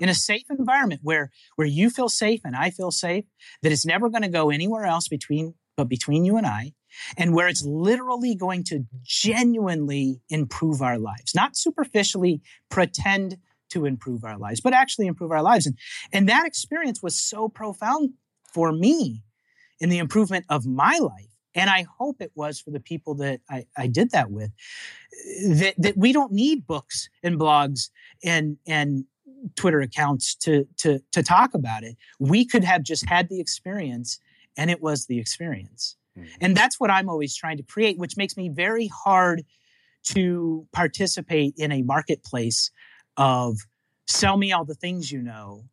in 0.00 0.08
a 0.08 0.14
safe 0.14 0.44
environment 0.50 1.00
where 1.02 1.30
where 1.56 1.66
you 1.66 1.90
feel 1.90 2.08
safe 2.08 2.40
and 2.44 2.54
I 2.54 2.70
feel 2.70 2.92
safe, 2.92 3.24
that 3.62 3.72
it's 3.72 3.84
never 3.84 4.08
going 4.08 4.22
to 4.22 4.28
go 4.28 4.50
anywhere 4.50 4.84
else 4.84 5.08
between 5.08 5.54
but 5.76 5.88
between 5.88 6.24
you 6.24 6.36
and 6.36 6.46
I, 6.46 6.74
and 7.16 7.34
where 7.34 7.48
it's 7.48 7.64
literally 7.64 8.34
going 8.34 8.64
to 8.64 8.84
genuinely 9.02 10.20
improve 10.28 10.82
our 10.82 10.98
lives, 10.98 11.34
not 11.34 11.56
superficially 11.56 12.42
pretend 12.68 13.38
to 13.70 13.86
improve 13.86 14.24
our 14.24 14.36
lives, 14.36 14.60
but 14.60 14.74
actually 14.74 15.06
improve 15.06 15.30
our 15.32 15.42
lives. 15.42 15.66
And 15.66 15.76
and 16.12 16.28
that 16.28 16.46
experience 16.46 17.02
was 17.02 17.14
so 17.18 17.48
profound 17.48 18.10
for 18.52 18.72
me 18.72 19.22
in 19.80 19.88
the 19.88 19.98
improvement 19.98 20.44
of 20.48 20.66
my 20.66 20.98
life. 20.98 21.29
And 21.54 21.68
I 21.68 21.84
hope 21.98 22.20
it 22.20 22.32
was 22.34 22.60
for 22.60 22.70
the 22.70 22.80
people 22.80 23.14
that 23.16 23.40
I, 23.50 23.66
I 23.76 23.86
did 23.86 24.10
that 24.12 24.30
with. 24.30 24.50
Eh, 25.26 25.54
that 25.54 25.74
that 25.78 25.96
we 25.96 26.12
don't 26.12 26.32
need 26.32 26.66
books 26.66 27.08
and 27.22 27.38
blogs 27.38 27.90
and 28.22 28.56
and 28.66 29.04
Twitter 29.56 29.80
accounts 29.80 30.34
to 30.36 30.66
to 30.78 31.00
to 31.12 31.22
talk 31.22 31.54
about 31.54 31.82
it. 31.82 31.96
We 32.18 32.44
could 32.44 32.64
have 32.64 32.82
just 32.82 33.08
had 33.08 33.28
the 33.28 33.40
experience 33.40 34.20
and 34.56 34.70
it 34.70 34.82
was 34.82 35.06
the 35.06 35.18
experience. 35.18 35.96
Mm-hmm. 36.18 36.28
And 36.40 36.56
that's 36.56 36.78
what 36.78 36.90
I'm 36.90 37.08
always 37.08 37.36
trying 37.36 37.56
to 37.58 37.62
create, 37.62 37.98
which 37.98 38.16
makes 38.16 38.36
me 38.36 38.48
very 38.48 38.88
hard 38.88 39.44
to 40.02 40.66
participate 40.72 41.54
in 41.56 41.72
a 41.72 41.82
marketplace 41.82 42.70
of 43.16 43.58
sell 44.06 44.36
me 44.36 44.52
all 44.52 44.64
the 44.64 44.74
things 44.74 45.10
you 45.12 45.22
know, 45.22 45.64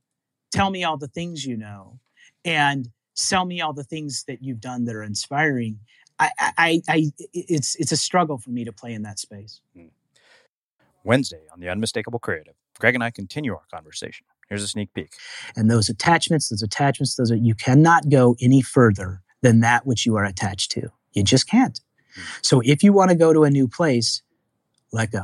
tell 0.51 0.69
me 0.69 0.83
all 0.83 0.97
the 0.97 1.07
things 1.07 1.45
you 1.45 1.57
know, 1.57 1.99
and 2.45 2.89
sell 3.17 3.45
me 3.45 3.59
all 3.61 3.73
the 3.73 3.83
things 3.83 4.23
that 4.27 4.43
you've 4.43 4.61
done 4.61 4.85
that 4.85 4.95
are 4.95 5.03
inspiring. 5.03 5.79
I, 6.19 6.31
I, 6.39 6.81
I, 6.87 7.11
it's 7.33 7.75
it's 7.75 7.91
a 7.91 7.97
struggle 7.97 8.37
for 8.37 8.49
me 8.51 8.63
to 8.65 8.71
play 8.71 8.93
in 8.93 9.03
that 9.03 9.19
space. 9.19 9.61
Mm. 9.75 9.89
Wednesday 11.03 11.41
on 11.53 11.59
the 11.59 11.69
Unmistakable 11.69 12.19
Creative, 12.19 12.53
Greg 12.79 12.95
and 12.95 13.03
I 13.03 13.11
continue 13.11 13.53
our 13.53 13.63
conversation. 13.71 14.25
Here's 14.49 14.63
a 14.63 14.67
sneak 14.67 14.93
peek. 14.93 15.13
And 15.55 15.69
those 15.69 15.89
attachments, 15.89 16.49
those 16.49 16.63
attachments, 16.63 17.15
those 17.15 17.31
are, 17.31 17.35
you 17.35 17.53
cannot 17.53 18.09
go 18.09 18.35
any 18.41 18.61
further 18.61 19.21
than 19.41 19.59
that 19.59 19.85
which 19.85 20.05
you 20.05 20.15
are 20.15 20.25
attached 20.25 20.71
to. 20.71 20.89
You 21.13 21.23
just 21.23 21.49
can't. 21.49 21.79
Mm. 22.17 22.23
So 22.41 22.61
if 22.63 22.83
you 22.83 22.93
want 22.93 23.09
to 23.11 23.15
go 23.15 23.33
to 23.33 23.43
a 23.43 23.49
new 23.49 23.67
place, 23.67 24.21
let 24.91 25.11
go. 25.11 25.23